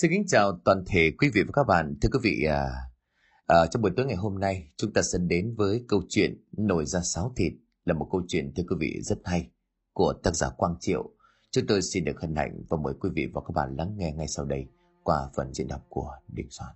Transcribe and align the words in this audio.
Xin 0.00 0.10
kính 0.10 0.26
chào 0.26 0.60
toàn 0.64 0.84
thể 0.86 1.10
quý 1.18 1.30
vị 1.34 1.42
và 1.42 1.50
các 1.52 1.64
bạn. 1.64 1.94
Thưa 2.02 2.08
quý 2.12 2.18
vị, 2.22 2.44
à, 2.48 2.70
à, 3.46 3.66
trong 3.66 3.82
buổi 3.82 3.90
tối 3.96 4.06
ngày 4.06 4.16
hôm 4.16 4.38
nay 4.38 4.70
chúng 4.76 4.92
ta 4.92 5.02
sẽ 5.02 5.18
đến 5.18 5.54
với 5.56 5.84
câu 5.88 6.02
chuyện 6.08 6.44
Nổi 6.52 6.86
ra 6.86 7.00
sáo 7.00 7.32
thịt 7.36 7.52
là 7.84 7.94
một 7.94 8.08
câu 8.12 8.22
chuyện 8.28 8.52
thưa 8.56 8.62
quý 8.68 8.76
vị 8.80 9.00
rất 9.02 9.18
hay 9.24 9.50
của 9.92 10.12
tác 10.22 10.36
giả 10.36 10.48
Quang 10.56 10.74
Triệu. 10.80 11.10
Chúng 11.50 11.66
tôi 11.66 11.82
xin 11.82 12.04
được 12.04 12.20
hân 12.20 12.36
hạnh 12.36 12.62
và 12.68 12.76
mời 12.76 12.94
quý 13.00 13.10
vị 13.14 13.26
và 13.34 13.40
các 13.40 13.52
bạn 13.54 13.76
lắng 13.76 13.94
nghe 13.96 14.12
ngay 14.12 14.28
sau 14.28 14.44
đây 14.44 14.66
qua 15.02 15.30
phần 15.36 15.52
diễn 15.54 15.68
đọc 15.68 15.86
của 15.88 16.10
Đình 16.28 16.46
Soạn. 16.50 16.74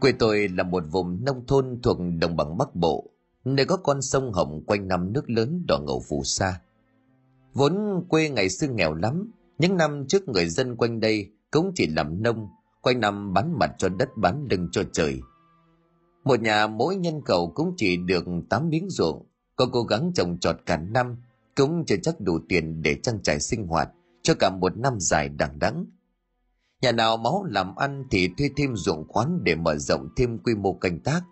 Quê 0.00 0.12
tôi 0.18 0.48
là 0.48 0.62
một 0.62 0.84
vùng 0.90 1.24
nông 1.24 1.46
thôn 1.46 1.80
thuộc 1.82 1.98
đồng 2.20 2.36
bằng 2.36 2.58
Bắc 2.58 2.74
Bộ, 2.74 3.11
nơi 3.44 3.66
có 3.66 3.76
con 3.76 4.02
sông 4.02 4.32
Hồng 4.32 4.62
quanh 4.66 4.88
năm 4.88 5.12
nước 5.12 5.30
lớn 5.30 5.64
đỏ 5.68 5.78
ngầu 5.78 6.02
phù 6.08 6.22
sa. 6.24 6.60
Vốn 7.54 8.04
quê 8.08 8.28
ngày 8.28 8.48
xưa 8.48 8.68
nghèo 8.68 8.94
lắm, 8.94 9.32
những 9.58 9.76
năm 9.76 10.04
trước 10.08 10.28
người 10.28 10.48
dân 10.48 10.76
quanh 10.76 11.00
đây 11.00 11.30
cũng 11.50 11.72
chỉ 11.74 11.86
làm 11.86 12.22
nông, 12.22 12.48
quanh 12.80 13.00
năm 13.00 13.32
bán 13.32 13.58
mặt 13.58 13.70
cho 13.78 13.88
đất 13.88 14.08
bán 14.16 14.46
lưng 14.50 14.68
cho 14.72 14.82
trời. 14.92 15.20
Một 16.24 16.40
nhà 16.40 16.66
mỗi 16.66 16.96
nhân 16.96 17.20
khẩu 17.24 17.52
cũng 17.54 17.74
chỉ 17.76 17.96
được 17.96 18.24
8 18.50 18.68
miếng 18.68 18.90
ruộng, 18.90 19.26
có 19.56 19.66
cố 19.72 19.82
gắng 19.82 20.12
trồng 20.14 20.38
trọt 20.38 20.56
cả 20.66 20.76
năm, 20.76 21.16
cũng 21.56 21.84
chưa 21.86 21.96
chắc 22.02 22.20
đủ 22.20 22.38
tiền 22.48 22.82
để 22.82 22.96
trang 23.02 23.22
trải 23.22 23.40
sinh 23.40 23.66
hoạt 23.66 23.88
cho 24.22 24.34
cả 24.34 24.50
một 24.50 24.76
năm 24.76 24.96
dài 25.00 25.28
đằng 25.28 25.58
đẵng. 25.58 25.86
Nhà 26.82 26.92
nào 26.92 27.16
máu 27.16 27.44
làm 27.44 27.76
ăn 27.76 28.04
thì 28.10 28.28
thuê 28.38 28.50
thêm 28.56 28.76
ruộng 28.76 29.08
khoán 29.08 29.44
để 29.44 29.54
mở 29.54 29.76
rộng 29.76 30.08
thêm 30.16 30.38
quy 30.38 30.54
mô 30.54 30.72
canh 30.72 31.00
tác. 31.00 31.22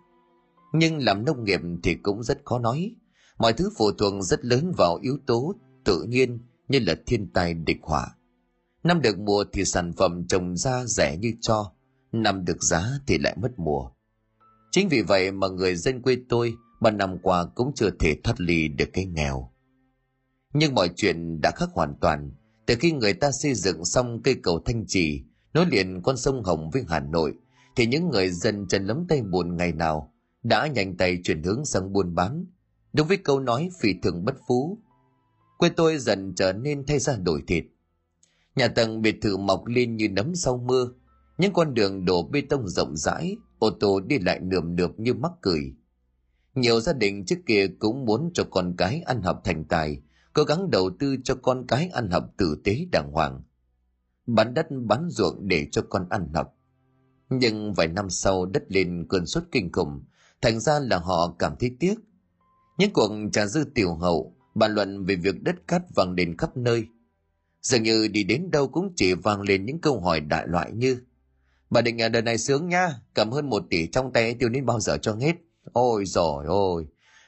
Nhưng 0.73 0.97
làm 0.97 1.25
nông 1.25 1.43
nghiệp 1.43 1.59
thì 1.83 1.95
cũng 1.95 2.23
rất 2.23 2.41
khó 2.45 2.59
nói. 2.59 2.95
Mọi 3.37 3.53
thứ 3.53 3.69
phụ 3.77 3.91
thuộc 3.91 4.23
rất 4.23 4.45
lớn 4.45 4.71
vào 4.77 4.99
yếu 5.01 5.17
tố 5.25 5.55
tự 5.85 6.03
nhiên 6.03 6.39
như 6.67 6.79
là 6.79 6.95
thiên 7.05 7.33
tai 7.33 7.53
địch 7.53 7.79
họa. 7.81 8.07
Năm 8.83 9.01
được 9.01 9.19
mùa 9.19 9.45
thì 9.53 9.65
sản 9.65 9.93
phẩm 9.97 10.27
trồng 10.27 10.57
ra 10.57 10.85
rẻ 10.85 11.17
như 11.17 11.33
cho, 11.41 11.71
năm 12.11 12.45
được 12.45 12.63
giá 12.63 12.83
thì 13.07 13.17
lại 13.17 13.35
mất 13.41 13.51
mùa. 13.57 13.89
Chính 14.71 14.89
vì 14.89 15.01
vậy 15.01 15.31
mà 15.31 15.47
người 15.47 15.75
dân 15.75 16.01
quê 16.01 16.17
tôi 16.29 16.53
ba 16.81 16.91
năm 16.91 17.17
qua 17.21 17.45
cũng 17.55 17.71
chưa 17.75 17.89
thể 17.99 18.15
thoát 18.23 18.41
ly 18.41 18.67
được 18.67 18.89
cái 18.93 19.05
nghèo. 19.05 19.51
Nhưng 20.53 20.75
mọi 20.75 20.89
chuyện 20.95 21.41
đã 21.41 21.51
khác 21.55 21.69
hoàn 21.73 21.95
toàn 22.01 22.31
từ 22.65 22.75
khi 22.79 22.91
người 22.91 23.13
ta 23.13 23.31
xây 23.31 23.53
dựng 23.53 23.85
xong 23.85 24.21
cây 24.23 24.35
cầu 24.43 24.59
Thanh 24.65 24.85
Trì 24.87 25.23
nối 25.53 25.65
liền 25.65 26.01
con 26.01 26.17
sông 26.17 26.43
Hồng 26.43 26.69
với 26.73 26.83
Hà 26.87 26.99
Nội 26.99 27.33
thì 27.75 27.85
những 27.85 28.09
người 28.09 28.29
dân 28.29 28.67
chân 28.69 28.85
lấm 28.85 29.05
tay 29.07 29.21
buồn 29.21 29.57
ngày 29.57 29.71
nào 29.71 30.10
đã 30.43 30.67
nhanh 30.67 30.97
tay 30.97 31.19
chuyển 31.23 31.43
hướng 31.43 31.65
sang 31.65 31.93
buôn 31.93 32.15
bán. 32.15 32.45
Đúng 32.93 33.07
với 33.07 33.17
câu 33.17 33.39
nói 33.39 33.69
phi 33.79 33.93
thường 34.03 34.25
bất 34.25 34.35
phú, 34.47 34.77
quê 35.57 35.69
tôi 35.69 35.97
dần 35.97 36.33
trở 36.35 36.53
nên 36.53 36.85
thay 36.85 36.99
ra 36.99 37.17
đổi 37.17 37.43
thịt. 37.47 37.65
Nhà 38.55 38.67
tầng 38.67 39.01
biệt 39.01 39.21
thự 39.21 39.37
mọc 39.37 39.65
lên 39.65 39.95
như 39.95 40.09
nấm 40.09 40.35
sau 40.35 40.57
mưa, 40.57 40.91
những 41.37 41.53
con 41.53 41.73
đường 41.73 42.05
đổ 42.05 42.23
bê 42.23 42.41
tông 42.41 42.67
rộng 42.67 42.97
rãi, 42.97 43.37
ô 43.59 43.69
tô 43.69 43.99
đi 43.99 44.19
lại 44.19 44.39
nườm 44.39 44.75
nượp 44.75 44.99
như 44.99 45.13
mắc 45.13 45.31
cười. 45.41 45.73
Nhiều 46.55 46.79
gia 46.79 46.93
đình 46.93 47.25
trước 47.25 47.39
kia 47.45 47.67
cũng 47.79 48.05
muốn 48.05 48.31
cho 48.33 48.43
con 48.43 48.75
cái 48.77 49.01
ăn 49.01 49.21
học 49.21 49.41
thành 49.43 49.65
tài, 49.65 50.01
cố 50.33 50.43
gắng 50.43 50.69
đầu 50.69 50.89
tư 50.99 51.15
cho 51.23 51.35
con 51.35 51.67
cái 51.67 51.89
ăn 51.93 52.09
học 52.09 52.33
tử 52.37 52.61
tế 52.63 52.85
đàng 52.91 53.11
hoàng 53.11 53.41
bán 54.35 54.53
đất 54.53 54.67
bán 54.71 55.09
ruộng 55.09 55.47
để 55.47 55.67
cho 55.71 55.81
con 55.89 56.09
ăn 56.09 56.27
học. 56.33 56.53
Nhưng 57.29 57.73
vài 57.73 57.87
năm 57.87 58.09
sau 58.09 58.45
đất 58.45 58.63
lên 58.67 59.05
cơn 59.09 59.25
sốt 59.25 59.43
kinh 59.51 59.71
khủng, 59.71 60.03
thành 60.41 60.59
ra 60.59 60.79
là 60.79 60.97
họ 60.97 61.35
cảm 61.39 61.55
thấy 61.59 61.75
tiếc. 61.79 61.95
Những 62.77 62.93
cuộc 62.93 63.11
trà 63.31 63.45
dư 63.45 63.63
tiểu 63.75 63.95
hậu, 63.95 64.35
bàn 64.55 64.73
luận 64.73 65.05
về 65.05 65.15
việc 65.15 65.43
đất 65.43 65.55
cát 65.67 65.81
vang 65.95 66.13
lên 66.13 66.37
khắp 66.37 66.57
nơi. 66.57 66.85
Dường 67.61 67.83
như 67.83 68.07
đi 68.07 68.23
đến 68.23 68.51
đâu 68.51 68.67
cũng 68.67 68.93
chỉ 68.95 69.13
vang 69.13 69.41
lên 69.41 69.65
những 69.65 69.81
câu 69.81 69.99
hỏi 69.99 70.19
đại 70.19 70.47
loại 70.47 70.71
như 70.71 71.01
Bà 71.71 71.81
định 71.81 71.97
nhà 71.97 72.09
đời 72.09 72.21
này 72.21 72.37
sướng 72.37 72.69
nha, 72.69 72.95
cầm 73.13 73.31
hơn 73.31 73.49
một 73.49 73.63
tỷ 73.69 73.87
trong 73.87 74.13
tay 74.13 74.33
tiêu 74.33 74.49
đến 74.49 74.65
bao 74.65 74.79
giờ 74.79 74.97
cho 75.01 75.15
hết. 75.15 75.35
Ôi 75.73 76.05
rồi 76.05 76.45
ôi, 76.47 76.87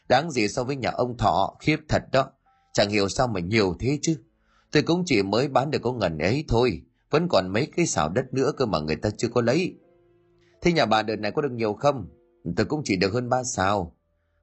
đáng 0.09 0.31
gì 0.31 0.47
so 0.47 0.63
với 0.63 0.75
nhà 0.75 0.89
ông 0.89 1.17
Thọ, 1.17 1.57
khiếp 1.59 1.77
thật 1.87 2.03
đó. 2.11 2.31
Chẳng 2.73 2.89
hiểu 2.89 3.09
sao 3.09 3.27
mà 3.27 3.39
nhiều 3.39 3.75
thế 3.79 3.99
chứ. 4.01 4.17
Tôi 4.71 4.83
cũng 4.83 5.03
chỉ 5.05 5.23
mới 5.23 5.47
bán 5.47 5.71
được 5.71 5.79
có 5.81 5.93
ngần 5.93 6.17
ấy 6.17 6.45
thôi, 6.47 6.81
vẫn 7.09 7.27
còn 7.29 7.49
mấy 7.53 7.67
cái 7.75 7.85
xào 7.85 8.09
đất 8.09 8.33
nữa 8.33 8.51
cơ 8.57 8.65
mà 8.65 8.79
người 8.79 8.95
ta 8.95 9.09
chưa 9.17 9.27
có 9.27 9.41
lấy. 9.41 9.75
Thế 10.61 10.71
nhà 10.71 10.85
bà 10.85 11.01
đợt 11.01 11.15
này 11.15 11.31
có 11.31 11.41
được 11.41 11.51
nhiều 11.51 11.73
không? 11.73 12.07
Tôi 12.55 12.65
cũng 12.65 12.81
chỉ 12.85 12.95
được 12.95 13.13
hơn 13.13 13.29
ba 13.29 13.43
sao. 13.43 13.95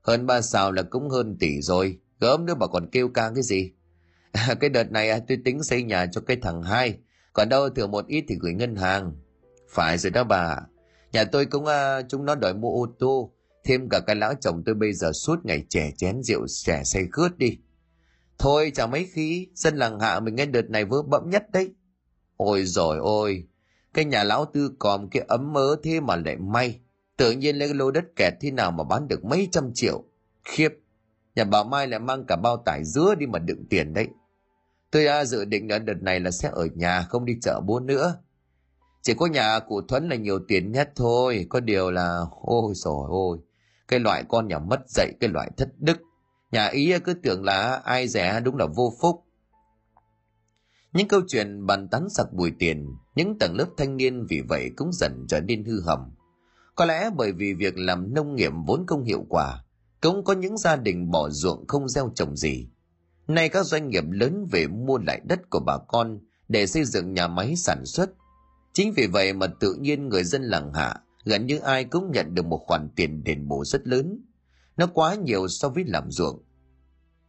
Hơn 0.03 0.27
ba 0.27 0.41
sao 0.41 0.73
là 0.73 0.83
cũng 0.83 1.09
hơn 1.11 1.37
tỷ 1.41 1.61
rồi, 1.63 1.99
gớm 2.21 2.47
nữa 2.47 2.55
bà 2.55 2.67
còn 2.67 2.89
kêu 2.93 3.09
ca 3.09 3.31
cái 3.35 3.43
gì? 3.43 3.73
cái 4.61 4.71
đợt 4.71 4.93
này 4.93 5.11
à, 5.11 5.19
tôi 5.29 5.39
tính 5.45 5.63
xây 5.63 5.83
nhà 5.83 6.07
cho 6.07 6.21
cái 6.21 6.37
thằng 6.43 6.63
hai, 6.63 6.99
còn 7.33 7.49
đâu 7.49 7.71
thừa 7.71 7.87
một 7.87 8.07
ít 8.07 8.25
thì 8.29 8.37
gửi 8.41 8.53
ngân 8.53 8.77
hàng. 8.77 9.13
Phải 9.69 9.99
rồi 9.99 10.11
đó 10.11 10.25
bà, 10.25 10.57
nhà 11.13 11.25
tôi 11.25 11.47
cũng 11.47 11.67
à, 11.67 12.03
chúng 12.03 12.25
nó 12.25 12.35
đòi 12.35 12.55
mua 12.55 12.71
ô 12.71 12.87
tô, 12.99 13.33
thêm 13.65 13.89
cả 13.89 14.01
cái 14.07 14.17
lão 14.17 14.35
chồng 14.41 14.63
tôi 14.67 14.75
bây 14.75 14.93
giờ 14.93 15.13
suốt 15.13 15.45
ngày 15.45 15.65
trẻ 15.69 15.91
chén 15.97 16.23
rượu 16.23 16.47
trẻ 16.49 16.83
say 16.85 17.09
khướt 17.13 17.39
đi 17.39 17.59
Thôi 18.39 18.73
chả 18.75 18.87
mấy 18.87 19.09
khi, 19.13 19.49
dân 19.55 19.77
làng 19.77 20.01
hạ 20.01 20.21
mình 20.21 20.35
nghe 20.35 20.47
đợt 20.47 20.71
này 20.71 20.85
vớ 20.85 21.03
bẫm 21.03 21.31
nhất 21.31 21.51
đấy. 21.53 21.75
Ôi 22.37 22.65
rồi 22.65 22.99
ôi, 22.99 23.45
cái 23.95 24.05
nhà 24.05 24.25
lão 24.25 24.45
tư 24.45 24.71
còn 24.79 25.09
cái 25.11 25.25
ấm 25.29 25.53
mớ 25.53 25.77
thế 25.83 26.01
mà 26.01 26.17
lại 26.17 26.37
may. 26.37 26.81
Tự 27.21 27.33
nhiên 27.33 27.57
lấy 27.57 27.75
lô 27.75 27.91
đất 27.91 28.05
kẹt 28.17 28.35
thế 28.41 28.51
nào 28.51 28.71
mà 28.71 28.85
bán 28.85 29.09
được 29.09 29.25
mấy 29.25 29.49
trăm 29.53 29.71
triệu. 29.75 30.05
Khiếp, 30.45 30.69
nhà 31.35 31.45
bà 31.45 31.65
Mai 31.65 31.87
lại 31.87 32.01
mang 32.01 32.25
cả 32.27 32.37
bao 32.37 32.57
tải 32.57 32.85
dứa 32.85 33.15
đi 33.15 33.27
mà 33.27 33.39
đựng 33.39 33.65
tiền 33.71 33.95
đấy. 33.95 34.09
Tôi 34.91 35.07
à, 35.07 35.25
dự 35.25 35.45
định 35.45 35.69
ở 35.69 35.79
đợt 35.79 36.03
này 36.03 36.21
là 36.21 36.31
sẽ 36.31 36.51
ở 36.53 36.69
nhà 36.75 37.03
không 37.03 37.25
đi 37.25 37.33
chợ 37.43 37.61
buôn 37.67 37.87
nữa. 37.87 38.17
Chỉ 39.03 39.15
có 39.15 39.27
nhà 39.27 39.59
cụ 39.59 39.81
Thuấn 39.89 40.09
là 40.09 40.17
nhiều 40.17 40.39
tiền 40.49 40.73
nhất 40.73 40.93
thôi, 40.97 41.47
có 41.49 41.61
điều 41.61 41.91
là 41.91 42.21
ôi 42.43 42.73
rồi 42.75 43.07
ôi, 43.09 43.39
cái 43.89 44.01
loại 44.01 44.25
con 44.29 44.49
nhà 44.49 44.59
mất 44.59 44.81
dạy 44.89 45.13
cái 45.21 45.31
loại 45.31 45.51
thất 45.57 45.69
đức 45.79 45.99
Nhà 46.53 46.67
ý 46.67 46.93
cứ 47.05 47.15
tưởng 47.15 47.45
là 47.45 47.81
ai 47.85 48.09
rẻ 48.09 48.41
đúng 48.41 48.57
là 48.57 48.67
vô 48.67 48.93
phúc. 49.01 49.25
Những 50.93 51.09
câu 51.09 51.21
chuyện 51.29 51.67
bàn 51.67 51.89
tán 51.89 52.09
sặc 52.09 52.33
bùi 52.33 52.53
tiền, 52.59 52.87
những 53.15 53.39
tầng 53.39 53.57
lớp 53.57 53.67
thanh 53.77 53.97
niên 53.97 54.27
vì 54.29 54.43
vậy 54.49 54.71
cũng 54.77 54.93
dần 54.93 55.27
trở 55.29 55.41
nên 55.41 55.65
hư 55.65 55.81
hỏng. 55.81 56.11
Có 56.75 56.85
lẽ 56.85 57.11
bởi 57.17 57.33
vì 57.33 57.55
việc 57.55 57.79
làm 57.79 58.15
nông 58.15 58.35
nghiệp 58.35 58.53
vốn 58.67 58.85
không 58.87 59.05
hiệu 59.05 59.25
quả, 59.29 59.65
cũng 60.01 60.25
có 60.25 60.33
những 60.33 60.59
gia 60.59 60.77
đình 60.77 61.11
bỏ 61.11 61.31
ruộng 61.31 61.67
không 61.67 61.89
gieo 61.89 62.13
trồng 62.15 62.37
gì. 62.37 62.69
Nay 63.29 63.49
các 63.49 63.67
doanh 63.67 63.89
nghiệp 63.89 64.05
lớn 64.11 64.47
về 64.51 64.67
mua 64.67 64.99
lại 64.99 65.21
đất 65.25 65.51
của 65.51 65.61
bà 65.67 65.79
con 65.89 66.19
để 66.49 66.67
xây 66.67 66.85
dựng 66.85 67.15
nhà 67.15 67.29
máy 67.29 67.57
sản 67.57 67.87
xuất. 67.87 68.11
Chính 68.73 68.93
vì 68.93 69.07
vậy 69.07 69.33
mà 69.33 69.47
tự 69.47 69.75
nhiên 69.75 70.09
người 70.09 70.25
dân 70.25 70.43
làng 70.43 70.75
hạ 70.75 71.01
gần 71.25 71.47
như 71.47 71.59
ai 71.59 71.85
cũng 71.85 72.11
nhận 72.11 72.35
được 72.35 72.47
một 72.47 72.63
khoản 72.67 72.89
tiền 72.97 73.25
đền 73.25 73.49
bù 73.49 73.65
rất 73.65 73.87
lớn 73.87 74.21
nó 74.81 74.87
quá 74.87 75.15
nhiều 75.15 75.49
so 75.49 75.69
với 75.69 75.85
làm 75.85 76.11
ruộng. 76.11 76.43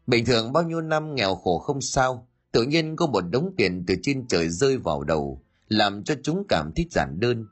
Bình 0.07 0.25
thường 0.25 0.53
bao 0.53 0.63
nhiêu 0.63 0.81
năm 0.81 1.15
nghèo 1.15 1.35
khổ 1.35 1.59
không 1.59 1.81
sao, 1.81 2.27
tự 2.51 2.63
nhiên 2.63 2.95
có 2.95 3.07
một 3.07 3.21
đống 3.21 3.53
tiền 3.57 3.83
từ 3.87 3.95
trên 4.03 4.27
trời 4.27 4.49
rơi 4.49 4.77
vào 4.77 5.03
đầu, 5.03 5.43
làm 5.67 6.03
cho 6.03 6.15
chúng 6.23 6.43
cảm 6.49 6.71
thấy 6.75 6.87
giản 6.91 7.19
đơn. 7.19 7.45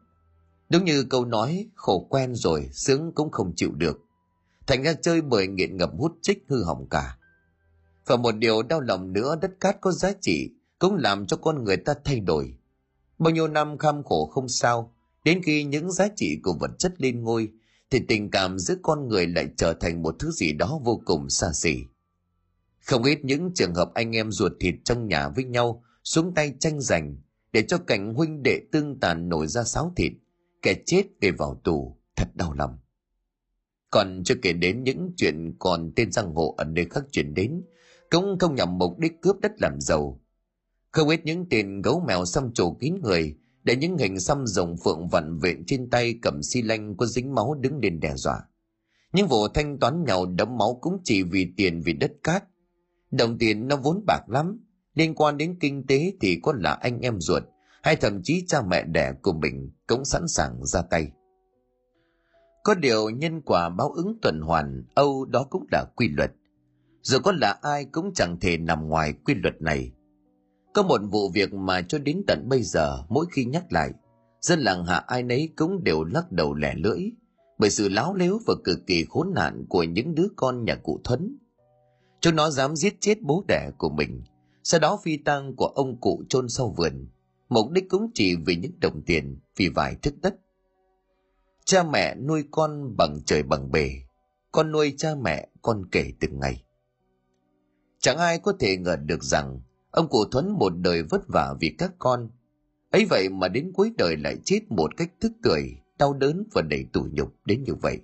Đúng 0.69 0.85
như 0.85 1.03
câu 1.09 1.25
nói, 1.25 1.67
khổ 1.75 2.07
quen 2.09 2.35
rồi, 2.35 2.69
sướng 2.71 3.11
cũng 3.15 3.31
không 3.31 3.53
chịu 3.55 3.71
được. 3.71 3.99
Thành 4.67 4.83
ra 4.83 4.93
chơi 4.93 5.21
bời 5.21 5.47
nghiện 5.47 5.77
ngập 5.77 5.91
hút 5.97 6.17
chích 6.21 6.43
hư 6.47 6.63
hỏng 6.63 6.87
cả. 6.89 7.17
Và 8.05 8.15
một 8.15 8.31
điều 8.31 8.63
đau 8.63 8.81
lòng 8.81 9.13
nữa, 9.13 9.35
đất 9.41 9.51
cát 9.59 9.81
có 9.81 9.91
giá 9.91 10.11
trị, 10.21 10.49
cũng 10.79 10.95
làm 10.95 11.27
cho 11.27 11.37
con 11.37 11.63
người 11.63 11.77
ta 11.77 11.93
thay 12.03 12.19
đổi. 12.19 12.53
Bao 13.19 13.33
nhiêu 13.33 13.47
năm 13.47 13.77
kham 13.77 14.03
khổ 14.03 14.25
không 14.25 14.49
sao, 14.49 14.93
đến 15.23 15.41
khi 15.43 15.63
những 15.63 15.91
giá 15.91 16.07
trị 16.15 16.39
của 16.43 16.53
vật 16.53 16.71
chất 16.79 17.01
lên 17.01 17.23
ngôi, 17.23 17.51
thì 17.89 17.99
tình 18.07 18.31
cảm 18.31 18.59
giữa 18.59 18.75
con 18.81 19.07
người 19.07 19.27
lại 19.27 19.49
trở 19.57 19.73
thành 19.73 20.03
một 20.03 20.15
thứ 20.19 20.31
gì 20.31 20.53
đó 20.53 20.79
vô 20.83 21.01
cùng 21.05 21.29
xa 21.29 21.47
xỉ. 21.53 21.77
Không 22.85 23.03
ít 23.03 23.19
những 23.23 23.51
trường 23.55 23.75
hợp 23.75 23.91
anh 23.93 24.15
em 24.15 24.31
ruột 24.31 24.51
thịt 24.59 24.75
trong 24.83 25.07
nhà 25.07 25.29
với 25.29 25.43
nhau 25.43 25.83
xuống 26.03 26.33
tay 26.33 26.53
tranh 26.59 26.81
giành 26.81 27.17
để 27.51 27.63
cho 27.67 27.77
cảnh 27.77 28.13
huynh 28.13 28.43
đệ 28.43 28.61
tương 28.71 28.99
tàn 28.99 29.29
nổi 29.29 29.47
ra 29.47 29.63
sáo 29.63 29.93
thịt, 29.95 30.11
kẻ 30.61 30.75
chết 30.85 31.03
để 31.19 31.31
vào 31.31 31.61
tù, 31.63 31.97
thật 32.15 32.27
đau 32.35 32.53
lòng. 32.53 32.77
Còn 33.91 34.21
chưa 34.25 34.35
kể 34.41 34.53
đến 34.53 34.83
những 34.83 35.11
chuyện 35.17 35.55
còn 35.59 35.91
tên 35.95 36.11
giang 36.11 36.33
hồ 36.35 36.55
ở 36.57 36.63
nơi 36.63 36.85
khác 36.85 37.03
chuyển 37.11 37.33
đến, 37.33 37.61
cũng 38.09 38.39
không 38.39 38.55
nhằm 38.55 38.77
mục 38.77 38.99
đích 38.99 39.21
cướp 39.21 39.39
đất 39.41 39.51
làm 39.61 39.81
giàu. 39.81 40.21
Không 40.91 41.09
ít 41.09 41.21
những 41.23 41.45
tên 41.49 41.81
gấu 41.81 42.03
mèo 42.07 42.25
xăm 42.25 42.53
trổ 42.53 42.73
kín 42.73 42.95
người 43.01 43.35
để 43.63 43.75
những 43.75 43.97
hình 43.97 44.19
xăm 44.19 44.47
rồng 44.47 44.77
phượng 44.83 45.07
vặn 45.07 45.37
vện 45.37 45.65
trên 45.65 45.89
tay 45.89 46.15
cầm 46.21 46.43
xi 46.43 46.61
lanh 46.61 46.97
có 46.97 47.05
dính 47.05 47.35
máu 47.35 47.53
đứng 47.53 47.79
lên 47.79 47.99
đe 47.99 48.15
dọa. 48.15 48.41
Những 49.13 49.27
vụ 49.27 49.47
thanh 49.47 49.79
toán 49.79 50.03
nhau 50.03 50.25
đấm 50.25 50.57
máu 50.57 50.77
cũng 50.81 50.97
chỉ 51.03 51.23
vì 51.23 51.53
tiền 51.57 51.81
vì 51.81 51.93
đất 51.93 52.11
cát. 52.23 52.43
Đồng 53.11 53.37
tiền 53.37 53.67
nó 53.67 53.75
vốn 53.75 54.03
bạc 54.07 54.21
lắm, 54.27 54.59
liên 54.93 55.15
quan 55.15 55.37
đến 55.37 55.57
kinh 55.59 55.87
tế 55.87 56.13
thì 56.21 56.39
có 56.43 56.53
là 56.53 56.73
anh 56.73 56.99
em 56.99 57.19
ruột, 57.19 57.43
hay 57.83 57.95
thậm 57.95 58.21
chí 58.23 58.45
cha 58.47 58.61
mẹ 58.61 58.83
đẻ 58.83 59.13
của 59.21 59.33
mình 59.33 59.71
cũng 59.87 60.05
sẵn 60.05 60.27
sàng 60.27 60.65
ra 60.65 60.81
tay. 60.81 61.11
Có 62.63 62.75
điều 62.75 63.09
nhân 63.09 63.41
quả 63.41 63.69
báo 63.69 63.89
ứng 63.89 64.17
tuần 64.21 64.41
hoàn, 64.41 64.83
Âu 64.95 65.25
đó 65.25 65.45
cũng 65.49 65.65
là 65.71 65.85
quy 65.95 66.07
luật. 66.07 66.31
Dù 67.01 67.19
có 67.23 67.31
là 67.31 67.59
ai 67.61 67.85
cũng 67.85 68.11
chẳng 68.15 68.39
thể 68.39 68.57
nằm 68.57 68.87
ngoài 68.87 69.13
quy 69.25 69.33
luật 69.33 69.61
này. 69.61 69.91
Có 70.73 70.83
một 70.83 71.01
vụ 71.11 71.29
việc 71.29 71.53
mà 71.53 71.81
cho 71.81 71.97
đến 71.97 72.23
tận 72.27 72.49
bây 72.49 72.63
giờ, 72.63 73.03
mỗi 73.09 73.25
khi 73.31 73.45
nhắc 73.45 73.71
lại, 73.73 73.91
dân 74.41 74.59
làng 74.59 74.85
hạ 74.85 74.95
ai 74.95 75.23
nấy 75.23 75.49
cũng 75.55 75.83
đều 75.83 76.03
lắc 76.03 76.31
đầu 76.31 76.53
lẻ 76.53 76.75
lưỡi, 76.75 76.99
bởi 77.57 77.69
sự 77.69 77.89
láo 77.89 78.13
lếu 78.13 78.39
và 78.47 78.53
cực 78.63 78.79
kỳ 78.87 79.05
khốn 79.09 79.31
nạn 79.35 79.65
của 79.69 79.83
những 79.83 80.15
đứa 80.15 80.27
con 80.35 80.65
nhà 80.65 80.75
cụ 80.75 80.99
Thuấn. 81.03 81.37
Chúng 82.21 82.35
nó 82.35 82.49
dám 82.49 82.75
giết 82.75 83.01
chết 83.01 83.21
bố 83.21 83.43
đẻ 83.47 83.71
của 83.77 83.89
mình, 83.89 84.23
sau 84.63 84.79
đó 84.79 84.99
phi 85.03 85.17
tang 85.17 85.55
của 85.55 85.67
ông 85.67 85.99
cụ 86.01 86.23
chôn 86.29 86.49
sau 86.49 86.73
vườn, 86.77 87.07
mục 87.49 87.71
đích 87.71 87.89
cũng 87.89 88.11
chỉ 88.13 88.35
vì 88.45 88.55
những 88.55 88.79
đồng 88.79 89.01
tiền, 89.05 89.39
vì 89.55 89.69
vài 89.69 89.95
thức 89.95 90.13
đất. 90.21 90.35
Cha 91.65 91.83
mẹ 91.83 92.15
nuôi 92.15 92.43
con 92.51 92.97
bằng 92.97 93.19
trời 93.25 93.43
bằng 93.43 93.71
bề, 93.71 93.91
con 94.51 94.71
nuôi 94.71 94.93
cha 94.97 95.09
mẹ 95.21 95.47
con 95.61 95.85
kể 95.91 96.11
từng 96.19 96.39
ngày. 96.39 96.63
Chẳng 97.99 98.17
ai 98.17 98.39
có 98.39 98.53
thể 98.59 98.77
ngờ 98.77 98.95
được 98.95 99.23
rằng 99.23 99.59
ông 99.91 100.07
cụ 100.09 100.25
Thuấn 100.31 100.51
một 100.51 100.69
đời 100.69 101.03
vất 101.03 101.27
vả 101.27 101.53
vì 101.59 101.75
các 101.77 101.91
con. 101.99 102.29
ấy 102.91 103.05
vậy 103.09 103.29
mà 103.29 103.47
đến 103.47 103.71
cuối 103.73 103.91
đời 103.97 104.17
lại 104.17 104.37
chết 104.45 104.59
một 104.69 104.97
cách 104.97 105.11
thức 105.21 105.31
cười, 105.43 105.77
đau 105.97 106.13
đớn 106.13 106.43
và 106.53 106.61
đầy 106.61 106.85
tủi 106.93 107.09
nhục 107.11 107.33
đến 107.45 107.63
như 107.63 107.73
vậy. 107.81 107.99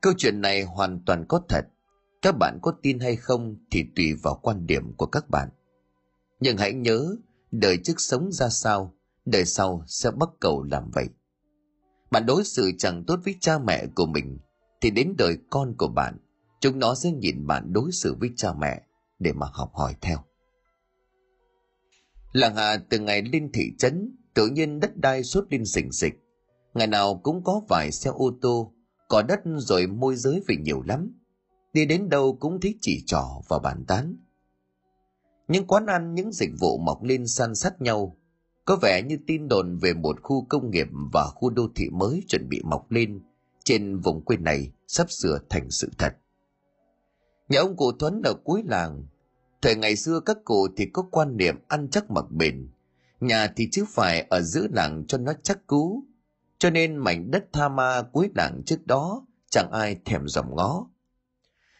Câu 0.00 0.12
chuyện 0.18 0.40
này 0.40 0.62
hoàn 0.62 1.00
toàn 1.06 1.24
có 1.28 1.40
thật. 1.48 1.64
Các 2.22 2.32
bạn 2.38 2.58
có 2.62 2.74
tin 2.82 2.98
hay 2.98 3.16
không 3.16 3.56
thì 3.70 3.84
tùy 3.96 4.14
vào 4.22 4.40
quan 4.42 4.66
điểm 4.66 4.92
của 4.96 5.06
các 5.06 5.30
bạn. 5.30 5.48
Nhưng 6.40 6.56
hãy 6.56 6.72
nhớ, 6.72 7.16
đời 7.60 7.78
trước 7.84 8.00
sống 8.00 8.32
ra 8.32 8.48
sao, 8.48 8.94
đời 9.24 9.44
sau 9.44 9.84
sẽ 9.86 10.10
bắt 10.10 10.28
cầu 10.40 10.62
làm 10.62 10.90
vậy. 10.94 11.08
Bạn 12.10 12.26
đối 12.26 12.44
xử 12.44 12.72
chẳng 12.78 13.04
tốt 13.06 13.20
với 13.24 13.34
cha 13.40 13.58
mẹ 13.58 13.86
của 13.94 14.06
mình, 14.06 14.38
thì 14.80 14.90
đến 14.90 15.14
đời 15.18 15.38
con 15.50 15.74
của 15.78 15.88
bạn, 15.88 16.18
chúng 16.60 16.78
nó 16.78 16.94
sẽ 16.94 17.12
nhìn 17.12 17.46
bạn 17.46 17.72
đối 17.72 17.92
xử 17.92 18.16
với 18.20 18.30
cha 18.36 18.52
mẹ 18.52 18.82
để 19.18 19.32
mà 19.32 19.46
học 19.52 19.70
hỏi 19.74 19.94
theo. 20.00 20.18
Làng 22.32 22.56
Hà 22.56 22.76
từ 22.76 22.98
ngày 22.98 23.22
lên 23.22 23.50
thị 23.52 23.70
trấn, 23.78 24.16
tự 24.34 24.46
nhiên 24.46 24.80
đất 24.80 24.96
đai 24.96 25.22
suốt 25.22 25.44
lên 25.50 25.64
sình 25.64 25.92
sịch. 25.92 26.14
Ngày 26.74 26.86
nào 26.86 27.20
cũng 27.22 27.44
có 27.44 27.60
vài 27.68 27.92
xe 27.92 28.10
ô 28.10 28.38
tô, 28.40 28.74
có 29.08 29.22
đất 29.22 29.40
rồi 29.56 29.86
môi 29.86 30.16
giới 30.16 30.42
về 30.48 30.56
nhiều 30.56 30.82
lắm. 30.82 31.20
Đi 31.72 31.86
đến 31.86 32.08
đâu 32.08 32.36
cũng 32.40 32.60
thấy 32.60 32.78
chỉ 32.80 33.04
trỏ 33.06 33.24
và 33.48 33.58
bàn 33.58 33.84
tán. 33.88 34.16
Những 35.48 35.66
quán 35.66 35.86
ăn, 35.86 36.14
những 36.14 36.32
dịch 36.32 36.50
vụ 36.60 36.78
mọc 36.78 37.02
lên 37.02 37.26
san 37.26 37.54
sát 37.54 37.82
nhau, 37.82 38.16
có 38.64 38.76
vẻ 38.76 39.02
như 39.02 39.18
tin 39.26 39.48
đồn 39.48 39.78
về 39.78 39.94
một 39.94 40.22
khu 40.22 40.46
công 40.48 40.70
nghiệp 40.70 40.86
và 41.12 41.24
khu 41.24 41.50
đô 41.50 41.68
thị 41.74 41.90
mới 41.90 42.22
chuẩn 42.28 42.48
bị 42.48 42.62
mọc 42.64 42.90
lên. 42.90 43.20
Trên 43.64 44.00
vùng 44.00 44.24
quê 44.24 44.36
này 44.36 44.72
sắp 44.86 45.10
sửa 45.10 45.38
thành 45.50 45.70
sự 45.70 45.90
thật. 45.98 46.16
Nhà 47.48 47.60
ông 47.60 47.76
cụ 47.76 47.92
Thuấn 47.92 48.22
ở 48.24 48.34
cuối 48.44 48.62
làng, 48.66 49.06
thời 49.62 49.76
ngày 49.76 49.96
xưa 49.96 50.20
các 50.20 50.36
cụ 50.44 50.68
thì 50.76 50.86
có 50.92 51.02
quan 51.10 51.36
niệm 51.36 51.56
ăn 51.68 51.88
chắc 51.90 52.10
mặc 52.10 52.24
bền, 52.30 52.68
nhà 53.20 53.52
thì 53.56 53.68
chứ 53.72 53.84
phải 53.88 54.26
ở 54.30 54.40
giữa 54.40 54.66
làng 54.72 55.04
cho 55.08 55.18
nó 55.18 55.32
chắc 55.42 55.66
cú, 55.66 56.04
cho 56.58 56.70
nên 56.70 56.96
mảnh 56.96 57.30
đất 57.30 57.44
tha 57.52 57.68
ma 57.68 58.02
cuối 58.12 58.30
làng 58.34 58.62
trước 58.66 58.86
đó 58.86 59.26
chẳng 59.50 59.70
ai 59.72 59.96
thèm 60.04 60.28
dòm 60.28 60.46
ngó. 60.56 60.86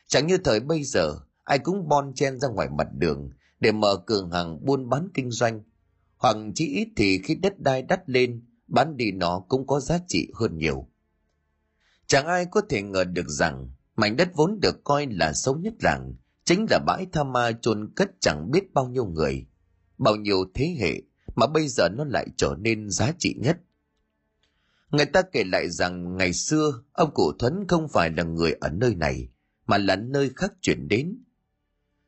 Chẳng 0.07 0.27
như 0.27 0.39
thời 0.39 0.61
bây 0.61 0.85
giờ, 0.85 1.19
ai 1.45 1.59
cũng 1.59 1.89
bon 1.89 2.15
chen 2.15 2.41
ra 2.41 2.49
ngoài 2.49 2.69
mặt 2.69 2.89
đường 2.93 3.31
để 3.65 3.73
mở 3.73 3.97
cửa 4.07 4.29
hàng 4.33 4.65
buôn 4.65 4.89
bán 4.89 5.09
kinh 5.15 5.31
doanh– 5.31 5.63
hoặc 6.25 6.37
chỉ 6.55 6.67
ít 6.67 6.89
thì 6.97 7.21
khi 7.25 7.35
đất 7.35 7.61
đai 7.61 7.83
đắt 7.83 8.11
lên, 8.11 8.45
bán 8.67 8.97
đi 8.97 9.13
nó 9.13 9.45
cũng 9.49 9.67
có 9.67 9.81
giá 9.81 9.99
trị 10.09 10.29
hơn 10.35 10.59
nhiều. 10.59 10.89
Chẳng 12.07 12.27
ai 12.27 12.47
có 12.51 12.61
thể 12.69 12.83
ngờ 12.83 13.05
được 13.05 13.29
rằng 13.29 13.71
mảnh 13.97 14.17
đất 14.17 14.29
vốn 14.35 14.61
được 14.61 14.85
coi 14.85 15.07
là 15.07 15.33
xấu 15.33 15.57
nhất 15.57 15.75
làng 15.83 16.15
chính 16.45 16.67
là 16.71 16.79
bãi 16.87 17.07
tha 17.13 17.25
ma 17.25 17.53
chôn 17.53 17.93
cất 17.97 18.11
chẳng 18.21 18.51
biết 18.51 18.75
bao 18.75 18.89
nhiêu 18.89 19.05
người, 19.05 19.47
bao 19.99 20.17
nhiêu 20.17 20.45
thế 20.55 20.77
hệ 20.81 21.03
mà 21.37 21.47
bây 21.47 21.69
giờ 21.69 21.89
nó 21.89 22.05
lại 22.05 22.27
trở 22.37 22.55
nên 22.59 22.91
giá 22.91 23.13
trị 23.19 23.35
nhất. 23.39 23.59
Người 24.91 25.07
ta 25.07 25.23
kể 25.23 25.45
lại 25.45 25.71
rằng 25.71 26.17
ngày 26.17 26.33
xưa 26.33 26.83
ông 26.93 27.15
cụ 27.15 27.33
Thuấn 27.39 27.65
không 27.69 27.89
phải 27.89 28.11
là 28.11 28.23
người 28.23 28.53
ở 28.61 28.69
nơi 28.71 28.95
này 28.95 29.29
mà 29.67 29.79
là 29.79 29.97
nơi 29.97 30.31
khác 30.37 30.53
chuyển 30.61 30.89
đến. 30.89 31.24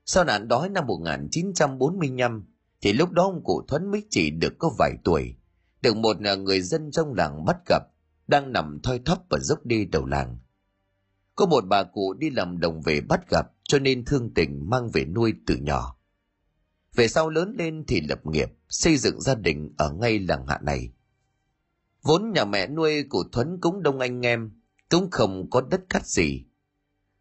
Sau 0.09 0.25
nạn 0.25 0.49
đói 0.49 0.69
năm 0.69 0.87
1945, 0.87 2.45
thì 2.81 2.93
lúc 2.93 3.11
đó 3.11 3.23
ông 3.23 3.45
cụ 3.45 3.63
Thuấn 3.69 3.91
mới 3.91 4.03
chỉ 4.11 4.31
được 4.31 4.55
có 4.59 4.71
vài 4.79 4.93
tuổi, 5.05 5.35
được 5.83 5.97
một 5.97 6.17
à, 6.25 6.35
người 6.35 6.61
dân 6.61 6.91
trong 6.91 7.15
làng 7.15 7.45
bắt 7.45 7.57
gặp, 7.69 7.83
đang 8.27 8.53
nằm 8.53 8.81
thoi 8.83 9.01
thóp 9.05 9.25
và 9.31 9.39
dốc 9.39 9.67
đi 9.67 9.85
đầu 9.85 10.07
làng. 10.07 10.39
Có 11.35 11.47
một 11.47 11.65
bà 11.69 11.83
cụ 11.83 12.15
đi 12.15 12.31
làm 12.31 12.61
đồng 12.61 12.83
về 12.83 13.01
bắt 13.01 13.31
gặp, 13.31 13.47
cho 13.65 13.79
nên 13.79 14.05
thương 14.05 14.35
tình 14.35 14.71
mang 14.71 14.91
về 14.93 15.05
nuôi 15.05 15.35
từ 15.47 15.57
nhỏ. 15.57 15.97
Về 16.95 17.09
sau 17.09 17.31
lớn 17.31 17.55
lên 17.59 17.85
thì 17.89 18.01
lập 18.01 18.27
nghiệp, 18.27 18.49
xây 18.69 18.97
dựng 18.97 19.21
gia 19.21 19.35
đình 19.35 19.75
ở 19.79 19.93
ngay 19.93 20.19
làng 20.19 20.47
hạ 20.47 20.59
này. 20.63 20.93
Vốn 22.03 22.33
nhà 22.33 22.45
mẹ 22.45 22.67
nuôi 22.67 23.03
của 23.03 23.25
Thuấn 23.33 23.59
cũng 23.61 23.83
đông 23.83 23.99
anh 23.99 24.27
em, 24.27 24.51
cũng 24.91 25.11
không 25.11 25.51
có 25.51 25.61
đất 25.61 25.81
cắt 25.89 26.07
gì. 26.07 26.46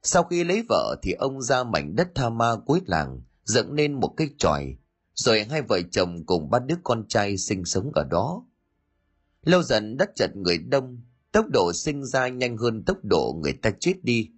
Sau 0.08 0.24
khi 0.24 0.44
lấy 0.44 0.64
vợ 0.70 0.96
thì 1.02 1.12
ông 1.12 1.42
ra 1.42 1.64
mảnh 1.64 1.96
đất 1.96 2.08
tha 2.16 2.30
ma 2.30 2.56
cuối 2.66 2.82
làng, 2.86 3.22
dựng 3.44 3.76
nên 3.76 3.94
một 3.94 4.14
cái 4.18 4.30
tròi, 4.38 4.78
rồi 5.14 5.44
hai 5.44 5.62
vợ 5.62 5.80
chồng 5.92 6.26
cùng 6.26 6.50
ba 6.50 6.60
đứa 6.60 6.76
con 6.84 7.08
trai 7.08 7.38
sinh 7.38 7.66
sống 7.66 7.92
ở 7.94 8.04
đó. 8.04 8.46
Lâu 9.44 9.64
dần 9.64 9.98
đất 9.98 10.10
chật 10.16 10.36
người 10.36 10.58
đông, 10.58 11.02
tốc 11.32 11.46
độ 11.54 11.72
sinh 11.74 12.06
ra 12.06 12.28
nhanh 12.28 12.58
hơn 12.58 12.84
tốc 12.84 12.98
độ 13.04 13.40
người 13.44 13.54
ta 13.54 13.72
chết 13.80 13.94
đi. 14.04 14.32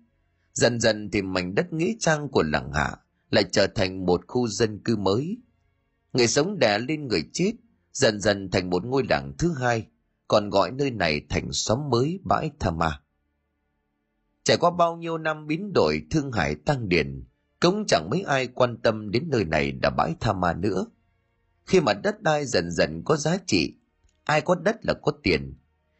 Dần 0.53 0.79
dần 0.79 1.11
thì 1.11 1.21
mảnh 1.21 1.55
đất 1.55 1.73
nghĩa 1.73 1.93
trang 1.99 2.29
của 2.29 2.43
làng 2.43 2.71
hạ 2.73 2.97
lại 3.29 3.43
trở 3.51 3.67
thành 3.67 4.05
một 4.05 4.21
khu 4.27 4.47
dân 4.47 4.79
cư 4.83 4.95
mới. 4.95 5.37
Người 6.13 6.27
sống 6.27 6.59
đè 6.59 6.79
lên 6.79 7.07
người 7.07 7.23
chết, 7.33 7.51
dần 7.93 8.19
dần 8.19 8.51
thành 8.51 8.69
một 8.69 8.85
ngôi 8.85 9.03
làng 9.09 9.33
thứ 9.37 9.53
hai, 9.53 9.87
còn 10.27 10.49
gọi 10.49 10.71
nơi 10.71 10.91
này 10.91 11.21
thành 11.29 11.51
xóm 11.51 11.89
mới 11.89 12.19
bãi 12.23 12.51
Tha 12.59 12.71
Ma. 12.71 13.01
Trải 14.47 14.57
qua 14.57 14.71
bao 14.71 14.95
nhiêu 14.95 15.17
năm 15.17 15.47
biến 15.47 15.73
đổi 15.73 16.01
thương 16.11 16.31
hải 16.31 16.55
tăng 16.55 16.89
điển, 16.89 17.23
cũng 17.59 17.85
chẳng 17.87 18.07
mấy 18.09 18.21
ai 18.21 18.47
quan 18.47 18.77
tâm 18.77 19.11
đến 19.11 19.23
nơi 19.29 19.45
này 19.45 19.73
là 19.83 19.89
bãi 19.89 20.15
tha 20.19 20.33
ma 20.33 20.53
nữa. 20.53 20.85
Khi 21.65 21.81
mà 21.81 21.93
đất 21.93 22.21
đai 22.21 22.45
dần 22.45 22.71
dần 22.71 23.01
có 23.05 23.15
giá 23.15 23.37
trị, 23.45 23.73
ai 24.23 24.41
có 24.41 24.55
đất 24.55 24.75
là 24.85 24.93
có 24.93 25.11
tiền. 25.23 25.53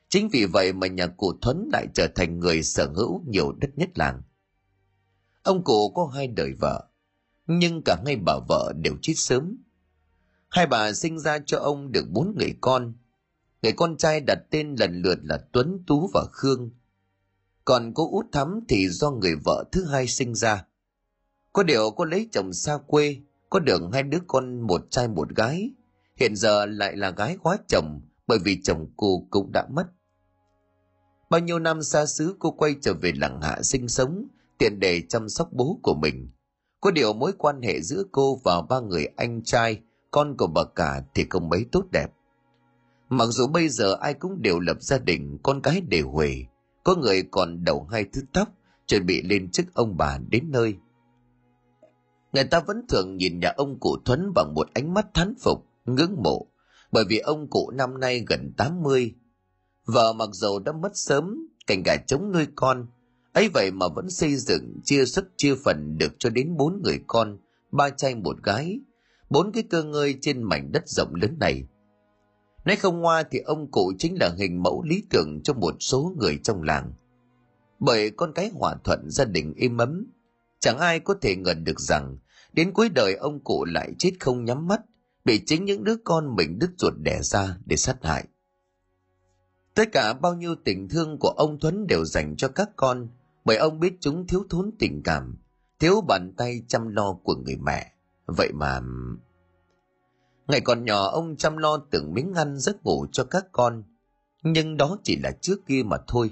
Chính 0.09 0.29
vì 0.29 0.45
vậy 0.45 0.73
mà 0.73 0.87
nhà 0.87 1.07
cụ 1.07 1.33
Thuấn 1.41 1.69
lại 1.73 1.87
trở 1.93 2.07
thành 2.15 2.39
người 2.39 2.63
sở 2.63 2.91
hữu 2.95 3.23
nhiều 3.27 3.51
đất 3.51 3.69
nhất 3.75 3.89
làng. 3.95 4.21
Ông 5.43 5.63
cụ 5.63 5.91
có 5.95 6.11
hai 6.15 6.27
đời 6.27 6.53
vợ, 6.59 6.87
nhưng 7.47 7.81
cả 7.85 7.97
hai 8.05 8.15
bà 8.15 8.33
vợ 8.49 8.73
đều 8.75 8.93
chết 9.01 9.13
sớm. 9.15 9.57
Hai 10.49 10.67
bà 10.67 10.93
sinh 10.93 11.19
ra 11.19 11.39
cho 11.45 11.59
ông 11.59 11.91
được 11.91 12.05
bốn 12.09 12.35
người 12.37 12.57
con. 12.61 12.93
Người 13.61 13.71
con 13.71 13.97
trai 13.97 14.21
đặt 14.21 14.39
tên 14.49 14.75
lần 14.79 15.01
lượt 15.01 15.19
là 15.21 15.39
Tuấn, 15.51 15.83
Tú 15.87 16.09
và 16.13 16.25
Khương. 16.31 16.71
Còn 17.67 17.93
cô 17.93 18.09
út 18.11 18.25
thắm 18.31 18.59
thì 18.67 18.89
do 18.89 19.11
người 19.11 19.35
vợ 19.45 19.63
thứ 19.71 19.85
hai 19.85 20.07
sinh 20.07 20.35
ra. 20.35 20.65
Có 21.53 21.63
điều 21.63 21.91
cô 21.91 22.05
lấy 22.05 22.29
chồng 22.31 22.53
xa 22.53 22.77
quê, 22.87 23.17
có 23.49 23.59
được 23.59 23.81
hai 23.93 24.03
đứa 24.03 24.17
con 24.27 24.61
một 24.61 24.81
trai 24.89 25.07
một 25.07 25.29
gái. 25.35 25.71
Hiện 26.15 26.35
giờ 26.35 26.65
lại 26.65 26.95
là 26.95 27.09
gái 27.09 27.37
quá 27.43 27.57
chồng 27.67 28.01
bởi 28.27 28.39
vì 28.45 28.61
chồng 28.63 28.87
cô 28.97 29.27
cũng 29.29 29.51
đã 29.51 29.67
mất. 29.69 29.87
Bao 31.29 31.39
nhiêu 31.39 31.59
năm 31.59 31.83
xa 31.83 32.05
xứ 32.05 32.35
cô 32.39 32.51
quay 32.51 32.75
trở 32.81 32.93
về 32.93 33.11
làng 33.15 33.41
hạ 33.41 33.61
sinh 33.61 33.87
sống, 33.87 34.27
tiện 34.57 34.79
để 34.79 35.01
chăm 35.09 35.29
sóc 35.29 35.49
bố 35.51 35.79
của 35.83 35.95
mình. 36.01 36.29
Có 36.81 36.91
điều 36.91 37.13
mối 37.13 37.33
quan 37.37 37.61
hệ 37.61 37.81
giữa 37.81 38.03
cô 38.11 38.41
và 38.43 38.61
ba 38.61 38.79
người 38.79 39.07
anh 39.15 39.43
trai, 39.43 39.81
con 40.11 40.37
của 40.37 40.47
bà 40.47 40.63
cả 40.75 41.03
thì 41.13 41.25
không 41.29 41.49
mấy 41.49 41.65
tốt 41.71 41.85
đẹp. 41.91 42.07
Mặc 43.09 43.25
dù 43.25 43.47
bây 43.47 43.69
giờ 43.69 43.97
ai 44.01 44.13
cũng 44.13 44.41
đều 44.41 44.59
lập 44.59 44.77
gia 44.81 44.97
đình, 44.97 45.37
con 45.43 45.61
cái 45.61 45.81
đều 45.81 46.09
huề, 46.09 46.45
có 46.87 46.95
người 46.95 47.23
còn 47.31 47.63
đầu 47.63 47.87
hai 47.91 48.05
thứ 48.13 48.21
tóc, 48.33 48.49
chuẩn 48.85 49.05
bị 49.05 49.21
lên 49.21 49.51
chức 49.51 49.65
ông 49.73 49.97
bà 49.97 50.17
đến 50.29 50.43
nơi. 50.51 50.75
Người 52.33 52.43
ta 52.43 52.59
vẫn 52.59 52.81
thường 52.89 53.17
nhìn 53.17 53.39
nhà 53.39 53.53
ông 53.57 53.79
cụ 53.79 53.97
Thuấn 54.05 54.31
bằng 54.35 54.53
một 54.55 54.67
ánh 54.73 54.93
mắt 54.93 55.07
thán 55.13 55.33
phục, 55.39 55.65
ngưỡng 55.85 56.15
mộ, 56.23 56.47
bởi 56.91 57.03
vì 57.09 57.17
ông 57.17 57.49
cụ 57.49 57.71
năm 57.73 57.99
nay 57.99 58.25
gần 58.27 58.53
80. 58.57 59.15
Vợ 59.85 60.13
mặc 60.13 60.29
dầu 60.31 60.59
đã 60.59 60.71
mất 60.71 60.91
sớm, 60.93 61.47
cảnh 61.67 61.83
gà 61.85 61.95
chống 62.07 62.31
nuôi 62.31 62.47
con, 62.55 62.87
ấy 63.33 63.49
vậy 63.53 63.71
mà 63.71 63.87
vẫn 63.95 64.09
xây 64.09 64.35
dựng 64.35 64.79
chia 64.83 65.05
sức 65.05 65.25
chia 65.37 65.55
phần 65.55 65.97
được 65.97 66.13
cho 66.19 66.29
đến 66.29 66.57
bốn 66.57 66.81
người 66.83 66.99
con, 67.07 67.37
ba 67.71 67.89
trai 67.89 68.15
một 68.15 68.43
gái, 68.43 68.79
bốn 69.29 69.51
cái 69.51 69.63
cơ 69.63 69.83
ngơi 69.83 70.15
trên 70.21 70.43
mảnh 70.43 70.71
đất 70.71 70.83
rộng 70.85 71.15
lớn 71.15 71.37
này. 71.39 71.63
Nói 72.67 72.75
không 72.75 73.01
ngoa 73.01 73.23
thì 73.23 73.39
ông 73.39 73.71
cụ 73.71 73.93
chính 73.99 74.15
là 74.19 74.35
hình 74.37 74.63
mẫu 74.63 74.83
lý 74.83 75.03
tưởng 75.09 75.41
cho 75.43 75.53
một 75.53 75.75
số 75.79 76.13
người 76.17 76.39
trong 76.43 76.63
làng. 76.63 76.93
Bởi 77.79 78.11
con 78.11 78.33
cái 78.33 78.51
hòa 78.53 78.75
thuận 78.83 79.09
gia 79.09 79.25
đình 79.25 79.53
êm 79.57 79.77
ấm, 79.77 80.11
chẳng 80.59 80.77
ai 80.77 80.99
có 80.99 81.15
thể 81.21 81.35
ngờ 81.35 81.53
được 81.53 81.79
rằng 81.79 82.17
Đến 82.53 82.71
cuối 82.73 82.89
đời 82.89 83.15
ông 83.15 83.39
cụ 83.43 83.65
lại 83.65 83.93
chết 83.99 84.11
không 84.19 84.45
nhắm 84.45 84.67
mắt, 84.67 84.81
bị 85.25 85.43
chính 85.45 85.65
những 85.65 85.83
đứa 85.83 85.95
con 86.03 86.35
mình 86.35 86.59
đứt 86.59 86.69
ruột 86.77 86.93
đẻ 86.97 87.19
ra 87.21 87.57
để 87.65 87.75
sát 87.75 87.97
hại. 88.03 88.25
Tất 89.73 89.89
cả 89.91 90.13
bao 90.13 90.35
nhiêu 90.35 90.55
tình 90.65 90.89
thương 90.89 91.17
của 91.19 91.33
ông 91.37 91.59
Thuấn 91.59 91.87
đều 91.87 92.05
dành 92.05 92.35
cho 92.35 92.47
các 92.47 92.69
con, 92.75 93.07
bởi 93.45 93.57
ông 93.57 93.79
biết 93.79 93.93
chúng 93.99 94.27
thiếu 94.27 94.43
thốn 94.49 94.71
tình 94.79 95.01
cảm, 95.03 95.37
thiếu 95.79 96.01
bàn 96.01 96.33
tay 96.37 96.61
chăm 96.67 96.87
lo 96.87 97.13
của 97.13 97.35
người 97.35 97.55
mẹ. 97.55 97.91
Vậy 98.25 98.51
mà... 98.53 98.81
Ngày 100.47 100.61
còn 100.61 100.85
nhỏ 100.85 101.07
ông 101.07 101.35
chăm 101.37 101.57
lo 101.57 101.77
từng 101.91 102.13
miếng 102.13 102.33
ăn 102.33 102.57
giấc 102.59 102.83
ngủ 102.85 103.05
cho 103.11 103.23
các 103.23 103.45
con, 103.51 103.83
nhưng 104.43 104.77
đó 104.77 104.97
chỉ 105.03 105.17
là 105.23 105.31
trước 105.41 105.65
kia 105.67 105.83
mà 105.85 105.97
thôi. 106.07 106.31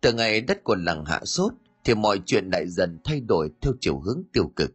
Từ 0.00 0.12
ngày 0.12 0.40
đất 0.40 0.64
của 0.64 0.74
làng 0.74 1.04
hạ 1.04 1.20
sốt, 1.24 1.52
thì 1.84 1.94
mọi 1.94 2.20
chuyện 2.26 2.50
lại 2.50 2.68
dần 2.68 2.98
thay 3.04 3.20
đổi 3.20 3.50
theo 3.60 3.72
chiều 3.80 4.00
hướng 4.00 4.22
tiêu 4.32 4.52
cực. 4.56 4.70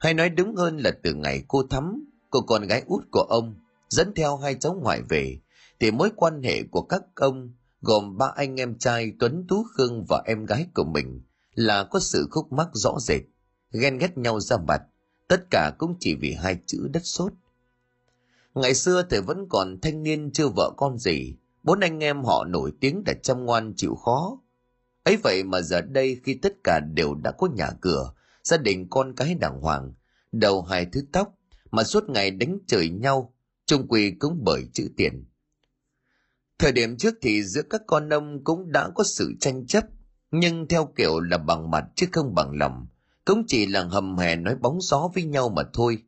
Hay 0.00 0.14
nói 0.14 0.28
đúng 0.28 0.56
hơn 0.56 0.76
là 0.76 0.90
từ 1.02 1.14
ngày 1.14 1.44
cô 1.48 1.62
Thắm, 1.70 2.04
cô 2.30 2.40
con 2.40 2.62
gái 2.62 2.82
út 2.86 3.04
của 3.10 3.26
ông, 3.28 3.54
dẫn 3.88 4.12
theo 4.16 4.36
hai 4.36 4.54
cháu 4.54 4.74
ngoại 4.74 5.02
về, 5.02 5.38
thì 5.80 5.90
mối 5.90 6.10
quan 6.16 6.42
hệ 6.42 6.62
của 6.70 6.82
các 6.82 7.02
ông 7.14 7.52
gồm 7.80 8.16
ba 8.16 8.32
anh 8.36 8.60
em 8.60 8.78
trai 8.78 9.12
Tuấn 9.18 9.44
Tú 9.48 9.64
Khương 9.74 10.04
và 10.08 10.22
em 10.26 10.44
gái 10.44 10.66
của 10.74 10.84
mình 10.84 11.22
là 11.54 11.84
có 11.84 12.00
sự 12.00 12.28
khúc 12.30 12.52
mắc 12.52 12.68
rõ 12.72 12.96
rệt, 13.00 13.22
ghen 13.72 13.98
ghét 13.98 14.18
nhau 14.18 14.40
ra 14.40 14.56
mặt, 14.68 14.82
tất 15.28 15.40
cả 15.50 15.72
cũng 15.78 15.96
chỉ 16.00 16.14
vì 16.14 16.32
hai 16.32 16.58
chữ 16.66 16.88
đất 16.92 17.02
sốt. 17.04 17.32
Ngày 18.60 18.74
xưa 18.74 19.02
thì 19.10 19.18
vẫn 19.26 19.46
còn 19.48 19.80
thanh 19.80 20.02
niên 20.02 20.30
chưa 20.32 20.48
vợ 20.48 20.72
con 20.76 20.98
gì, 20.98 21.36
bốn 21.62 21.80
anh 21.80 21.98
em 21.98 22.24
họ 22.24 22.44
nổi 22.44 22.72
tiếng 22.80 23.02
là 23.06 23.14
chăm 23.22 23.44
ngoan 23.44 23.72
chịu 23.76 23.94
khó. 23.94 24.40
ấy 25.02 25.16
vậy 25.16 25.44
mà 25.44 25.60
giờ 25.60 25.80
đây 25.80 26.20
khi 26.24 26.34
tất 26.34 26.52
cả 26.64 26.80
đều 26.94 27.14
đã 27.14 27.32
có 27.38 27.48
nhà 27.56 27.70
cửa, 27.80 28.12
gia 28.44 28.56
đình 28.56 28.86
con 28.90 29.14
cái 29.16 29.34
đàng 29.34 29.60
hoàng, 29.60 29.92
đầu 30.32 30.62
hai 30.62 30.86
thứ 30.92 31.00
tóc, 31.12 31.34
mà 31.70 31.84
suốt 31.84 32.08
ngày 32.08 32.30
đánh 32.30 32.58
chửi 32.66 32.88
nhau, 32.88 33.34
chung 33.66 33.88
quy 33.88 34.10
cũng 34.10 34.40
bởi 34.44 34.68
chữ 34.72 34.88
tiền. 34.96 35.24
Thời 36.58 36.72
điểm 36.72 36.96
trước 36.96 37.14
thì 37.22 37.42
giữa 37.42 37.62
các 37.70 37.82
con 37.86 38.08
ông 38.08 38.44
cũng 38.44 38.72
đã 38.72 38.90
có 38.94 39.04
sự 39.04 39.32
tranh 39.40 39.66
chấp, 39.66 39.84
nhưng 40.30 40.68
theo 40.68 40.92
kiểu 40.96 41.20
là 41.20 41.38
bằng 41.38 41.70
mặt 41.70 41.84
chứ 41.94 42.06
không 42.12 42.34
bằng 42.34 42.52
lòng, 42.58 42.86
cũng 43.24 43.44
chỉ 43.46 43.66
là 43.66 43.84
hầm 43.84 44.16
hè 44.16 44.36
nói 44.36 44.56
bóng 44.60 44.80
gió 44.80 45.08
với 45.14 45.24
nhau 45.24 45.48
mà 45.48 45.62
thôi. 45.72 45.98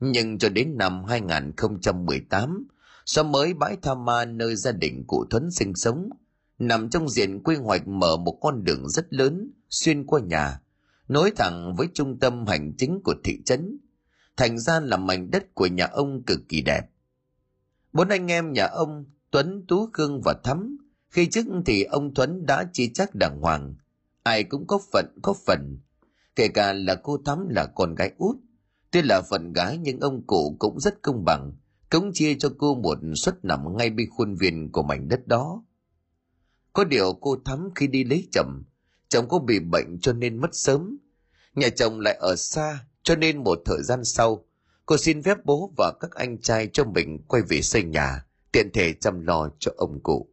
Nhưng 0.00 0.38
cho 0.38 0.48
đến 0.48 0.76
năm 0.76 1.04
2018, 1.04 2.66
xóm 3.06 3.32
mới 3.32 3.54
bãi 3.54 3.76
Tha 3.82 3.94
Ma 3.94 4.24
nơi 4.24 4.56
gia 4.56 4.72
đình 4.72 5.04
cụ 5.06 5.24
Thuấn 5.30 5.50
sinh 5.50 5.74
sống, 5.74 6.10
nằm 6.58 6.90
trong 6.90 7.08
diện 7.08 7.42
quy 7.42 7.56
hoạch 7.56 7.88
mở 7.88 8.16
một 8.16 8.38
con 8.40 8.64
đường 8.64 8.88
rất 8.88 9.06
lớn 9.10 9.50
xuyên 9.70 10.06
qua 10.06 10.20
nhà, 10.20 10.60
nối 11.08 11.30
thẳng 11.30 11.74
với 11.76 11.88
trung 11.94 12.18
tâm 12.18 12.46
hành 12.46 12.72
chính 12.78 13.00
của 13.04 13.14
thị 13.24 13.42
trấn. 13.44 13.78
Thành 14.36 14.58
ra 14.58 14.80
là 14.80 14.96
mảnh 14.96 15.30
đất 15.30 15.54
của 15.54 15.66
nhà 15.66 15.86
ông 15.86 16.22
cực 16.22 16.40
kỳ 16.48 16.62
đẹp. 16.62 16.82
Bốn 17.92 18.08
anh 18.08 18.30
em 18.30 18.52
nhà 18.52 18.66
ông 18.66 19.04
Tuấn, 19.30 19.64
Tú, 19.68 19.88
Khương 19.92 20.20
và 20.24 20.34
Thắm. 20.44 20.76
Khi 21.10 21.26
trước 21.26 21.44
thì 21.66 21.82
ông 21.82 22.14
Tuấn 22.14 22.46
đã 22.46 22.68
chi 22.72 22.90
chắc 22.94 23.14
đàng 23.14 23.40
hoàng. 23.40 23.74
Ai 24.22 24.44
cũng 24.44 24.66
có 24.66 24.78
phận, 24.92 25.06
có 25.22 25.34
phần. 25.46 25.78
Kể 26.36 26.48
cả 26.48 26.72
là 26.72 26.94
cô 26.94 27.18
Thắm 27.24 27.48
là 27.48 27.66
con 27.66 27.94
gái 27.94 28.12
út. 28.18 28.36
Tuy 28.90 29.02
là 29.02 29.22
phần 29.30 29.52
gái 29.52 29.78
nhưng 29.78 30.00
ông 30.00 30.26
cụ 30.26 30.56
cũng 30.58 30.80
rất 30.80 31.02
công 31.02 31.24
bằng. 31.24 31.52
Cống 31.90 32.12
chia 32.12 32.34
cho 32.34 32.48
cô 32.58 32.74
một 32.74 32.98
suất 33.14 33.44
nằm 33.44 33.76
ngay 33.76 33.90
bên 33.90 34.08
khuôn 34.10 34.34
viên 34.34 34.72
của 34.72 34.82
mảnh 34.82 35.08
đất 35.08 35.26
đó. 35.26 35.62
Có 36.72 36.84
điều 36.84 37.12
cô 37.12 37.36
Thắm 37.44 37.68
khi 37.74 37.86
đi 37.86 38.04
lấy 38.04 38.28
chồng, 38.32 38.62
chồng 39.08 39.26
cô 39.28 39.38
bị 39.38 39.60
bệnh 39.60 39.98
cho 40.00 40.12
nên 40.12 40.40
mất 40.40 40.50
sớm. 40.52 40.98
Nhà 41.54 41.68
chồng 41.68 42.00
lại 42.00 42.14
ở 42.14 42.36
xa, 42.36 42.86
cho 43.02 43.16
nên 43.16 43.44
một 43.44 43.58
thời 43.64 43.82
gian 43.82 44.04
sau, 44.04 44.44
cô 44.86 44.96
xin 44.96 45.22
phép 45.22 45.44
bố 45.44 45.72
và 45.76 45.92
các 46.00 46.10
anh 46.10 46.40
trai 46.40 46.68
cho 46.72 46.84
mình 46.84 47.18
quay 47.28 47.42
về 47.42 47.62
xây 47.62 47.82
nhà 47.82 48.26
tiện 48.52 48.70
thể 48.72 48.92
chăm 48.92 49.20
lo 49.20 49.48
cho 49.58 49.72
ông 49.76 50.00
cụ. 50.02 50.28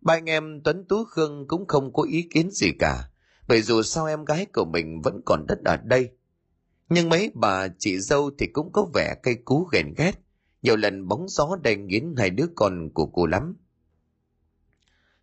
Ba 0.00 0.14
anh 0.14 0.24
em 0.24 0.60
Tuấn 0.64 0.84
Tú 0.88 1.04
Khương 1.04 1.48
cũng 1.48 1.66
không 1.66 1.92
có 1.92 2.02
ý 2.02 2.28
kiến 2.34 2.50
gì 2.50 2.72
cả, 2.78 3.10
bởi 3.48 3.62
dù 3.62 3.82
sao 3.82 4.06
em 4.06 4.24
gái 4.24 4.46
của 4.46 4.64
mình 4.64 5.00
vẫn 5.02 5.20
còn 5.26 5.46
đất 5.46 5.58
ở 5.64 5.76
đây. 5.76 6.10
Nhưng 6.88 7.08
mấy 7.08 7.30
bà 7.34 7.68
chị 7.78 7.98
dâu 7.98 8.30
thì 8.38 8.46
cũng 8.46 8.72
có 8.72 8.86
vẻ 8.94 9.14
cây 9.22 9.34
cú 9.44 9.64
ghen 9.72 9.94
ghét, 9.96 10.12
nhiều 10.62 10.76
lần 10.76 11.08
bóng 11.08 11.28
gió 11.28 11.56
đầy 11.62 11.76
nghiến 11.76 12.14
hai 12.16 12.30
đứa 12.30 12.46
con 12.56 12.90
của 12.94 13.06
cô 13.06 13.26
lắm. 13.26 13.56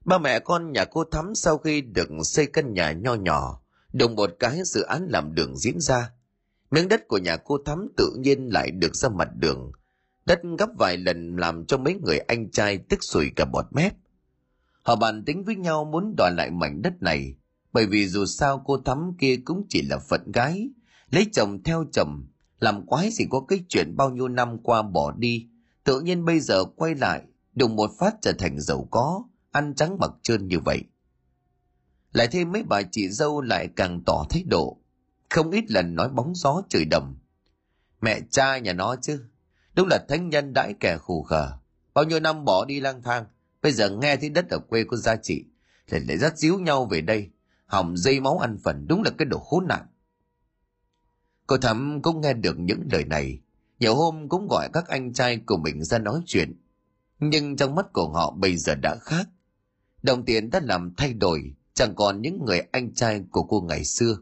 Ba 0.06 0.18
mẹ 0.18 0.40
con 0.40 0.72
nhà 0.72 0.86
cô 0.86 1.04
Thắm 1.04 1.36
sau 1.36 1.58
khi 1.58 1.82
được 1.82 2.10
xây 2.24 2.46
căn 2.46 2.74
nhà 2.74 2.92
nho 2.92 3.14
nhỏ, 3.14 3.62
đồng 3.94 4.16
một 4.16 4.30
cái 4.40 4.60
dự 4.66 4.82
án 4.82 5.08
làm 5.10 5.36
đường 5.36 5.58
diễn 5.58 5.80
ra. 5.80 6.12
Miếng 6.72 6.88
đất 6.88 7.08
của 7.08 7.18
nhà 7.18 7.38
cô 7.38 7.58
Thắm 7.66 7.88
tự 7.98 8.16
nhiên 8.20 8.50
lại 8.54 8.72
được 8.72 8.96
ra 8.96 9.10
mặt 9.10 9.30
đường, 9.36 9.72
Đất 10.26 10.40
gấp 10.60 10.70
vài 10.78 10.98
lần 10.98 11.36
làm 11.36 11.66
cho 11.66 11.78
mấy 11.78 11.94
người 11.94 12.20
anh 12.20 12.52
trai 12.52 12.78
tức 12.78 13.04
sủi 13.04 13.32
cả 13.36 13.46
bọt 13.46 13.66
mép. 13.72 13.94
Họ 14.82 14.96
bàn 14.96 15.24
tính 15.26 15.44
với 15.44 15.56
nhau 15.56 15.86
muốn 15.86 16.16
đòi 16.18 16.32
lại 16.32 16.52
mảnh 16.52 16.82
đất 16.82 16.94
này, 17.02 17.36
bởi 17.74 17.86
vì 17.86 18.08
dù 18.08 18.26
sao 18.26 18.64
cô 18.66 18.78
Thắm 18.78 19.12
kia 19.20 19.36
cũng 19.46 19.66
chỉ 19.70 19.82
là 19.82 20.00
phận 20.00 20.32
gái, 20.32 20.70
lấy 21.16 21.28
chồng 21.34 21.64
theo 21.64 21.86
chồng, 21.92 22.28
làm 22.60 22.86
quái 22.86 23.10
gì 23.12 23.26
có 23.30 23.40
cái 23.48 23.60
chuyện 23.70 23.96
bao 23.98 24.10
nhiêu 24.10 24.28
năm 24.28 24.58
qua 24.64 24.82
bỏ 24.82 25.12
đi, 25.18 25.48
tự 25.84 26.02
nhiên 26.02 26.26
bây 26.26 26.40
giờ 26.40 26.64
quay 26.64 26.96
lại, 26.96 27.22
đùng 27.54 27.76
một 27.76 27.92
phát 28.00 28.16
trở 28.22 28.34
thành 28.34 28.60
giàu 28.60 28.88
có, 28.92 29.24
ăn 29.52 29.74
trắng 29.76 29.98
mặc 30.00 30.12
trơn 30.22 30.48
như 30.48 30.60
vậy. 30.60 30.84
Lại 32.12 32.28
thêm 32.28 32.52
mấy 32.52 32.64
bà 32.64 32.82
chị 32.92 33.10
dâu 33.10 33.42
lại 33.42 33.70
càng 33.76 34.02
tỏ 34.06 34.26
thái 34.30 34.44
độ, 34.48 34.78
không 35.30 35.52
ít 35.52 35.72
lần 35.72 35.96
nói 35.96 36.10
bóng 36.10 36.36
gió 36.36 36.62
trời 36.70 36.86
đầm. 36.86 37.18
Mẹ 38.02 38.20
cha 38.32 38.58
nhà 38.58 38.74
nó 38.74 38.96
chứ, 39.02 39.24
Đúng 39.76 39.88
là 39.88 40.06
thánh 40.10 40.30
nhân 40.30 40.54
đãi 40.54 40.74
kẻ 40.80 40.98
khù 40.98 41.24
khờ. 41.24 41.52
Bao 41.94 42.06
nhiêu 42.06 42.20
năm 42.20 42.46
bỏ 42.46 42.66
đi 42.66 42.80
lang 42.80 43.02
thang, 43.04 43.26
bây 43.62 43.72
giờ 43.72 43.90
nghe 43.90 44.16
thấy 44.16 44.30
đất 44.30 44.50
ở 44.50 44.60
quê 44.60 44.84
có 44.84 44.98
giá 44.98 45.16
trị, 45.16 45.46
lại 45.90 46.02
lại 46.08 46.18
dắt 46.18 46.38
díu 46.38 46.60
nhau 46.60 46.86
về 46.86 47.02
đây, 47.02 47.30
hỏng 47.66 47.98
dây 47.98 48.20
máu 48.20 48.40
ăn 48.40 48.58
phần, 48.64 48.88
đúng 48.88 49.04
là 49.04 49.12
cái 49.18 49.26
đồ 49.26 49.40
khốn 49.40 49.68
nạn. 49.68 49.86
Cô 51.48 51.58
thắm 51.58 52.02
cũng 52.02 52.22
nghe 52.22 52.34
được 52.34 52.60
những 52.60 52.88
lời 52.92 53.06
này, 53.06 53.40
nhiều 53.80 53.96
hôm 53.96 54.30
cũng 54.30 54.48
gọi 54.48 54.70
các 54.74 54.88
anh 54.88 55.14
trai 55.14 55.38
của 55.38 55.58
mình 55.58 55.84
ra 55.84 56.00
nói 56.00 56.22
chuyện. 56.26 56.62
Nhưng 57.20 57.56
trong 57.56 57.76
mắt 57.76 57.86
của 57.94 58.10
họ 58.10 58.32
bây 58.32 58.58
giờ 58.58 58.76
đã 58.76 58.96
khác. 59.02 59.28
Đồng 60.04 60.26
tiền 60.26 60.50
đã 60.50 60.60
làm 60.64 60.94
thay 60.98 61.14
đổi, 61.14 61.56
chẳng 61.74 61.96
còn 61.96 62.22
những 62.22 62.46
người 62.46 62.60
anh 62.72 62.94
trai 62.94 63.24
của 63.32 63.44
cô 63.44 63.62
ngày 63.62 63.84
xưa. 63.84 64.18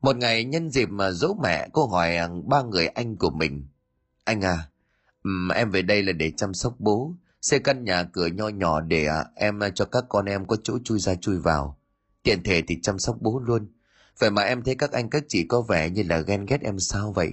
Một 0.00 0.16
ngày 0.16 0.44
nhân 0.44 0.70
dịp 0.70 0.90
mà 0.90 1.10
dỗ 1.10 1.34
mẹ, 1.42 1.68
cô 1.72 1.86
hỏi 1.86 2.16
ba 2.44 2.62
người 2.62 2.86
anh 2.86 3.16
của 3.16 3.30
mình. 3.30 3.68
Anh 4.24 4.40
à, 4.40 4.68
em 5.54 5.70
về 5.70 5.82
đây 5.82 6.02
là 6.02 6.12
để 6.12 6.32
chăm 6.36 6.54
sóc 6.54 6.74
bố, 6.78 7.14
xây 7.40 7.58
căn 7.58 7.84
nhà 7.84 8.02
cửa 8.02 8.26
nho 8.26 8.48
nhỏ 8.48 8.80
để 8.80 9.06
à, 9.06 9.24
em 9.34 9.60
cho 9.74 9.84
các 9.84 10.04
con 10.08 10.24
em 10.24 10.46
có 10.46 10.56
chỗ 10.62 10.78
chui 10.84 10.98
ra 10.98 11.14
chui 11.14 11.38
vào. 11.38 11.78
Tiện 12.22 12.42
thể 12.42 12.62
thì 12.68 12.80
chăm 12.82 12.98
sóc 12.98 13.16
bố 13.20 13.38
luôn. 13.38 13.68
Vậy 14.18 14.30
mà 14.30 14.42
em 14.42 14.62
thấy 14.62 14.74
các 14.74 14.92
anh 14.92 15.10
các 15.10 15.24
chị 15.28 15.44
có 15.48 15.62
vẻ 15.62 15.90
như 15.90 16.02
là 16.02 16.20
ghen 16.20 16.46
ghét 16.46 16.60
em 16.60 16.78
sao 16.78 17.12
vậy? 17.12 17.32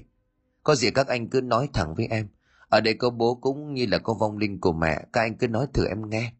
Có 0.63 0.75
gì 0.75 0.91
các 0.91 1.07
anh 1.07 1.29
cứ 1.29 1.41
nói 1.41 1.69
thẳng 1.73 1.95
với 1.95 2.07
em. 2.07 2.27
Ở 2.69 2.81
đây 2.81 2.93
có 2.93 3.09
bố 3.09 3.35
cũng 3.35 3.73
như 3.73 3.85
là 3.85 3.97
có 3.97 4.13
vong 4.13 4.37
linh 4.37 4.59
của 4.59 4.73
mẹ, 4.73 5.05
các 5.13 5.21
anh 5.21 5.37
cứ 5.37 5.47
nói 5.47 5.67
thử 5.73 5.85
em 5.87 6.09
nghe. 6.09 6.33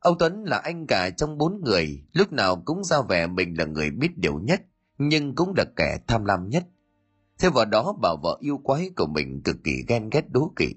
Ông 0.00 0.16
Tuấn 0.18 0.44
là 0.44 0.58
anh 0.58 0.86
cả 0.86 1.10
trong 1.10 1.38
bốn 1.38 1.60
người, 1.64 2.02
lúc 2.12 2.32
nào 2.32 2.62
cũng 2.64 2.84
ra 2.84 2.96
vẻ 3.08 3.26
mình 3.26 3.58
là 3.58 3.64
người 3.64 3.90
biết 3.90 4.18
điều 4.18 4.38
nhất, 4.38 4.62
nhưng 4.98 5.34
cũng 5.34 5.54
là 5.56 5.64
kẻ 5.76 5.98
tham 6.06 6.24
lam 6.24 6.48
nhất. 6.48 6.66
Thêm 7.38 7.52
vào 7.52 7.64
đó 7.64 7.94
bà 8.02 8.08
vợ 8.22 8.38
yêu 8.40 8.58
quái 8.58 8.90
của 8.96 9.06
mình 9.06 9.42
cực 9.44 9.56
kỳ 9.64 9.84
ghen 9.88 10.10
ghét 10.10 10.30
đố 10.30 10.52
kỵ. 10.56 10.74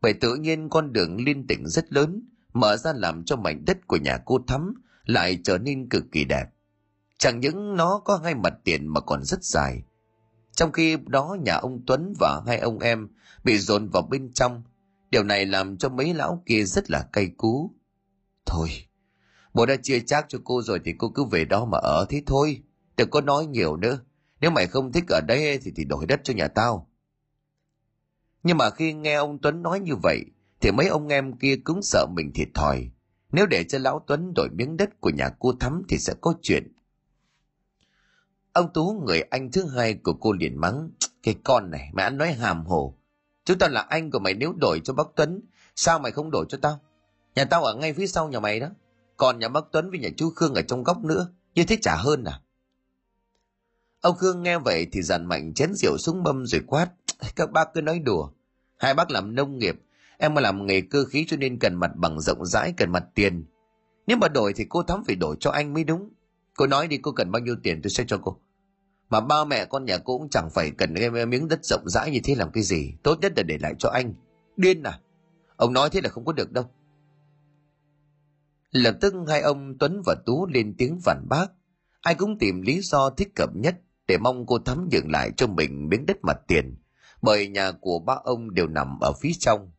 Bởi 0.00 0.12
tự 0.12 0.34
nhiên 0.34 0.68
con 0.68 0.92
đường 0.92 1.24
liên 1.24 1.46
tỉnh 1.46 1.66
rất 1.66 1.92
lớn, 1.92 2.28
mở 2.52 2.76
ra 2.76 2.92
làm 2.92 3.24
cho 3.24 3.36
mảnh 3.36 3.64
đất 3.64 3.86
của 3.86 3.96
nhà 3.96 4.18
cô 4.24 4.38
Thắm 4.46 4.74
lại 5.04 5.38
trở 5.44 5.58
nên 5.58 5.88
cực 5.88 6.04
kỳ 6.12 6.24
đẹp. 6.24 6.44
Chẳng 7.22 7.40
những 7.40 7.76
nó 7.76 8.00
có 8.04 8.20
hai 8.24 8.34
mặt 8.34 8.54
tiền 8.64 8.86
mà 8.86 9.00
còn 9.00 9.24
rất 9.24 9.44
dài. 9.44 9.82
Trong 10.52 10.72
khi 10.72 10.96
đó 11.06 11.36
nhà 11.40 11.54
ông 11.54 11.80
Tuấn 11.86 12.12
và 12.20 12.42
hai 12.46 12.58
ông 12.58 12.78
em 12.78 13.08
bị 13.44 13.58
dồn 13.58 13.88
vào 13.88 14.02
bên 14.02 14.32
trong, 14.32 14.62
điều 15.10 15.22
này 15.22 15.46
làm 15.46 15.76
cho 15.76 15.88
mấy 15.88 16.14
lão 16.14 16.42
kia 16.46 16.64
rất 16.64 16.90
là 16.90 17.08
cay 17.12 17.30
cú. 17.36 17.70
Thôi, 18.46 18.68
bố 19.54 19.66
đã 19.66 19.76
chia 19.76 20.00
chác 20.00 20.26
cho 20.28 20.38
cô 20.44 20.62
rồi 20.62 20.80
thì 20.84 20.94
cô 20.98 21.08
cứ 21.08 21.24
về 21.24 21.44
đó 21.44 21.64
mà 21.64 21.78
ở 21.78 22.06
thế 22.08 22.22
thôi, 22.26 22.62
đừng 22.96 23.10
có 23.10 23.20
nói 23.20 23.46
nhiều 23.46 23.76
nữa. 23.76 23.98
Nếu 24.40 24.50
mày 24.50 24.66
không 24.66 24.92
thích 24.92 25.04
ở 25.08 25.20
đây 25.20 25.58
thì 25.58 25.72
thì 25.76 25.84
đổi 25.84 26.06
đất 26.06 26.20
cho 26.24 26.34
nhà 26.34 26.48
tao. 26.48 26.90
Nhưng 28.42 28.56
mà 28.58 28.70
khi 28.70 28.92
nghe 28.92 29.14
ông 29.14 29.38
Tuấn 29.42 29.62
nói 29.62 29.80
như 29.80 29.96
vậy, 30.02 30.24
thì 30.60 30.70
mấy 30.70 30.88
ông 30.88 31.08
em 31.08 31.36
kia 31.36 31.56
cũng 31.64 31.82
sợ 31.82 32.06
mình 32.10 32.32
thiệt 32.34 32.48
thòi. 32.54 32.90
Nếu 33.32 33.46
để 33.46 33.64
cho 33.64 33.78
lão 33.78 34.04
Tuấn 34.06 34.32
đổi 34.36 34.48
miếng 34.52 34.76
đất 34.76 35.00
của 35.00 35.10
nhà 35.10 35.30
cô 35.38 35.52
Thắm 35.60 35.82
thì 35.88 35.98
sẽ 35.98 36.14
có 36.20 36.34
chuyện. 36.42 36.72
Ông 38.52 38.72
Tú, 38.72 39.02
người 39.06 39.20
anh 39.20 39.50
thứ 39.52 39.66
hai 39.66 39.94
của 39.94 40.12
cô 40.12 40.32
liền 40.32 40.60
mắng. 40.60 40.90
Cái 41.22 41.34
con 41.44 41.70
này, 41.70 41.90
mày 41.92 42.04
ăn 42.04 42.18
nói 42.18 42.32
hàm 42.32 42.66
hồ. 42.66 42.98
Chúng 43.44 43.58
ta 43.58 43.68
là 43.68 43.80
anh 43.80 44.10
của 44.10 44.18
mày 44.18 44.34
nếu 44.34 44.52
đổi 44.52 44.80
cho 44.84 44.92
bác 44.92 45.06
Tuấn, 45.16 45.40
sao 45.76 45.98
mày 45.98 46.12
không 46.12 46.30
đổi 46.30 46.46
cho 46.48 46.58
tao? 46.62 46.80
Nhà 47.34 47.44
tao 47.44 47.64
ở 47.64 47.74
ngay 47.74 47.92
phía 47.92 48.06
sau 48.06 48.28
nhà 48.28 48.40
mày 48.40 48.60
đó. 48.60 48.68
Còn 49.16 49.38
nhà 49.38 49.48
bác 49.48 49.64
Tuấn 49.72 49.90
với 49.90 49.98
nhà 49.98 50.08
chú 50.16 50.30
Khương 50.30 50.54
ở 50.54 50.62
trong 50.62 50.84
góc 50.84 51.04
nữa. 51.04 51.28
Như 51.54 51.64
thế 51.64 51.78
chả 51.82 51.96
hơn 51.96 52.24
à? 52.24 52.40
Ông 54.00 54.16
Khương 54.16 54.42
nghe 54.42 54.58
vậy 54.58 54.86
thì 54.92 55.02
dàn 55.02 55.26
mạnh 55.26 55.54
chén 55.54 55.74
rượu 55.74 55.98
xuống 55.98 56.22
mâm 56.22 56.46
rồi 56.46 56.60
quát. 56.66 56.88
Các 57.36 57.50
bác 57.50 57.74
cứ 57.74 57.80
nói 57.80 57.98
đùa. 57.98 58.30
Hai 58.78 58.94
bác 58.94 59.10
làm 59.10 59.34
nông 59.34 59.58
nghiệp. 59.58 59.76
Em 60.18 60.34
mà 60.34 60.40
làm 60.40 60.66
nghề 60.66 60.80
cơ 60.80 61.04
khí 61.04 61.24
cho 61.28 61.36
nên 61.36 61.58
cần 61.58 61.74
mặt 61.74 61.90
bằng 61.94 62.20
rộng 62.20 62.46
rãi, 62.46 62.74
cần 62.76 62.90
mặt 62.90 63.04
tiền. 63.14 63.44
Nếu 64.06 64.16
mà 64.16 64.28
đổi 64.28 64.52
thì 64.52 64.66
cô 64.68 64.82
Thắm 64.82 65.04
phải 65.06 65.16
đổi 65.16 65.36
cho 65.40 65.50
anh 65.50 65.74
mới 65.74 65.84
đúng. 65.84 66.10
Cô 66.56 66.66
nói 66.66 66.88
đi, 66.88 66.98
cô 66.98 67.12
cần 67.12 67.30
bao 67.30 67.42
nhiêu 67.42 67.56
tiền 67.62 67.82
tôi 67.82 67.90
sẽ 67.90 68.04
cho 68.06 68.18
cô. 68.22 68.40
Mà 69.10 69.20
ba 69.20 69.44
mẹ 69.44 69.64
con 69.64 69.84
nhà 69.84 69.98
cô 69.98 70.18
cũng 70.18 70.28
chẳng 70.28 70.48
phải 70.54 70.70
cần 70.70 70.94
cái 70.96 71.26
miếng 71.26 71.48
đất 71.48 71.64
rộng 71.64 71.88
rãi 71.88 72.10
như 72.10 72.20
thế 72.24 72.34
làm 72.34 72.52
cái 72.52 72.62
gì. 72.62 72.94
Tốt 73.02 73.18
nhất 73.20 73.32
là 73.36 73.42
để 73.42 73.58
lại 73.60 73.74
cho 73.78 73.88
anh. 73.88 74.14
Điên 74.56 74.82
à? 74.82 75.00
Ông 75.56 75.72
nói 75.72 75.90
thế 75.90 76.00
là 76.00 76.08
không 76.08 76.24
có 76.24 76.32
được 76.32 76.52
đâu. 76.52 76.64
Lập 78.70 78.96
tức 79.00 79.14
hai 79.28 79.40
ông 79.40 79.78
Tuấn 79.78 80.02
và 80.06 80.14
Tú 80.26 80.46
lên 80.46 80.74
tiếng 80.78 81.00
phản 81.04 81.26
bác. 81.28 81.46
Ai 82.00 82.14
cũng 82.14 82.38
tìm 82.38 82.62
lý 82.62 82.80
do 82.80 83.10
thích 83.10 83.28
hợp 83.38 83.50
nhất 83.54 83.74
để 84.06 84.18
mong 84.18 84.46
cô 84.46 84.58
Thắm 84.58 84.88
nhường 84.92 85.10
lại 85.10 85.30
cho 85.36 85.46
mình 85.46 85.88
miếng 85.88 86.06
đất 86.06 86.16
mặt 86.22 86.36
tiền. 86.46 86.76
Bởi 87.22 87.48
nhà 87.48 87.72
của 87.80 87.98
ba 87.98 88.14
ông 88.24 88.54
đều 88.54 88.66
nằm 88.66 88.98
ở 89.00 89.12
phía 89.20 89.32
trong. 89.38 89.70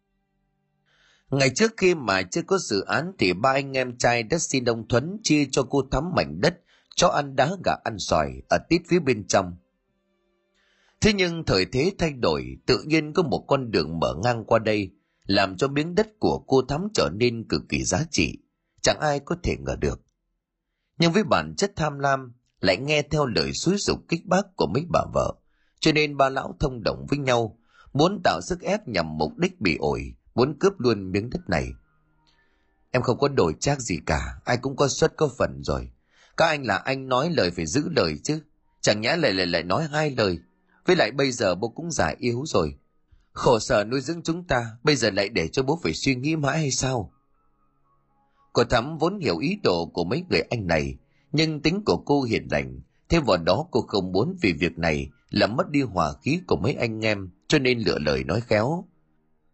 Ngày 1.39 1.49
trước 1.49 1.73
khi 1.77 1.95
mà 1.95 2.21
chưa 2.21 2.41
có 2.41 2.57
dự 2.57 2.81
án 2.81 3.11
thì 3.19 3.33
ba 3.33 3.51
anh 3.51 3.77
em 3.77 3.97
trai 3.97 4.23
đã 4.23 4.37
xin 4.37 4.65
ông 4.65 4.87
Thuấn 4.87 5.17
chia 5.23 5.45
cho 5.51 5.63
cô 5.63 5.81
Thắm 5.91 6.03
mảnh 6.15 6.41
đất 6.41 6.59
cho 6.95 7.07
ăn 7.07 7.35
đá 7.35 7.51
gà 7.65 7.75
ăn 7.83 7.99
sỏi 7.99 8.41
ở 8.49 8.57
tít 8.69 8.81
phía 8.87 8.99
bên 8.99 9.27
trong. 9.27 9.55
Thế 11.01 11.13
nhưng 11.13 11.43
thời 11.45 11.65
thế 11.65 11.91
thay 11.97 12.13
đổi, 12.13 12.57
tự 12.65 12.83
nhiên 12.85 13.13
có 13.13 13.23
một 13.23 13.45
con 13.47 13.71
đường 13.71 13.99
mở 13.99 14.15
ngang 14.23 14.45
qua 14.45 14.59
đây, 14.59 14.91
làm 15.25 15.57
cho 15.57 15.67
miếng 15.67 15.95
đất 15.95 16.19
của 16.19 16.39
cô 16.47 16.61
Thắm 16.61 16.87
trở 16.93 17.09
nên 17.13 17.47
cực 17.47 17.61
kỳ 17.69 17.83
giá 17.83 18.03
trị, 18.11 18.37
chẳng 18.81 18.99
ai 18.99 19.19
có 19.19 19.35
thể 19.43 19.55
ngờ 19.59 19.75
được. 19.79 20.01
Nhưng 20.97 21.11
với 21.11 21.23
bản 21.23 21.53
chất 21.57 21.73
tham 21.75 21.99
lam, 21.99 22.33
lại 22.59 22.77
nghe 22.77 23.01
theo 23.01 23.25
lời 23.25 23.53
xúi 23.53 23.75
dục 23.77 23.99
kích 24.07 24.25
bác 24.25 24.55
của 24.55 24.67
mấy 24.67 24.85
bà 24.89 25.01
vợ, 25.13 25.33
cho 25.79 25.91
nên 25.91 26.17
ba 26.17 26.29
lão 26.29 26.55
thông 26.59 26.83
đồng 26.83 27.05
với 27.09 27.19
nhau, 27.19 27.59
muốn 27.93 28.21
tạo 28.23 28.41
sức 28.41 28.61
ép 28.61 28.87
nhằm 28.87 29.17
mục 29.17 29.37
đích 29.37 29.61
bị 29.61 29.77
ổi, 29.79 30.15
muốn 30.35 30.59
cướp 30.59 30.79
luôn 30.79 31.11
miếng 31.11 31.29
đất 31.29 31.49
này. 31.49 31.67
Em 32.91 33.01
không 33.01 33.17
có 33.17 33.27
đổi 33.27 33.53
trác 33.59 33.79
gì 33.79 33.99
cả, 34.05 34.35
ai 34.45 34.57
cũng 34.57 34.75
có 34.75 34.87
suất 34.87 35.13
có 35.17 35.29
phần 35.37 35.63
rồi. 35.63 35.91
Các 36.37 36.45
anh 36.45 36.65
là 36.65 36.77
anh 36.77 37.07
nói 37.07 37.29
lời 37.29 37.51
phải 37.51 37.65
giữ 37.65 37.89
lời 37.95 38.19
chứ. 38.23 38.39
Chẳng 38.81 39.01
nhẽ 39.01 39.15
lại 39.15 39.33
lại 39.33 39.45
lại 39.45 39.63
nói 39.63 39.87
hai 39.91 40.11
lời. 40.17 40.39
Với 40.85 40.95
lại 40.95 41.11
bây 41.11 41.31
giờ 41.31 41.55
bố 41.55 41.69
cũng 41.69 41.91
già 41.91 42.13
yếu 42.17 42.43
rồi. 42.45 42.77
Khổ 43.31 43.59
sở 43.59 43.83
nuôi 43.83 44.01
dưỡng 44.01 44.21
chúng 44.23 44.43
ta, 44.43 44.65
bây 44.83 44.95
giờ 44.95 45.09
lại 45.09 45.29
để 45.29 45.47
cho 45.47 45.63
bố 45.63 45.79
phải 45.83 45.93
suy 45.93 46.15
nghĩ 46.15 46.35
mãi 46.35 46.59
hay 46.59 46.71
sao? 46.71 47.13
Cô 48.53 48.63
Thắm 48.63 48.97
vốn 48.97 49.19
hiểu 49.19 49.37
ý 49.37 49.59
đồ 49.63 49.85
của 49.85 50.03
mấy 50.03 50.23
người 50.29 50.41
anh 50.41 50.67
này, 50.67 50.97
nhưng 51.31 51.61
tính 51.61 51.83
của 51.85 51.97
cô 51.97 52.23
hiền 52.23 52.47
lành, 52.51 52.79
thêm 53.09 53.23
vào 53.25 53.37
đó 53.37 53.67
cô 53.71 53.81
không 53.81 54.11
muốn 54.11 54.37
vì 54.41 54.53
việc 54.53 54.77
này 54.77 55.09
làm 55.29 55.55
mất 55.55 55.69
đi 55.69 55.81
hòa 55.81 56.13
khí 56.21 56.41
của 56.47 56.55
mấy 56.55 56.73
anh 56.73 57.05
em, 57.05 57.29
cho 57.47 57.59
nên 57.59 57.79
lựa 57.79 57.99
lời 57.99 58.23
nói 58.23 58.41
khéo. 58.41 58.85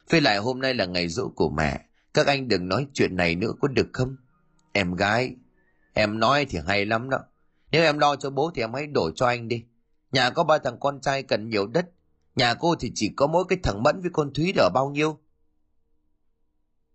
Với 0.10 0.22
lại 0.22 0.38
hôm 0.38 0.60
nay 0.60 0.74
là 0.74 0.86
ngày 0.86 1.08
rỗ 1.08 1.30
của 1.30 1.50
mẹ, 1.50 1.86
các 2.14 2.28
anh 2.28 2.48
đừng 2.48 2.68
nói 2.68 2.88
chuyện 2.94 3.16
này 3.16 3.36
nữa 3.36 3.52
có 3.62 3.68
được 3.68 3.88
không? 3.94 4.16
Em 4.72 4.96
gái, 4.96 5.36
em 5.94 6.20
nói 6.20 6.46
thì 6.50 6.60
hay 6.68 6.86
lắm 6.86 7.10
đó. 7.10 7.18
Nếu 7.72 7.84
em 7.84 8.00
lo 8.00 8.16
cho 8.16 8.30
bố 8.30 8.52
thì 8.56 8.62
em 8.62 8.74
hãy 8.74 8.88
đổi 8.88 9.12
cho 9.16 9.28
anh 9.28 9.48
đi. 9.48 9.64
Nhà 10.12 10.30
có 10.30 10.44
ba 10.44 10.58
thằng 10.58 10.78
con 10.80 11.02
trai 11.02 11.24
cần 11.24 11.50
nhiều 11.50 11.68
đất. 11.68 11.90
Nhà 12.36 12.54
cô 12.54 12.76
thì 12.80 12.92
chỉ 12.96 13.12
có 13.16 13.28
mỗi 13.28 13.44
cái 13.50 13.60
thằng 13.64 13.84
Mẫn 13.84 14.02
với 14.02 14.10
con 14.14 14.34
Thúy 14.34 14.54
đỡ 14.56 14.70
bao 14.74 14.90
nhiêu. 14.90 15.20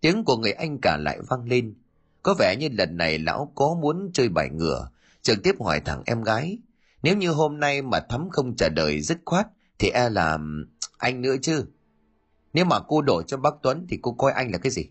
Tiếng 0.00 0.24
của 0.24 0.36
người 0.36 0.52
anh 0.52 0.78
cả 0.82 0.96
lại 0.96 1.18
vang 1.28 1.44
lên. 1.44 1.74
Có 2.22 2.34
vẻ 2.38 2.56
như 2.58 2.68
lần 2.72 2.96
này 2.96 3.18
lão 3.18 3.52
có 3.54 3.74
muốn 3.74 4.10
chơi 4.14 4.28
bài 4.28 4.50
ngựa, 4.50 4.88
trực 5.22 5.42
tiếp 5.42 5.54
hỏi 5.60 5.80
thằng 5.80 6.02
em 6.06 6.22
gái. 6.22 6.58
Nếu 7.02 7.16
như 7.16 7.30
hôm 7.30 7.60
nay 7.60 7.82
mà 7.82 8.00
Thắm 8.00 8.30
không 8.30 8.56
trả 8.56 8.68
lời 8.76 9.00
dứt 9.00 9.18
khoát, 9.24 9.46
thì 9.78 9.88
e 9.88 10.10
là 10.10 10.38
anh 10.98 11.20
nữa 11.20 11.34
chứ. 11.42 11.66
Nếu 12.54 12.64
mà 12.64 12.80
cô 12.80 13.02
đổi 13.02 13.24
cho 13.26 13.36
bác 13.36 13.54
Tuấn 13.62 13.86
thì 13.88 13.98
cô 14.02 14.12
coi 14.12 14.32
anh 14.32 14.52
là 14.52 14.58
cái 14.58 14.72
gì? 14.72 14.88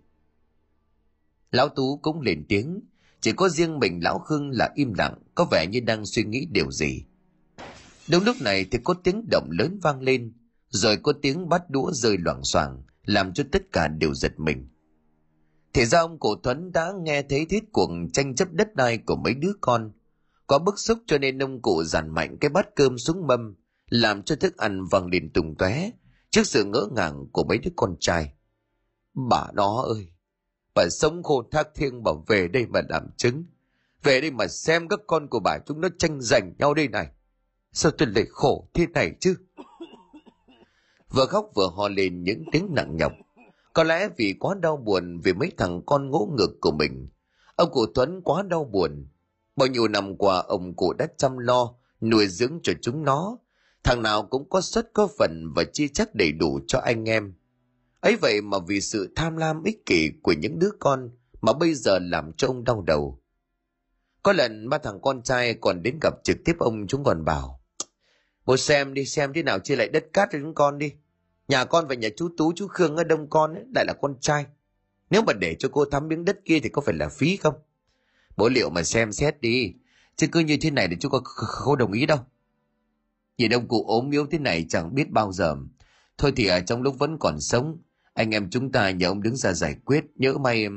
Lão 1.51 1.69
Tú 1.69 1.99
cũng 2.01 2.21
lên 2.21 2.45
tiếng, 2.49 2.79
chỉ 3.21 3.31
có 3.31 3.49
riêng 3.49 3.79
mình 3.79 4.03
lão 4.03 4.19
Khương 4.19 4.49
là 4.49 4.71
im 4.75 4.93
lặng, 4.93 5.17
có 5.35 5.45
vẻ 5.51 5.67
như 5.67 5.79
đang 5.79 6.05
suy 6.05 6.23
nghĩ 6.23 6.47
điều 6.51 6.71
gì. 6.71 7.03
Đúng 8.09 8.23
lúc 8.23 8.35
này 8.41 8.65
thì 8.71 8.79
có 8.83 8.93
tiếng 8.93 9.25
động 9.31 9.47
lớn 9.51 9.79
vang 9.81 10.01
lên, 10.01 10.33
rồi 10.69 10.97
có 10.97 11.13
tiếng 11.21 11.49
bắt 11.49 11.69
đũa 11.69 11.91
rơi 11.91 12.17
loảng 12.17 12.43
xoảng, 12.43 12.83
làm 13.05 13.33
cho 13.33 13.43
tất 13.51 13.71
cả 13.71 13.87
đều 13.87 14.13
giật 14.13 14.39
mình. 14.39 14.67
Thì 15.73 15.85
ra 15.85 15.99
ông 15.99 16.19
cổ 16.19 16.35
Tuấn 16.35 16.71
đã 16.71 16.93
nghe 17.03 17.21
thấy 17.21 17.45
thiết 17.45 17.63
cuộc 17.71 17.89
tranh 18.13 18.35
chấp 18.35 18.51
đất 18.51 18.75
đai 18.75 18.97
của 18.97 19.15
mấy 19.15 19.33
đứa 19.33 19.53
con. 19.61 19.91
Có 20.47 20.59
bức 20.59 20.79
xúc 20.79 20.99
cho 21.07 21.17
nên 21.17 21.43
ông 21.43 21.61
cụ 21.61 21.83
giàn 21.83 22.09
mạnh 22.09 22.37
cái 22.37 22.49
bát 22.49 22.75
cơm 22.75 22.97
xuống 22.97 23.27
mâm, 23.27 23.55
làm 23.89 24.23
cho 24.23 24.35
thức 24.35 24.57
ăn 24.57 24.85
văng 24.85 25.07
lên 25.07 25.29
tung 25.33 25.55
tóe 25.55 25.91
trước 26.33 26.47
sự 26.47 26.63
ngỡ 26.63 26.87
ngàng 26.91 27.25
của 27.31 27.43
mấy 27.43 27.57
đứa 27.57 27.71
con 27.75 27.95
trai. 27.99 28.33
Bà 29.13 29.47
đó 29.53 29.83
ơi, 29.87 30.07
bà 30.75 30.89
sống 30.89 31.23
khôn 31.23 31.49
thác 31.51 31.67
thiêng 31.75 32.03
bà 32.03 32.11
về 32.27 32.47
đây 32.47 32.65
mà 32.65 32.81
làm 32.89 33.07
chứng. 33.17 33.45
Về 34.03 34.21
đây 34.21 34.31
mà 34.31 34.47
xem 34.47 34.87
các 34.87 34.99
con 35.07 35.27
của 35.27 35.39
bà 35.39 35.57
chúng 35.65 35.81
nó 35.81 35.89
tranh 35.97 36.21
giành 36.21 36.53
nhau 36.59 36.73
đây 36.73 36.87
này. 36.87 37.07
Sao 37.71 37.91
tôi 37.97 38.07
lại 38.07 38.25
khổ 38.29 38.69
thế 38.73 38.87
này 38.87 39.11
chứ? 39.19 39.35
Vừa 41.09 41.25
khóc 41.25 41.45
vừa 41.55 41.67
ho 41.75 41.87
lên 41.87 42.23
những 42.23 42.43
tiếng 42.51 42.67
nặng 42.71 42.97
nhọc. 42.97 43.11
Có 43.73 43.83
lẽ 43.83 44.09
vì 44.17 44.35
quá 44.39 44.55
đau 44.61 44.77
buồn 44.77 45.19
vì 45.23 45.33
mấy 45.33 45.51
thằng 45.57 45.81
con 45.85 46.09
ngỗ 46.09 46.29
ngực 46.37 46.57
của 46.61 46.71
mình. 46.71 47.09
Ông 47.55 47.71
cụ 47.71 47.85
Tuấn 47.95 48.21
quá 48.21 48.43
đau 48.43 48.63
buồn. 48.63 49.07
Bao 49.55 49.67
nhiêu 49.67 49.87
năm 49.87 50.17
qua 50.17 50.43
ông 50.47 50.75
cụ 50.75 50.93
đã 50.93 51.07
chăm 51.17 51.37
lo, 51.37 51.75
nuôi 52.01 52.27
dưỡng 52.27 52.59
cho 52.63 52.73
chúng 52.81 53.03
nó, 53.03 53.37
thằng 53.83 54.01
nào 54.01 54.23
cũng 54.23 54.49
có 54.49 54.61
suất 54.61 54.89
có 54.93 55.07
phần 55.17 55.53
và 55.55 55.63
chia 55.63 55.87
chắc 55.87 56.15
đầy 56.15 56.31
đủ 56.31 56.59
cho 56.67 56.79
anh 56.79 57.09
em. 57.09 57.33
Ấy 57.99 58.15
vậy 58.15 58.41
mà 58.41 58.57
vì 58.67 58.81
sự 58.81 59.13
tham 59.15 59.37
lam 59.37 59.63
ích 59.63 59.85
kỷ 59.85 60.09
của 60.21 60.33
những 60.33 60.59
đứa 60.59 60.71
con 60.79 61.09
mà 61.41 61.53
bây 61.53 61.73
giờ 61.73 61.99
làm 61.99 62.33
cho 62.37 62.47
ông 62.47 62.63
đau 62.63 62.81
đầu. 62.81 63.21
Có 64.23 64.33
lần 64.33 64.69
ba 64.69 64.77
thằng 64.77 64.99
con 65.01 65.23
trai 65.23 65.53
còn 65.53 65.83
đến 65.83 65.97
gặp 66.01 66.13
trực 66.23 66.37
tiếp 66.45 66.55
ông 66.59 66.87
chúng 66.87 67.03
còn 67.03 67.25
bảo 67.25 67.63
bố 68.45 68.57
xem 68.57 68.93
đi 68.93 69.05
xem 69.05 69.33
thế 69.33 69.43
nào 69.43 69.59
chia 69.59 69.75
lại 69.75 69.87
đất 69.87 70.05
cát 70.13 70.29
cho 70.31 70.39
chúng 70.39 70.53
con 70.53 70.77
đi. 70.77 70.93
Nhà 71.47 71.65
con 71.65 71.87
và 71.87 71.95
nhà 71.95 72.09
chú 72.15 72.29
tú 72.37 72.53
chú 72.55 72.67
khương 72.67 72.95
ở 72.95 73.03
đông 73.03 73.29
con 73.29 73.53
ấy, 73.53 73.63
lại 73.75 73.85
là 73.85 73.93
con 74.01 74.15
trai. 74.19 74.45
Nếu 75.09 75.21
mà 75.21 75.33
để 75.33 75.55
cho 75.59 75.69
cô 75.71 75.85
thắm 75.85 76.07
miếng 76.07 76.25
đất 76.25 76.39
kia 76.45 76.59
thì 76.63 76.69
có 76.69 76.81
phải 76.81 76.95
là 76.95 77.09
phí 77.09 77.37
không? 77.37 77.55
Bố 78.37 78.49
liệu 78.49 78.69
mà 78.69 78.83
xem 78.83 79.11
xét 79.11 79.41
đi. 79.41 79.73
Chứ 80.15 80.27
cứ 80.31 80.39
như 80.39 80.57
thế 80.61 80.71
này 80.71 80.87
thì 80.87 80.95
chú 80.99 81.09
con 81.09 81.23
không 81.23 81.77
đồng 81.77 81.91
ý 81.91 82.05
đâu. 82.05 82.17
Nhìn 83.37 83.53
ông 83.53 83.67
cụ 83.67 83.85
ốm 83.87 84.09
yếu 84.09 84.27
thế 84.31 84.39
này 84.39 84.65
chẳng 84.69 84.95
biết 84.95 85.11
bao 85.11 85.31
giờ. 85.31 85.55
Thôi 86.17 86.33
thì 86.35 86.45
ở 86.45 86.59
trong 86.59 86.81
lúc 86.81 86.99
vẫn 86.99 87.17
còn 87.19 87.39
sống, 87.39 87.77
anh 88.13 88.31
em 88.31 88.49
chúng 88.49 88.71
ta 88.71 88.91
nhờ 88.91 89.07
ông 89.07 89.21
đứng 89.21 89.35
ra 89.35 89.53
giải 89.53 89.75
quyết, 89.85 90.05
nhớ 90.15 90.37
may... 90.37 90.67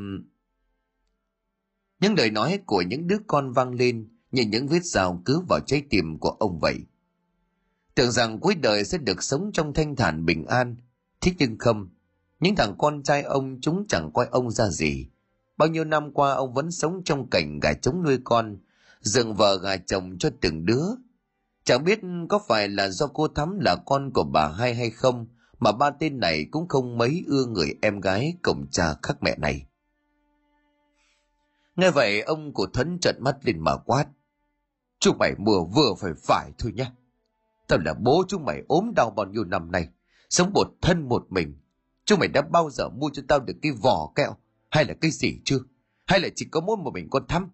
Những 2.00 2.14
lời 2.16 2.30
nói 2.30 2.58
của 2.66 2.82
những 2.82 3.06
đứa 3.06 3.18
con 3.26 3.52
vang 3.52 3.74
lên 3.74 4.08
như 4.30 4.42
những 4.42 4.68
vết 4.68 4.84
dao 4.84 5.22
cứ 5.24 5.40
vào 5.48 5.60
trái 5.60 5.82
tim 5.90 6.18
của 6.18 6.30
ông 6.30 6.58
vậy. 6.58 6.78
Tưởng 7.94 8.10
rằng 8.10 8.40
cuối 8.40 8.54
đời 8.54 8.84
sẽ 8.84 8.98
được 8.98 9.22
sống 9.22 9.50
trong 9.52 9.72
thanh 9.74 9.96
thản 9.96 10.24
bình 10.24 10.46
an, 10.46 10.76
thế 11.20 11.32
nhưng 11.38 11.58
không. 11.58 11.88
Những 12.40 12.56
thằng 12.56 12.74
con 12.78 13.02
trai 13.02 13.22
ông 13.22 13.58
chúng 13.60 13.86
chẳng 13.88 14.10
coi 14.14 14.26
ông 14.30 14.50
ra 14.50 14.68
gì. 14.68 15.06
Bao 15.56 15.68
nhiêu 15.68 15.84
năm 15.84 16.12
qua 16.12 16.32
ông 16.32 16.54
vẫn 16.54 16.70
sống 16.70 17.02
trong 17.04 17.30
cảnh 17.30 17.60
gà 17.60 17.72
trống 17.72 18.02
nuôi 18.02 18.18
con, 18.24 18.58
dựng 19.00 19.34
vợ 19.34 19.58
gà 19.58 19.76
chồng 19.76 20.18
cho 20.18 20.30
từng 20.40 20.66
đứa, 20.66 20.84
Chẳng 21.66 21.84
biết 21.84 22.00
có 22.28 22.38
phải 22.48 22.68
là 22.68 22.88
do 22.88 23.06
cô 23.06 23.28
Thắm 23.28 23.58
là 23.60 23.76
con 23.86 24.10
của 24.14 24.24
bà 24.24 24.48
hai 24.48 24.74
hay 24.74 24.90
không, 24.90 25.26
mà 25.58 25.72
ba 25.72 25.90
tên 25.90 26.20
này 26.20 26.46
cũng 26.50 26.68
không 26.68 26.98
mấy 26.98 27.24
ưa 27.26 27.46
người 27.46 27.74
em 27.82 28.00
gái 28.00 28.34
cổng 28.42 28.66
cha 28.70 28.94
khác 29.02 29.16
mẹ 29.20 29.36
này. 29.38 29.66
Nghe 31.76 31.90
vậy 31.90 32.20
ông 32.20 32.52
của 32.52 32.66
Thấn 32.66 32.98
trợn 33.00 33.16
mắt 33.20 33.36
lên 33.42 33.60
mà 33.60 33.76
quát. 33.76 34.06
Chúng 34.98 35.18
mày 35.18 35.34
mùa 35.38 35.64
vừa 35.64 35.94
phải 36.00 36.12
phải 36.22 36.52
thôi 36.58 36.72
nhá. 36.76 36.92
Tao 37.68 37.78
là 37.78 37.94
bố 37.94 38.24
chúng 38.28 38.44
mày 38.44 38.62
ốm 38.68 38.92
đau 38.96 39.10
bao 39.10 39.26
nhiêu 39.26 39.44
năm 39.44 39.72
nay, 39.72 39.88
sống 40.30 40.50
một 40.52 40.66
thân 40.82 41.08
một 41.08 41.26
mình. 41.30 41.60
Chúng 42.04 42.18
mày 42.18 42.28
đã 42.28 42.42
bao 42.42 42.70
giờ 42.70 42.88
mua 42.88 43.10
cho 43.12 43.22
tao 43.28 43.40
được 43.40 43.54
cái 43.62 43.72
vỏ 43.72 44.12
kẹo, 44.14 44.36
hay 44.70 44.84
là 44.84 44.94
cái 45.00 45.10
gì 45.10 45.40
chưa? 45.44 45.58
Hay 46.06 46.20
là 46.20 46.28
chỉ 46.36 46.48
có 46.50 46.60
mỗi 46.60 46.76
một 46.76 46.90
mình 46.94 47.08
con 47.10 47.26
thăm? 47.28 47.50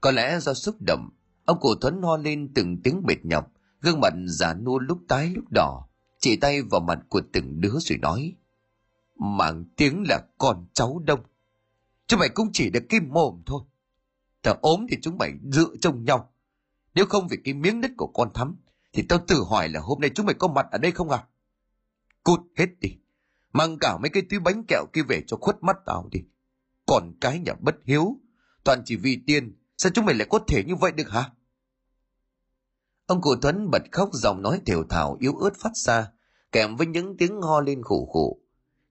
Có 0.00 0.10
lẽ 0.10 0.40
do 0.40 0.54
xúc 0.54 0.76
động 0.86 1.10
Ông 1.44 1.60
cụ 1.60 1.74
Thuấn 1.80 2.02
ho 2.02 2.16
lên 2.16 2.52
từng 2.54 2.82
tiếng 2.82 3.02
mệt 3.06 3.24
nhọc, 3.24 3.52
gương 3.80 4.00
mặt 4.00 4.12
già 4.26 4.54
nua 4.54 4.78
lúc 4.78 4.98
tái 5.08 5.32
lúc 5.34 5.44
đỏ, 5.50 5.88
chỉ 6.18 6.36
tay 6.36 6.62
vào 6.62 6.80
mặt 6.80 6.98
của 7.08 7.22
từng 7.32 7.60
đứa 7.60 7.74
rồi 7.80 7.98
nói. 7.98 8.34
Mạng 9.16 9.64
tiếng 9.76 10.04
là 10.08 10.20
con 10.38 10.66
cháu 10.72 11.02
đông. 11.04 11.20
Chúng 12.06 12.20
mày 12.20 12.28
cũng 12.28 12.50
chỉ 12.52 12.70
được 12.70 12.84
cái 12.88 13.00
mồm 13.00 13.42
thôi. 13.46 13.62
Thở 14.42 14.54
ốm 14.60 14.86
thì 14.90 14.96
chúng 15.02 15.18
mày 15.18 15.32
dựa 15.52 15.76
trông 15.80 16.04
nhau. 16.04 16.32
Nếu 16.94 17.06
không 17.06 17.28
vì 17.28 17.36
cái 17.44 17.54
miếng 17.54 17.80
đất 17.80 17.90
của 17.96 18.06
con 18.06 18.32
thắm, 18.34 18.56
thì 18.92 19.02
tao 19.08 19.18
tự 19.28 19.44
hỏi 19.50 19.68
là 19.68 19.80
hôm 19.80 20.00
nay 20.00 20.10
chúng 20.14 20.26
mày 20.26 20.34
có 20.34 20.48
mặt 20.48 20.66
ở 20.70 20.78
đây 20.78 20.92
không 20.92 21.10
à? 21.10 21.24
Cút 22.22 22.40
hết 22.56 22.66
đi. 22.80 22.96
Mang 23.52 23.78
cả 23.80 23.98
mấy 24.02 24.10
cái 24.10 24.22
túi 24.30 24.40
bánh 24.40 24.64
kẹo 24.68 24.84
kia 24.92 25.02
về 25.08 25.22
cho 25.26 25.36
khuất 25.36 25.62
mắt 25.62 25.76
tao 25.86 26.08
đi. 26.10 26.20
Còn 26.86 27.12
cái 27.20 27.38
nhà 27.38 27.52
bất 27.60 27.74
hiếu, 27.84 28.16
toàn 28.64 28.82
chỉ 28.84 28.96
vì 28.96 29.22
tiền 29.26 29.56
Sao 29.76 29.92
chúng 29.94 30.04
mày 30.04 30.14
lại 30.14 30.26
có 30.30 30.38
thể 30.46 30.64
như 30.64 30.74
vậy 30.76 30.92
được 30.92 31.10
hả? 31.10 31.30
Ông 33.06 33.20
cụ 33.20 33.34
Tuấn 33.42 33.70
bật 33.70 33.82
khóc 33.92 34.08
giọng 34.12 34.42
nói 34.42 34.60
thều 34.66 34.84
thào 34.84 35.16
yếu 35.20 35.36
ớt 35.36 35.56
phát 35.58 35.76
ra, 35.76 36.12
kèm 36.52 36.76
với 36.76 36.86
những 36.86 37.16
tiếng 37.16 37.40
ho 37.40 37.60
lên 37.60 37.82
khủ 37.82 38.06
khủ. 38.06 38.40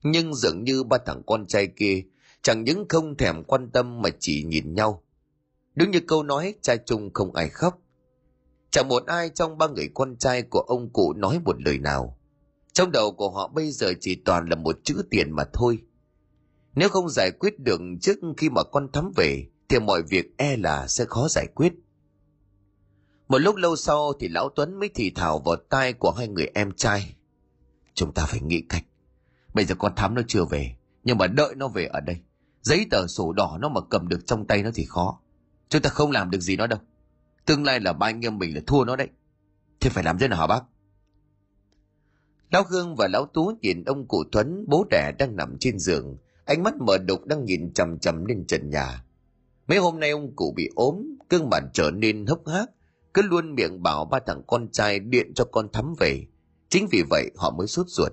Nhưng 0.03 0.35
dường 0.35 0.63
như 0.63 0.83
ba 0.83 0.97
thằng 1.05 1.21
con 1.25 1.47
trai 1.47 1.67
kia 1.67 2.03
chẳng 2.41 2.63
những 2.63 2.85
không 2.89 3.17
thèm 3.17 3.43
quan 3.43 3.69
tâm 3.71 4.01
mà 4.01 4.09
chỉ 4.19 4.43
nhìn 4.43 4.73
nhau. 4.73 5.03
Đúng 5.75 5.91
như 5.91 5.99
câu 6.07 6.23
nói 6.23 6.55
trai 6.61 6.79
chung 6.85 7.13
không 7.13 7.33
ai 7.33 7.49
khóc. 7.49 7.79
Chẳng 8.71 8.87
một 8.87 9.05
ai 9.05 9.29
trong 9.29 9.57
ba 9.57 9.67
người 9.67 9.89
con 9.93 10.15
trai 10.15 10.41
của 10.41 10.59
ông 10.59 10.89
cụ 10.93 11.13
nói 11.13 11.39
một 11.45 11.61
lời 11.61 11.79
nào. 11.79 12.19
Trong 12.73 12.91
đầu 12.91 13.11
của 13.11 13.29
họ 13.29 13.47
bây 13.47 13.71
giờ 13.71 13.93
chỉ 13.99 14.15
toàn 14.25 14.45
là 14.49 14.55
một 14.55 14.79
chữ 14.83 15.03
tiền 15.09 15.31
mà 15.31 15.43
thôi. 15.53 15.79
Nếu 16.75 16.89
không 16.89 17.09
giải 17.09 17.31
quyết 17.31 17.59
được 17.59 17.81
trước 18.01 18.17
khi 18.37 18.49
mà 18.49 18.63
con 18.63 18.91
thắm 18.91 19.11
về, 19.15 19.47
thì 19.69 19.79
mọi 19.79 20.01
việc 20.01 20.37
e 20.37 20.57
là 20.57 20.87
sẽ 20.87 21.05
khó 21.05 21.27
giải 21.29 21.47
quyết. 21.55 21.73
Một 23.27 23.37
lúc 23.37 23.55
lâu 23.55 23.75
sau 23.75 24.13
thì 24.19 24.27
Lão 24.27 24.49
Tuấn 24.49 24.79
mới 24.79 24.89
thì 24.95 25.11
thào 25.15 25.39
vào 25.39 25.55
tai 25.55 25.93
của 25.93 26.11
hai 26.11 26.27
người 26.27 26.47
em 26.53 26.71
trai. 26.71 27.15
Chúng 27.93 28.13
ta 28.13 28.25
phải 28.25 28.41
nghĩ 28.41 28.63
cách. 28.69 28.85
Bây 29.53 29.65
giờ 29.65 29.75
con 29.75 29.95
thắm 29.95 30.15
nó 30.15 30.21
chưa 30.27 30.45
về, 30.45 30.75
nhưng 31.03 31.17
mà 31.17 31.27
đợi 31.27 31.55
nó 31.55 31.67
về 31.67 31.85
ở 31.85 31.99
đây. 31.99 32.17
Giấy 32.61 32.85
tờ 32.91 33.07
sổ 33.07 33.33
đỏ 33.33 33.57
nó 33.61 33.69
mà 33.69 33.81
cầm 33.89 34.07
được 34.07 34.19
trong 34.25 34.47
tay 34.47 34.63
nó 34.63 34.69
thì 34.75 34.85
khó. 34.85 35.19
Chúng 35.69 35.81
ta 35.81 35.89
không 35.89 36.11
làm 36.11 36.29
được 36.29 36.39
gì 36.39 36.55
nó 36.55 36.67
đâu. 36.67 36.79
Tương 37.45 37.63
lai 37.63 37.79
là 37.79 37.93
ba 37.93 38.07
anh 38.07 38.25
em 38.25 38.37
mình 38.37 38.55
là 38.55 38.61
thua 38.67 38.83
nó 38.85 38.95
đấy. 38.95 39.07
Thế 39.79 39.89
phải 39.89 40.03
làm 40.03 40.17
thế 40.17 40.27
nào 40.27 40.39
hả 40.39 40.47
bác? 40.47 40.63
Lão 42.51 42.63
Hương 42.69 42.95
và 42.95 43.07
Lão 43.07 43.25
Tú 43.25 43.51
nhìn 43.61 43.83
ông 43.83 44.07
cụ 44.07 44.23
Thuấn, 44.31 44.65
bố 44.67 44.85
đẻ 44.91 45.11
đang 45.19 45.35
nằm 45.35 45.57
trên 45.59 45.79
giường, 45.79 46.17
ánh 46.45 46.63
mắt 46.63 46.73
mở 46.77 46.97
đục 46.97 47.25
đang 47.25 47.45
nhìn 47.45 47.73
chằm 47.73 47.99
chằm 47.99 48.25
lên 48.25 48.45
trần 48.47 48.69
nhà. 48.69 49.02
Mấy 49.67 49.77
hôm 49.77 49.99
nay 49.99 50.09
ông 50.09 50.35
cụ 50.35 50.53
bị 50.55 50.69
ốm, 50.75 51.17
cương 51.29 51.49
bản 51.49 51.69
trở 51.73 51.91
nên 51.91 52.25
hốc 52.25 52.47
hác, 52.47 52.69
cứ 53.13 53.21
luôn 53.21 53.55
miệng 53.55 53.83
bảo 53.83 54.05
ba 54.05 54.19
thằng 54.27 54.41
con 54.47 54.71
trai 54.71 54.99
điện 54.99 55.33
cho 55.35 55.45
con 55.45 55.71
thắm 55.71 55.93
về. 55.99 56.25
Chính 56.69 56.87
vì 56.91 57.03
vậy 57.09 57.31
họ 57.35 57.51
mới 57.51 57.67
sốt 57.67 57.85
ruột. 57.89 58.11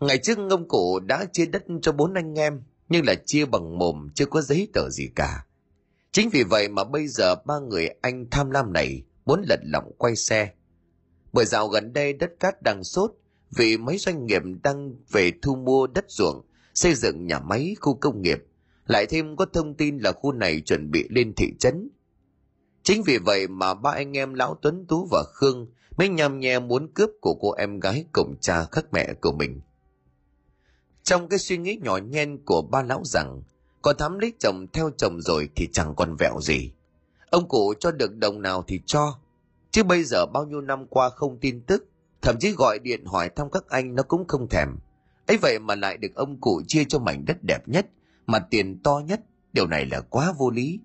Ngày 0.00 0.18
trước 0.18 0.38
ông 0.50 0.68
cụ 0.68 1.00
đã 1.00 1.24
chia 1.32 1.46
đất 1.46 1.62
cho 1.82 1.92
bốn 1.92 2.14
anh 2.14 2.38
em, 2.38 2.62
nhưng 2.88 3.06
là 3.06 3.14
chia 3.26 3.44
bằng 3.44 3.78
mồm 3.78 4.08
chưa 4.14 4.26
có 4.26 4.40
giấy 4.40 4.68
tờ 4.72 4.90
gì 4.90 5.08
cả. 5.14 5.46
Chính 6.12 6.30
vì 6.30 6.44
vậy 6.44 6.68
mà 6.68 6.84
bây 6.84 7.08
giờ 7.08 7.34
ba 7.34 7.58
người 7.58 7.88
anh 8.00 8.26
tham 8.30 8.50
lam 8.50 8.72
này 8.72 9.02
muốn 9.24 9.42
lật 9.48 9.60
lọng 9.62 9.92
quay 9.98 10.16
xe. 10.16 10.52
Bởi 11.32 11.44
dạo 11.44 11.68
gần 11.68 11.92
đây 11.92 12.12
đất 12.12 12.30
cát 12.40 12.62
đang 12.62 12.84
sốt 12.84 13.12
vì 13.56 13.76
mấy 13.76 13.98
doanh 13.98 14.26
nghiệp 14.26 14.42
đang 14.62 14.94
về 15.10 15.32
thu 15.42 15.56
mua 15.56 15.86
đất 15.86 16.04
ruộng, 16.08 16.46
xây 16.74 16.94
dựng 16.94 17.26
nhà 17.26 17.38
máy, 17.38 17.76
khu 17.80 17.94
công 17.94 18.22
nghiệp. 18.22 18.38
Lại 18.86 19.06
thêm 19.06 19.36
có 19.36 19.46
thông 19.52 19.74
tin 19.74 19.98
là 19.98 20.12
khu 20.12 20.32
này 20.32 20.60
chuẩn 20.60 20.90
bị 20.90 21.06
lên 21.10 21.34
thị 21.34 21.52
trấn. 21.58 21.88
Chính 22.82 23.02
vì 23.02 23.18
vậy 23.18 23.48
mà 23.48 23.74
ba 23.74 23.90
anh 23.90 24.16
em 24.16 24.34
Lão 24.34 24.58
Tuấn 24.62 24.86
Tú 24.88 25.08
và 25.10 25.24
Khương 25.34 25.66
mới 25.96 26.08
nhằm 26.08 26.40
nhè 26.40 26.58
muốn 26.58 26.88
cướp 26.94 27.10
của 27.20 27.34
cô 27.34 27.52
em 27.52 27.80
gái 27.80 28.04
cùng 28.12 28.34
cha 28.40 28.64
khắc 28.64 28.92
mẹ 28.92 29.14
của 29.20 29.32
mình. 29.32 29.60
Trong 31.02 31.28
cái 31.28 31.38
suy 31.38 31.56
nghĩ 31.56 31.78
nhỏ 31.82 31.96
nhen 31.96 32.44
của 32.44 32.62
ba 32.62 32.82
lão 32.82 33.02
rằng 33.04 33.42
còn 33.82 33.96
thắm 33.96 34.18
lấy 34.18 34.32
chồng 34.38 34.66
theo 34.72 34.90
chồng 34.96 35.20
rồi 35.20 35.48
thì 35.56 35.68
chẳng 35.72 35.94
còn 35.94 36.16
vẹo 36.16 36.40
gì. 36.40 36.72
Ông 37.30 37.48
cụ 37.48 37.74
cho 37.80 37.90
được 37.90 38.16
đồng 38.16 38.42
nào 38.42 38.64
thì 38.66 38.80
cho. 38.86 39.18
Chứ 39.70 39.82
bây 39.82 40.04
giờ 40.04 40.26
bao 40.26 40.46
nhiêu 40.46 40.60
năm 40.60 40.86
qua 40.86 41.10
không 41.10 41.38
tin 41.40 41.60
tức, 41.60 41.88
thậm 42.22 42.36
chí 42.40 42.52
gọi 42.52 42.78
điện 42.78 43.04
hỏi 43.04 43.30
thăm 43.36 43.50
các 43.50 43.68
anh 43.68 43.94
nó 43.94 44.02
cũng 44.02 44.28
không 44.28 44.48
thèm. 44.48 44.68
ấy 45.26 45.36
vậy 45.36 45.58
mà 45.58 45.74
lại 45.74 45.96
được 45.96 46.14
ông 46.14 46.40
cụ 46.40 46.62
chia 46.66 46.84
cho 46.84 46.98
mảnh 46.98 47.24
đất 47.24 47.36
đẹp 47.42 47.68
nhất, 47.68 47.86
mà 48.26 48.38
tiền 48.38 48.82
to 48.82 49.02
nhất, 49.06 49.20
điều 49.52 49.66
này 49.66 49.86
là 49.86 50.00
quá 50.00 50.32
vô 50.38 50.50
lý. 50.50 50.80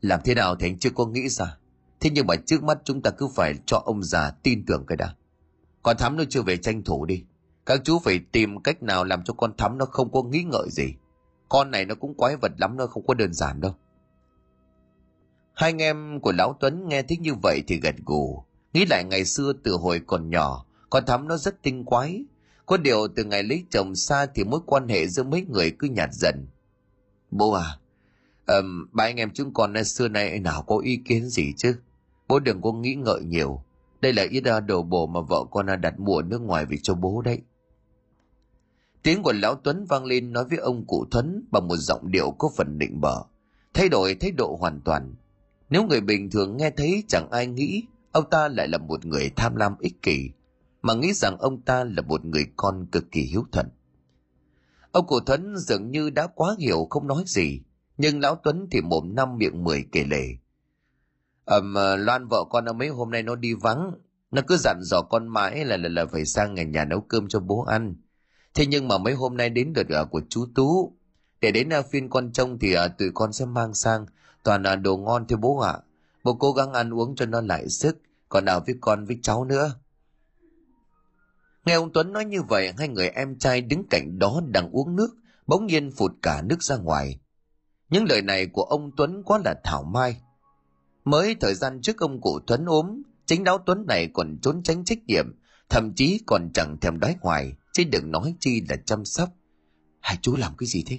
Làm 0.00 0.20
thế 0.24 0.34
nào 0.34 0.56
thì 0.56 0.66
anh 0.66 0.78
chưa 0.78 0.90
có 0.90 1.06
nghĩ 1.06 1.28
ra. 1.28 1.56
Thế 2.00 2.10
nhưng 2.10 2.26
mà 2.26 2.34
trước 2.46 2.62
mắt 2.62 2.78
chúng 2.84 3.02
ta 3.02 3.10
cứ 3.10 3.28
phải 3.34 3.54
cho 3.66 3.82
ông 3.84 4.02
già 4.02 4.30
tin 4.30 4.66
tưởng 4.66 4.84
cái 4.86 4.96
đã. 4.96 5.14
Còn 5.82 5.96
thắm 5.96 6.16
nó 6.16 6.24
chưa 6.28 6.42
về 6.42 6.56
tranh 6.56 6.82
thủ 6.82 7.04
đi. 7.04 7.24
Các 7.66 7.80
chú 7.84 7.98
phải 7.98 8.20
tìm 8.32 8.62
cách 8.62 8.82
nào 8.82 9.04
làm 9.04 9.24
cho 9.24 9.34
con 9.34 9.56
thắm 9.56 9.78
nó 9.78 9.84
không 9.84 10.12
có 10.12 10.22
nghĩ 10.22 10.42
ngợi 10.42 10.68
gì. 10.70 10.94
Con 11.48 11.70
này 11.70 11.84
nó 11.84 11.94
cũng 11.94 12.14
quái 12.14 12.36
vật 12.36 12.52
lắm 12.58 12.76
nó 12.76 12.86
không 12.86 13.06
có 13.06 13.14
đơn 13.14 13.32
giản 13.32 13.60
đâu. 13.60 13.74
Hai 15.54 15.70
anh 15.70 15.82
em 15.82 16.20
của 16.20 16.32
Lão 16.32 16.56
Tuấn 16.60 16.88
nghe 16.88 17.02
thấy 17.02 17.18
như 17.18 17.34
vậy 17.42 17.62
thì 17.66 17.80
gật 17.80 17.94
gù. 18.06 18.44
Nghĩ 18.72 18.84
lại 18.90 19.04
ngày 19.04 19.24
xưa 19.24 19.52
từ 19.64 19.72
hồi 19.72 20.00
còn 20.06 20.30
nhỏ, 20.30 20.66
con 20.90 21.06
thắm 21.06 21.28
nó 21.28 21.36
rất 21.36 21.62
tinh 21.62 21.84
quái. 21.84 22.24
Có 22.70 22.76
điều 22.76 23.08
từ 23.16 23.24
ngày 23.24 23.42
lấy 23.42 23.64
chồng 23.70 23.94
xa 23.94 24.26
thì 24.34 24.44
mối 24.44 24.60
quan 24.66 24.88
hệ 24.88 25.08
giữa 25.08 25.22
mấy 25.22 25.42
người 25.42 25.70
cứ 25.78 25.88
nhạt 25.88 26.10
dần. 26.12 26.46
Bố 27.30 27.52
à, 27.52 27.78
um, 28.46 28.86
ba 28.92 29.04
anh 29.04 29.16
em 29.16 29.30
chúng 29.34 29.54
con 29.54 29.84
xưa 29.84 30.08
nay 30.08 30.38
nào 30.38 30.62
có 30.62 30.78
ý 30.78 31.00
kiến 31.04 31.28
gì 31.28 31.52
chứ? 31.56 31.76
Bố 32.28 32.38
đừng 32.38 32.62
có 32.62 32.72
nghĩ 32.72 32.94
ngợi 32.94 33.20
nhiều. 33.24 33.62
Đây 34.00 34.12
là 34.12 34.26
ít 34.30 34.44
đồ 34.66 34.82
bổ 34.82 35.06
mà 35.06 35.20
vợ 35.20 35.44
con 35.50 35.66
đặt 35.80 36.00
mua 36.00 36.22
nước 36.22 36.40
ngoài 36.40 36.66
vì 36.66 36.78
cho 36.82 36.94
bố 36.94 37.22
đấy. 37.22 37.38
Tiếng 39.02 39.22
của 39.22 39.32
Lão 39.32 39.54
Tuấn 39.54 39.84
vang 39.84 40.04
lên 40.04 40.32
nói 40.32 40.44
với 40.44 40.58
ông 40.58 40.86
cụ 40.86 41.04
Thuấn 41.10 41.44
bằng 41.50 41.68
một 41.68 41.76
giọng 41.76 42.10
điệu 42.10 42.30
có 42.38 42.50
phần 42.56 42.78
định 42.78 43.00
bở. 43.00 43.22
thay 43.74 43.88
đổi 43.88 44.14
thái 44.14 44.30
độ 44.30 44.56
hoàn 44.60 44.80
toàn. 44.80 45.14
Nếu 45.70 45.84
người 45.84 46.00
bình 46.00 46.30
thường 46.30 46.56
nghe 46.56 46.70
thấy 46.70 47.04
chẳng 47.08 47.28
ai 47.30 47.46
nghĩ 47.46 47.82
ông 48.12 48.30
ta 48.30 48.48
lại 48.48 48.68
là 48.68 48.78
một 48.78 49.04
người 49.04 49.30
tham 49.36 49.56
lam 49.56 49.74
ích 49.78 50.02
kỷ, 50.02 50.30
mà 50.82 50.94
nghĩ 50.94 51.12
rằng 51.12 51.36
ông 51.38 51.62
ta 51.62 51.84
là 51.84 52.02
một 52.02 52.24
người 52.24 52.46
con 52.56 52.86
cực 52.92 53.10
kỳ 53.10 53.20
hiếu 53.20 53.44
thuận. 53.52 53.66
Ông 54.92 55.06
cụ 55.06 55.20
Thuấn 55.20 55.56
dường 55.56 55.90
như 55.90 56.10
đã 56.10 56.26
quá 56.26 56.56
hiểu 56.58 56.86
không 56.90 57.06
nói 57.06 57.24
gì, 57.26 57.60
nhưng 57.98 58.20
Lão 58.20 58.36
Tuấn 58.36 58.68
thì 58.70 58.80
mồm 58.80 59.14
năm 59.14 59.36
miệng 59.38 59.64
mười 59.64 59.84
kể 59.92 60.04
lể. 60.04 60.24
Ẩm 61.44 61.74
ờ, 61.74 61.96
Loan 61.96 62.26
vợ 62.26 62.44
con 62.50 62.64
ở 62.64 62.72
mấy 62.72 62.88
hôm 62.88 63.10
nay 63.10 63.22
nó 63.22 63.34
đi 63.34 63.54
vắng, 63.54 63.92
nó 64.30 64.42
cứ 64.46 64.56
dặn 64.56 64.80
dò 64.82 65.02
con 65.02 65.28
mãi 65.28 65.64
là 65.64 65.76
là, 65.76 65.88
là 65.88 66.06
phải 66.06 66.24
sang 66.24 66.54
nhà 66.54 66.62
nhà 66.62 66.84
nấu 66.84 67.00
cơm 67.00 67.28
cho 67.28 67.40
bố 67.40 67.62
ăn 67.62 67.94
Thế 68.54 68.66
nhưng 68.66 68.88
mà 68.88 68.98
mấy 68.98 69.14
hôm 69.14 69.36
nay 69.36 69.50
đến 69.50 69.72
lượt 69.76 69.88
ờ, 69.88 70.04
của 70.04 70.20
chú 70.28 70.46
Tú. 70.54 70.96
Để 71.40 71.50
đến 71.50 71.68
ờ, 71.68 71.82
phiên 71.82 72.10
con 72.10 72.32
trông 72.32 72.58
thì 72.58 72.76
uh, 72.76 72.80
tụi 72.98 73.10
con 73.14 73.32
sẽ 73.32 73.44
mang 73.44 73.74
sang 73.74 74.06
toàn 74.42 74.62
là 74.62 74.76
đồ 74.76 74.96
ngon 74.96 75.26
thưa 75.26 75.36
bố 75.36 75.58
ạ. 75.58 75.78
Bố 76.24 76.34
cố 76.34 76.52
gắng 76.52 76.72
ăn 76.72 76.94
uống 76.94 77.16
cho 77.16 77.26
nó 77.26 77.40
lại 77.40 77.68
sức, 77.68 77.98
còn 78.28 78.44
nào 78.44 78.60
với 78.66 78.74
con 78.80 79.04
với 79.04 79.18
cháu 79.22 79.44
nữa. 79.44 79.74
Nghe 81.64 81.74
ông 81.74 81.92
Tuấn 81.92 82.12
nói 82.12 82.24
như 82.24 82.42
vậy, 82.42 82.72
hai 82.78 82.88
người 82.88 83.08
em 83.08 83.38
trai 83.38 83.60
đứng 83.60 83.84
cạnh 83.90 84.18
đó 84.18 84.40
đang 84.46 84.70
uống 84.70 84.96
nước, 84.96 85.16
bỗng 85.46 85.66
nhiên 85.66 85.90
phụt 85.90 86.12
cả 86.22 86.42
nước 86.42 86.62
ra 86.62 86.76
ngoài. 86.76 87.18
Những 87.90 88.04
lời 88.04 88.22
này 88.22 88.46
của 88.46 88.62
ông 88.62 88.90
Tuấn 88.96 89.22
quá 89.22 89.40
là 89.44 89.54
thảo 89.64 89.82
mai. 89.82 90.20
Mới 91.04 91.34
thời 91.40 91.54
gian 91.54 91.80
trước 91.82 91.98
ông 91.98 92.20
cụ 92.20 92.40
Tuấn 92.46 92.64
ốm, 92.64 93.02
chính 93.26 93.44
đáo 93.44 93.58
Tuấn 93.66 93.84
này 93.86 94.10
còn 94.12 94.38
trốn 94.42 94.62
tránh 94.62 94.84
trách 94.84 94.98
nhiệm, 95.06 95.26
thậm 95.68 95.92
chí 95.94 96.20
còn 96.26 96.50
chẳng 96.54 96.76
thèm 96.80 97.00
đói 97.00 97.16
hoài 97.20 97.52
chứ 97.72 97.84
đừng 97.84 98.10
nói 98.10 98.34
chi 98.40 98.62
là 98.68 98.76
chăm 98.76 99.04
sóc. 99.04 99.28
Hai 100.00 100.18
chú 100.22 100.36
làm 100.36 100.56
cái 100.56 100.66
gì 100.66 100.84
thế? 100.86 100.98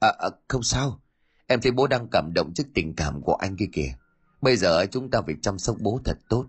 À, 0.00 0.12
à 0.18 0.28
không 0.48 0.62
sao, 0.62 1.00
em 1.46 1.60
thấy 1.60 1.72
bố 1.72 1.86
đang 1.86 2.08
cảm 2.08 2.32
động 2.34 2.52
trước 2.54 2.64
tình 2.74 2.94
cảm 2.96 3.22
của 3.22 3.34
anh 3.34 3.56
kia 3.56 3.68
kìa. 3.72 3.94
Bây 4.42 4.56
giờ 4.56 4.86
chúng 4.90 5.10
ta 5.10 5.20
phải 5.26 5.34
chăm 5.42 5.58
sóc 5.58 5.76
bố 5.80 6.00
thật 6.04 6.18
tốt. 6.28 6.46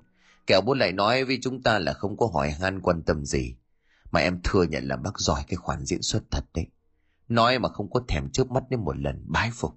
Kẻo 0.47 0.61
bố 0.61 0.73
lại 0.73 0.91
nói 0.91 1.23
với 1.23 1.39
chúng 1.41 1.63
ta 1.63 1.79
là 1.79 1.93
không 1.93 2.17
có 2.17 2.29
hỏi 2.33 2.51
han 2.51 2.81
quan 2.81 3.03
tâm 3.03 3.25
gì. 3.25 3.55
Mà 4.11 4.19
em 4.19 4.39
thừa 4.43 4.63
nhận 4.63 4.87
là 4.87 4.95
bác 4.95 5.19
giỏi 5.19 5.43
cái 5.47 5.55
khoản 5.55 5.85
diễn 5.85 6.01
xuất 6.01 6.23
thật 6.31 6.45
đấy. 6.53 6.67
Nói 7.27 7.59
mà 7.59 7.69
không 7.69 7.89
có 7.89 8.01
thèm 8.07 8.29
trước 8.29 8.51
mắt 8.51 8.63
đến 8.69 8.79
một 8.79 8.97
lần 8.97 9.23
bái 9.27 9.51
phục. 9.53 9.73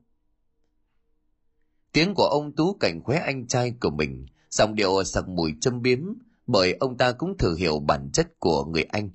Tiếng 1.92 2.14
của 2.14 2.26
ông 2.26 2.52
Tú 2.56 2.76
cảnh 2.80 3.02
khóe 3.04 3.18
anh 3.18 3.46
trai 3.46 3.74
của 3.80 3.90
mình, 3.90 4.26
giọng 4.50 4.74
điệu 4.74 5.04
sặc 5.04 5.28
mùi 5.28 5.54
châm 5.60 5.82
biếm, 5.82 6.00
bởi 6.46 6.72
ông 6.80 6.96
ta 6.96 7.12
cũng 7.12 7.38
thừa 7.38 7.54
hiểu 7.54 7.78
bản 7.78 8.10
chất 8.12 8.40
của 8.40 8.64
người 8.64 8.82
anh. 8.82 9.10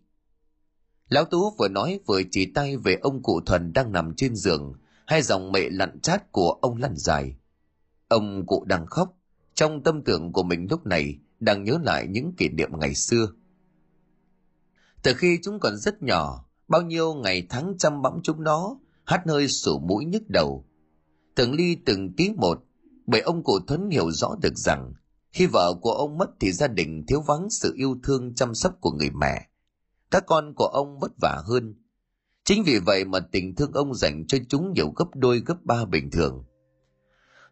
Lão 1.10 1.26
Tú 1.26 1.52
vừa 1.58 1.68
nói 1.68 2.00
vừa 2.06 2.22
chỉ 2.32 2.52
tay 2.54 2.78
về 2.78 2.98
ông 3.02 3.24
cụ 3.24 3.42
thuần 3.46 3.74
đang 3.74 3.92
nằm 3.92 4.14
trên 4.18 4.36
giường, 4.36 4.74
hai 5.08 5.22
dòng 5.22 5.52
mệ 5.52 5.70
lặn 5.70 6.00
chát 6.00 6.32
của 6.32 6.52
ông 6.62 6.78
lăn 6.78 6.96
dài. 6.96 7.36
Ông 8.08 8.46
cụ 8.46 8.66
đang 8.68 8.86
khóc, 8.86 9.18
trong 9.54 9.84
tâm 9.84 10.02
tưởng 10.02 10.34
của 10.34 10.44
mình 10.44 10.68
lúc 10.70 10.86
này 10.86 11.20
đang 11.44 11.64
nhớ 11.64 11.78
lại 11.84 12.08
những 12.10 12.34
kỷ 12.38 12.50
niệm 12.50 12.70
ngày 12.80 12.96
xưa. 12.96 13.28
Từ 15.04 15.14
khi 15.14 15.40
chúng 15.44 15.60
còn 15.60 15.78
rất 15.78 16.04
nhỏ, 16.04 16.46
bao 16.68 16.82
nhiêu 16.82 17.14
ngày 17.14 17.48
tháng 17.50 17.78
chăm 17.78 18.02
bẵm 18.02 18.20
chúng 18.24 18.44
nó, 18.44 18.78
hát 19.06 19.22
hơi 19.28 19.48
sổ 19.48 19.80
mũi 19.80 20.06
nhức 20.06 20.30
đầu. 20.30 20.66
Từng 21.36 21.54
ly 21.54 21.78
từng 21.86 22.16
tí 22.16 22.30
một, 22.30 22.64
bởi 23.06 23.22
ông 23.22 23.44
cụ 23.44 23.60
Thuấn 23.68 23.90
hiểu 23.90 24.12
rõ 24.12 24.36
được 24.42 24.58
rằng, 24.58 24.94
khi 25.32 25.46
vợ 25.46 25.74
của 25.82 25.92
ông 25.92 26.18
mất 26.18 26.30
thì 26.40 26.52
gia 26.52 26.68
đình 26.68 27.06
thiếu 27.08 27.22
vắng 27.22 27.50
sự 27.50 27.74
yêu 27.76 27.96
thương 28.04 28.36
chăm 28.36 28.56
sóc 28.56 28.78
của 28.82 28.92
người 28.92 29.10
mẹ 29.10 29.50
các 30.14 30.26
con 30.26 30.54
của 30.54 30.66
ông 30.66 31.00
vất 31.00 31.12
vả 31.22 31.42
hơn. 31.46 31.76
Chính 32.44 32.64
vì 32.64 32.80
vậy 32.80 33.06
mà 33.06 33.20
tình 33.20 33.56
thương 33.56 33.72
ông 33.72 33.94
dành 33.96 34.28
cho 34.28 34.38
chúng 34.50 34.74
nhiều 34.74 34.94
gấp 34.96 35.06
đôi 35.16 35.42
gấp 35.46 35.56
ba 35.64 35.86
bình 35.86 36.12
thường. 36.12 36.44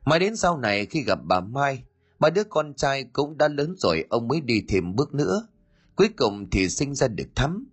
Mãi 0.05 0.19
đến 0.19 0.35
sau 0.35 0.57
này 0.57 0.85
khi 0.85 1.03
gặp 1.03 1.19
bà 1.23 1.39
Mai, 1.39 1.83
ba 2.21 2.29
đứa 2.29 2.43
con 2.43 2.73
trai 2.73 3.03
cũng 3.03 3.37
đã 3.37 3.47
lớn 3.47 3.75
rồi 3.77 4.05
ông 4.09 4.27
mới 4.27 4.41
đi 4.41 4.63
thêm 4.67 4.95
bước 4.95 5.13
nữa. 5.13 5.47
Cuối 5.95 6.09
cùng 6.17 6.49
thì 6.49 6.69
sinh 6.69 6.95
ra 6.95 7.07
được 7.07 7.27
thắm. 7.35 7.67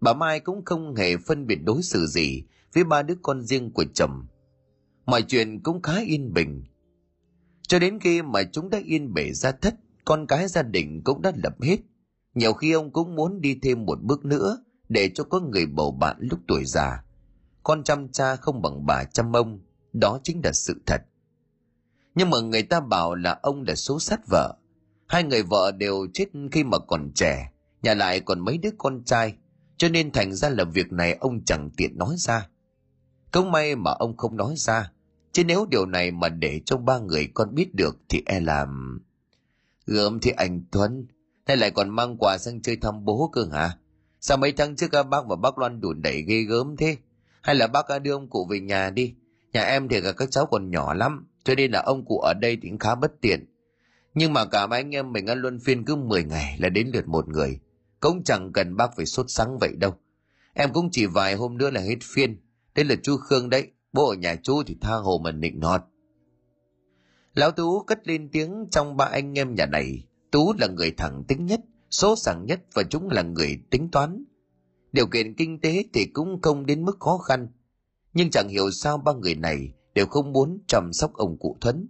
Bà 0.00 0.14
Mai 0.14 0.40
cũng 0.40 0.64
không 0.64 0.94
hề 0.94 1.16
phân 1.16 1.46
biệt 1.46 1.58
đối 1.64 1.82
xử 1.82 2.06
gì 2.06 2.42
với 2.74 2.84
ba 2.84 3.02
đứa 3.02 3.14
con 3.22 3.42
riêng 3.42 3.70
của 3.70 3.84
chồng. 3.94 4.26
Mọi 5.06 5.22
chuyện 5.22 5.60
cũng 5.62 5.82
khá 5.82 6.00
yên 6.06 6.32
bình. 6.32 6.64
Cho 7.68 7.78
đến 7.78 7.98
khi 7.98 8.22
mà 8.22 8.42
chúng 8.52 8.70
đã 8.70 8.80
yên 8.84 9.14
bể 9.14 9.32
ra 9.32 9.52
thất, 9.52 9.74
con 10.04 10.26
cái 10.26 10.48
gia 10.48 10.62
đình 10.62 11.02
cũng 11.04 11.22
đã 11.22 11.32
lập 11.36 11.62
hết 11.62 11.78
nhiều 12.34 12.52
khi 12.52 12.72
ông 12.72 12.90
cũng 12.92 13.14
muốn 13.14 13.40
đi 13.40 13.58
thêm 13.62 13.84
một 13.86 14.02
bước 14.02 14.24
nữa 14.24 14.64
để 14.88 15.10
cho 15.14 15.24
có 15.24 15.40
người 15.40 15.66
bầu 15.66 15.90
bạn 15.90 16.16
lúc 16.20 16.40
tuổi 16.48 16.64
già. 16.64 17.04
Con 17.62 17.84
chăm 17.84 18.08
cha 18.08 18.36
không 18.36 18.62
bằng 18.62 18.86
bà 18.86 19.04
chăm 19.04 19.36
ông, 19.36 19.60
đó 19.92 20.20
chính 20.22 20.40
là 20.44 20.52
sự 20.52 20.82
thật. 20.86 21.02
Nhưng 22.14 22.30
mà 22.30 22.40
người 22.40 22.62
ta 22.62 22.80
bảo 22.80 23.14
là 23.14 23.38
ông 23.42 23.64
đã 23.64 23.74
số 23.74 24.00
sát 24.00 24.20
vợ. 24.30 24.56
Hai 25.06 25.24
người 25.24 25.42
vợ 25.42 25.72
đều 25.72 26.06
chết 26.14 26.26
khi 26.52 26.64
mà 26.64 26.78
còn 26.78 27.12
trẻ, 27.14 27.52
nhà 27.82 27.94
lại 27.94 28.20
còn 28.20 28.40
mấy 28.40 28.58
đứa 28.58 28.70
con 28.78 29.04
trai, 29.04 29.34
cho 29.76 29.88
nên 29.88 30.10
thành 30.10 30.34
ra 30.34 30.48
là 30.48 30.64
việc 30.64 30.92
này 30.92 31.16
ông 31.20 31.44
chẳng 31.44 31.70
tiện 31.76 31.98
nói 31.98 32.14
ra. 32.18 32.48
Không 33.32 33.50
may 33.50 33.76
mà 33.76 33.90
ông 33.90 34.16
không 34.16 34.36
nói 34.36 34.54
ra, 34.56 34.92
chứ 35.32 35.44
nếu 35.44 35.66
điều 35.70 35.86
này 35.86 36.10
mà 36.10 36.28
để 36.28 36.60
cho 36.66 36.76
ba 36.76 36.98
người 36.98 37.28
con 37.34 37.54
biết 37.54 37.74
được 37.74 37.96
thì 38.08 38.22
e 38.26 38.40
làm... 38.40 39.00
Gớm 39.86 40.20
thì 40.20 40.30
anh 40.30 40.64
Tuấn, 40.70 41.06
hay 41.46 41.56
lại 41.56 41.70
còn 41.70 41.90
mang 41.90 42.16
quà 42.18 42.38
sang 42.38 42.62
chơi 42.62 42.76
thăm 42.76 43.04
bố 43.04 43.30
cơ 43.32 43.46
hả? 43.52 43.76
Sao 44.20 44.36
mấy 44.36 44.52
tháng 44.52 44.76
trước 44.76 44.86
các 44.90 45.02
bác 45.02 45.26
và 45.26 45.36
bác 45.36 45.58
Loan 45.58 45.80
đùn 45.80 46.02
đẩy 46.02 46.22
ghê 46.22 46.42
gớm 46.42 46.76
thế? 46.76 46.96
Hay 47.42 47.54
là 47.54 47.66
bác 47.66 47.86
đưa 48.02 48.12
ông 48.12 48.30
cụ 48.30 48.46
về 48.50 48.60
nhà 48.60 48.90
đi? 48.90 49.14
Nhà 49.52 49.62
em 49.62 49.88
thì 49.88 50.00
cả 50.00 50.12
các 50.12 50.30
cháu 50.30 50.46
còn 50.46 50.70
nhỏ 50.70 50.94
lắm, 50.94 51.26
cho 51.44 51.54
nên 51.54 51.72
là 51.72 51.80
ông 51.80 52.04
cụ 52.04 52.18
ở 52.18 52.34
đây 52.34 52.58
thì 52.62 52.68
cũng 52.68 52.78
khá 52.78 52.94
bất 52.94 53.20
tiện. 53.20 53.46
Nhưng 54.14 54.32
mà 54.32 54.44
cả 54.44 54.66
ba 54.66 54.76
anh 54.76 54.94
em 54.94 55.12
mình 55.12 55.26
ăn 55.26 55.38
luân 55.38 55.58
phiên 55.58 55.84
cứ 55.84 55.96
10 55.96 56.24
ngày 56.24 56.56
là 56.58 56.68
đến 56.68 56.90
lượt 56.94 57.08
một 57.08 57.28
người. 57.28 57.60
Cũng 58.00 58.24
chẳng 58.24 58.52
cần 58.52 58.76
bác 58.76 58.96
phải 58.96 59.06
sốt 59.06 59.26
sắng 59.28 59.58
vậy 59.60 59.72
đâu. 59.76 59.94
Em 60.54 60.72
cũng 60.72 60.88
chỉ 60.92 61.06
vài 61.06 61.34
hôm 61.34 61.58
nữa 61.58 61.70
là 61.70 61.80
hết 61.80 61.96
phiên. 62.02 62.36
Đây 62.74 62.84
là 62.84 62.94
chú 63.02 63.16
Khương 63.16 63.50
đấy, 63.50 63.70
bố 63.92 64.08
ở 64.08 64.14
nhà 64.14 64.36
chú 64.42 64.62
thì 64.66 64.76
tha 64.80 64.94
hồ 64.94 65.20
mà 65.24 65.32
nịnh 65.32 65.60
nọt. 65.60 65.80
Lão 67.34 67.50
Tú 67.50 67.82
cất 67.82 68.08
lên 68.08 68.28
tiếng 68.32 68.66
trong 68.70 68.96
ba 68.96 69.04
anh 69.04 69.38
em 69.38 69.54
nhà 69.54 69.66
này. 69.66 70.04
Tú 70.30 70.54
là 70.58 70.66
người 70.66 70.90
thẳng 70.90 71.24
tính 71.28 71.46
nhất, 71.46 71.60
số 71.90 72.16
sẵn 72.16 72.46
nhất 72.46 72.60
và 72.74 72.82
chúng 72.82 73.08
là 73.08 73.22
người 73.22 73.58
tính 73.70 73.88
toán. 73.92 74.24
Điều 74.92 75.06
kiện 75.06 75.34
kinh 75.34 75.60
tế 75.60 75.84
thì 75.92 76.06
cũng 76.06 76.42
không 76.42 76.66
đến 76.66 76.84
mức 76.84 76.96
khó 77.00 77.18
khăn. 77.18 77.48
Nhưng 78.14 78.30
chẳng 78.30 78.48
hiểu 78.48 78.70
sao 78.70 78.98
ba 78.98 79.12
người 79.12 79.34
này 79.34 79.72
đều 79.94 80.06
không 80.06 80.32
muốn 80.32 80.58
chăm 80.66 80.92
sóc 80.92 81.14
ông 81.14 81.38
cụ 81.38 81.56
Thuấn. 81.60 81.88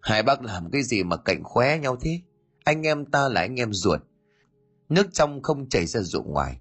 Hai 0.00 0.22
bác 0.22 0.42
làm 0.42 0.70
cái 0.70 0.82
gì 0.82 1.02
mà 1.02 1.16
cạnh 1.16 1.42
khóe 1.44 1.78
nhau 1.78 1.96
thế? 2.00 2.20
Anh 2.64 2.86
em 2.86 3.04
ta 3.04 3.28
là 3.28 3.40
anh 3.40 3.60
em 3.60 3.72
ruột. 3.72 4.00
Nước 4.88 5.06
trong 5.12 5.42
không 5.42 5.68
chảy 5.68 5.86
ra 5.86 6.00
ruộng 6.00 6.32
ngoài. 6.32 6.60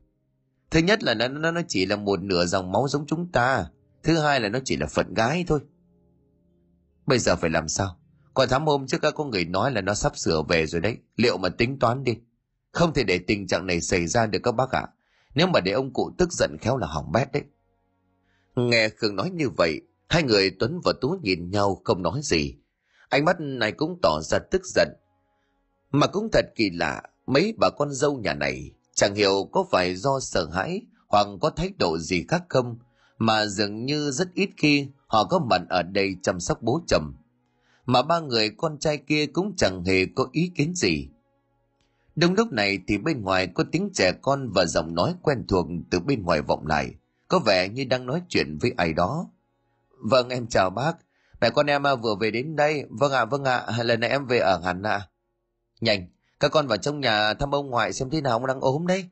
Thứ 0.72 0.80
nhất 0.80 1.04
là 1.04 1.14
nó, 1.14 1.28
nó, 1.28 1.52
nó 1.52 1.62
chỉ 1.68 1.86
là 1.86 1.96
một 1.96 2.22
nửa 2.24 2.46
dòng 2.46 2.72
máu 2.72 2.88
giống 2.88 3.06
chúng 3.06 3.32
ta. 3.32 3.66
Thứ 4.04 4.20
hai 4.20 4.40
là 4.40 4.50
nó 4.50 4.60
chỉ 4.66 4.78
là 4.78 4.88
phận 4.88 5.14
gái 5.14 5.46
thôi. 5.48 5.60
Bây 7.06 7.20
giờ 7.20 7.36
phải 7.36 7.50
làm 7.50 7.68
sao? 7.68 7.98
Còn 8.34 8.50
tháng 8.50 8.66
hôm 8.66 8.88
trước 8.88 9.02
có 9.16 9.26
người 9.26 9.46
nói 9.46 9.72
là 9.72 9.82
nó 9.82 9.94
sắp 9.94 10.18
sửa 10.18 10.42
về 10.50 10.66
rồi 10.66 10.82
đấy. 10.82 10.98
Liệu 11.16 11.38
mà 11.38 11.50
tính 11.50 11.80
toán 11.80 12.04
đi. 12.04 12.18
Không 12.72 12.94
thể 12.94 13.04
để 13.04 13.20
tình 13.28 13.48
trạng 13.48 13.68
này 13.68 13.82
xảy 13.82 14.08
ra 14.08 14.26
được 14.26 14.40
các 14.44 14.52
bác 14.52 14.72
ạ. 14.72 14.88
Nếu 15.36 15.48
mà 15.48 15.60
để 15.60 15.72
ông 15.72 15.94
cụ 15.94 16.12
tức 16.18 16.34
giận 16.34 16.58
khéo 16.62 16.78
là 16.78 16.88
hỏng 16.88 17.12
bét 17.12 17.32
đấy. 17.32 17.44
Nghe 18.56 18.90
Khương 18.90 19.16
nói 19.16 19.30
như 19.30 19.50
vậy, 19.50 19.82
hai 20.12 20.24
người 20.24 20.52
Tuấn 20.60 20.80
và 20.84 20.94
Tú 21.02 21.16
nhìn 21.22 21.50
nhau 21.50 21.82
không 21.84 22.02
nói 22.02 22.20
gì. 22.24 22.56
Ánh 23.10 23.26
mắt 23.26 23.36
này 23.40 23.72
cũng 23.72 24.00
tỏ 24.02 24.22
ra 24.22 24.40
tức 24.40 24.62
giận. 24.66 24.90
Mà 25.92 26.08
cũng 26.08 26.30
thật 26.32 26.46
kỳ 26.56 26.70
lạ, 26.70 27.02
mấy 27.28 27.54
bà 27.58 27.70
con 27.70 27.92
dâu 27.92 28.18
nhà 28.18 28.34
này 28.34 28.72
chẳng 28.96 29.16
hiểu 29.16 29.50
có 29.52 29.66
phải 29.72 29.96
do 29.96 30.20
sợ 30.20 30.50
hãi 30.54 30.82
hoặc 31.08 31.28
có 31.42 31.50
thái 31.50 31.70
độ 31.80 31.98
gì 31.98 32.26
khác 32.28 32.44
không, 32.50 32.78
mà 33.18 33.46
dường 33.46 33.86
như 33.86 34.12
rất 34.12 34.34
ít 34.34 34.50
khi 34.58 34.88
họ 35.08 35.24
có 35.24 35.40
mặt 35.40 35.62
ở 35.70 35.84
đây 35.84 36.16
chăm 36.24 36.40
sóc 36.40 36.62
bố 36.62 36.82
chồng. 36.88 37.14
Mà 37.86 38.02
ba 38.02 38.20
người 38.20 38.50
con 38.58 38.78
trai 38.80 38.98
kia 38.98 39.26
cũng 39.26 39.56
chẳng 39.56 39.84
hề 39.86 40.06
có 40.16 40.28
ý 40.32 40.52
kiến 40.56 40.76
gì. 40.76 41.10
Đúng 42.16 42.34
lúc 42.34 42.52
này 42.52 42.80
thì 42.88 42.98
bên 42.98 43.22
ngoài 43.22 43.48
có 43.48 43.64
tiếng 43.72 43.90
trẻ 43.94 44.12
con 44.22 44.50
và 44.56 44.66
giọng 44.66 44.96
nói 44.96 45.16
quen 45.22 45.46
thuộc 45.48 45.68
từ 45.92 46.00
bên 46.00 46.24
ngoài 46.24 46.42
vọng 46.42 46.68
lại, 46.68 46.92
có 47.28 47.40
vẻ 47.40 47.70
như 47.70 47.86
đang 47.86 48.06
nói 48.06 48.22
chuyện 48.30 48.58
với 48.62 48.74
ai 48.78 48.94
đó. 48.94 49.30
Vâng 50.02 50.30
em 50.30 50.48
chào 50.48 50.70
bác, 50.70 50.94
mẹ 51.42 51.50
con 51.50 51.66
em 51.66 51.88
à, 51.88 51.96
vừa 51.96 52.16
về 52.16 52.32
đến 52.32 52.56
đây, 52.56 52.84
vâng 52.90 53.12
ạ 53.12 53.22
à, 53.22 53.26
vâng 53.26 53.44
ạ, 53.44 53.58
à, 53.58 53.84
lần 53.84 54.00
này 54.00 54.10
em 54.10 54.26
về 54.26 54.40
ở 54.40 54.62
hẳn 54.64 54.84
ạ. 54.84 54.92
À. 54.92 55.08
Nhanh, 55.82 56.08
các 56.40 56.52
con 56.52 56.68
vào 56.68 56.78
trong 56.78 57.00
nhà 57.00 57.34
thăm 57.34 57.52
ông 57.56 57.70
ngoại 57.70 57.94
xem 57.94 58.10
thế 58.10 58.22
nào 58.22 58.34
ông 58.34 58.46
đang 58.46 58.60
ốm 58.60 58.88
đấy. 58.88 59.10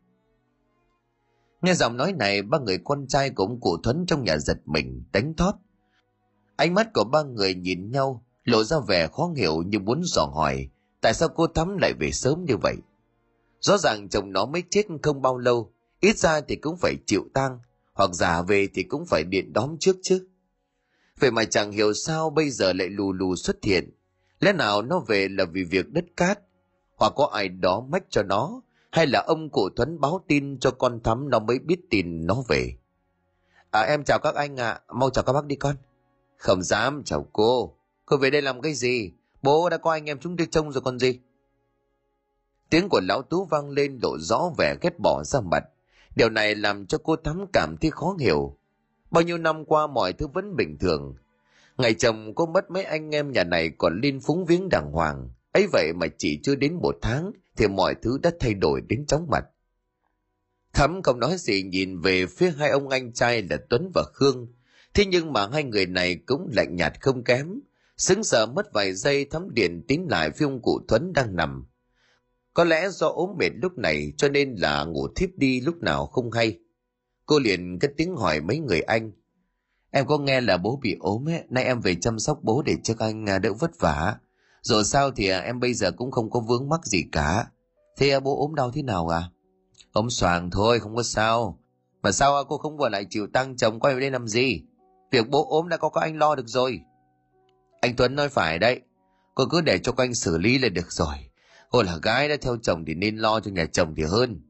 Nghe 1.62 1.74
giọng 1.74 1.98
nói 1.98 2.14
này, 2.14 2.42
ba 2.42 2.60
người 2.60 2.80
con 2.84 3.08
trai 3.08 3.30
của 3.30 3.44
ông 3.44 3.60
cụ 3.60 3.78
Thuấn 3.84 4.06
trong 4.08 4.24
nhà 4.24 4.38
giật 4.38 4.58
mình, 4.66 5.04
đánh 5.12 5.34
thót. 5.38 5.54
Ánh 6.56 6.74
mắt 6.74 6.88
của 6.94 7.04
ba 7.04 7.24
người 7.24 7.54
nhìn 7.54 7.92
nhau, 7.92 8.26
lộ 8.44 8.64
ra 8.64 8.78
vẻ 8.88 9.08
khó 9.08 9.32
hiểu 9.36 9.64
như 9.66 9.80
muốn 9.80 10.02
dò 10.04 10.26
hỏi, 10.26 10.70
tại 11.02 11.14
sao 11.14 11.30
cô 11.36 11.48
Thắm 11.48 11.78
lại 11.78 11.94
về 12.00 12.12
sớm 12.12 12.46
như 12.46 12.58
vậy? 12.58 12.76
Rõ 13.60 13.78
ràng 13.78 14.10
chồng 14.10 14.32
nó 14.32 14.46
mới 14.46 14.64
chết 14.70 14.86
không 15.04 15.22
bao 15.22 15.38
lâu, 15.38 15.74
ít 16.00 16.18
ra 16.18 16.42
thì 16.42 16.56
cũng 16.56 16.78
phải 16.78 16.96
chịu 17.06 17.24
tang, 17.34 17.60
hoặc 17.94 18.10
giả 18.14 18.42
về 18.42 18.68
thì 18.74 18.84
cũng 18.84 19.06
phải 19.06 19.24
điện 19.24 19.54
đóm 19.54 19.76
trước 19.80 19.96
chứ. 20.04 20.29
Vậy 21.20 21.32
mà 21.32 21.46
chẳng 21.46 21.72
hiểu 21.72 21.94
sao 21.94 22.30
bây 22.30 22.50
giờ 22.50 22.74
lại 22.74 22.90
lù 22.90 23.14
lù 23.14 23.36
xuất 23.36 23.64
hiện. 23.64 23.92
Lẽ 24.40 24.54
nào 24.54 24.82
nó 24.82 25.00
về 25.00 25.28
là 25.28 25.46
vì 25.46 25.64
việc 25.64 25.90
đất 25.90 26.06
cát, 26.18 26.40
hoặc 26.96 27.14
có 27.16 27.30
ai 27.34 27.50
đó 27.50 27.86
mách 27.90 28.04
cho 28.10 28.24
nó, 28.24 28.62
hay 28.92 29.08
là 29.08 29.24
ông 29.28 29.50
cụ 29.50 29.70
Thuấn 29.76 30.00
báo 30.00 30.24
tin 30.28 30.60
cho 30.60 30.72
con 30.72 31.00
Thắm 31.04 31.30
nó 31.30 31.40
mới 31.40 31.60
biết 31.60 31.80
tin 31.90 32.26
nó 32.26 32.44
về. 32.48 32.74
À 33.72 33.82
em 33.82 34.04
chào 34.04 34.20
các 34.20 34.36
anh 34.36 34.60
ạ, 34.60 34.70
à. 34.72 34.82
mau 34.94 35.10
chào 35.10 35.24
các 35.24 35.34
bác 35.34 35.46
đi 35.46 35.56
con. 35.56 35.76
Không 36.38 36.64
dám, 36.64 37.02
chào 37.06 37.28
cô. 37.34 37.76
Cô 38.06 38.18
về 38.18 38.30
đây 38.30 38.42
làm 38.42 38.62
cái 38.62 38.74
gì? 38.74 39.12
Bố 39.42 39.70
đã 39.70 39.78
có 39.78 39.92
anh 39.92 40.06
em 40.06 40.20
chúng 40.20 40.38
tôi 40.38 40.48
trông 40.52 40.72
rồi 40.72 40.82
còn 40.82 41.00
gì? 41.00 41.20
Tiếng 42.70 42.90
của 42.90 43.02
lão 43.04 43.22
Tú 43.22 43.46
vang 43.46 43.70
lên 43.70 44.00
lộ 44.04 44.18
rõ 44.20 44.52
vẻ 44.58 44.76
ghét 44.82 45.00
bỏ 45.00 45.24
ra 45.24 45.40
mặt. 45.42 45.64
Điều 46.16 46.30
này 46.30 46.56
làm 46.56 46.86
cho 46.86 46.98
cô 47.04 47.16
Thắm 47.16 47.46
cảm 47.54 47.76
thấy 47.82 47.92
khó 47.92 48.16
hiểu. 48.20 48.58
Bao 49.12 49.24
nhiêu 49.24 49.38
năm 49.38 49.66
qua 49.66 49.88
mọi 49.88 50.14
thứ 50.14 50.28
vẫn 50.28 50.56
bình 50.56 50.78
thường. 50.80 51.16
Ngày 51.78 51.94
chồng 51.94 52.36
cô 52.36 52.46
mất 52.46 52.72
mấy 52.72 52.84
anh 52.84 53.16
em 53.16 53.32
nhà 53.32 53.44
này 53.44 53.72
còn 53.78 54.00
liên 54.02 54.20
phúng 54.20 54.46
viếng 54.46 54.70
đàng 54.70 54.92
hoàng. 54.92 55.30
ấy 55.52 55.68
vậy 55.74 55.94
mà 55.96 56.08
chỉ 56.18 56.40
chưa 56.44 56.56
đến 56.56 56.74
một 56.74 56.96
tháng 57.02 57.32
thì 57.58 57.68
mọi 57.68 57.96
thứ 58.02 58.18
đã 58.24 58.32
thay 58.40 58.54
đổi 58.54 58.82
đến 58.82 59.06
chóng 59.06 59.28
mặt. 59.30 59.46
Thắm 60.74 61.02
không 61.04 61.20
nói 61.20 61.38
gì 61.38 61.64
nhìn 61.64 62.00
về 62.00 62.26
phía 62.26 62.52
hai 62.58 62.70
ông 62.70 62.90
anh 62.90 63.14
trai 63.14 63.42
là 63.50 63.58
Tuấn 63.70 63.92
và 63.94 64.04
Khương. 64.14 64.48
Thế 64.94 65.06
nhưng 65.06 65.34
mà 65.34 65.48
hai 65.54 65.64
người 65.64 65.86
này 65.86 66.16
cũng 66.26 66.50
lạnh 66.56 66.76
nhạt 66.76 67.02
không 67.02 67.24
kém. 67.24 67.60
Sững 67.98 68.24
sờ 68.24 68.46
mất 68.46 68.74
vài 68.74 68.94
giây 68.94 69.26
thắm 69.26 69.54
điện 69.54 69.84
tín 69.88 70.02
lại 70.10 70.32
phía 70.32 70.46
ông 70.46 70.62
cụ 70.62 70.80
Tuấn 70.88 71.14
đang 71.14 71.36
nằm. 71.36 71.66
Có 72.54 72.64
lẽ 72.64 72.90
do 72.90 73.08
ốm 73.08 73.30
mệt 73.40 73.50
lúc 73.62 73.78
này 73.78 74.14
cho 74.18 74.30
nên 74.30 74.56
là 74.56 74.84
ngủ 74.84 75.08
thiếp 75.16 75.30
đi 75.38 75.62
lúc 75.62 75.78
nào 75.82 76.06
không 76.06 76.32
hay. 76.32 76.60
Cô 77.30 77.40
liền 77.40 77.80
cất 77.80 77.92
tiếng 77.98 78.16
hỏi 78.16 78.42
mấy 78.42 78.60
người 78.60 78.82
anh. 78.82 79.12
Em 79.92 80.06
có 80.06 80.18
nghe 80.18 80.42
là 80.42 80.58
bố 80.58 80.80
bị 80.82 80.98
ốm 81.00 81.30
ấy, 81.30 81.44
nay 81.50 81.64
em 81.64 81.82
về 81.82 81.96
chăm 81.96 82.20
sóc 82.20 82.40
bố 82.42 82.62
để 82.66 82.76
cho 82.84 82.94
anh 83.00 83.30
à, 83.30 83.40
đỡ 83.40 83.54
vất 83.54 83.80
vả. 83.80 84.16
Rồi 84.62 84.84
sao 84.84 85.12
thì 85.12 85.28
à, 85.28 85.40
em 85.40 85.60
bây 85.60 85.74
giờ 85.74 85.92
cũng 85.92 86.12
không 86.12 86.30
có 86.30 86.40
vướng 86.40 86.70
mắc 86.70 86.86
gì 86.86 87.04
cả. 87.12 87.46
Thế 87.98 88.10
à, 88.10 88.20
bố 88.20 88.40
ốm 88.42 88.56
đau 88.56 88.72
thế 88.72 88.82
nào 88.82 89.08
à? 89.08 89.24
Ốm 89.92 90.10
xoàng 90.10 90.52
thôi, 90.52 90.80
không 90.80 90.96
có 90.96 91.04
sao. 91.04 91.60
Mà 92.02 92.12
sao 92.12 92.44
cô 92.44 92.58
không 92.58 92.78
vừa 92.78 92.90
lại 92.90 93.06
chịu 93.10 93.28
tăng 93.34 93.58
chồng 93.58 93.80
quay 93.80 93.94
về 93.94 94.00
đây 94.00 94.12
làm 94.12 94.28
gì? 94.28 94.64
Việc 95.12 95.30
bố 95.30 95.48
ốm 95.50 95.70
đã 95.70 95.78
có 95.78 95.90
các 95.90 96.02
anh 96.02 96.18
lo 96.18 96.36
được 96.36 96.48
rồi. 96.48 96.82
Anh 97.82 97.96
Tuấn 97.96 98.16
nói 98.16 98.30
phải 98.30 98.60
đấy. 98.60 98.82
Cô 99.36 99.46
cứ 99.50 99.62
để 99.62 99.80
cho 99.80 99.92
các 99.92 100.04
anh 100.04 100.14
xử 100.14 100.38
lý 100.38 100.58
là 100.58 100.70
được 100.70 100.92
rồi. 100.92 101.16
Cô 101.70 101.84
là 101.84 101.98
gái 102.02 102.30
đã 102.30 102.36
theo 102.42 102.58
chồng 102.64 102.86
thì 102.88 102.94
nên 102.94 103.18
lo 103.18 103.40
cho 103.40 103.52
nhà 103.52 103.66
chồng 103.66 103.94
thì 103.98 104.04
hơn. 104.04 104.42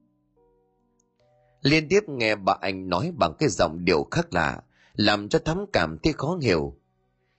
Liên 1.62 1.88
tiếp 1.90 2.10
nghe 2.10 2.36
bà 2.36 2.54
anh 2.62 2.90
nói 2.90 3.12
bằng 3.18 3.34
cái 3.40 3.50
giọng 3.50 3.86
điệu 3.86 4.08
khác 4.12 4.34
lạ, 4.34 4.62
làm 4.94 5.30
cho 5.30 5.40
Thắm 5.40 5.66
cảm 5.74 5.98
thấy 6.04 6.14
khó 6.18 6.38
hiểu. 6.42 6.76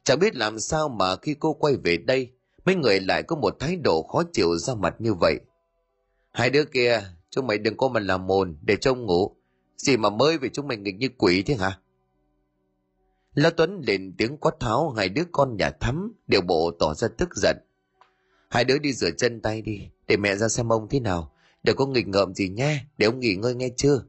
Chẳng 0.05 0.19
biết 0.19 0.37
làm 0.37 0.61
sao 0.61 0.89
mà 0.89 1.17
khi 1.17 1.37
cô 1.41 1.53
quay 1.53 1.77
về 1.85 1.97
đây, 1.97 2.33
mấy 2.65 2.75
người 2.75 3.01
lại 3.01 3.23
có 3.23 3.37
một 3.37 3.57
thái 3.59 3.77
độ 3.77 4.03
khó 4.03 4.23
chịu 4.33 4.57
ra 4.57 4.75
mặt 4.75 4.95
như 4.99 5.15
vậy. 5.15 5.41
Hai 6.33 6.51
đứa 6.51 6.65
kia, 6.65 7.03
chúng 7.31 7.47
mày 7.47 7.59
đừng 7.59 7.77
có 7.77 7.89
mà 7.89 8.01
làm 8.01 8.27
mồn 8.27 8.57
để 8.63 8.77
trông 8.77 9.07
ngủ. 9.07 9.37
Gì 9.77 9.97
mà 9.97 10.11
mới 10.11 10.39
về 10.39 10.49
chúng 10.49 10.69
mày 10.69 10.77
nghịch 10.77 10.97
như 10.97 11.09
quỷ 11.19 11.43
thế 11.43 11.55
hả? 11.55 11.79
La 13.35 13.51
Tuấn 13.51 13.81
lên 13.87 14.15
tiếng 14.19 14.37
quát 14.37 14.53
tháo 14.61 14.91
hai 14.91 15.09
đứa 15.09 15.23
con 15.33 15.57
nhà 15.57 15.71
Thắm 15.71 16.13
đều 16.27 16.41
bộ 16.41 16.71
tỏ 16.79 16.95
ra 16.95 17.09
tức 17.19 17.29
giận. 17.35 17.57
Hai 18.49 18.65
đứa 18.65 18.79
đi 18.79 18.93
rửa 18.93 19.11
chân 19.11 19.41
tay 19.41 19.63
đi, 19.63 19.89
để 20.07 20.17
mẹ 20.17 20.37
ra 20.37 20.49
xem 20.49 20.73
ông 20.73 20.89
thế 20.91 21.01
nào. 21.01 21.33
Đừng 21.63 21.77
có 21.77 21.87
nghịch 21.87 22.09
ngợm 22.09 22.35
gì 22.35 22.49
nha, 22.49 22.87
để 22.99 23.07
ông 23.07 23.21
nghỉ 23.21 23.35
ngơi 23.35 23.55
nghe 23.55 23.69
chưa? 23.77 24.03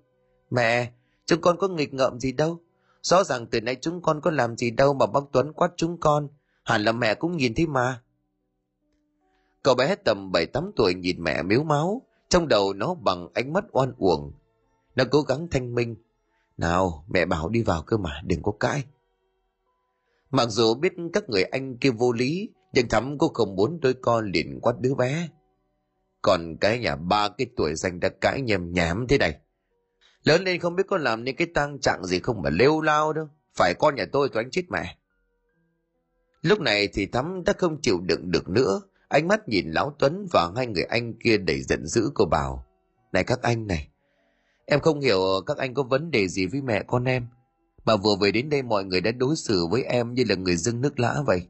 Mẹ, 0.50 0.92
chúng 1.26 1.42
con 1.42 1.58
có 1.58 1.68
nghịch 1.68 1.94
ngợm 1.94 2.20
gì 2.20 2.32
đâu. 2.32 2.60
Rõ 3.02 3.24
ràng 3.24 3.48
từ 3.48 3.62
nay 3.62 3.78
chúng 3.82 4.02
con 4.02 4.22
có 4.22 4.32
làm 4.32 4.58
gì 4.58 4.72
đâu 4.72 4.94
mà 4.94 5.06
bác 5.06 5.22
Tuấn 5.32 5.54
quát 5.54 5.72
chúng 5.76 5.98
con. 6.00 6.28
Hẳn 6.64 6.84
là 6.84 6.92
mẹ 6.92 7.16
cũng 7.16 7.38
nhìn 7.38 7.54
thấy 7.56 7.68
mà. 7.68 8.02
Cậu 9.64 9.76
bé 9.76 9.96
tầm 9.96 10.32
7-8 10.32 10.72
tuổi 10.76 10.94
nhìn 10.94 11.24
mẹ 11.24 11.44
miếu 11.44 11.64
máu, 11.64 12.02
trong 12.30 12.48
đầu 12.48 12.74
nó 12.74 12.94
bằng 12.94 13.28
ánh 13.34 13.54
mắt 13.54 13.66
oan 13.72 13.94
uổng. 13.98 14.32
Nó 14.96 15.04
cố 15.12 15.22
gắng 15.22 15.48
thanh 15.52 15.76
minh. 15.76 15.96
Nào, 16.58 17.06
mẹ 17.10 17.26
bảo 17.26 17.50
đi 17.50 17.64
vào 17.64 17.84
cơ 17.84 17.98
mà, 17.98 18.22
đừng 18.26 18.44
có 18.44 18.52
cãi. 18.60 18.84
Mặc 20.32 20.50
dù 20.50 20.74
biết 20.74 20.94
các 21.14 21.30
người 21.30 21.44
anh 21.44 21.78
kia 21.78 21.90
vô 21.90 22.12
lý, 22.12 22.50
nhưng 22.74 22.90
Thắm 22.90 23.18
cũng 23.18 23.34
không 23.34 23.56
muốn 23.56 23.80
đôi 23.82 23.94
con 23.94 24.32
liền 24.32 24.60
quát 24.62 24.74
đứa 24.80 24.96
bé. 24.96 25.30
Còn 26.22 26.58
cái 26.58 26.80
nhà 26.80 26.96
ba 26.96 27.30
cái 27.30 27.48
tuổi 27.58 27.76
danh 27.76 28.00
đã 28.00 28.10
cãi 28.22 28.42
nhem 28.42 28.74
nhám 28.74 29.08
thế 29.08 29.18
này. 29.18 29.40
Lớn 30.24 30.44
lên 30.44 30.60
không 30.60 30.76
biết 30.76 30.84
có 30.88 30.98
làm 30.98 31.24
nên 31.24 31.36
cái 31.36 31.48
tang 31.54 31.80
trạng 31.80 32.06
gì 32.06 32.20
không 32.20 32.42
mà 32.42 32.50
lêu 32.50 32.82
lao 32.82 33.14
đâu. 33.14 33.30
Phải 33.58 33.74
con 33.80 33.96
nhà 33.96 34.06
tôi 34.12 34.30
tôi 34.30 34.44
anh 34.44 34.52
chết 34.52 34.64
mẹ. 34.70 34.98
Lúc 36.42 36.60
này 36.60 36.88
thì 36.88 37.06
Thắm 37.06 37.44
đã 37.44 37.54
không 37.58 37.82
chịu 37.82 38.00
đựng 38.02 38.32
được 38.32 38.50
nữa. 38.50 38.82
Ánh 39.08 39.28
mắt 39.28 39.50
nhìn 39.50 39.72
Lão 39.72 39.96
Tuấn 40.00 40.28
và 40.32 40.52
hai 40.56 40.68
người 40.68 40.84
anh 40.84 41.14
kia 41.14 41.38
đầy 41.38 41.62
giận 41.62 41.88
dữ 41.88 42.12
cô 42.14 42.26
bảo. 42.26 42.66
Này 43.12 43.24
các 43.24 43.42
anh 43.42 43.68
này, 43.68 43.88
em 44.66 44.80
không 44.80 45.00
hiểu 45.00 45.22
các 45.46 45.58
anh 45.58 45.74
có 45.74 45.84
vấn 45.84 46.12
đề 46.12 46.28
gì 46.28 46.46
với 46.46 46.62
mẹ 46.62 46.84
con 46.88 47.04
em. 47.04 47.28
Mà 47.86 47.96
vừa 47.96 48.16
về 48.22 48.32
đến 48.32 48.50
đây 48.50 48.62
mọi 48.62 48.84
người 48.84 49.02
đã 49.02 49.12
đối 49.12 49.36
xử 49.36 49.68
với 49.72 49.84
em 49.84 50.14
như 50.14 50.24
là 50.30 50.36
người 50.36 50.56
dưng 50.56 50.82
nước 50.82 51.00
lã 51.00 51.22
vậy. 51.26 51.48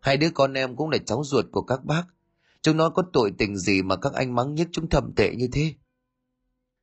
Hai 0.00 0.16
đứa 0.16 0.30
con 0.34 0.54
em 0.54 0.76
cũng 0.76 0.90
là 0.90 0.98
cháu 1.06 1.22
ruột 1.24 1.44
của 1.52 1.62
các 1.62 1.84
bác. 1.84 2.02
Chúng 2.68 2.76
nó 2.76 2.90
có 2.90 3.02
tội 3.12 3.32
tình 3.38 3.56
gì 3.56 3.82
mà 3.82 3.96
các 3.96 4.12
anh 4.12 4.34
mắng 4.34 4.54
nhất 4.54 4.68
chúng 4.72 4.88
thầm 4.88 5.12
tệ 5.16 5.34
như 5.36 5.48
thế. 5.52 5.74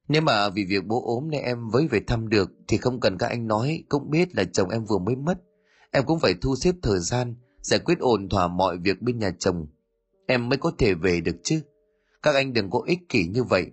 Nếu 0.08 0.22
mà 0.22 0.50
vì 0.50 0.66
việc 0.66 0.86
bố 0.86 1.04
ốm 1.06 1.30
nên 1.30 1.44
em 1.44 1.70
với 1.70 1.88
về 1.88 2.00
thăm 2.08 2.30
được 2.30 2.52
thì 2.68 2.78
không 2.78 3.00
cần 3.00 3.18
các 3.18 3.28
anh 3.28 3.48
nói, 3.48 3.84
cũng 3.90 4.10
biết 4.10 4.36
là 4.36 4.44
chồng 4.44 4.70
em 4.70 4.86
vừa 4.86 4.98
mới 4.98 5.16
mất. 5.16 5.38
Em 5.92 6.04
cũng 6.06 6.20
phải 6.20 6.34
thu 6.42 6.56
xếp 6.56 6.76
thời 6.82 7.00
gian, 7.00 7.36
giải 7.62 7.80
quyết 7.80 8.00
ổn 8.00 8.30
thỏa 8.30 8.48
mọi 8.48 8.78
việc 8.78 9.02
bên 9.02 9.20
nhà 9.20 9.32
chồng. 9.40 9.68
Em 10.28 10.50
mới 10.50 10.58
có 10.58 10.72
thể 10.78 10.94
về 10.94 11.22
được 11.22 11.36
chứ. 11.44 11.62
Các 12.22 12.36
anh 12.36 12.54
đừng 12.54 12.70
có 12.70 12.82
ích 12.86 13.00
kỷ 13.10 13.28
như 13.28 13.44
vậy. 13.44 13.66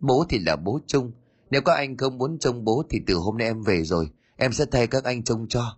Bố 0.00 0.24
thì 0.28 0.38
là 0.38 0.56
bố 0.56 0.80
chung. 0.86 1.12
Nếu 1.50 1.60
các 1.62 1.74
anh 1.74 1.96
không 1.96 2.18
muốn 2.18 2.38
trông 2.38 2.64
bố 2.64 2.82
thì 2.90 3.00
từ 3.06 3.14
hôm 3.14 3.38
nay 3.38 3.46
em 3.46 3.62
về 3.62 3.82
rồi. 3.82 4.10
Em 4.36 4.52
sẽ 4.52 4.64
thay 4.70 4.86
các 4.86 5.04
anh 5.04 5.24
trông 5.24 5.46
cho. 5.48 5.76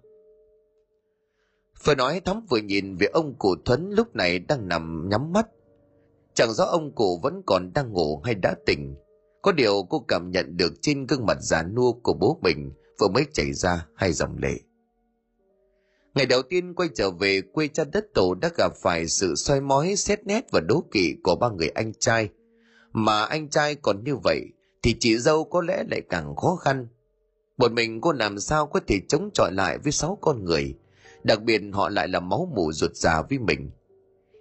Vừa 1.85 1.95
nói 1.95 2.21
Thắm 2.21 2.47
vừa 2.51 2.59
nhìn 2.59 2.97
về 2.97 3.07
ông 3.07 3.35
cụ 3.39 3.55
Thuấn 3.65 3.91
lúc 3.91 4.17
này 4.17 4.39
đang 4.39 4.69
nằm 4.69 5.09
nhắm 5.11 5.33
mắt. 5.33 5.47
Chẳng 6.39 6.53
rõ 6.53 6.65
ông 6.65 6.95
cụ 6.95 7.21
vẫn 7.23 7.43
còn 7.47 7.73
đang 7.75 7.93
ngủ 7.93 8.21
hay 8.25 8.35
đã 8.35 8.55
tỉnh. 8.67 8.97
Có 9.43 9.53
điều 9.53 9.83
cô 9.91 10.05
cảm 10.09 10.31
nhận 10.31 10.57
được 10.57 10.73
trên 10.83 11.07
gương 11.07 11.27
mặt 11.27 11.39
già 11.41 11.63
nua 11.63 11.93
của 11.93 12.13
bố 12.13 12.39
mình 12.43 12.73
vừa 12.99 13.09
mới 13.09 13.27
chảy 13.33 13.53
ra 13.53 13.87
hai 13.95 14.13
dòng 14.13 14.37
lệ. 14.43 14.55
Ngày 16.15 16.27
đầu 16.27 16.43
tiên 16.43 16.75
quay 16.75 16.89
trở 16.95 17.11
về 17.11 17.41
quê 17.53 17.69
cha 17.69 17.85
đất 17.93 18.05
tổ 18.15 18.35
đã 18.35 18.51
gặp 18.57 18.73
phải 18.83 19.09
sự 19.09 19.35
soi 19.37 19.61
mói, 19.61 19.97
xét 19.97 20.27
nét 20.27 20.47
và 20.53 20.61
đố 20.61 20.85
kỵ 20.93 21.15
của 21.23 21.37
ba 21.37 21.49
người 21.49 21.69
anh 21.69 21.93
trai. 22.01 22.29
Mà 22.93 23.25
anh 23.25 23.49
trai 23.49 23.75
còn 23.75 24.05
như 24.05 24.17
vậy 24.17 24.41
thì 24.83 24.97
chị 25.01 25.19
dâu 25.19 25.45
có 25.45 25.61
lẽ 25.61 25.85
lại 25.91 26.01
càng 26.11 26.37
khó 26.37 26.57
khăn. 26.57 26.87
Một 27.57 27.73
mình 27.73 28.01
cô 28.01 28.13
làm 28.13 28.41
sao 28.41 28.67
có 28.67 28.81
thể 28.87 29.01
chống 29.09 29.31
chọi 29.35 29.53
lại 29.53 29.79
với 29.79 29.93
sáu 29.93 30.19
con 30.21 30.45
người, 30.45 30.75
đặc 31.25 31.43
biệt 31.43 31.63
họ 31.73 31.89
lại 31.89 32.09
là 32.09 32.21
máu 32.21 32.53
mủ 32.57 32.73
ruột 32.73 32.95
già 32.95 33.23
với 33.23 33.39
mình. 33.39 33.71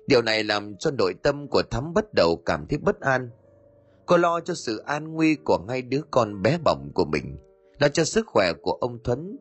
Điều 0.08 0.22
này 0.22 0.44
làm 0.44 0.76
cho 0.78 0.92
nội 0.92 1.14
tâm 1.24 1.48
của 1.48 1.62
Thắm 1.72 1.94
bắt 1.94 2.14
đầu 2.14 2.42
cảm 2.46 2.66
thấy 2.70 2.78
bất 2.78 3.00
an. 3.02 3.30
Cô 4.06 4.18
lo 4.18 4.40
cho 4.40 4.54
sự 4.54 4.78
an 4.78 5.14
nguy 5.14 5.36
của 5.36 5.60
hai 5.70 5.82
đứa 5.82 6.02
con 6.12 6.42
bé 6.42 6.58
bỏng 6.64 6.92
của 6.94 7.06
mình, 7.06 7.38
lo 7.80 7.88
cho 7.88 8.04
sức 8.04 8.26
khỏe 8.28 8.52
của 8.62 8.72
ông 8.72 9.00
Thuấn. 9.04 9.38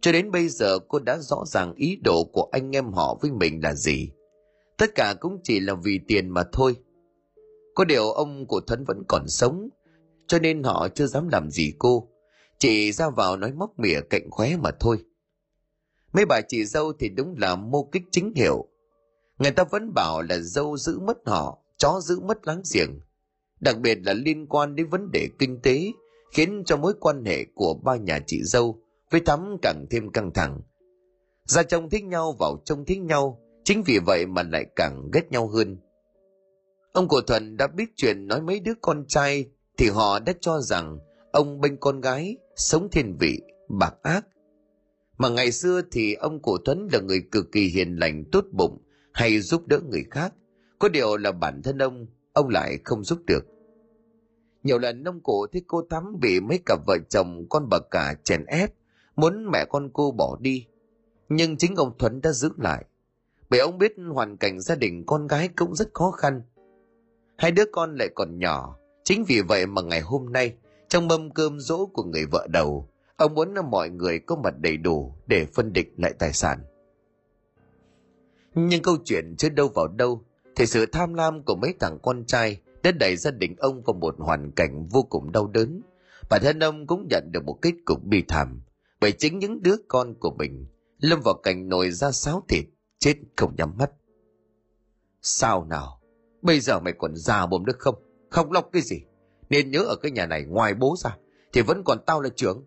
Cho 0.00 0.12
đến 0.12 0.30
bây 0.30 0.48
giờ 0.48 0.78
cô 0.88 0.98
đã 0.98 1.18
rõ 1.18 1.44
ràng 1.46 1.74
ý 1.76 1.96
đồ 2.04 2.24
của 2.24 2.48
anh 2.52 2.76
em 2.76 2.92
họ 2.92 3.18
với 3.20 3.30
mình 3.30 3.60
là 3.62 3.74
gì. 3.74 4.10
Tất 4.76 4.94
cả 4.94 5.14
cũng 5.20 5.40
chỉ 5.44 5.60
là 5.60 5.74
vì 5.74 6.00
tiền 6.08 6.28
mà 6.28 6.42
thôi. 6.52 6.76
Có 7.74 7.84
điều 7.84 8.10
ông 8.10 8.46
của 8.46 8.60
Thuấn 8.60 8.84
vẫn 8.84 9.02
còn 9.08 9.28
sống, 9.28 9.68
cho 10.26 10.38
nên 10.38 10.62
họ 10.62 10.88
chưa 10.88 11.06
dám 11.06 11.28
làm 11.28 11.50
gì 11.50 11.72
cô. 11.78 12.08
Chỉ 12.58 12.92
ra 12.92 13.10
vào 13.10 13.36
nói 13.36 13.52
móc 13.52 13.78
mỉa 13.78 14.00
cạnh 14.10 14.30
khóe 14.30 14.56
mà 14.56 14.70
thôi. 14.80 14.98
Mấy 16.12 16.24
bà 16.26 16.40
chị 16.48 16.64
dâu 16.64 16.92
thì 16.98 17.08
đúng 17.08 17.34
là 17.38 17.56
mô 17.56 17.88
kích 17.92 18.02
chính 18.10 18.32
hiệu. 18.36 18.68
Người 19.38 19.50
ta 19.50 19.64
vẫn 19.64 19.94
bảo 19.94 20.22
là 20.22 20.38
dâu 20.38 20.76
giữ 20.76 20.98
mất 20.98 21.18
họ, 21.26 21.58
chó 21.76 22.00
giữ 22.00 22.20
mất 22.20 22.46
láng 22.46 22.62
giềng. 22.74 23.00
Đặc 23.60 23.78
biệt 23.80 23.98
là 24.02 24.12
liên 24.12 24.46
quan 24.46 24.76
đến 24.76 24.88
vấn 24.88 25.10
đề 25.12 25.28
kinh 25.38 25.60
tế, 25.62 25.92
khiến 26.32 26.62
cho 26.66 26.76
mối 26.76 26.94
quan 27.00 27.24
hệ 27.24 27.44
của 27.54 27.74
ba 27.74 27.96
nhà 27.96 28.20
chị 28.26 28.42
dâu 28.44 28.80
với 29.10 29.20
Thắm 29.20 29.56
càng 29.62 29.86
thêm 29.90 30.10
căng 30.10 30.32
thẳng. 30.32 30.60
Ra 31.44 31.62
chồng 31.62 31.90
thích 31.90 32.04
nhau 32.04 32.36
vào 32.38 32.62
trông 32.64 32.84
thích 32.84 33.00
nhau, 33.00 33.40
chính 33.64 33.82
vì 33.82 33.98
vậy 34.06 34.26
mà 34.26 34.42
lại 34.42 34.66
càng 34.76 35.08
ghét 35.12 35.30
nhau 35.30 35.48
hơn. 35.48 35.76
Ông 36.92 37.08
của 37.08 37.20
Thuần 37.20 37.56
đã 37.56 37.66
biết 37.66 37.84
chuyện 37.96 38.26
nói 38.26 38.40
mấy 38.40 38.60
đứa 38.60 38.74
con 38.80 39.04
trai 39.08 39.46
thì 39.76 39.88
họ 39.88 40.18
đã 40.18 40.32
cho 40.40 40.60
rằng 40.60 40.98
ông 41.32 41.60
bênh 41.60 41.76
con 41.76 42.00
gái, 42.00 42.36
sống 42.56 42.88
thiên 42.92 43.16
vị, 43.20 43.40
bạc 43.68 43.94
ác. 44.02 44.26
Mà 45.18 45.28
ngày 45.28 45.52
xưa 45.52 45.82
thì 45.92 46.14
ông 46.14 46.42
cổ 46.42 46.56
Tuấn 46.64 46.88
là 46.92 47.00
người 47.00 47.22
cực 47.32 47.52
kỳ 47.52 47.68
hiền 47.68 47.96
lành, 47.96 48.24
tốt 48.32 48.44
bụng, 48.52 48.78
hay 49.14 49.40
giúp 49.40 49.66
đỡ 49.66 49.80
người 49.80 50.04
khác. 50.10 50.34
Có 50.78 50.88
điều 50.88 51.16
là 51.16 51.32
bản 51.32 51.62
thân 51.62 51.78
ông, 51.78 52.06
ông 52.32 52.48
lại 52.48 52.78
không 52.84 53.04
giúp 53.04 53.18
được. 53.26 53.46
Nhiều 54.62 54.78
lần 54.78 55.04
ông 55.04 55.20
cụ 55.20 55.46
thấy 55.52 55.62
cô 55.66 55.82
Thắm 55.90 56.20
bị 56.20 56.40
mấy 56.40 56.58
cặp 56.66 56.78
vợ 56.86 56.96
chồng 57.08 57.46
con 57.48 57.68
bà 57.70 57.78
cả 57.90 58.14
chèn 58.24 58.44
ép, 58.46 58.72
muốn 59.16 59.50
mẹ 59.50 59.64
con 59.68 59.90
cô 59.92 60.10
bỏ 60.10 60.36
đi. 60.40 60.66
Nhưng 61.28 61.56
chính 61.56 61.74
ông 61.76 61.98
Thuấn 61.98 62.20
đã 62.20 62.32
giữ 62.32 62.50
lại. 62.56 62.84
Bởi 63.50 63.60
ông 63.60 63.78
biết 63.78 63.92
hoàn 64.12 64.36
cảnh 64.36 64.60
gia 64.60 64.74
đình 64.74 65.04
con 65.06 65.26
gái 65.26 65.48
cũng 65.56 65.74
rất 65.74 65.88
khó 65.94 66.10
khăn. 66.10 66.42
Hai 67.36 67.50
đứa 67.50 67.64
con 67.72 67.96
lại 67.96 68.08
còn 68.14 68.38
nhỏ, 68.38 68.76
chính 69.04 69.24
vì 69.24 69.40
vậy 69.40 69.66
mà 69.66 69.82
ngày 69.82 70.00
hôm 70.00 70.32
nay, 70.32 70.54
trong 70.88 71.08
mâm 71.08 71.30
cơm 71.30 71.60
dỗ 71.60 71.86
của 71.86 72.04
người 72.04 72.26
vợ 72.26 72.46
đầu, 72.50 72.88
ông 73.16 73.34
muốn 73.34 73.54
mọi 73.70 73.90
người 73.90 74.18
có 74.18 74.36
mặt 74.36 74.54
đầy 74.58 74.76
đủ 74.76 75.14
để 75.26 75.46
phân 75.54 75.72
định 75.72 75.94
lại 75.96 76.14
tài 76.18 76.32
sản. 76.32 76.58
Nhưng 78.54 78.82
câu 78.82 78.96
chuyện 79.04 79.34
chưa 79.38 79.48
đâu 79.48 79.68
vào 79.68 79.88
đâu, 79.88 80.24
thì 80.56 80.66
sự 80.66 80.86
tham 80.86 81.14
lam 81.14 81.42
của 81.42 81.56
mấy 81.56 81.74
thằng 81.80 81.98
con 82.02 82.24
trai 82.26 82.60
đã 82.82 82.92
đẩy 82.92 83.16
gia 83.16 83.30
đình 83.30 83.54
ông 83.58 83.82
vào 83.82 83.94
một 83.94 84.14
hoàn 84.18 84.50
cảnh 84.50 84.86
vô 84.90 85.02
cùng 85.02 85.32
đau 85.32 85.46
đớn. 85.46 85.82
Bản 86.30 86.40
thân 86.44 86.58
ông 86.58 86.86
cũng 86.86 87.06
nhận 87.10 87.32
được 87.32 87.44
một 87.44 87.58
kết 87.62 87.72
cục 87.84 88.04
bi 88.04 88.22
thảm, 88.28 88.62
bởi 89.00 89.12
chính 89.12 89.38
những 89.38 89.62
đứa 89.62 89.76
con 89.88 90.14
của 90.14 90.30
mình 90.38 90.66
lâm 90.98 91.20
vào 91.20 91.34
cảnh 91.34 91.68
nồi 91.68 91.90
ra 91.90 92.12
sáo 92.12 92.42
thịt, 92.48 92.64
chết 92.98 93.14
không 93.36 93.54
nhắm 93.56 93.76
mắt. 93.78 93.90
Sao 95.22 95.64
nào? 95.64 96.00
Bây 96.42 96.60
giờ 96.60 96.80
mày 96.80 96.92
còn 96.98 97.16
già 97.16 97.46
bồm 97.46 97.64
được 97.64 97.78
không? 97.78 97.94
Không 98.30 98.52
lọc 98.52 98.68
cái 98.72 98.82
gì? 98.82 99.02
Nên 99.50 99.70
nhớ 99.70 99.78
ở 99.78 99.96
cái 99.96 100.10
nhà 100.10 100.26
này 100.26 100.44
ngoài 100.44 100.74
bố 100.74 100.96
ra, 100.98 101.16
thì 101.52 101.60
vẫn 101.60 101.82
còn 101.84 101.98
tao 102.06 102.20
là 102.20 102.28
trưởng. 102.36 102.64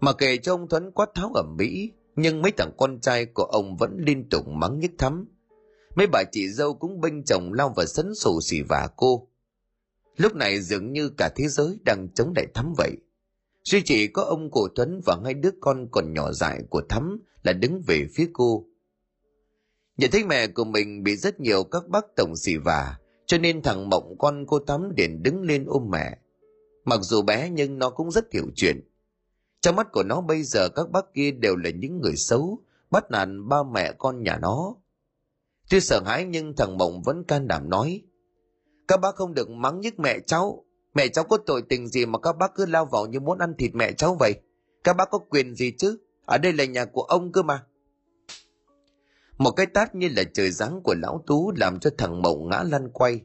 Mà 0.00 0.12
kể 0.12 0.36
cho 0.36 0.54
ông 0.54 0.68
Thuấn 0.68 0.90
quát 0.90 1.10
tháo 1.14 1.30
ở 1.34 1.42
Mỹ, 1.42 1.92
nhưng 2.16 2.42
mấy 2.42 2.52
thằng 2.52 2.72
con 2.78 3.00
trai 3.00 3.26
của 3.26 3.44
ông 3.44 3.76
vẫn 3.76 3.96
liên 3.98 4.28
tục 4.28 4.48
mắng 4.48 4.78
nhức 4.78 4.90
thắm. 4.98 5.26
Mấy 5.94 6.06
bà 6.06 6.22
chị 6.32 6.48
dâu 6.48 6.74
cũng 6.74 7.00
bênh 7.00 7.24
chồng 7.24 7.52
lao 7.52 7.72
vào 7.76 7.86
sấn 7.86 8.14
sổ 8.14 8.40
xỉ 8.42 8.62
vả 8.62 8.88
cô. 8.96 9.28
Lúc 10.16 10.34
này 10.34 10.60
dường 10.60 10.92
như 10.92 11.08
cả 11.08 11.30
thế 11.36 11.48
giới 11.48 11.78
đang 11.84 12.08
chống 12.14 12.32
lại 12.36 12.46
thắm 12.54 12.74
vậy. 12.76 12.96
Duy 13.64 13.82
chỉ 13.84 14.06
có 14.06 14.22
ông 14.22 14.50
cổ 14.50 14.68
Tuấn 14.74 15.00
và 15.04 15.16
hai 15.24 15.34
đứa 15.34 15.50
con 15.60 15.88
còn 15.90 16.14
nhỏ 16.14 16.32
dại 16.32 16.62
của 16.70 16.82
Thắm 16.88 17.22
là 17.42 17.52
đứng 17.52 17.82
về 17.86 18.06
phía 18.14 18.28
cô. 18.32 18.66
Nhận 19.96 20.10
thấy 20.10 20.24
mẹ 20.24 20.46
của 20.46 20.64
mình 20.64 21.02
bị 21.02 21.16
rất 21.16 21.40
nhiều 21.40 21.64
các 21.64 21.88
bác 21.88 22.04
tổng 22.16 22.36
xỉ 22.36 22.56
vả, 22.56 22.98
cho 23.26 23.38
nên 23.38 23.62
thằng 23.62 23.88
Mộng 23.90 24.18
con 24.18 24.46
cô 24.46 24.58
Thắm 24.58 24.90
liền 24.96 25.22
đứng 25.22 25.42
lên 25.42 25.64
ôm 25.66 25.90
mẹ. 25.90 26.18
Mặc 26.84 27.00
dù 27.02 27.22
bé 27.22 27.50
nhưng 27.50 27.78
nó 27.78 27.90
cũng 27.90 28.10
rất 28.10 28.32
hiểu 28.32 28.46
chuyện. 28.56 28.80
Trong 29.62 29.76
mắt 29.76 29.92
của 29.92 30.02
nó 30.02 30.20
bây 30.20 30.42
giờ 30.42 30.68
các 30.68 30.90
bác 30.90 31.14
kia 31.14 31.30
đều 31.30 31.56
là 31.56 31.70
những 31.70 32.00
người 32.00 32.16
xấu, 32.16 32.58
bắt 32.90 33.10
nạt 33.10 33.28
ba 33.48 33.62
mẹ 33.62 33.92
con 33.98 34.22
nhà 34.22 34.38
nó. 34.38 34.74
Tuy 35.70 35.80
sợ 35.80 36.02
hãi 36.06 36.24
nhưng 36.24 36.56
thằng 36.56 36.78
Mộng 36.78 37.02
vẫn 37.02 37.24
can 37.24 37.48
đảm 37.48 37.70
nói. 37.70 38.02
Các 38.88 39.00
bác 39.00 39.14
không 39.14 39.34
được 39.34 39.50
mắng 39.50 39.80
nhức 39.80 39.98
mẹ 39.98 40.18
cháu, 40.26 40.64
Mẹ 40.94 41.08
cháu 41.08 41.24
có 41.24 41.38
tội 41.46 41.62
tình 41.68 41.86
gì 41.86 42.06
mà 42.06 42.18
các 42.18 42.32
bác 42.38 42.54
cứ 42.54 42.66
lao 42.66 42.84
vào 42.84 43.06
như 43.06 43.20
muốn 43.20 43.38
ăn 43.38 43.54
thịt 43.58 43.74
mẹ 43.74 43.92
cháu 43.92 44.16
vậy? 44.20 44.34
Các 44.84 44.96
bác 44.96 45.10
có 45.10 45.18
quyền 45.18 45.54
gì 45.54 45.72
chứ? 45.78 45.98
Ở 46.24 46.38
đây 46.38 46.52
là 46.52 46.64
nhà 46.64 46.84
của 46.84 47.02
ông 47.02 47.32
cơ 47.32 47.42
mà. 47.42 47.64
Một 49.38 49.50
cái 49.50 49.66
tát 49.66 49.94
như 49.94 50.08
là 50.16 50.22
trời 50.34 50.50
giáng 50.50 50.80
của 50.84 50.94
lão 51.02 51.24
Tú 51.26 51.52
làm 51.56 51.80
cho 51.80 51.90
thằng 51.98 52.22
mộng 52.22 52.48
ngã 52.48 52.62
lăn 52.62 52.88
quay. 52.92 53.20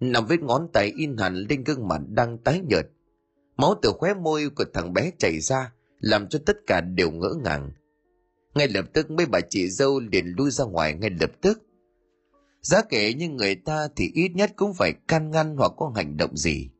Nằm 0.00 0.26
vết 0.26 0.40
ngón 0.40 0.68
tay 0.72 0.92
in 0.96 1.16
hẳn 1.16 1.34
lên 1.34 1.64
gương 1.64 1.88
mặt 1.88 2.00
đang 2.08 2.38
tái 2.38 2.60
nhợt. 2.68 2.86
Máu 3.56 3.74
từ 3.82 3.92
khóe 3.98 4.14
môi 4.14 4.50
của 4.56 4.64
thằng 4.74 4.92
bé 4.92 5.10
chảy 5.18 5.40
ra, 5.40 5.72
làm 6.00 6.28
cho 6.28 6.38
tất 6.46 6.56
cả 6.66 6.80
đều 6.80 7.10
ngỡ 7.10 7.34
ngàng. 7.44 7.70
Ngay 8.54 8.68
lập 8.68 8.84
tức 8.92 9.10
mấy 9.10 9.26
bà 9.26 9.40
chị 9.50 9.68
dâu 9.70 10.00
liền 10.12 10.26
lui 10.26 10.50
ra 10.50 10.64
ngoài 10.64 10.94
ngay 10.94 11.10
lập 11.20 11.30
tức. 11.40 11.62
Giá 12.60 12.82
kể 12.88 13.14
như 13.14 13.28
người 13.28 13.54
ta 13.54 13.88
thì 13.96 14.10
ít 14.14 14.28
nhất 14.34 14.52
cũng 14.56 14.74
phải 14.74 14.92
can 15.08 15.30
ngăn 15.30 15.56
hoặc 15.56 15.72
có 15.76 15.92
hành 15.96 16.16
động 16.16 16.36
gì. 16.36 16.70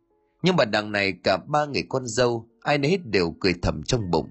Nhưng 0.43 0.57
mà 0.57 0.65
đằng 0.65 0.93
này 0.93 1.13
cả 1.25 1.37
ba 1.47 1.67
người 1.67 1.83
con 1.89 2.07
dâu, 2.07 2.49
ai 2.61 2.79
nấy 2.79 2.99
đều 3.05 3.35
cười 3.41 3.55
thầm 3.63 3.83
trong 3.83 4.11
bụng. 4.11 4.31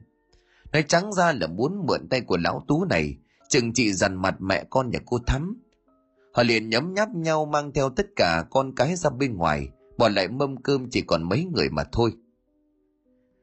Nói 0.74 0.84
trắng 0.88 1.14
ra 1.14 1.32
là 1.32 1.48
muốn 1.48 1.86
mượn 1.88 2.08
tay 2.10 2.22
của 2.22 2.38
lão 2.38 2.66
tú 2.68 2.86
này, 2.86 3.16
chừng 3.50 3.74
trị 3.74 3.94
dằn 3.94 4.22
mặt 4.22 4.36
mẹ 4.40 4.64
con 4.70 4.90
nhà 4.90 5.00
cô 5.06 5.20
Thắm. 5.28 5.62
Họ 6.34 6.44
liền 6.44 6.70
nhấm 6.70 6.94
nháp 6.94 7.10
nhau 7.16 7.46
mang 7.46 7.72
theo 7.74 7.90
tất 7.90 8.06
cả 8.16 8.46
con 8.50 8.76
cái 8.76 8.96
ra 8.96 9.10
bên 9.10 9.36
ngoài, 9.36 9.70
bỏ 9.98 10.10
lại 10.10 10.28
mâm 10.28 10.62
cơm 10.62 10.90
chỉ 10.90 11.02
còn 11.02 11.24
mấy 11.24 11.44
người 11.44 11.70
mà 11.70 11.84
thôi. 11.92 12.12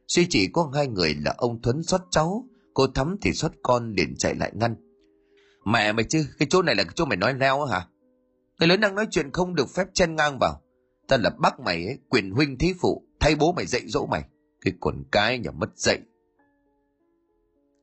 Suy 0.08 0.26
chỉ 0.30 0.48
có 0.52 0.70
hai 0.74 0.88
người 0.88 1.14
là 1.24 1.34
ông 1.38 1.62
Thuấn 1.62 1.82
xót 1.82 2.00
cháu, 2.10 2.48
cô 2.74 2.86
Thắm 2.86 3.16
thì 3.22 3.32
xót 3.32 3.52
con 3.62 3.92
liền 3.96 4.16
chạy 4.16 4.34
lại 4.34 4.52
ngăn. 4.54 4.76
Mẹ 5.64 5.92
mày 5.92 6.04
chứ, 6.04 6.26
cái 6.38 6.46
chỗ 6.50 6.62
này 6.62 6.74
là 6.74 6.82
cái 6.82 6.92
chỗ 6.94 7.04
mày 7.04 7.16
nói 7.16 7.34
leo 7.34 7.64
hả? 7.64 7.88
Người 8.58 8.68
lớn 8.68 8.80
đang 8.80 8.94
nói 8.94 9.06
chuyện 9.10 9.30
không 9.32 9.54
được 9.54 9.68
phép 9.68 9.86
chen 9.94 10.16
ngang 10.16 10.38
vào. 10.38 10.60
Ta 11.08 11.16
là 11.16 11.30
bác 11.38 11.60
mày 11.60 11.84
ấy, 11.86 11.98
quyền 12.08 12.30
huynh 12.30 12.58
thí 12.58 12.72
phụ 12.80 13.02
thay 13.20 13.34
bố 13.34 13.52
mày 13.52 13.66
dạy 13.66 13.82
dỗ 13.86 14.06
mày. 14.06 14.24
Cái 14.60 14.74
con 14.80 15.02
cái 15.12 15.38
nhà 15.38 15.50
mất 15.50 15.78
dạy. 15.78 15.98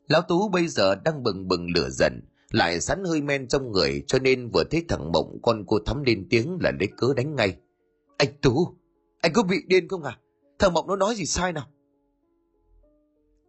Lão 0.08 0.22
tú 0.22 0.50
bây 0.50 0.68
giờ 0.68 0.96
đang 0.96 1.24
bừng 1.24 1.48
bừng 1.48 1.68
lửa 1.76 1.90
giận 1.90 2.22
lại 2.52 2.82
sẵn 2.82 3.04
hơi 3.04 3.22
men 3.22 3.48
trong 3.48 3.72
người 3.72 4.04
cho 4.08 4.20
nên 4.20 4.50
vừa 4.50 4.64
thấy 4.64 4.86
thằng 4.88 5.12
mộng 5.12 5.40
con 5.42 5.64
cô 5.68 5.80
thắm 5.86 6.04
lên 6.04 6.28
tiếng 6.30 6.58
là 6.62 6.72
lấy 6.80 6.90
cớ 6.98 7.08
đánh 7.16 7.36
ngay. 7.36 7.56
Anh 8.18 8.30
tú 8.42 8.78
anh 9.22 9.34
có 9.34 9.44
bị 9.44 9.58
điên 9.68 9.88
không 9.88 10.04
à? 10.04 10.20
Thằng 10.60 10.74
mộng 10.74 10.88
nó 10.88 10.96
nói 10.96 11.16
gì 11.16 11.26
sai 11.26 11.54
nào? 11.54 11.68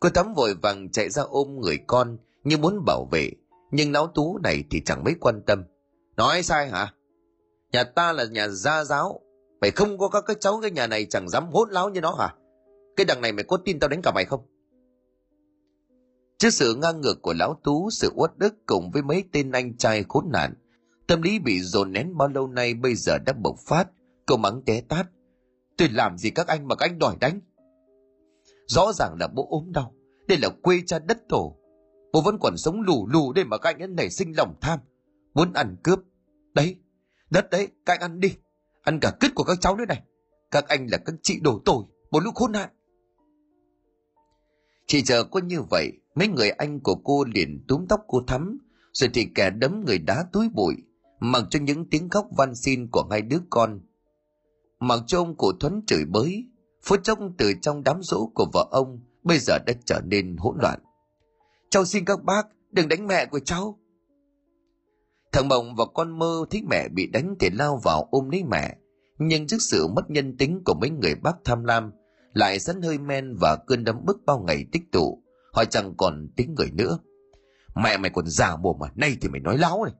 Cô 0.03 0.09
thắm 0.09 0.35
vội 0.35 0.55
vàng 0.55 0.91
chạy 0.91 1.11
ra 1.11 1.23
ôm 1.23 1.61
người 1.61 1.79
con 1.87 2.19
như 2.45 2.59
muốn 2.59 2.85
bảo 2.87 3.09
vệ 3.11 3.31
nhưng 3.71 3.93
lão 3.93 4.07
tú 4.07 4.39
này 4.39 4.65
thì 4.71 4.83
chẳng 4.85 5.05
mấy 5.05 5.15
quan 5.21 5.43
tâm 5.47 5.65
nói 6.17 6.43
sai 6.43 6.69
hả 6.69 6.95
nhà 7.73 7.85
ta 7.85 8.13
là 8.13 8.25
nhà 8.25 8.49
gia 8.49 8.85
giáo 8.85 9.21
mày 9.61 9.71
không 9.71 9.99
có 9.99 10.09
các 10.09 10.25
cái 10.27 10.37
cháu 10.41 10.59
cái 10.63 10.71
nhà 10.71 10.87
này 10.87 11.07
chẳng 11.11 11.29
dám 11.29 11.47
hốt 11.53 11.69
láo 11.71 11.91
như 11.91 12.01
nó 12.01 12.15
hả 12.15 12.35
cái 12.97 13.07
đằng 13.07 13.21
này 13.21 13.33
mày 13.33 13.45
có 13.45 13.57
tin 13.57 13.81
tao 13.81 13.89
đánh 13.89 14.03
cả 14.03 14.13
mày 14.15 14.25
không 14.25 14.41
Trước 16.39 16.51
sự 16.51 16.75
ngang 16.75 17.01
ngược 17.01 17.23
của 17.23 17.35
lão 17.35 17.61
Tú, 17.65 17.91
sự 17.91 18.13
uất 18.15 18.31
ức 18.41 18.55
cùng 18.67 18.91
với 18.91 19.03
mấy 19.03 19.25
tên 19.33 19.53
anh 19.53 19.77
trai 19.77 20.05
khốn 20.09 20.25
nạn, 20.33 20.55
tâm 21.07 21.23
lý 21.23 21.39
bị 21.39 21.61
dồn 21.61 21.93
nén 21.93 22.17
bao 22.17 22.29
lâu 22.29 22.47
nay 22.47 22.75
bây 22.75 22.95
giờ 22.95 23.19
đã 23.27 23.33
bộc 23.33 23.59
phát, 23.67 23.89
cô 24.27 24.37
mắng 24.37 24.63
té 24.67 24.81
tát. 24.89 25.07
Tôi 25.77 25.89
làm 25.89 26.19
gì 26.19 26.31
các 26.31 26.47
anh 26.47 26.69
mà 26.69 26.75
các 26.75 26.87
anh 26.87 26.99
đòi 26.99 27.17
đánh? 27.21 27.41
Rõ 28.67 28.93
ràng 28.93 29.17
là 29.21 29.29
bố 29.29 29.49
ốm 29.51 29.73
đau, 29.73 29.95
đây 30.29 30.39
là 30.39 30.49
quê 30.63 30.83
cha 30.87 30.99
đất 30.99 31.19
tổ. 31.29 31.57
Bố 32.13 32.21
vẫn 32.21 32.39
còn 32.41 32.57
sống 32.57 32.81
lù 32.81 33.07
lù 33.07 33.33
để 33.33 33.45
mà 33.45 33.59
các 33.59 33.71
anh 33.71 33.83
ấy 33.83 33.89
nảy 33.89 34.11
sinh 34.11 34.33
lòng 34.37 34.55
tham, 34.61 34.79
muốn 35.35 35.53
ăn 35.53 35.77
cướp. 35.83 35.99
Đấy, 36.55 36.77
đất 37.31 37.51
đấy, 37.51 37.69
các 37.87 37.93
anh 37.93 38.01
ăn 38.01 38.21
đi, 38.21 38.35
ăn 38.83 38.99
cả 39.01 39.13
cứt 39.21 39.35
của 39.35 39.45
các 39.45 39.61
cháu 39.61 39.77
nữa 39.77 39.85
này. 39.89 40.03
Các 40.51 40.69
anh 40.69 40.87
là 40.91 40.99
các 40.99 41.15
chị 41.23 41.41
đổ 41.41 41.61
tội, 41.65 41.85
một 42.11 42.21
lúc 42.23 42.35
khốn 42.35 42.53
nạn. 42.53 42.69
Chỉ 44.87 45.03
chờ 45.03 45.25
có 45.25 45.41
như 45.41 45.63
vậy, 45.71 45.93
mấy 46.15 46.29
người 46.29 46.51
anh 46.51 46.81
của 46.81 46.95
cô 47.05 47.25
liền 47.25 47.65
túm 47.69 47.87
tóc 47.87 48.01
cô 48.07 48.23
thắm, 48.27 48.59
rồi 48.93 49.11
thì 49.15 49.27
kẻ 49.35 49.51
đấm 49.51 49.85
người 49.87 49.99
đá 49.99 50.25
túi 50.33 50.49
bụi, 50.49 50.75
mặc 51.21 51.45
cho 51.51 51.61
những 51.61 51.91
tiếng 51.91 52.09
khóc 52.09 52.27
van 52.37 52.55
xin 52.55 52.89
của 52.91 53.09
hai 53.11 53.23
đứa 53.23 53.39
con. 53.51 53.81
Mặc 54.81 55.01
cho 55.07 55.19
ông 55.19 55.37
cụ 55.37 55.53
Thuấn 55.61 55.83
chửi 55.87 56.05
bới, 56.05 56.45
phút 56.83 57.01
chốc 57.05 57.18
từ 57.39 57.53
trong 57.62 57.83
đám 57.85 58.03
rỗ 58.03 58.26
của 58.35 58.47
vợ 58.53 58.68
ông 58.70 59.01
bây 59.22 59.39
giờ 59.39 59.59
đã 59.66 59.72
trở 59.87 60.01
nên 60.05 60.37
hỗn 60.37 60.57
loạn. 60.61 60.78
Cháu 61.70 61.85
xin 61.85 62.05
các 62.05 62.24
bác, 62.24 62.47
đừng 62.70 62.89
đánh 62.89 63.07
mẹ 63.07 63.26
của 63.26 63.39
cháu. 63.39 63.78
Thằng 65.33 65.49
Mộng 65.49 65.74
và 65.76 65.85
con 65.95 66.18
mơ 66.18 66.45
thấy 66.51 66.62
mẹ 66.70 66.89
bị 66.89 67.07
đánh 67.07 67.35
thì 67.41 67.51
lao 67.51 67.80
vào 67.85 68.09
ôm 68.11 68.30
lấy 68.30 68.45
mẹ, 68.45 68.76
nhưng 69.18 69.47
trước 69.47 69.57
sự 69.61 69.87
mất 69.89 70.11
nhân 70.11 70.37
tính 70.37 70.62
của 70.64 70.74
mấy 70.80 70.91
người 70.91 71.14
bác 71.14 71.37
tham 71.45 71.64
lam, 71.64 71.93
lại 72.33 72.59
sẵn 72.59 72.83
hơi 72.83 72.99
men 72.99 73.37
và 73.41 73.57
cơn 73.66 73.85
đấm 73.85 73.97
bức 74.05 74.16
bao 74.26 74.45
ngày 74.47 74.64
tích 74.72 74.83
tụ. 74.93 75.22
Họ 75.53 75.64
chẳng 75.64 75.95
còn 75.97 76.28
tính 76.37 76.55
người 76.55 76.70
nữa. 76.70 76.99
Mẹ 77.74 77.97
mày 77.97 78.11
còn 78.11 78.26
già 78.26 78.57
mồm 78.57 78.76
mà 78.80 78.87
nay 78.95 79.16
thì 79.20 79.28
mày 79.28 79.41
nói 79.41 79.59
láo 79.59 79.85
này. 79.85 79.95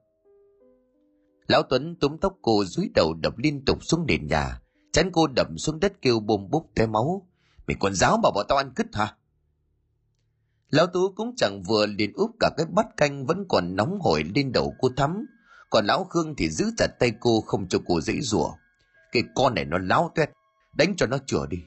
Lão 1.47 1.63
tuấn 1.63 1.95
túm 1.99 2.17
tóc 2.17 2.37
cô 2.41 2.63
dúi 2.65 2.89
đầu 2.95 3.13
đập 3.13 3.37
liên 3.37 3.65
tục 3.65 3.77
xuống 3.81 4.05
nền 4.05 4.27
nhà. 4.27 4.61
Chán 4.93 5.09
cô 5.13 5.27
đập 5.27 5.47
xuống 5.57 5.79
đất 5.79 5.93
kêu 6.01 6.19
bùm 6.19 6.49
búp 6.49 6.71
té 6.75 6.85
máu 6.85 7.27
mày 7.67 7.75
còn 7.79 7.93
giáo 7.95 8.17
mà 8.23 8.29
bọn 8.35 8.45
tao 8.49 8.57
ăn 8.57 8.71
cứt 8.75 8.95
hả 8.95 9.15
lão 10.69 10.87
tú 10.87 11.13
cũng 11.15 11.35
chẳng 11.37 11.63
vừa 11.63 11.85
liền 11.85 12.13
úp 12.13 12.31
cả 12.39 12.49
cái 12.57 12.65
bát 12.69 12.85
canh 12.97 13.25
vẫn 13.25 13.45
còn 13.49 13.75
nóng 13.75 13.99
hổi 14.01 14.23
lên 14.35 14.51
đầu 14.51 14.73
cô 14.79 14.89
thắm 14.97 15.25
còn 15.69 15.85
lão 15.85 16.03
khương 16.03 16.35
thì 16.35 16.49
giữ 16.49 16.65
chặt 16.77 16.87
tay 16.99 17.13
cô 17.19 17.41
không 17.41 17.67
cho 17.67 17.79
cô 17.85 18.01
dễ 18.01 18.19
rủa 18.21 18.51
cái 19.11 19.23
con 19.35 19.55
này 19.55 19.65
nó 19.65 19.77
láo 19.77 20.11
tuét 20.15 20.29
đánh 20.77 20.93
cho 20.97 21.05
nó 21.05 21.17
chửa 21.27 21.45
đi 21.49 21.57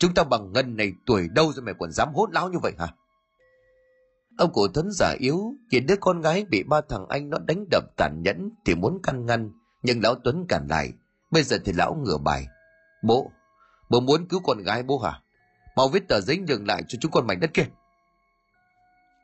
Chúng 0.00 0.14
ta 0.14 0.24
bằng 0.24 0.52
ngân 0.52 0.76
này 0.76 0.92
tuổi 1.06 1.28
đâu 1.28 1.52
rồi 1.52 1.62
mày 1.62 1.74
còn 1.78 1.92
dám 1.92 2.14
hốt 2.14 2.30
lão 2.32 2.48
như 2.48 2.58
vậy 2.62 2.72
hả? 2.78 2.88
Ông 4.38 4.52
cụ 4.52 4.68
Thuấn 4.68 4.88
giả 4.92 5.14
yếu, 5.18 5.54
nhìn 5.70 5.86
đứa 5.86 5.94
con 6.00 6.20
gái 6.20 6.44
bị 6.50 6.62
ba 6.62 6.80
thằng 6.88 7.06
anh 7.08 7.30
nó 7.30 7.38
đánh 7.38 7.64
đập 7.70 7.84
tàn 7.96 8.22
nhẫn 8.22 8.50
thì 8.64 8.74
muốn 8.74 9.00
căn 9.02 9.26
ngăn, 9.26 9.50
nhưng 9.82 10.02
lão 10.02 10.14
Tuấn 10.14 10.46
cản 10.48 10.66
lại. 10.68 10.92
Bây 11.30 11.42
giờ 11.42 11.58
thì 11.64 11.72
lão 11.72 11.94
ngửa 11.94 12.18
bài. 12.18 12.46
Bố, 13.02 13.30
bố 13.90 14.00
muốn 14.00 14.28
cứu 14.28 14.40
con 14.44 14.58
gái 14.58 14.82
bố 14.82 14.98
hả? 14.98 15.22
Mau 15.76 15.88
viết 15.88 16.08
tờ 16.08 16.20
giấy 16.20 16.38
nhường 16.38 16.66
lại 16.66 16.82
cho 16.88 16.98
chúng 17.00 17.12
con 17.12 17.26
mảnh 17.26 17.40
đất 17.40 17.50
kia. 17.54 17.66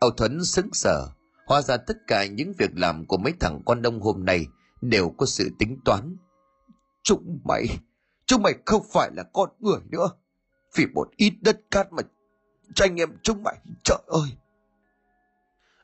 Ông 0.01 0.17
Thuấn 0.17 0.45
sững 0.45 0.73
sờ, 0.73 1.09
hóa 1.47 1.63
ra 1.63 1.77
tất 1.77 1.97
cả 2.07 2.27
những 2.27 2.53
việc 2.59 2.71
làm 2.75 3.07
của 3.07 3.17
mấy 3.17 3.33
thằng 3.41 3.61
con 3.67 3.83
đông 3.83 4.01
hôm 4.01 4.25
nay 4.25 4.47
đều 4.81 5.11
có 5.19 5.27
sự 5.27 5.51
tính 5.59 5.79
toán. 5.85 6.17
Chúng 7.03 7.41
mày, 7.45 7.67
chúng 8.27 8.43
mày 8.43 8.55
không 8.67 8.83
phải 8.93 9.11
là 9.15 9.23
con 9.33 9.51
người 9.61 9.81
nữa 9.91 10.11
vì 10.77 10.87
một 10.87 11.09
ít 11.17 11.33
đất 11.41 11.61
cát 11.71 11.93
mà 11.93 12.03
tranh 12.75 13.01
em 13.01 13.09
chúng 13.23 13.43
mày 13.43 13.57
trời 13.85 13.99
ơi 14.07 14.31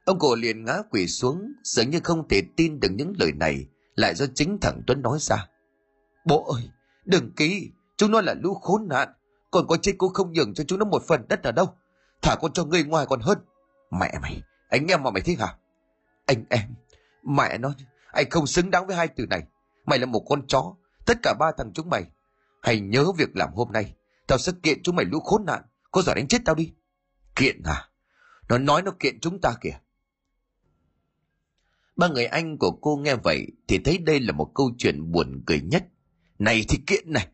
ông 0.05 0.18
cổ 0.18 0.34
liền 0.34 0.64
ngã 0.64 0.82
quỳ 0.90 1.07
xuống 1.07 1.53
dường 1.62 1.90
như 1.90 2.01
không 2.05 2.28
thể 2.28 2.43
tin 2.57 2.80
được 2.80 2.88
những 2.93 3.12
lời 3.18 3.32
này 3.32 3.66
lại 3.95 4.14
do 4.14 4.26
chính 4.34 4.59
thằng 4.61 4.82
tuấn 4.86 5.03
nói 5.03 5.18
ra 5.20 5.49
bố 6.26 6.53
ơi 6.55 6.70
đừng 7.05 7.32
ký 7.36 7.70
chúng 8.03 8.11
nó 8.11 8.20
là 8.20 8.34
lũ 8.34 8.55
khốn 8.55 8.88
nạn 8.88 9.09
còn 9.50 9.66
có 9.66 9.76
chết 9.76 9.92
cũng 9.98 10.12
không 10.12 10.32
nhường 10.32 10.55
cho 10.55 10.64
chúng 10.64 10.78
nó 10.78 10.84
một 10.84 11.03
phần 11.09 11.24
đất 11.28 11.42
nào 11.42 11.53
đâu 11.53 11.74
thả 12.22 12.36
con 12.40 12.53
cho 12.53 12.64
người 12.64 12.84
ngoài 12.84 13.07
còn 13.09 13.20
hơn 13.20 13.38
mẹ 14.00 14.12
mày, 14.22 14.42
anh 14.68 14.86
em 14.86 15.03
mà 15.03 15.11
mày 15.11 15.22
thích 15.22 15.40
hả 15.40 15.57
anh 16.26 16.44
em, 16.50 16.74
mẹ 17.22 17.59
nó, 17.59 17.72
anh 18.12 18.30
không 18.30 18.46
xứng 18.46 18.70
đáng 18.70 18.86
với 18.86 18.96
hai 18.96 19.09
từ 19.09 19.26
này 19.26 19.42
mày 19.86 19.98
là 19.98 20.07
một 20.07 20.24
con 20.28 20.46
chó, 20.46 20.74
tất 21.07 21.18
cả 21.22 21.34
ba 21.38 21.53
thằng 21.59 21.72
chúng 21.74 21.90
mày 21.90 22.05
hãy 22.62 22.80
nhớ 22.80 23.12
việc 23.12 23.36
làm 23.36 23.53
hôm 23.55 23.72
nay 23.72 23.94
Tao 24.26 24.38
sẽ 24.38 24.53
kiện 24.62 24.82
chúng 24.82 24.96
mày 24.96 25.05
lũ 25.05 25.20
khốn 25.20 25.44
nạn. 25.44 25.62
Có 25.90 26.03
giỏi 26.03 26.14
đánh 26.14 26.28
chết 26.28 26.38
tao 26.44 26.55
đi. 26.55 26.72
Kiện 27.36 27.62
à? 27.64 27.88
Nó 28.48 28.59
nói 28.59 28.82
nó 28.82 28.90
kiện 29.00 29.20
chúng 29.20 29.40
ta 29.40 29.55
kìa. 29.61 29.78
Ba 31.96 32.09
người 32.09 32.26
anh 32.26 32.59
của 32.59 32.70
cô 32.70 32.96
nghe 32.96 33.14
vậy 33.14 33.46
thì 33.68 33.78
thấy 33.78 33.98
đây 33.98 34.20
là 34.20 34.32
một 34.32 34.53
câu 34.55 34.70
chuyện 34.78 35.12
buồn 35.12 35.42
cười 35.46 35.61
nhất. 35.61 35.84
Này 36.38 36.64
thì 36.68 36.78
kiện 36.86 37.12
này. 37.12 37.28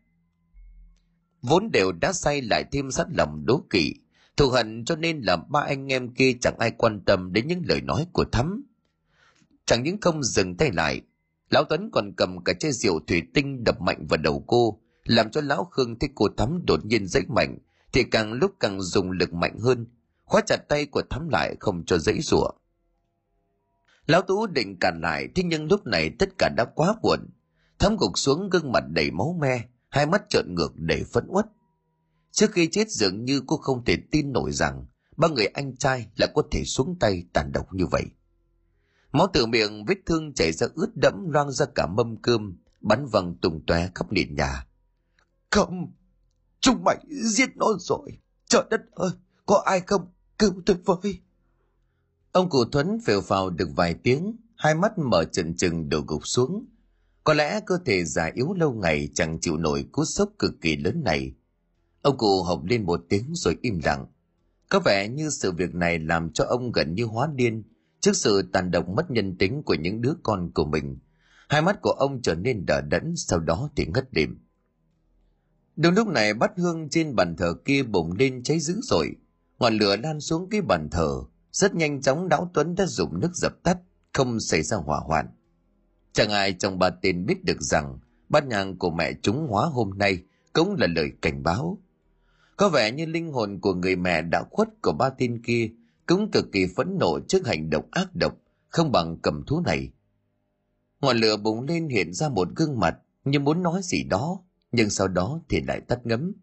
Vốn 1.41 1.71
đều 1.71 1.91
đã 1.91 2.13
say 2.13 2.41
lại 2.41 2.63
thêm 2.71 2.91
sát 2.91 3.07
lòng 3.17 3.45
đố 3.45 3.63
kỵ. 3.69 3.93
Thù 4.37 4.49
hận 4.49 4.85
cho 4.85 4.95
nên 4.95 5.21
là 5.21 5.35
ba 5.35 5.61
anh 5.61 5.91
em 5.91 6.13
kia 6.13 6.33
chẳng 6.41 6.57
ai 6.59 6.71
quan 6.71 7.01
tâm 7.05 7.33
đến 7.33 7.47
những 7.47 7.61
lời 7.65 7.81
nói 7.81 8.07
của 8.13 8.25
Thắm. 8.31 8.63
Chẳng 9.65 9.83
những 9.83 10.01
không 10.01 10.23
dừng 10.23 10.57
tay 10.57 10.71
lại, 10.71 11.01
Lão 11.49 11.63
Tuấn 11.63 11.89
còn 11.91 12.13
cầm 12.17 12.43
cả 12.43 12.53
chai 12.53 12.71
rượu 12.71 12.99
thủy 13.07 13.21
tinh 13.33 13.63
đập 13.63 13.81
mạnh 13.81 14.05
vào 14.09 14.17
đầu 14.17 14.43
cô, 14.47 14.79
làm 15.09 15.31
cho 15.31 15.41
lão 15.41 15.65
khương 15.71 15.99
thấy 15.99 16.09
cô 16.15 16.27
thắm 16.37 16.61
đột 16.67 16.85
nhiên 16.85 17.07
dãy 17.07 17.23
mạnh 17.27 17.57
thì 17.93 18.03
càng 18.03 18.33
lúc 18.33 18.51
càng 18.59 18.81
dùng 18.81 19.11
lực 19.11 19.33
mạnh 19.33 19.59
hơn 19.59 19.87
khóa 20.25 20.41
chặt 20.41 20.57
tay 20.69 20.85
của 20.85 21.01
thắm 21.09 21.29
lại 21.29 21.55
không 21.59 21.83
cho 21.85 21.97
dãy 21.97 22.21
rủa 22.21 22.49
lão 24.05 24.21
tú 24.21 24.47
định 24.47 24.77
cản 24.79 25.01
lại 25.01 25.27
thế 25.35 25.43
nhưng 25.43 25.65
lúc 25.65 25.85
này 25.85 26.11
tất 26.19 26.29
cả 26.37 26.49
đã 26.57 26.65
quá 26.75 26.95
buồn 27.01 27.19
thắm 27.79 27.97
gục 27.99 28.17
xuống 28.17 28.49
gương 28.49 28.71
mặt 28.71 28.83
đầy 28.89 29.11
máu 29.11 29.37
me 29.41 29.61
hai 29.89 30.05
mắt 30.05 30.21
trợn 30.29 30.55
ngược 30.55 30.71
để 30.75 31.03
phẫn 31.13 31.25
uất 31.27 31.45
trước 32.31 32.51
khi 32.51 32.67
chết 32.71 32.89
dường 32.89 33.25
như 33.25 33.41
cô 33.47 33.57
không 33.57 33.85
thể 33.85 33.97
tin 34.11 34.31
nổi 34.31 34.51
rằng 34.51 34.85
ba 35.17 35.27
người 35.27 35.45
anh 35.45 35.75
trai 35.77 36.07
lại 36.17 36.29
có 36.35 36.41
thể 36.51 36.63
xuống 36.65 36.95
tay 36.99 37.25
tàn 37.33 37.51
độc 37.51 37.73
như 37.73 37.85
vậy 37.85 38.05
máu 39.11 39.27
từ 39.33 39.45
miệng 39.45 39.85
vết 39.85 39.97
thương 40.05 40.33
chảy 40.33 40.51
ra 40.51 40.67
ướt 40.75 40.89
đẫm 40.95 41.29
loang 41.29 41.51
ra 41.51 41.65
cả 41.75 41.87
mâm 41.87 42.21
cơm 42.21 42.57
bắn 42.81 43.05
văng 43.05 43.35
tung 43.35 43.61
tóe 43.67 43.89
khắp 43.95 44.11
nền 44.11 44.35
nhà 44.35 44.65
không, 45.51 45.91
chúng 46.59 46.83
mày 46.83 46.97
giết 47.09 47.49
nó 47.55 47.65
rồi. 47.79 48.19
Trời 48.45 48.63
đất 48.69 48.81
ơi, 48.91 49.11
có 49.45 49.63
ai 49.65 49.81
không? 49.81 50.07
Cứu 50.39 50.53
tôi 50.65 50.77
với. 51.01 51.19
Ông 52.31 52.49
cụ 52.49 52.65
Thuấn 52.65 52.99
phều 53.05 53.21
phào 53.21 53.49
được 53.49 53.69
vài 53.75 53.93
tiếng, 53.93 54.37
hai 54.55 54.75
mắt 54.75 54.97
mở 54.97 55.23
trần 55.23 55.55
trừng 55.55 55.89
đổ 55.89 56.01
gục 56.07 56.27
xuống. 56.27 56.65
Có 57.29 57.33
lẽ 57.33 57.59
cơ 57.65 57.77
thể 57.85 58.05
già 58.05 58.31
yếu 58.33 58.53
lâu 58.53 58.73
ngày 58.73 59.09
chẳng 59.13 59.39
chịu 59.39 59.57
nổi 59.57 59.85
cú 59.91 60.05
sốc 60.05 60.29
cực 60.39 60.51
kỳ 60.61 60.77
lớn 60.77 61.01
này. 61.05 61.33
Ông 62.01 62.17
cụ 62.17 62.43
hộc 62.43 62.63
lên 62.65 62.85
một 62.85 63.05
tiếng 63.09 63.25
rồi 63.33 63.57
im 63.61 63.79
lặng. 63.83 64.05
Có 64.69 64.79
vẻ 64.85 65.07
như 65.07 65.29
sự 65.29 65.51
việc 65.51 65.75
này 65.75 65.99
làm 65.99 66.31
cho 66.33 66.45
ông 66.45 66.71
gần 66.71 66.93
như 66.93 67.05
hóa 67.05 67.27
điên 67.35 67.63
trước 67.99 68.15
sự 68.15 68.49
tàn 68.53 68.71
độc 68.71 68.89
mất 68.89 69.11
nhân 69.11 69.37
tính 69.37 69.63
của 69.63 69.73
những 69.73 70.01
đứa 70.01 70.13
con 70.23 70.51
của 70.51 70.65
mình. 70.65 70.97
Hai 71.49 71.61
mắt 71.61 71.79
của 71.81 71.91
ông 71.91 72.21
trở 72.21 72.35
nên 72.35 72.65
đờ 72.65 72.81
đẫn, 72.81 73.13
sau 73.15 73.39
đó 73.39 73.69
thì 73.75 73.85
ngất 73.85 74.13
đêm. 74.13 74.39
Đúng 75.75 75.93
lúc 75.93 76.07
này 76.07 76.33
bát 76.33 76.51
hương 76.57 76.89
trên 76.89 77.15
bàn 77.15 77.35
thờ 77.37 77.53
kia 77.65 77.83
bùng 77.83 78.11
lên 78.11 78.43
cháy 78.43 78.59
dữ 78.59 78.79
dội. 78.81 79.15
Ngọn 79.59 79.77
lửa 79.77 79.95
lan 79.95 80.19
xuống 80.19 80.49
cái 80.49 80.61
bàn 80.61 80.89
thờ. 80.91 81.23
Rất 81.51 81.75
nhanh 81.75 82.01
chóng 82.01 82.29
Đáo 82.29 82.51
Tuấn 82.53 82.75
đã 82.75 82.85
dùng 82.85 83.19
nước 83.19 83.35
dập 83.35 83.53
tắt, 83.63 83.77
không 84.13 84.39
xảy 84.39 84.63
ra 84.63 84.77
hỏa 84.77 84.99
hoạn. 84.99 85.27
Chẳng 86.13 86.29
ai 86.29 86.53
trong 86.53 86.79
ba 86.79 86.89
tên 86.89 87.25
biết 87.25 87.43
được 87.43 87.61
rằng 87.61 87.99
bát 88.29 88.47
nhang 88.47 88.77
của 88.77 88.89
mẹ 88.89 89.13
chúng 89.21 89.47
hóa 89.47 89.65
hôm 89.65 89.97
nay 89.97 90.23
cũng 90.53 90.75
là 90.75 90.87
lời 90.87 91.11
cảnh 91.21 91.43
báo. 91.43 91.77
Có 92.57 92.69
vẻ 92.69 92.91
như 92.91 93.05
linh 93.05 93.31
hồn 93.31 93.59
của 93.61 93.73
người 93.73 93.95
mẹ 93.95 94.21
đã 94.21 94.43
khuất 94.51 94.69
của 94.81 94.91
ba 94.91 95.09
tên 95.09 95.41
kia 95.43 95.69
cũng 96.05 96.31
cực 96.31 96.51
kỳ 96.51 96.65
phẫn 96.75 96.97
nộ 96.99 97.19
trước 97.27 97.47
hành 97.47 97.69
động 97.69 97.87
ác 97.91 98.15
độc, 98.15 98.37
không 98.69 98.91
bằng 98.91 99.17
cầm 99.21 99.43
thú 99.47 99.61
này. 99.65 99.91
Ngọn 101.01 101.17
lửa 101.17 101.37
bùng 101.37 101.61
lên 101.61 101.87
hiện 101.87 102.13
ra 102.13 102.29
một 102.29 102.47
gương 102.55 102.79
mặt 102.79 102.97
như 103.25 103.39
muốn 103.39 103.63
nói 103.63 103.81
gì 103.83 104.03
đó, 104.03 104.39
nhưng 104.71 104.89
sau 104.89 105.07
đó 105.07 105.41
thì 105.49 105.61
lại 105.61 105.81
tắt 105.87 105.99
ngấm. 106.03 106.33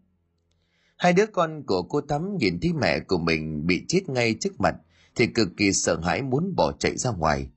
Hai 0.96 1.12
đứa 1.12 1.26
con 1.26 1.62
của 1.66 1.82
cô 1.82 2.00
Thắm 2.00 2.36
nhìn 2.36 2.58
thấy 2.62 2.72
mẹ 2.72 3.00
của 3.00 3.18
mình 3.18 3.66
bị 3.66 3.84
chết 3.88 4.08
ngay 4.08 4.34
trước 4.40 4.60
mặt 4.60 4.74
thì 5.14 5.26
cực 5.26 5.48
kỳ 5.56 5.72
sợ 5.72 6.00
hãi 6.00 6.22
muốn 6.22 6.54
bỏ 6.56 6.72
chạy 6.72 6.96
ra 6.96 7.10
ngoài. 7.10 7.48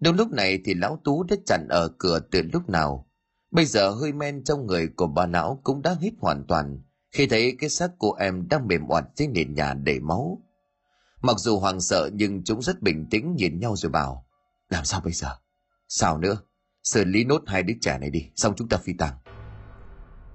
Đúng 0.00 0.16
lúc 0.16 0.32
này 0.32 0.58
thì 0.64 0.74
lão 0.74 1.00
Tú 1.04 1.22
đã 1.22 1.36
chặn 1.46 1.66
ở 1.68 1.88
cửa 1.98 2.20
từ 2.30 2.42
lúc 2.52 2.68
nào. 2.68 3.06
Bây 3.50 3.64
giờ 3.64 3.90
hơi 3.90 4.12
men 4.12 4.44
trong 4.44 4.66
người 4.66 4.88
của 4.96 5.06
bà 5.06 5.26
lão 5.26 5.60
cũng 5.64 5.82
đã 5.82 5.96
hít 6.00 6.12
hoàn 6.18 6.44
toàn 6.48 6.82
khi 7.10 7.26
thấy 7.26 7.56
cái 7.58 7.70
xác 7.70 7.90
cô 7.98 8.14
em 8.14 8.48
đang 8.48 8.66
mềm 8.66 8.88
oặt 8.88 9.04
trên 9.14 9.32
nền 9.32 9.54
nhà 9.54 9.74
đầy 9.74 10.00
máu. 10.00 10.42
Mặc 11.22 11.38
dù 11.38 11.58
hoàng 11.58 11.80
sợ 11.80 12.10
nhưng 12.12 12.44
chúng 12.44 12.62
rất 12.62 12.82
bình 12.82 13.06
tĩnh 13.10 13.34
nhìn 13.36 13.60
nhau 13.60 13.76
rồi 13.76 13.90
bảo 13.90 14.26
Làm 14.68 14.84
sao 14.84 15.00
bây 15.00 15.12
giờ? 15.12 15.28
Sao 15.88 16.18
nữa? 16.18 16.38
Xử 16.82 17.04
lý 17.04 17.24
nốt 17.24 17.42
hai 17.46 17.62
đứa 17.62 17.74
trẻ 17.80 17.98
này 17.98 18.10
đi, 18.10 18.30
xong 18.36 18.54
chúng 18.56 18.68
ta 18.68 18.76
phi 18.76 18.92
tăng 18.92 19.14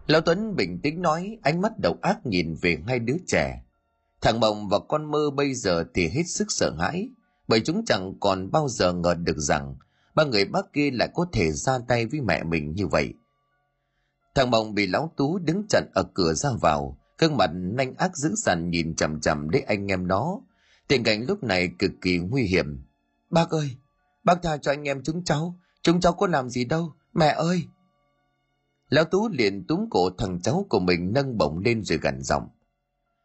Lão 0.08 0.22
Tuấn 0.22 0.56
bình 0.56 0.80
tĩnh 0.84 1.02
nói, 1.02 1.38
ánh 1.44 1.62
mắt 1.62 1.72
đầu 1.78 1.98
ác 2.02 2.26
nhìn 2.26 2.56
về 2.62 2.78
hai 2.88 3.00
đứa 3.00 3.18
trẻ. 3.28 3.62
Thằng 4.22 4.40
Mộng 4.40 4.70
và 4.70 4.80
con 4.80 5.12
mơ 5.12 5.30
bây 5.36 5.54
giờ 5.54 5.86
thì 5.94 6.08
hết 6.08 6.24
sức 6.28 6.46
sợ 6.50 6.76
hãi, 6.80 7.10
bởi 7.48 7.62
chúng 7.66 7.86
chẳng 7.86 8.14
còn 8.20 8.52
bao 8.52 8.68
giờ 8.70 8.94
ngờ 8.94 9.14
được 9.14 9.38
rằng 9.38 9.76
ba 10.16 10.24
người 10.24 10.46
bác 10.46 10.74
kia 10.74 10.90
lại 10.94 11.10
có 11.14 11.26
thể 11.34 11.52
ra 11.52 11.80
tay 11.88 12.06
với 12.06 12.22
mẹ 12.22 12.44
mình 12.44 12.74
như 12.76 12.88
vậy. 12.88 13.14
Thằng 14.36 14.52
Mộng 14.52 14.74
bị 14.74 14.88
lão 14.88 15.12
Tú 15.16 15.38
đứng 15.38 15.66
chặn 15.70 15.84
ở 15.94 16.04
cửa 16.14 16.34
ra 16.34 16.50
vào, 16.62 16.98
gương 17.18 17.38
mặt 17.38 17.50
nanh 17.54 17.96
ác 17.96 18.18
dữ 18.18 18.34
dằn 18.36 18.70
nhìn 18.70 18.96
chằm 18.96 19.22
chằm 19.22 19.50
đến 19.50 19.64
anh 19.68 19.88
em 19.88 20.08
nó. 20.08 20.40
Tình 20.88 21.04
cảnh 21.04 21.26
lúc 21.28 21.44
này 21.44 21.70
cực 21.80 21.92
kỳ 22.02 22.18
nguy 22.18 22.44
hiểm. 22.44 22.84
Bác 23.30 23.50
ơi, 23.50 23.78
bác 24.24 24.44
tha 24.44 24.58
cho 24.58 24.72
anh 24.72 24.84
em 24.84 25.04
chúng 25.04 25.24
cháu, 25.24 25.60
chúng 25.82 26.00
cháu 26.00 26.14
có 26.14 26.28
làm 26.28 26.50
gì 26.50 26.66
đâu, 26.66 26.94
mẹ 27.14 27.28
ơi. 27.28 27.64
Lão 28.90 29.06
Tú 29.06 29.30
liền 29.30 29.68
túm 29.68 29.90
cổ 29.90 30.10
thằng 30.18 30.42
cháu 30.42 30.66
của 30.70 30.80
mình 30.80 31.14
nâng 31.14 31.38
bổng 31.38 31.60
lên 31.60 31.84
rồi 31.84 32.00
gằn 32.02 32.22
giọng. 32.22 32.48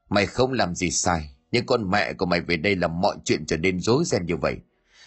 Mày 0.08 0.26
không 0.26 0.52
làm 0.52 0.74
gì 0.74 0.90
sai, 0.90 1.34
nhưng 1.52 1.66
con 1.66 1.90
mẹ 1.90 2.12
của 2.12 2.26
mày 2.26 2.40
về 2.40 2.56
đây 2.56 2.76
làm 2.76 3.00
mọi 3.00 3.16
chuyện 3.24 3.46
trở 3.46 3.56
nên 3.56 3.80
rối 3.80 4.04
ren 4.04 4.26
như 4.26 4.36
vậy. 4.36 4.56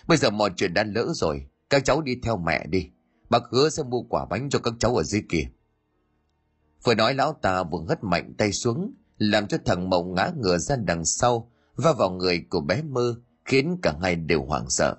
Bây 0.07 0.17
giờ 0.17 0.29
mọi 0.29 0.49
chuyện 0.55 0.73
đã 0.73 0.83
lỡ 0.83 1.07
rồi, 1.15 1.45
các 1.69 1.85
cháu 1.85 2.01
đi 2.01 2.15
theo 2.23 2.37
mẹ 2.37 2.65
đi. 2.67 2.89
Bác 3.29 3.43
hứa 3.51 3.69
sẽ 3.69 3.83
mua 3.83 4.01
quả 4.01 4.25
bánh 4.29 4.49
cho 4.49 4.59
các 4.59 4.73
cháu 4.79 4.95
ở 4.95 5.03
dưới 5.03 5.23
kia. 5.29 5.43
Vừa 6.83 6.95
nói 6.95 7.13
lão 7.13 7.33
ta 7.41 7.63
vừa 7.63 7.85
hất 7.89 8.03
mạnh 8.03 8.33
tay 8.37 8.51
xuống, 8.51 8.93
làm 9.17 9.47
cho 9.47 9.57
thằng 9.65 9.89
Mộng 9.89 10.13
ngã 10.13 10.31
ngửa 10.37 10.57
ra 10.57 10.75
đằng 10.75 11.05
sau, 11.05 11.51
và 11.75 11.93
vào 11.93 12.09
người 12.09 12.45
của 12.49 12.61
bé 12.61 12.81
mơ, 12.81 13.15
khiến 13.45 13.77
cả 13.81 13.95
hai 14.01 14.15
đều 14.15 14.43
hoảng 14.45 14.69
sợ. 14.69 14.95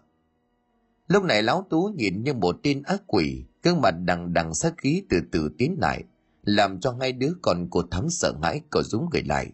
Lúc 1.09 1.25
này 1.25 1.43
lão 1.43 1.67
tú 1.71 1.91
nhìn 1.97 2.23
như 2.23 2.35
một 2.35 2.57
tin 2.63 2.83
ác 2.83 3.03
quỷ, 3.07 3.45
gương 3.63 3.81
mặt 3.81 3.91
đằng 3.91 4.33
đằng 4.33 4.55
sát 4.55 4.75
khí 4.77 5.03
từ 5.11 5.21
từ 5.33 5.51
tiến 5.59 5.77
lại, 5.81 6.05
làm 6.43 6.81
cho 6.81 6.97
hai 7.01 7.13
đứa 7.13 7.33
con 7.43 7.71
của 7.71 7.83
thắng 7.91 8.11
sợ 8.11 8.35
hãi 8.43 8.61
cậu 8.71 8.83
rúng 8.83 9.09
người 9.13 9.23
lại. 9.23 9.53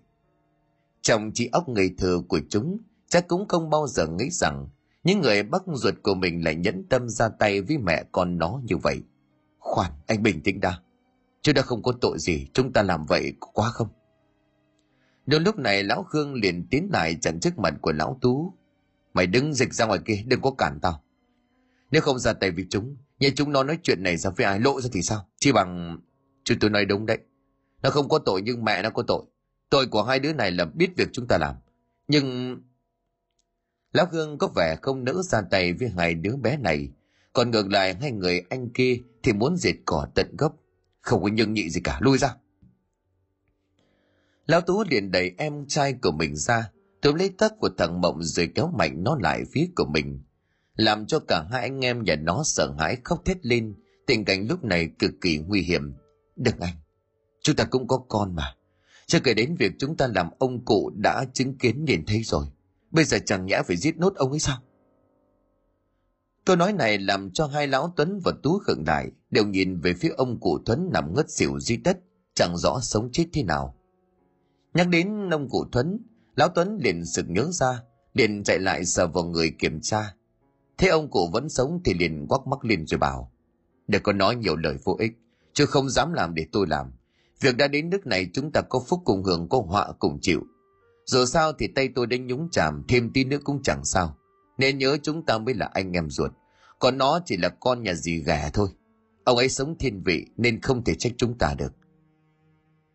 Trong 1.03 1.31
trí 1.35 1.49
óc 1.53 1.69
ngây 1.69 1.91
thơ 1.99 2.23
của 2.29 2.41
chúng, 2.49 2.79
chắc 3.09 3.29
cũng 3.29 3.49
không 3.49 3.71
bao 3.71 3.87
giờ 3.87 4.07
nghĩ 4.07 4.31
rằng 4.31 4.69
những 5.05 5.21
người 5.21 5.43
bắt 5.43 5.63
ruột 5.73 5.95
của 6.03 6.15
mình 6.15 6.45
lại 6.45 6.55
nhẫn 6.55 6.85
tâm 6.89 7.09
ra 7.09 7.29
tay 7.29 7.61
với 7.61 7.79
mẹ 7.79 8.05
con 8.13 8.39
nó 8.39 8.61
như 8.65 8.77
vậy. 8.77 9.03
Khoan, 9.59 9.93
anh 10.07 10.23
bình 10.23 10.43
tĩnh 10.43 10.61
đã. 10.61 10.79
Chứ 11.43 11.53
đã 11.53 11.63
không 11.63 11.83
có 11.83 11.93
tội 12.01 12.19
gì, 12.19 12.47
chúng 12.53 12.73
ta 12.73 12.83
làm 12.83 13.07
vậy 13.07 13.33
có 13.41 13.49
quá 13.55 13.71
không? 13.71 13.89
Đúng 15.27 15.43
lúc 15.43 15.59
này 15.59 15.83
lão 15.83 16.03
Khương 16.03 16.35
liền 16.35 16.67
tiến 16.71 16.89
lại 16.93 17.17
chặn 17.21 17.41
trước 17.41 17.59
mặt 17.59 17.75
của 17.81 17.93
lão 17.93 18.19
Tú. 18.21 18.55
Mày 19.15 19.27
đứng 19.27 19.55
dịch 19.55 19.75
ra 19.75 19.87
ngoài 19.87 20.01
kia, 20.05 20.23
đừng 20.27 20.41
có 20.41 20.51
cản 20.51 20.79
tao. 20.83 21.03
Nếu 21.91 22.03
không 22.03 22.19
ra 22.19 22.33
tay 22.33 22.51
với 22.51 22.67
chúng, 22.71 22.97
nhà 23.21 23.29
chúng 23.37 23.53
nó 23.53 23.63
nói 23.63 23.79
chuyện 23.83 24.03
này 24.03 24.17
ra 24.17 24.31
với 24.31 24.47
ai 24.47 24.61
lộ 24.61 24.81
ra 24.81 24.89
thì 24.93 25.03
sao? 25.03 25.27
Chỉ 25.39 25.53
bằng... 25.53 25.99
Chứ 26.45 26.55
tôi 26.61 26.71
nói 26.71 26.85
đúng 26.85 27.07
đấy. 27.07 27.19
Nó 27.83 27.91
không 27.91 28.09
có 28.09 28.19
tội 28.19 28.43
nhưng 28.43 28.65
mẹ 28.65 28.83
nó 28.83 28.91
có 28.91 29.03
tội. 29.07 29.25
Tội 29.71 29.87
của 29.87 30.03
hai 30.03 30.19
đứa 30.19 30.33
này 30.33 30.51
là 30.51 30.65
biết 30.65 30.91
việc 30.97 31.09
chúng 31.13 31.27
ta 31.27 31.39
làm. 31.39 31.55
Nhưng... 32.09 32.57
Lão 33.93 34.07
Hương 34.13 34.39
có 34.39 34.49
vẻ 34.57 34.77
không 34.83 35.05
nỡ 35.05 35.23
ra 35.23 35.43
tay 35.51 35.73
với 35.73 35.89
hai 35.89 36.15
đứa 36.15 36.37
bé 36.37 36.57
này. 36.57 36.89
Còn 37.33 37.51
ngược 37.51 37.69
lại 37.69 37.95
hai 37.95 38.13
người 38.13 38.43
anh 38.51 38.69
kia 38.69 39.01
thì 39.23 39.33
muốn 39.33 39.57
diệt 39.57 39.77
cỏ 39.85 40.07
tận 40.15 40.37
gốc. 40.39 40.57
Không 41.01 41.23
có 41.23 41.29
nhân 41.29 41.53
nhị 41.53 41.71
gì 41.71 41.81
cả, 41.85 41.99
lui 42.03 42.19
ra. 42.19 42.35
Lão 44.47 44.61
Tú 44.61 44.85
liền 44.91 45.11
đẩy 45.11 45.33
em 45.39 45.67
trai 45.69 45.93
của 46.03 46.13
mình 46.13 46.37
ra, 46.37 46.71
túm 47.01 47.15
lấy 47.15 47.31
tấc 47.39 47.53
của 47.59 47.69
thằng 47.79 48.01
Mộng 48.01 48.23
rồi 48.23 48.51
kéo 48.55 48.73
mạnh 48.79 49.03
nó 49.05 49.17
lại 49.21 49.45
phía 49.53 49.69
của 49.77 49.87
mình 49.87 50.23
làm 50.81 51.07
cho 51.07 51.19
cả 51.19 51.45
hai 51.51 51.63
anh 51.63 51.85
em 51.85 52.05
nhà 52.05 52.17
nó 52.17 52.43
sợ 52.45 52.75
hãi 52.79 52.97
khóc 53.05 53.25
thét 53.25 53.47
lên 53.47 53.75
tình 54.07 54.25
cảnh 54.25 54.47
lúc 54.49 54.65
này 54.65 54.91
cực 54.99 55.11
kỳ 55.21 55.39
nguy 55.39 55.63
hiểm 55.63 55.95
đừng 56.37 56.61
anh 56.61 56.75
chúng 57.43 57.57
ta 57.57 57.65
cũng 57.65 57.89
có 57.89 57.97
con 58.09 58.35
mà 58.35 58.55
chưa 59.11 59.21
kể 59.21 59.35
đến 59.35 59.57
việc 59.59 59.73
chúng 59.79 59.97
ta 59.97 60.07
làm 60.15 60.31
ông 60.39 60.65
cụ 60.65 60.91
đã 60.95 61.25
chứng 61.33 61.59
kiến 61.59 61.85
nhìn 61.85 62.07
thấy 62.07 62.23
rồi 62.23 62.47
bây 62.91 63.05
giờ 63.05 63.19
chẳng 63.27 63.47
nhẽ 63.47 63.63
phải 63.67 63.77
giết 63.77 63.97
nốt 63.97 64.15
ông 64.15 64.31
ấy 64.31 64.41
sao 64.41 64.59
câu 66.45 66.57
nói 66.57 66.73
này 66.73 66.99
làm 66.99 67.31
cho 67.31 67.47
hai 67.47 67.67
lão 67.67 67.93
tuấn 67.97 68.21
và 68.25 68.33
tú 68.43 68.59
khựng 68.59 68.85
đại 68.85 69.11
đều 69.31 69.47
nhìn 69.47 69.81
về 69.81 69.95
phía 69.95 70.11
ông 70.17 70.41
cụ 70.41 70.59
tuấn 70.67 70.91
nằm 70.93 71.15
ngất 71.15 71.31
xỉu 71.31 71.61
dưới 71.61 71.79
đất 71.79 71.99
chẳng 72.35 72.57
rõ 72.57 72.81
sống 72.83 73.09
chết 73.13 73.27
thế 73.33 73.43
nào 73.43 73.75
nhắc 74.75 74.89
đến 74.89 75.31
ông 75.31 75.49
cụ 75.49 75.65
tuấn 75.73 75.99
lão 76.37 76.49
tuấn 76.49 76.79
liền 76.81 77.05
sực 77.05 77.25
nhớ 77.29 77.49
ra 77.53 77.83
liền 78.15 78.45
chạy 78.45 78.59
lại 78.59 78.85
sờ 78.85 79.07
vào 79.07 79.25
người 79.25 79.51
kiểm 79.59 79.81
tra 79.81 80.15
Thế 80.81 80.89
ông 80.89 81.11
cụ 81.11 81.29
vẫn 81.33 81.49
sống 81.49 81.81
thì 81.85 81.95
liền 81.95 82.27
quắc 82.29 82.47
mắc 82.47 82.65
lên 82.65 82.87
rồi 82.87 82.99
bảo. 82.99 83.33
Đừng 83.89 84.03
có 84.03 84.13
nói 84.13 84.37
nhiều 84.37 84.57
lời 84.57 84.77
vô 84.85 84.97
ích, 84.99 85.13
chứ 85.53 85.67
không 85.67 85.91
dám 85.91 86.13
làm 86.13 86.35
để 86.35 86.47
tôi 86.53 86.67
làm. 86.67 86.93
Việc 87.41 87.57
đã 87.57 87.69
đến 87.69 87.91
nước 87.91 88.07
này, 88.07 88.31
chúng 88.33 88.53
ta 88.53 88.61
có 88.61 88.81
phúc 88.89 89.01
cùng 89.05 89.25
hưởng, 89.25 89.49
có 89.49 89.63
họa 89.67 89.93
cùng 89.99 90.19
chịu. 90.21 90.41
Dù 91.07 91.25
sao 91.25 91.53
thì 91.53 91.67
tay 91.67 91.89
tôi 91.95 92.07
đến 92.07 92.27
nhúng 92.27 92.51
chàm, 92.51 92.85
thêm 92.89 93.13
tí 93.13 93.25
nữa 93.25 93.39
cũng 93.45 93.63
chẳng 93.63 93.85
sao. 93.85 94.17
Nên 94.59 94.79
nhớ 94.79 94.99
chúng 95.03 95.27
ta 95.27 95.39
mới 95.39 95.55
là 95.55 95.71
anh 95.75 95.93
em 95.93 96.11
ruột. 96.11 96.31
Còn 96.79 96.99
nó 96.99 97.21
chỉ 97.25 97.37
là 97.37 97.49
con 97.49 97.83
nhà 97.83 97.95
dì 97.95 98.23
ghẻ 98.23 98.51
thôi. 98.53 98.69
Ông 99.25 99.37
ấy 99.37 99.49
sống 99.49 99.79
thiên 99.79 100.03
vị, 100.03 100.27
nên 100.37 100.61
không 100.61 100.85
thể 100.85 100.95
trách 100.95 101.13
chúng 101.17 101.39
ta 101.39 101.55
được. 101.59 101.73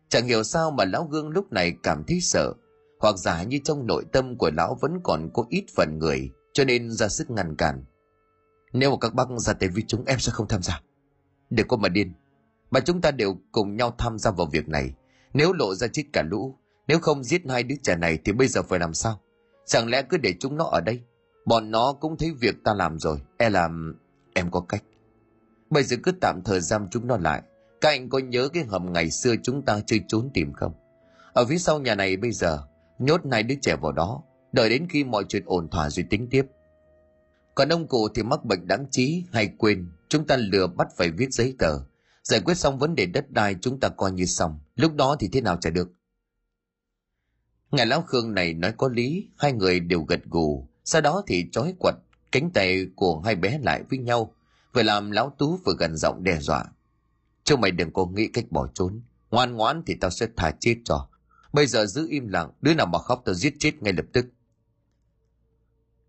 Chẳng 0.08 0.26
hiểu 0.26 0.42
sao 0.42 0.70
mà 0.70 0.84
lão 0.84 1.04
gương 1.04 1.28
lúc 1.28 1.52
này 1.52 1.74
cảm 1.82 2.04
thấy 2.04 2.20
sợ. 2.20 2.52
Hoặc 3.00 3.16
giả 3.18 3.42
như 3.42 3.58
trong 3.64 3.86
nội 3.86 4.04
tâm 4.12 4.36
của 4.38 4.50
lão 4.56 4.78
vẫn 4.80 5.00
còn 5.02 5.30
có 5.34 5.44
ít 5.48 5.64
phần 5.76 5.98
người, 5.98 6.30
cho 6.52 6.64
nên 6.64 6.90
ra 6.90 7.08
sức 7.08 7.30
ngăn 7.30 7.56
cản. 7.56 7.84
Nếu 8.72 8.90
mà 8.90 8.96
các 9.00 9.14
bác 9.14 9.28
ra 9.38 9.52
tay 9.52 9.68
với 9.68 9.82
chúng, 9.86 10.04
em 10.04 10.18
sẽ 10.18 10.32
không 10.32 10.48
tham 10.48 10.62
gia. 10.62 10.80
Đừng 11.50 11.68
có 11.68 11.76
mà 11.76 11.88
điên. 11.88 12.12
Mà 12.70 12.80
chúng 12.80 13.00
ta 13.00 13.10
đều 13.10 13.36
cùng 13.52 13.76
nhau 13.76 13.94
tham 13.98 14.18
gia 14.18 14.30
vào 14.30 14.46
việc 14.46 14.68
này. 14.68 14.92
Nếu 15.34 15.52
lộ 15.52 15.74
ra 15.74 15.86
chết 15.86 16.02
cả 16.12 16.22
lũ, 16.22 16.58
nếu 16.88 16.98
không 16.98 17.24
giết 17.24 17.42
hai 17.48 17.62
đứa 17.62 17.74
trẻ 17.82 17.96
này 17.96 18.18
thì 18.24 18.32
bây 18.32 18.48
giờ 18.48 18.62
phải 18.62 18.78
làm 18.78 18.94
sao? 18.94 19.20
Chẳng 19.66 19.88
lẽ 19.88 20.02
cứ 20.02 20.16
để 20.16 20.34
chúng 20.40 20.56
nó 20.56 20.64
ở 20.64 20.80
đây? 20.80 21.00
Bọn 21.46 21.70
nó 21.70 21.92
cũng 21.92 22.16
thấy 22.16 22.32
việc 22.40 22.54
ta 22.64 22.74
làm 22.74 22.98
rồi. 22.98 23.20
E 23.36 23.50
làm... 23.50 23.98
Em 24.34 24.50
có 24.50 24.60
cách. 24.60 24.82
Bây 25.70 25.82
giờ 25.82 25.96
cứ 26.02 26.12
tạm 26.20 26.42
thời 26.44 26.60
giam 26.60 26.88
chúng 26.88 27.06
nó 27.06 27.16
lại. 27.16 27.42
Các 27.80 27.88
anh 27.88 28.08
có 28.08 28.18
nhớ 28.18 28.48
cái 28.48 28.64
hầm 28.64 28.92
ngày 28.92 29.10
xưa 29.10 29.34
chúng 29.42 29.62
ta 29.62 29.80
chơi 29.86 30.00
trốn 30.08 30.30
tìm 30.34 30.52
không? 30.52 30.72
Ở 31.32 31.44
phía 31.44 31.58
sau 31.58 31.80
nhà 31.80 31.94
này 31.94 32.16
bây 32.16 32.32
giờ, 32.32 32.58
nhốt 32.98 33.20
hai 33.32 33.42
đứa 33.42 33.54
trẻ 33.62 33.76
vào 33.76 33.92
đó 33.92 34.22
đợi 34.52 34.68
đến 34.68 34.86
khi 34.90 35.04
mọi 35.04 35.24
chuyện 35.28 35.42
ổn 35.46 35.68
thỏa 35.68 35.90
rồi 35.90 36.06
tính 36.10 36.28
tiếp. 36.30 36.46
Còn 37.54 37.68
ông 37.68 37.86
cụ 37.88 38.08
thì 38.14 38.22
mắc 38.22 38.44
bệnh 38.44 38.66
đáng 38.66 38.86
trí 38.90 39.24
hay 39.32 39.50
quên, 39.58 39.88
chúng 40.08 40.26
ta 40.26 40.36
lừa 40.36 40.66
bắt 40.66 40.88
phải 40.96 41.10
viết 41.10 41.28
giấy 41.30 41.54
tờ. 41.58 41.78
Giải 42.28 42.40
quyết 42.40 42.54
xong 42.54 42.78
vấn 42.78 42.94
đề 42.94 43.06
đất 43.06 43.30
đai 43.30 43.56
chúng 43.60 43.80
ta 43.80 43.88
coi 43.88 44.12
như 44.12 44.24
xong, 44.24 44.58
lúc 44.76 44.94
đó 44.94 45.16
thì 45.20 45.28
thế 45.28 45.40
nào 45.40 45.56
chả 45.56 45.70
được. 45.70 45.92
Ngài 47.70 47.86
Lão 47.86 48.02
Khương 48.02 48.34
này 48.34 48.54
nói 48.54 48.72
có 48.76 48.88
lý, 48.88 49.28
hai 49.38 49.52
người 49.52 49.80
đều 49.80 50.02
gật 50.02 50.20
gù, 50.24 50.68
sau 50.84 51.00
đó 51.00 51.22
thì 51.26 51.44
trói 51.52 51.74
quật 51.78 51.94
cánh 52.32 52.50
tay 52.50 52.86
của 52.96 53.20
hai 53.20 53.34
bé 53.34 53.58
lại 53.58 53.82
với 53.90 53.98
nhau, 53.98 54.34
vừa 54.72 54.82
làm 54.82 55.10
Lão 55.10 55.34
Tú 55.38 55.58
vừa 55.64 55.74
gần 55.78 55.96
giọng 55.96 56.24
đe 56.24 56.40
dọa. 56.40 56.64
Chứ 57.44 57.56
mày 57.56 57.70
đừng 57.70 57.92
có 57.92 58.06
nghĩ 58.06 58.28
cách 58.28 58.44
bỏ 58.50 58.68
trốn, 58.74 59.00
ngoan 59.30 59.54
ngoãn 59.54 59.82
thì 59.86 59.94
tao 59.94 60.10
sẽ 60.10 60.26
thả 60.36 60.50
chết 60.60 60.76
cho. 60.84 61.08
Bây 61.52 61.66
giờ 61.66 61.86
giữ 61.86 62.06
im 62.10 62.28
lặng, 62.28 62.50
đứa 62.60 62.74
nào 62.74 62.86
mà 62.86 62.98
khóc 62.98 63.22
tao 63.24 63.34
giết 63.34 63.54
chết 63.58 63.82
ngay 63.82 63.92
lập 63.92 64.06
tức. 64.12 64.26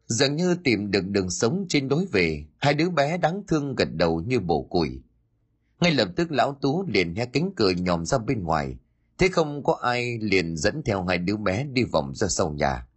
Dường 0.08 0.36
như 0.36 0.56
tìm 0.64 0.92
được 0.92 1.08
đường 1.08 1.30
sống 1.30 1.66
trên 1.70 1.88
đối 1.88 2.06
về, 2.06 2.46
hai 2.58 2.74
đứa 2.74 2.90
bé 2.90 3.18
đáng 3.18 3.44
thương 3.48 3.76
gật 3.76 3.90
đầu 3.94 4.22
như 4.22 4.40
bổ 4.40 4.62
củi. 4.62 5.02
Ngay 5.82 5.94
lập 5.94 6.10
tức 6.16 6.32
lão 6.32 6.58
Tú 6.62 6.86
liền 6.88 7.16
hé 7.16 7.26
cánh 7.26 7.52
cửa 7.56 7.72
nhòm 7.72 8.06
ra 8.06 8.18
bên 8.18 8.44
ngoài, 8.44 8.78
thế 9.18 9.28
không 9.28 9.64
có 9.64 9.78
ai 9.82 10.18
liền 10.22 10.58
dẫn 10.58 10.82
theo 10.86 11.04
hai 11.04 11.18
đứa 11.18 11.38
bé 11.38 11.64
đi 11.64 11.84
vòng 11.84 12.16
ra 12.16 12.28
sau 12.28 12.52
nhà. 12.52 12.88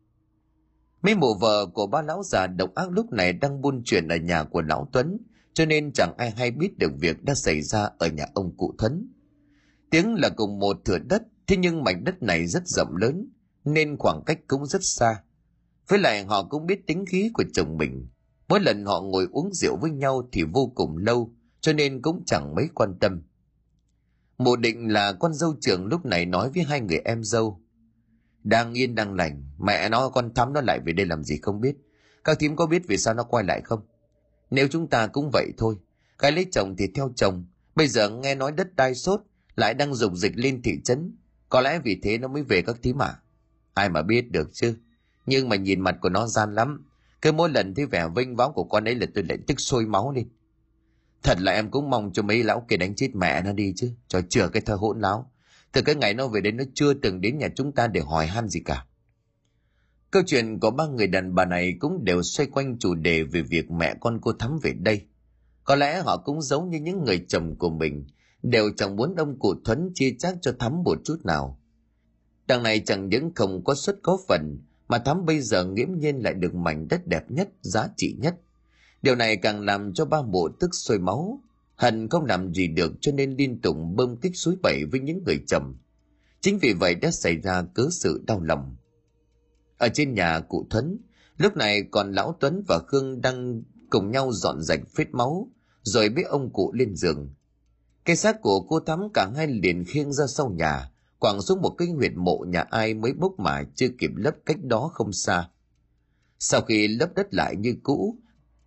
Mấy 1.02 1.14
mụ 1.14 1.34
vợ 1.34 1.66
của 1.66 1.86
ba 1.86 2.02
lão 2.02 2.22
già 2.22 2.46
độc 2.46 2.74
ác 2.74 2.90
lúc 2.90 3.12
này 3.12 3.32
đang 3.32 3.60
buôn 3.60 3.82
chuyện 3.84 4.08
ở 4.08 4.16
nhà 4.16 4.44
của 4.44 4.62
lão 4.62 4.88
Tuấn, 4.92 5.18
cho 5.54 5.66
nên 5.66 5.92
chẳng 5.92 6.14
ai 6.18 6.30
hay 6.30 6.50
biết 6.50 6.78
được 6.78 6.92
việc 6.98 7.24
đã 7.24 7.34
xảy 7.34 7.62
ra 7.62 7.90
ở 7.98 8.08
nhà 8.08 8.26
ông 8.34 8.56
cụ 8.56 8.74
Thuấn. 8.78 9.12
Tiếng 9.90 10.14
là 10.14 10.28
cùng 10.28 10.58
một 10.58 10.84
thửa 10.84 10.98
đất, 10.98 11.22
thế 11.46 11.56
nhưng 11.56 11.84
mảnh 11.84 12.04
đất 12.04 12.22
này 12.22 12.46
rất 12.46 12.68
rộng 12.68 12.96
lớn, 12.96 13.28
nên 13.64 13.96
khoảng 13.98 14.22
cách 14.26 14.38
cũng 14.46 14.66
rất 14.66 14.84
xa. 14.84 15.22
Với 15.88 15.98
lại 15.98 16.24
họ 16.24 16.42
cũng 16.42 16.66
biết 16.66 16.86
tính 16.86 17.04
khí 17.06 17.30
của 17.34 17.44
chồng 17.52 17.76
mình. 17.76 18.08
Mỗi 18.48 18.60
lần 18.60 18.84
họ 18.84 19.00
ngồi 19.00 19.28
uống 19.32 19.52
rượu 19.52 19.76
với 19.76 19.90
nhau 19.90 20.28
thì 20.32 20.42
vô 20.42 20.72
cùng 20.74 20.96
lâu, 20.96 21.30
cho 21.60 21.72
nên 21.72 22.02
cũng 22.02 22.22
chẳng 22.26 22.54
mấy 22.54 22.68
quan 22.74 22.94
tâm. 23.00 23.22
Mộ 24.38 24.56
định 24.56 24.92
là 24.92 25.12
con 25.12 25.34
dâu 25.34 25.54
trưởng 25.60 25.86
lúc 25.86 26.06
này 26.06 26.26
nói 26.26 26.50
với 26.54 26.64
hai 26.64 26.80
người 26.80 26.98
em 27.04 27.24
dâu. 27.24 27.60
Đang 28.44 28.72
yên 28.72 28.94
đang 28.94 29.14
lành, 29.14 29.44
mẹ 29.58 29.88
nó 29.88 30.08
con 30.08 30.34
thắm 30.34 30.52
nó 30.52 30.60
lại 30.60 30.80
về 30.80 30.92
đây 30.92 31.06
làm 31.06 31.24
gì 31.24 31.38
không 31.42 31.60
biết. 31.60 31.76
Các 32.24 32.38
thím 32.38 32.56
có 32.56 32.66
biết 32.66 32.82
vì 32.88 32.96
sao 32.96 33.14
nó 33.14 33.22
quay 33.22 33.44
lại 33.44 33.60
không? 33.64 33.80
Nếu 34.50 34.68
chúng 34.68 34.88
ta 34.88 35.06
cũng 35.06 35.30
vậy 35.32 35.52
thôi, 35.58 35.76
cái 36.18 36.32
lấy 36.32 36.46
chồng 36.52 36.74
thì 36.78 36.86
theo 36.94 37.12
chồng, 37.16 37.46
bây 37.74 37.88
giờ 37.88 38.10
nghe 38.10 38.34
nói 38.34 38.52
đất 38.52 38.76
đai 38.76 38.94
sốt, 38.94 39.20
lại 39.56 39.74
đang 39.74 39.94
dục 39.94 40.12
dịch 40.14 40.32
lên 40.36 40.62
thị 40.62 40.80
trấn, 40.84 41.16
có 41.48 41.60
lẽ 41.60 41.80
vì 41.84 42.00
thế 42.02 42.18
nó 42.18 42.28
mới 42.28 42.42
về 42.42 42.62
các 42.62 42.76
thím 42.82 43.02
à? 43.02 43.18
Ai 43.74 43.88
mà 43.88 44.02
biết 44.02 44.30
được 44.30 44.50
chứ, 44.52 44.76
nhưng 45.26 45.48
mà 45.48 45.56
nhìn 45.56 45.80
mặt 45.80 45.96
của 46.00 46.08
nó 46.08 46.26
gian 46.26 46.54
lắm, 46.54 46.86
cứ 47.22 47.32
mỗi 47.32 47.50
lần 47.50 47.74
thấy 47.74 47.86
vẻ 47.86 48.08
vinh 48.16 48.36
váo 48.36 48.52
của 48.52 48.64
con 48.64 48.84
ấy 48.84 48.94
là 48.94 49.06
tôi 49.14 49.24
lại 49.24 49.38
tức 49.46 49.60
sôi 49.60 49.86
máu 49.86 50.12
lên. 50.12 50.28
Thật 51.22 51.40
là 51.40 51.52
em 51.52 51.70
cũng 51.70 51.90
mong 51.90 52.12
cho 52.12 52.22
mấy 52.22 52.42
lão 52.42 52.66
kia 52.68 52.76
đánh 52.76 52.94
chết 52.94 53.08
mẹ 53.14 53.42
nó 53.42 53.52
đi 53.52 53.72
chứ, 53.76 53.90
cho 54.08 54.20
chừa 54.20 54.48
cái 54.48 54.62
thơ 54.66 54.74
hỗn 54.74 55.00
láo. 55.00 55.30
Từ 55.72 55.82
cái 55.82 55.94
ngày 55.94 56.14
nó 56.14 56.26
về 56.26 56.40
đến 56.40 56.56
nó 56.56 56.64
chưa 56.74 56.94
từng 56.94 57.20
đến 57.20 57.38
nhà 57.38 57.48
chúng 57.54 57.72
ta 57.72 57.86
để 57.86 58.00
hỏi 58.00 58.26
han 58.26 58.48
gì 58.48 58.60
cả. 58.60 58.86
Câu 60.10 60.22
chuyện 60.26 60.58
của 60.58 60.70
ba 60.70 60.86
người 60.86 61.06
đàn 61.06 61.34
bà 61.34 61.44
này 61.44 61.76
cũng 61.80 62.04
đều 62.04 62.22
xoay 62.22 62.46
quanh 62.46 62.78
chủ 62.78 62.94
đề 62.94 63.22
về 63.22 63.42
việc 63.42 63.70
mẹ 63.70 63.94
con 64.00 64.18
cô 64.22 64.32
Thắm 64.32 64.58
về 64.62 64.72
đây. 64.72 65.06
Có 65.64 65.74
lẽ 65.74 66.00
họ 66.00 66.16
cũng 66.16 66.42
giống 66.42 66.70
như 66.70 66.78
những 66.78 67.04
người 67.04 67.24
chồng 67.28 67.56
của 67.58 67.70
mình, 67.70 68.06
đều 68.42 68.70
chẳng 68.76 68.96
muốn 68.96 69.14
ông 69.16 69.38
cụ 69.38 69.54
Thuấn 69.64 69.90
chia 69.94 70.14
chác 70.18 70.34
cho 70.40 70.52
Thắm 70.58 70.82
một 70.82 70.98
chút 71.04 71.16
nào. 71.24 71.60
Đằng 72.46 72.62
này 72.62 72.80
chẳng 72.80 73.08
những 73.08 73.34
không 73.34 73.64
có 73.64 73.74
xuất 73.74 73.96
có 74.02 74.18
phần, 74.28 74.58
mà 74.88 74.98
Thắm 74.98 75.26
bây 75.26 75.40
giờ 75.40 75.64
nghiễm 75.64 75.88
nhiên 75.98 76.16
lại 76.16 76.34
được 76.34 76.54
mảnh 76.54 76.88
đất 76.88 77.06
đẹp 77.06 77.30
nhất, 77.30 77.48
giá 77.60 77.88
trị 77.96 78.16
nhất. 78.18 78.34
Điều 79.02 79.14
này 79.14 79.36
càng 79.36 79.60
làm 79.60 79.92
cho 79.94 80.04
ba 80.04 80.22
mụ 80.22 80.48
tức 80.48 80.70
sôi 80.72 80.98
máu. 80.98 81.42
Hận 81.76 82.08
không 82.08 82.24
làm 82.24 82.54
gì 82.54 82.68
được 82.68 82.92
cho 83.00 83.12
nên 83.12 83.36
liên 83.36 83.60
tục 83.60 83.76
bơm 83.94 84.16
kích 84.16 84.36
suối 84.36 84.56
bẩy 84.62 84.84
với 84.84 85.00
những 85.00 85.22
người 85.24 85.44
chồng. 85.46 85.74
Chính 86.40 86.58
vì 86.58 86.72
vậy 86.72 86.94
đã 86.94 87.10
xảy 87.10 87.40
ra 87.40 87.62
cớ 87.74 87.88
sự 87.90 88.24
đau 88.26 88.40
lòng. 88.40 88.76
Ở 89.78 89.88
trên 89.94 90.14
nhà 90.14 90.40
cụ 90.40 90.66
Thuấn, 90.70 90.98
lúc 91.36 91.56
này 91.56 91.82
còn 91.90 92.12
lão 92.12 92.36
Tuấn 92.40 92.62
và 92.68 92.78
Khương 92.86 93.20
đang 93.20 93.62
cùng 93.90 94.10
nhau 94.10 94.32
dọn 94.32 94.62
dạch 94.62 94.80
phết 94.96 95.10
máu, 95.12 95.50
rồi 95.82 96.08
bế 96.08 96.22
ông 96.22 96.52
cụ 96.52 96.72
lên 96.72 96.96
giường. 96.96 97.34
Cái 98.04 98.16
xác 98.16 98.40
của 98.40 98.60
cô 98.60 98.80
Thắm 98.80 99.08
cả 99.14 99.30
hai 99.36 99.46
liền 99.46 99.84
khiêng 99.84 100.12
ra 100.12 100.26
sau 100.26 100.50
nhà, 100.50 100.90
quẳng 101.18 101.42
xuống 101.42 101.62
một 101.62 101.74
cái 101.78 101.88
huyệt 101.88 102.12
mộ 102.16 102.44
nhà 102.48 102.60
ai 102.60 102.94
mới 102.94 103.12
bốc 103.12 103.38
mà 103.38 103.62
chưa 103.74 103.88
kịp 103.98 104.10
lấp 104.16 104.34
cách 104.46 104.64
đó 104.64 104.90
không 104.94 105.12
xa. 105.12 105.48
Sau 106.38 106.60
khi 106.60 106.88
lấp 106.88 107.10
đất 107.14 107.34
lại 107.34 107.56
như 107.56 107.74
cũ, 107.82 108.18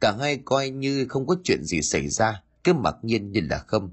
cả 0.04 0.12
hai 0.20 0.38
coi 0.45 0.70
như 0.70 1.06
không 1.10 1.28
có 1.28 1.36
chuyện 1.43 1.64
gì 1.64 1.82
xảy 1.82 2.08
ra, 2.08 2.43
cứ 2.64 2.74
mặc 2.74 2.95
nhiên 3.01 3.32
như 3.32 3.41
là 3.49 3.60
không. 3.60 3.91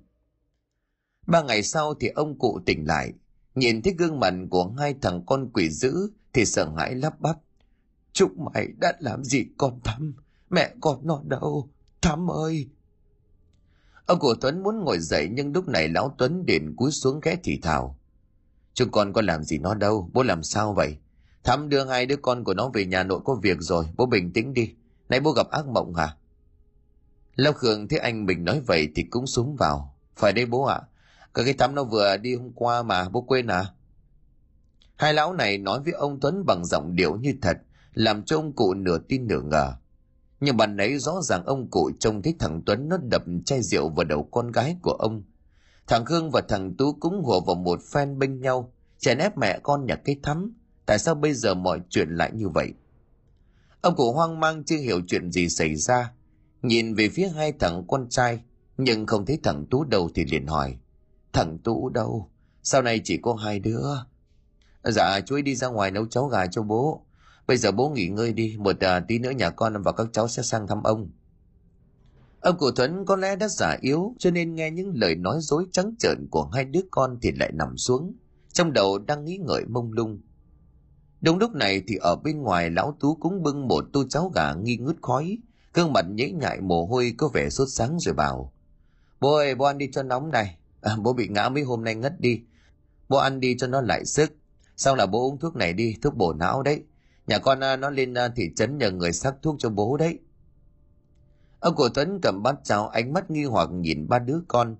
Ba 1.26 1.42
ngày 1.42 1.62
sau 1.62 1.94
thì 1.94 2.08
ông 2.08 2.38
cụ 2.38 2.60
tỉnh 2.66 2.86
lại, 2.86 3.12
nhìn 3.54 3.82
thấy 3.82 3.94
gương 3.98 4.20
mặt 4.20 4.34
của 4.50 4.74
hai 4.78 4.94
thằng 5.02 5.22
con 5.26 5.50
quỷ 5.52 5.70
dữ 5.70 6.10
thì 6.32 6.44
sợ 6.44 6.72
hãi 6.76 6.94
lắp 6.94 7.20
bắp. 7.20 7.36
Chúng 8.12 8.44
mày 8.54 8.68
đã 8.80 8.92
làm 9.00 9.24
gì 9.24 9.44
con 9.58 9.80
Thắm? 9.84 10.14
Mẹ 10.50 10.74
con 10.80 11.06
nó 11.06 11.22
đâu? 11.24 11.70
Thắm 12.02 12.30
ơi! 12.30 12.68
Ông 14.06 14.18
của 14.18 14.34
Tuấn 14.40 14.62
muốn 14.62 14.84
ngồi 14.84 14.98
dậy 14.98 15.28
nhưng 15.32 15.52
lúc 15.52 15.68
này 15.68 15.88
lão 15.88 16.14
Tuấn 16.18 16.46
đền 16.46 16.76
cúi 16.76 16.90
xuống 16.90 17.20
ghé 17.22 17.36
thì 17.42 17.58
thào. 17.62 17.98
Chúng 18.74 18.90
con 18.90 19.12
có 19.12 19.22
làm 19.22 19.44
gì 19.44 19.58
nó 19.58 19.74
đâu, 19.74 20.10
bố 20.12 20.22
làm 20.22 20.42
sao 20.42 20.74
vậy? 20.74 20.96
Thắm 21.44 21.68
đưa 21.68 21.84
hai 21.84 22.06
đứa 22.06 22.16
con 22.22 22.44
của 22.44 22.54
nó 22.54 22.70
về 22.74 22.86
nhà 22.86 23.02
nội 23.02 23.20
có 23.24 23.34
việc 23.42 23.56
rồi, 23.60 23.84
bố 23.96 24.06
bình 24.06 24.32
tĩnh 24.32 24.54
đi. 24.54 24.74
Nãy 25.10 25.20
bố 25.20 25.32
gặp 25.32 25.50
ác 25.50 25.66
mộng 25.66 25.94
à? 25.96 26.06
hả? 26.06 26.16
Lão 27.36 27.52
Khương 27.52 27.88
thấy 27.88 27.98
anh 27.98 28.26
mình 28.26 28.44
nói 28.44 28.60
vậy 28.66 28.88
thì 28.94 29.02
cũng 29.02 29.26
xuống 29.26 29.56
vào. 29.56 29.94
Phải 30.16 30.32
đây 30.32 30.46
bố 30.46 30.64
ạ. 30.64 30.74
À? 30.74 30.86
Cả 31.34 31.42
cái 31.44 31.54
Thắm 31.54 31.74
nó 31.74 31.84
vừa 31.84 32.16
đi 32.16 32.34
hôm 32.34 32.52
qua 32.54 32.82
mà, 32.82 33.08
bố 33.08 33.20
quên 33.20 33.46
à? 33.46 33.64
Hai 34.96 35.14
lão 35.14 35.32
này 35.32 35.58
nói 35.58 35.80
với 35.80 35.92
ông 35.92 36.20
Tuấn 36.20 36.44
bằng 36.46 36.64
giọng 36.64 36.96
điệu 36.96 37.16
như 37.16 37.34
thật, 37.42 37.58
làm 37.94 38.22
cho 38.22 38.36
ông 38.36 38.52
cụ 38.52 38.74
nửa 38.74 38.98
tin 38.98 39.26
nửa 39.26 39.40
ngờ. 39.40 39.72
Nhưng 40.40 40.56
bạn 40.56 40.76
ấy 40.76 40.98
rõ 40.98 41.20
ràng 41.22 41.44
ông 41.44 41.70
cụ 41.70 41.90
trông 42.00 42.22
thấy 42.22 42.34
thằng 42.38 42.62
Tuấn 42.66 42.88
nó 42.88 42.96
đập 42.96 43.22
chai 43.46 43.62
rượu 43.62 43.88
vào 43.88 44.04
đầu 44.04 44.28
con 44.30 44.52
gái 44.52 44.76
của 44.82 44.92
ông. 44.92 45.22
Thằng 45.86 46.04
Khương 46.04 46.30
và 46.30 46.40
thằng 46.48 46.74
Tú 46.74 46.92
cũng 47.00 47.22
hùa 47.22 47.40
vào 47.40 47.56
một 47.56 47.80
phen 47.92 48.18
bên 48.18 48.40
nhau, 48.40 48.72
chèn 48.98 49.18
ép 49.18 49.38
mẹ 49.38 49.58
con 49.62 49.86
nhà 49.86 49.94
cái 49.94 50.16
thắm. 50.22 50.52
Tại 50.86 50.98
sao 50.98 51.14
bây 51.14 51.34
giờ 51.34 51.54
mọi 51.54 51.80
chuyện 51.88 52.08
lại 52.10 52.30
như 52.32 52.48
vậy? 52.48 52.72
Ông 53.80 53.96
cụ 53.96 54.12
hoang 54.12 54.40
mang 54.40 54.64
chưa 54.64 54.76
hiểu 54.76 55.00
chuyện 55.06 55.32
gì 55.32 55.48
xảy 55.48 55.76
ra. 55.76 56.12
Nhìn 56.62 56.94
về 56.94 57.08
phía 57.08 57.28
hai 57.28 57.52
thằng 57.52 57.84
con 57.88 58.08
trai, 58.08 58.40
nhưng 58.76 59.06
không 59.06 59.26
thấy 59.26 59.38
thằng 59.42 59.66
Tú 59.70 59.84
đâu 59.84 60.10
thì 60.14 60.24
liền 60.24 60.46
hỏi. 60.46 60.76
Thằng 61.32 61.58
Tú 61.58 61.88
đâu? 61.88 62.30
Sau 62.62 62.82
này 62.82 63.00
chỉ 63.04 63.18
có 63.22 63.34
hai 63.34 63.58
đứa. 63.60 63.82
Dạ, 64.84 65.20
chú 65.26 65.34
ấy 65.34 65.42
đi 65.42 65.54
ra 65.54 65.68
ngoài 65.68 65.90
nấu 65.90 66.06
cháo 66.06 66.26
gà 66.26 66.46
cho 66.46 66.62
bố. 66.62 67.06
Bây 67.46 67.56
giờ 67.56 67.72
bố 67.72 67.88
nghỉ 67.88 68.08
ngơi 68.08 68.32
đi, 68.32 68.56
một 68.58 68.80
à, 68.80 69.00
tí 69.00 69.18
nữa 69.18 69.30
nhà 69.30 69.50
con 69.50 69.82
và 69.82 69.92
các 69.92 70.06
cháu 70.12 70.28
sẽ 70.28 70.42
sang 70.42 70.66
thăm 70.66 70.82
ông. 70.82 71.10
Ông 72.40 72.58
cụ 72.58 72.70
Thuấn 72.70 73.04
có 73.06 73.16
lẽ 73.16 73.36
đã 73.36 73.48
giả 73.48 73.76
yếu 73.80 74.14
cho 74.18 74.30
nên 74.30 74.54
nghe 74.54 74.70
những 74.70 74.92
lời 74.94 75.14
nói 75.14 75.38
dối 75.40 75.66
trắng 75.72 75.94
trợn 75.98 76.26
của 76.30 76.44
hai 76.44 76.64
đứa 76.64 76.80
con 76.90 77.18
thì 77.22 77.32
lại 77.32 77.52
nằm 77.54 77.76
xuống. 77.76 78.14
Trong 78.52 78.72
đầu 78.72 78.98
đang 78.98 79.24
nghĩ 79.24 79.36
ngợi 79.36 79.64
mông 79.68 79.92
lung. 79.92 80.20
Đúng 81.20 81.38
lúc 81.38 81.54
này 81.54 81.82
thì 81.86 81.96
ở 81.96 82.16
bên 82.16 82.42
ngoài 82.42 82.70
lão 82.70 82.96
Tú 83.00 83.14
cũng 83.14 83.42
bưng 83.42 83.68
một 83.68 83.84
tô 83.92 84.04
cháo 84.08 84.28
gà 84.34 84.54
nghi 84.54 84.76
ngút 84.76 84.96
khói, 85.02 85.38
gương 85.74 85.92
mặt 85.92 86.04
nhễ 86.10 86.30
nhại 86.30 86.60
mồ 86.60 86.86
hôi 86.86 87.14
có 87.18 87.28
vẻ 87.28 87.50
sốt 87.50 87.68
sáng 87.70 87.98
rồi 88.00 88.14
bảo. 88.14 88.52
Bố 89.20 89.34
ơi, 89.34 89.54
bố 89.54 89.64
ăn 89.64 89.78
đi 89.78 89.88
cho 89.92 90.02
nóng 90.02 90.30
này. 90.30 90.56
À, 90.80 90.96
bố 90.98 91.12
bị 91.12 91.28
ngã 91.28 91.48
mấy 91.48 91.62
hôm 91.62 91.84
nay 91.84 91.94
ngất 91.94 92.20
đi. 92.20 92.42
Bố 93.08 93.16
ăn 93.16 93.40
đi 93.40 93.56
cho 93.58 93.66
nó 93.66 93.80
lại 93.80 94.04
sức. 94.04 94.32
sau 94.76 94.96
là 94.96 95.06
bố 95.06 95.28
uống 95.28 95.38
thuốc 95.38 95.56
này 95.56 95.72
đi, 95.72 95.96
thuốc 96.02 96.16
bổ 96.16 96.32
não 96.32 96.62
đấy. 96.62 96.82
Nhà 97.26 97.38
con 97.38 97.60
à, 97.60 97.76
nó 97.76 97.90
lên 97.90 98.14
à, 98.14 98.28
thị 98.36 98.50
trấn 98.56 98.78
nhờ 98.78 98.90
người 98.90 99.12
sắc 99.12 99.34
thuốc 99.42 99.56
cho 99.58 99.70
bố 99.70 99.96
đấy. 99.96 100.18
Ông 101.60 101.74
Cổ 101.76 101.88
Tuấn 101.88 102.18
cầm 102.22 102.42
bát 102.42 102.56
cháo 102.64 102.88
ánh 102.88 103.12
mắt 103.12 103.30
nghi 103.30 103.44
hoặc 103.44 103.68
nhìn 103.72 104.08
ba 104.08 104.18
đứa 104.18 104.40
con. 104.48 104.76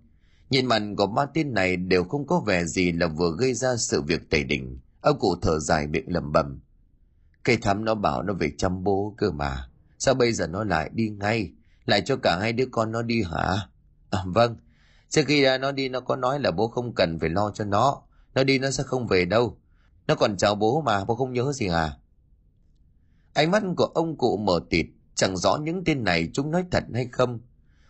Nhìn 0.51 0.67
mặt 0.67 0.83
của 0.97 1.07
ba 1.07 1.27
tên 1.27 1.55
này 1.55 1.77
đều 1.77 2.05
không 2.05 2.27
có 2.27 2.41
vẻ 2.41 2.65
gì 2.65 2.93
là 2.93 3.07
vừa 3.07 3.37
gây 3.39 3.55
ra 3.55 3.77
sự 3.77 4.03
việc 4.03 4.31
tẩy 4.31 4.45
đỉnh. 4.45 4.79
Ông 5.01 5.19
cụ 5.19 5.37
thở 5.43 5.59
dài 5.59 5.87
miệng 5.87 6.13
lầm 6.13 6.33
bầm. 6.33 6.61
Cây 7.43 7.57
thắm 7.57 7.85
nó 7.85 7.95
bảo 7.95 8.23
nó 8.23 8.33
về 8.33 8.53
chăm 8.59 8.85
bố 8.85 9.15
cơ 9.17 9.31
mà. 9.31 9.69
Sao 9.99 10.15
bây 10.15 10.33
giờ 10.33 10.47
nó 10.47 10.65
lại 10.65 10.91
đi 10.93 11.09
ngay? 11.09 11.53
Lại 11.87 12.03
cho 12.05 12.17
cả 12.23 12.39
hai 12.41 12.53
đứa 12.53 12.67
con 12.71 12.93
nó 12.93 13.03
đi 13.03 13.23
hả? 13.23 13.69
À, 14.11 14.23
vâng. 14.27 14.57
Trước 15.09 15.23
khi 15.27 15.43
ra 15.43 15.59
nó 15.59 15.73
đi 15.73 15.89
nó 15.89 16.01
có 16.01 16.17
nói 16.17 16.41
là 16.41 16.51
bố 16.51 16.69
không 16.69 16.95
cần 16.95 17.19
phải 17.19 17.29
lo 17.29 17.51
cho 17.51 17.65
nó. 17.65 18.03
Nó 18.35 18.45
đi 18.45 18.59
nó 18.59 18.71
sẽ 18.71 18.83
không 18.83 19.07
về 19.07 19.25
đâu. 19.25 19.59
Nó 20.07 20.15
còn 20.15 20.37
chào 20.37 20.55
bố 20.55 20.81
mà, 20.81 21.05
bố 21.05 21.15
không 21.15 21.33
nhớ 21.33 21.53
gì 21.53 21.67
à? 21.67 21.97
Ánh 23.35 23.51
mắt 23.51 23.63
của 23.77 23.85
ông 23.85 24.19
cụ 24.19 24.37
mở 24.37 24.61
tịt, 24.71 24.87
chẳng 25.15 25.37
rõ 25.37 25.57
những 25.57 25.85
tên 25.85 26.05
này 26.05 26.31
chúng 26.33 26.51
nói 26.51 26.65
thật 26.71 26.85
hay 26.95 27.09
không. 27.13 27.41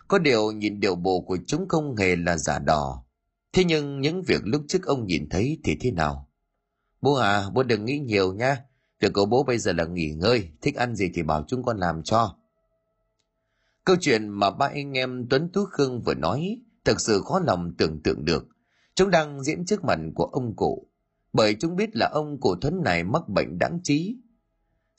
Có 0.09 0.19
điều 0.19 0.53
nhìn 0.53 0.81
điều 0.81 0.95
bộ 0.95 1.21
của 1.21 1.39
chúng 1.47 1.69
không 1.69 1.97
hề 1.97 2.17
là 2.17 2.37
giả 2.37 2.59
đỏ. 2.59 3.05
Thế 3.53 3.65
nhưng 3.65 4.01
những 4.01 4.23
việc 4.23 4.41
lúc 4.45 4.63
trước 4.69 4.87
ông 4.87 5.07
nhìn 5.07 5.29
thấy 5.29 5.59
thì 5.65 5.77
thế 5.81 5.91
nào? 5.91 6.30
Bố 7.01 7.15
à, 7.15 7.51
bố 7.55 7.63
đừng 7.63 7.85
nghĩ 7.85 7.99
nhiều 7.99 8.33
nha. 8.33 8.65
Việc 9.01 9.13
của 9.13 9.27
bố 9.27 9.43
bây 9.43 9.59
giờ 9.59 9.73
là 9.73 9.85
nghỉ 9.85 10.11
ngơi, 10.11 10.49
thích 10.61 10.77
ăn 10.77 10.95
gì 10.95 11.11
thì 11.15 11.23
bảo 11.23 11.45
chúng 11.49 11.63
con 11.63 11.79
làm 11.79 12.03
cho. 12.03 12.37
Câu 13.85 13.97
chuyện 14.01 14.29
mà 14.29 14.51
ba 14.51 14.67
anh 14.67 14.99
em 14.99 15.27
Tuấn 15.31 15.51
Tú 15.53 15.65
Khương 15.65 16.03
vừa 16.03 16.15
nói 16.15 16.61
thật 16.85 17.01
sự 17.01 17.23
khó 17.25 17.41
lòng 17.47 17.75
tưởng 17.79 18.03
tượng 18.03 18.25
được. 18.25 18.49
Chúng 18.95 19.11
đang 19.11 19.43
diễn 19.43 19.65
trước 19.67 19.85
mặt 19.85 19.99
của 20.15 20.25
ông 20.25 20.57
cụ, 20.57 20.87
bởi 21.33 21.57
chúng 21.61 21.77
biết 21.77 21.97
là 21.97 22.09
ông 22.13 22.41
cụ 22.41 22.55
Tuấn 22.61 22.83
này 22.85 23.05
mắc 23.05 23.29
bệnh 23.29 23.59
đáng 23.59 23.81
trí, 23.83 24.17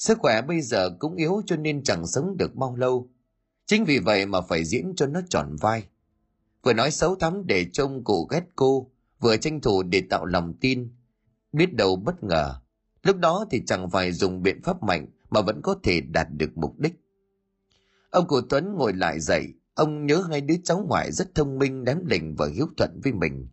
Sức 0.01 0.17
khỏe 0.19 0.41
bây 0.41 0.61
giờ 0.61 0.89
cũng 0.99 1.15
yếu 1.15 1.41
cho 1.45 1.55
nên 1.55 1.83
chẳng 1.83 2.07
sống 2.07 2.37
được 2.37 2.55
bao 2.55 2.75
lâu. 2.75 3.09
Chính 3.65 3.85
vì 3.85 3.99
vậy 3.99 4.25
mà 4.25 4.41
phải 4.41 4.65
diễn 4.65 4.93
cho 4.95 5.07
nó 5.07 5.21
tròn 5.29 5.55
vai. 5.61 5.83
Vừa 6.63 6.73
nói 6.73 6.91
xấu 6.91 7.15
thắm 7.15 7.45
để 7.45 7.65
trông 7.73 8.03
cụ 8.03 8.27
ghét 8.31 8.43
cô, 8.55 8.91
vừa 9.19 9.37
tranh 9.37 9.61
thủ 9.61 9.83
để 9.83 10.03
tạo 10.09 10.25
lòng 10.25 10.53
tin. 10.61 10.89
Biết 11.51 11.73
đâu 11.73 11.95
bất 11.95 12.23
ngờ. 12.23 12.55
Lúc 13.03 13.17
đó 13.17 13.45
thì 13.51 13.61
chẳng 13.67 13.89
phải 13.89 14.11
dùng 14.11 14.43
biện 14.43 14.61
pháp 14.63 14.83
mạnh 14.83 15.07
mà 15.29 15.41
vẫn 15.41 15.61
có 15.61 15.75
thể 15.83 16.01
đạt 16.01 16.27
được 16.31 16.49
mục 16.55 16.79
đích. 16.79 16.93
Ông 18.09 18.27
cụ 18.27 18.41
Tuấn 18.49 18.75
ngồi 18.75 18.93
lại 18.93 19.19
dậy, 19.19 19.53
ông 19.73 20.05
nhớ 20.05 20.23
hai 20.29 20.41
đứa 20.41 20.55
cháu 20.63 20.85
ngoại 20.87 21.11
rất 21.11 21.35
thông 21.35 21.59
minh, 21.59 21.83
đáng 21.83 22.01
lình 22.05 22.35
và 22.35 22.47
hiếu 22.55 22.67
thuận 22.77 23.01
với 23.03 23.13
mình. 23.13 23.47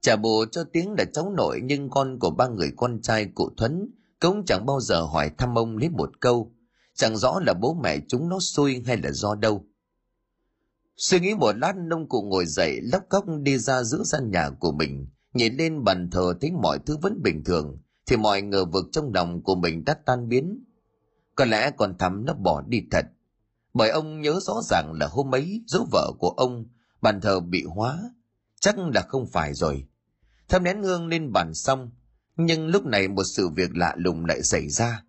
Trả 0.00 0.16
bù 0.16 0.44
cho 0.52 0.64
tiếng 0.72 0.94
là 0.98 1.04
cháu 1.04 1.32
nội 1.36 1.60
nhưng 1.64 1.90
con 1.90 2.18
của 2.18 2.30
ba 2.30 2.48
người 2.48 2.72
con 2.76 3.02
trai 3.02 3.26
cụ 3.34 3.50
Thuấn 3.56 3.90
cũng 4.20 4.44
chẳng 4.46 4.66
bao 4.66 4.80
giờ 4.80 5.02
hỏi 5.02 5.30
thăm 5.38 5.58
ông 5.58 5.76
lấy 5.76 5.88
một 5.88 6.20
câu, 6.20 6.52
chẳng 6.94 7.16
rõ 7.16 7.40
là 7.46 7.54
bố 7.54 7.74
mẹ 7.82 7.98
chúng 8.08 8.28
nó 8.28 8.38
xui 8.40 8.82
hay 8.86 8.96
là 8.96 9.10
do 9.10 9.34
đâu. 9.34 9.64
Suy 10.96 11.20
nghĩ 11.20 11.34
một 11.34 11.52
lát 11.56 11.76
nông 11.76 12.08
cụ 12.08 12.22
ngồi 12.22 12.46
dậy 12.46 12.80
lóc 12.92 13.02
cóc 13.08 13.24
đi 13.42 13.58
ra 13.58 13.82
giữa 13.82 14.02
gian 14.04 14.30
nhà 14.30 14.50
của 14.50 14.72
mình, 14.72 15.06
nhìn 15.34 15.56
lên 15.56 15.84
bàn 15.84 16.10
thờ 16.10 16.34
thấy 16.40 16.50
mọi 16.50 16.78
thứ 16.86 16.96
vẫn 17.02 17.22
bình 17.22 17.44
thường, 17.44 17.78
thì 18.06 18.16
mọi 18.16 18.42
ngờ 18.42 18.64
vực 18.64 18.86
trong 18.92 19.14
lòng 19.14 19.42
của 19.42 19.54
mình 19.54 19.84
đã 19.84 19.94
tan 20.06 20.28
biến. 20.28 20.64
Có 21.34 21.44
lẽ 21.44 21.70
còn 21.70 21.98
thắm 21.98 22.24
nó 22.24 22.34
bỏ 22.34 22.62
đi 22.66 22.82
thật, 22.90 23.06
bởi 23.74 23.90
ông 23.90 24.20
nhớ 24.20 24.40
rõ 24.42 24.60
ràng 24.64 24.92
là 24.92 25.06
hôm 25.06 25.34
ấy 25.34 25.62
dấu 25.66 25.86
vợ 25.92 26.12
của 26.18 26.30
ông, 26.30 26.66
bàn 27.02 27.20
thờ 27.20 27.40
bị 27.40 27.64
hóa. 27.64 28.10
chắc 28.60 28.78
là 28.78 29.02
không 29.08 29.26
phải 29.26 29.54
rồi 29.54 29.86
thắp 30.48 30.62
nén 30.62 30.82
hương 30.82 31.06
lên 31.06 31.32
bàn 31.32 31.54
xong 31.54 31.90
nhưng 32.36 32.66
lúc 32.66 32.86
này 32.86 33.08
một 33.08 33.24
sự 33.24 33.48
việc 33.48 33.76
lạ 33.76 33.94
lùng 33.96 34.24
lại 34.26 34.42
xảy 34.42 34.68
ra 34.68 35.04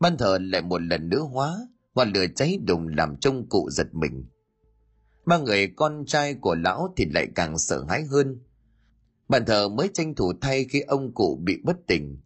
bàn 0.00 0.16
thờ 0.16 0.38
lại 0.40 0.62
một 0.62 0.82
lần 0.82 1.08
nữa 1.08 1.20
hóa 1.20 1.56
ngọn 1.94 2.12
lửa 2.12 2.26
cháy 2.36 2.58
đùng 2.66 2.88
làm 2.88 3.16
trông 3.16 3.48
cụ 3.48 3.70
giật 3.70 3.94
mình 3.94 4.24
ba 5.26 5.38
người 5.38 5.72
con 5.76 6.04
trai 6.06 6.34
của 6.34 6.54
lão 6.54 6.94
thì 6.96 7.04
lại 7.14 7.28
càng 7.34 7.58
sợ 7.58 7.84
hãi 7.88 8.04
hơn 8.04 8.40
bàn 9.28 9.44
thờ 9.46 9.68
mới 9.68 9.90
tranh 9.94 10.14
thủ 10.14 10.32
thay 10.40 10.64
khi 10.64 10.80
ông 10.80 11.12
cụ 11.14 11.40
bị 11.42 11.60
bất 11.64 11.76
tỉnh. 11.86 12.18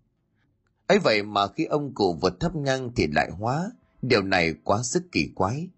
Ấy 0.86 0.98
vậy 0.98 1.22
mà 1.22 1.46
khi 1.46 1.64
ông 1.64 1.94
cụ 1.94 2.18
vượt 2.22 2.40
thấp 2.40 2.56
ngang 2.56 2.90
thì 2.96 3.06
lại 3.06 3.30
hóa. 3.30 3.70
Điều 4.02 4.22
này 4.22 4.54
quá 4.64 4.82
sức 4.82 5.02
kỳ 5.12 5.30
quái. 5.34 5.68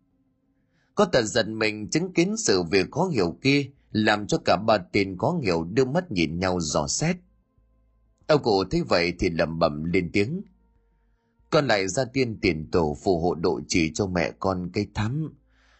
Có 0.94 1.04
tật 1.04 1.22
giận 1.22 1.58
mình 1.58 1.90
chứng 1.90 2.12
kiến 2.12 2.36
sự 2.36 2.62
việc 2.62 2.90
khó 2.90 3.08
hiểu 3.08 3.36
kia, 3.42 3.70
làm 3.92 4.26
cho 4.26 4.38
cả 4.44 4.56
ba 4.66 4.78
tiền 4.78 5.18
khó 5.18 5.38
hiểu 5.42 5.64
đưa 5.64 5.84
mắt 5.84 6.10
nhìn 6.10 6.38
nhau 6.38 6.60
dò 6.60 6.86
xét. 6.86 7.16
Ông 8.26 8.42
cụ 8.42 8.64
thấy 8.70 8.82
vậy 8.82 9.12
thì 9.18 9.30
lẩm 9.30 9.58
bẩm 9.58 9.84
lên 9.84 10.10
tiếng. 10.12 10.42
Con 11.50 11.66
lại 11.66 11.88
ra 11.88 12.04
tiên 12.04 12.38
tiền 12.42 12.70
tổ 12.70 12.96
phù 13.02 13.20
hộ 13.20 13.34
độ 13.34 13.60
trì 13.68 13.92
cho 13.94 14.06
mẹ 14.06 14.32
con 14.38 14.70
cây 14.72 14.86
thắm. 14.94 15.34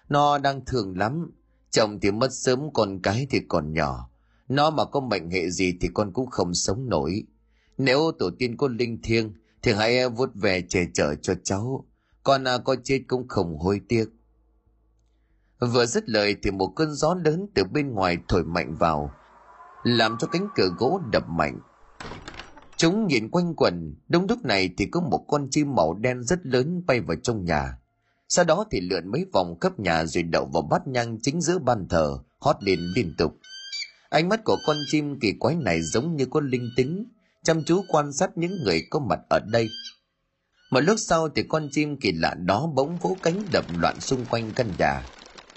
Nó 0.08 0.38
đang 0.38 0.64
thương 0.64 0.98
lắm. 0.98 1.30
Chồng 1.70 2.00
thì 2.00 2.10
mất 2.10 2.32
sớm, 2.32 2.72
con 2.72 3.00
cái 3.02 3.26
thì 3.30 3.40
còn 3.48 3.72
nhỏ 3.72 4.09
nó 4.50 4.70
mà 4.70 4.84
có 4.84 5.00
mệnh 5.00 5.30
hệ 5.30 5.50
gì 5.50 5.78
thì 5.80 5.88
con 5.94 6.12
cũng 6.12 6.30
không 6.30 6.54
sống 6.54 6.88
nổi. 6.88 7.22
Nếu 7.78 8.12
tổ 8.18 8.30
tiên 8.38 8.56
có 8.56 8.68
linh 8.68 9.02
thiêng 9.02 9.32
thì 9.62 9.72
hãy 9.72 10.08
vuốt 10.08 10.30
về 10.34 10.62
che 10.68 10.80
chở 10.94 11.14
cho 11.14 11.34
cháu. 11.44 11.86
Con 12.22 12.44
à, 12.44 12.58
có 12.58 12.76
chết 12.84 13.00
cũng 13.08 13.28
không 13.28 13.58
hối 13.58 13.80
tiếc. 13.88 14.04
Vừa 15.60 15.86
dứt 15.86 16.08
lời 16.08 16.36
thì 16.42 16.50
một 16.50 16.72
cơn 16.76 16.94
gió 16.94 17.14
lớn 17.14 17.46
từ 17.54 17.64
bên 17.64 17.92
ngoài 17.92 18.18
thổi 18.28 18.44
mạnh 18.44 18.74
vào 18.74 19.10
làm 19.82 20.16
cho 20.18 20.26
cánh 20.26 20.48
cửa 20.54 20.68
gỗ 20.78 21.00
đập 21.12 21.24
mạnh. 21.28 21.58
Chúng 22.76 23.06
nhìn 23.06 23.30
quanh 23.30 23.54
quần 23.54 23.94
đúng 24.08 24.26
lúc 24.28 24.44
này 24.44 24.70
thì 24.78 24.86
có 24.86 25.00
một 25.00 25.24
con 25.28 25.48
chim 25.50 25.74
màu 25.74 25.94
đen 25.94 26.22
rất 26.22 26.46
lớn 26.46 26.82
bay 26.86 27.00
vào 27.00 27.16
trong 27.22 27.44
nhà. 27.44 27.78
Sau 28.28 28.44
đó 28.44 28.64
thì 28.70 28.80
lượn 28.80 29.10
mấy 29.10 29.26
vòng 29.32 29.58
khắp 29.60 29.80
nhà 29.80 30.04
rồi 30.04 30.22
đậu 30.22 30.50
vào 30.52 30.62
bát 30.62 30.86
nhang 30.86 31.18
chính 31.22 31.40
giữa 31.40 31.58
ban 31.58 31.88
thờ 31.88 32.18
hót 32.38 32.56
lên 32.60 32.78
liên 32.94 33.14
tục 33.18 33.32
ánh 34.10 34.28
mắt 34.28 34.44
của 34.44 34.56
con 34.66 34.76
chim 34.90 35.20
kỳ 35.20 35.32
quái 35.32 35.56
này 35.56 35.82
giống 35.82 36.16
như 36.16 36.26
có 36.26 36.40
linh 36.40 36.70
tính, 36.76 37.04
chăm 37.44 37.64
chú 37.64 37.82
quan 37.88 38.12
sát 38.12 38.38
những 38.38 38.62
người 38.64 38.82
có 38.90 38.98
mặt 38.98 39.20
ở 39.28 39.40
đây. 39.52 39.68
Một 40.70 40.80
lúc 40.80 40.96
sau 40.98 41.28
thì 41.28 41.42
con 41.42 41.68
chim 41.70 41.96
kỳ 42.00 42.12
lạ 42.12 42.34
đó 42.34 42.66
bỗng 42.74 42.96
vỗ 42.96 43.16
cánh 43.22 43.42
đập 43.52 43.64
loạn 43.78 44.00
xung 44.00 44.24
quanh 44.30 44.50
căn 44.56 44.66
nhà. 44.78 45.06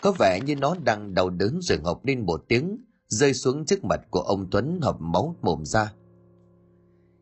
Có 0.02 0.12
vẻ 0.12 0.40
như 0.46 0.56
nó 0.56 0.76
đang 0.84 1.14
đau 1.14 1.30
đớn 1.30 1.60
rồi 1.62 1.80
ngọc 1.80 2.06
lên 2.06 2.26
một 2.26 2.46
tiếng, 2.48 2.78
rơi 3.08 3.34
xuống 3.34 3.66
trước 3.66 3.84
mặt 3.84 4.02
của 4.10 4.22
ông 4.22 4.48
tuấn 4.52 4.80
hợp 4.82 4.96
máu 5.00 5.36
mồm 5.42 5.66
ra. 5.66 5.94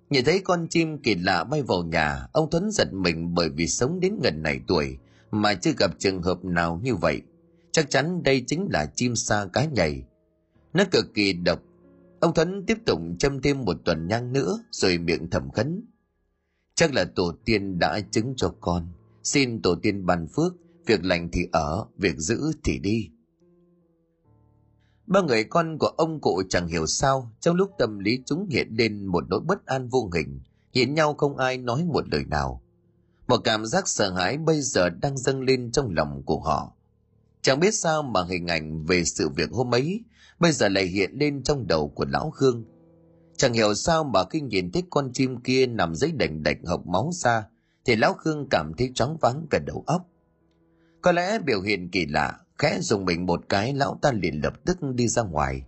Nhìn 0.09 0.25
thấy 0.25 0.41
con 0.43 0.67
chim 0.69 0.97
kỳ 0.97 1.15
lạ 1.15 1.43
bay 1.43 1.61
vào 1.61 1.83
nhà, 1.83 2.27
ông 2.31 2.47
tuấn 2.51 2.71
giật 2.71 2.93
mình 2.93 3.33
bởi 3.33 3.49
vì 3.49 3.67
sống 3.67 3.99
đến 3.99 4.19
gần 4.23 4.43
này 4.43 4.59
tuổi 4.67 4.97
mà 5.31 5.53
chưa 5.53 5.71
gặp 5.77 5.91
trường 5.99 6.21
hợp 6.21 6.45
nào 6.45 6.79
như 6.83 6.95
vậy. 6.95 7.21
Chắc 7.71 7.89
chắn 7.89 8.23
đây 8.23 8.43
chính 8.47 8.67
là 8.71 8.85
chim 8.95 9.15
sa 9.15 9.45
cá 9.53 9.65
nhảy 9.65 10.03
nó 10.73 10.83
cực 10.91 11.13
kỳ 11.13 11.33
độc. 11.33 11.59
Ông 12.19 12.33
Thuấn 12.33 12.65
tiếp 12.67 12.77
tục 12.85 12.99
châm 13.19 13.41
thêm 13.41 13.65
một 13.65 13.77
tuần 13.85 14.07
nhang 14.07 14.33
nữa, 14.33 14.63
rồi 14.71 14.97
miệng 14.97 15.29
thầm 15.29 15.51
khấn. 15.51 15.85
Chắc 16.75 16.93
là 16.93 17.05
tổ 17.15 17.33
tiên 17.45 17.79
đã 17.79 17.99
chứng 18.11 18.33
cho 18.37 18.55
con. 18.61 18.87
Xin 19.23 19.61
tổ 19.61 19.75
tiên 19.75 20.05
ban 20.05 20.27
phước, 20.27 20.53
việc 20.85 21.05
lành 21.05 21.29
thì 21.31 21.41
ở, 21.51 21.85
việc 21.97 22.17
giữ 22.17 22.51
thì 22.63 22.79
đi. 22.79 23.09
Ba 25.07 25.21
người 25.21 25.43
con 25.43 25.77
của 25.77 25.87
ông 25.87 26.21
cụ 26.21 26.43
chẳng 26.49 26.67
hiểu 26.67 26.85
sao, 26.85 27.31
trong 27.39 27.55
lúc 27.55 27.71
tâm 27.77 27.99
lý 27.99 28.19
chúng 28.25 28.47
hiện 28.49 28.67
lên 28.77 29.05
một 29.05 29.23
nỗi 29.29 29.39
bất 29.39 29.65
an 29.65 29.87
vô 29.87 30.09
hình, 30.15 30.39
nhìn 30.73 30.93
nhau 30.93 31.13
không 31.13 31.37
ai 31.37 31.57
nói 31.57 31.85
một 31.85 32.09
lời 32.11 32.25
nào. 32.25 32.61
Một 33.27 33.37
cảm 33.43 33.65
giác 33.65 33.87
sợ 33.87 34.13
hãi 34.13 34.37
bây 34.37 34.61
giờ 34.61 34.89
đang 34.89 35.17
dâng 35.17 35.41
lên 35.41 35.71
trong 35.71 35.89
lòng 35.95 36.23
của 36.25 36.39
họ. 36.39 36.73
Chẳng 37.41 37.59
biết 37.59 37.73
sao 37.73 38.03
mà 38.03 38.23
hình 38.23 38.47
ảnh 38.47 38.85
về 38.85 39.03
sự 39.03 39.29
việc 39.29 39.51
hôm 39.51 39.73
ấy 39.73 40.03
bây 40.41 40.51
giờ 40.51 40.69
lại 40.69 40.85
hiện 40.85 41.11
lên 41.13 41.43
trong 41.43 41.67
đầu 41.67 41.89
của 41.89 42.05
lão 42.05 42.29
khương. 42.29 42.63
Chẳng 43.37 43.53
hiểu 43.53 43.73
sao 43.73 44.03
mà 44.03 44.23
khi 44.29 44.41
nhìn 44.41 44.71
thấy 44.71 44.83
con 44.89 45.13
chim 45.13 45.37
kia 45.37 45.65
nằm 45.65 45.95
dưới 45.95 46.11
đành 46.11 46.43
đạch 46.43 46.57
hộc 46.65 46.87
máu 46.87 47.09
ra, 47.13 47.47
thì 47.85 47.95
lão 47.95 48.13
khương 48.13 48.47
cảm 48.49 48.71
thấy 48.77 48.91
choáng 48.95 49.17
váng 49.21 49.45
cả 49.49 49.59
đầu 49.59 49.83
óc. 49.87 50.07
Có 51.01 51.11
lẽ 51.11 51.39
biểu 51.39 51.61
hiện 51.61 51.89
kỳ 51.89 52.05
lạ, 52.05 52.39
khẽ 52.57 52.77
dùng 52.81 53.05
mình 53.05 53.25
một 53.25 53.49
cái, 53.49 53.73
lão 53.73 53.99
ta 54.01 54.11
liền 54.11 54.41
lập 54.43 54.53
tức 54.65 54.77
đi 54.93 55.07
ra 55.07 55.23
ngoài. 55.23 55.63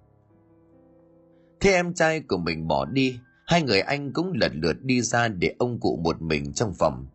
Thế 1.60 1.72
em 1.72 1.94
trai 1.94 2.22
của 2.22 2.38
mình 2.38 2.68
bỏ 2.68 2.86
đi, 2.86 3.20
hai 3.46 3.62
người 3.62 3.80
anh 3.80 4.14
cũng 4.14 4.32
lần 4.36 4.62
lượt 4.62 4.78
đi 4.82 5.02
ra 5.02 5.28
để 5.28 5.56
ông 5.60 5.80
cụ 5.80 6.00
một 6.04 6.22
mình 6.22 6.54
trong 6.54 6.74
phòng. 6.74 7.08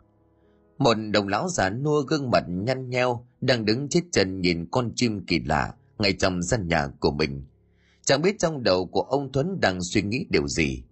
Một 0.78 0.94
đồng 1.12 1.28
lão 1.28 1.48
già 1.48 1.70
nua 1.70 2.02
gương 2.02 2.30
mặt 2.30 2.44
nhăn 2.48 2.90
nheo, 2.90 3.26
đang 3.40 3.64
đứng 3.64 3.88
chết 3.88 4.00
chân 4.12 4.40
nhìn 4.40 4.66
con 4.70 4.92
chim 4.94 5.24
kỳ 5.26 5.40
lạ, 5.40 5.74
ngay 5.98 6.12
trong 6.12 6.42
gian 6.42 6.68
nhà 6.68 6.88
của 7.00 7.10
mình 7.10 7.42
chẳng 8.08 8.22
biết 8.22 8.38
trong 8.38 8.62
đầu 8.62 8.86
của 8.86 9.00
ông 9.00 9.32
thuấn 9.32 9.60
đang 9.60 9.82
suy 9.82 10.02
nghĩ 10.02 10.26
điều 10.30 10.48
gì. 10.48 10.84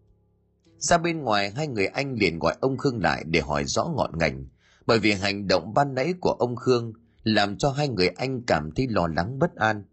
Ra 0.78 0.98
bên 0.98 1.20
ngoài, 1.20 1.50
hai 1.50 1.68
người 1.68 1.86
anh 1.86 2.14
liền 2.14 2.38
gọi 2.38 2.56
ông 2.60 2.76
khương 2.76 3.02
lại 3.02 3.24
để 3.26 3.40
hỏi 3.40 3.64
rõ 3.64 3.84
ngọn 3.84 4.18
ngành. 4.18 4.46
Bởi 4.86 4.98
vì 4.98 5.12
hành 5.12 5.48
động 5.48 5.74
ban 5.74 5.94
nãy 5.94 6.14
của 6.20 6.30
ông 6.30 6.56
khương 6.56 6.92
làm 7.22 7.58
cho 7.58 7.70
hai 7.70 7.88
người 7.88 8.08
anh 8.08 8.42
cảm 8.46 8.70
thấy 8.76 8.86
lo 8.88 9.06
lắng 9.06 9.38
bất 9.38 9.54
an. 9.54 9.84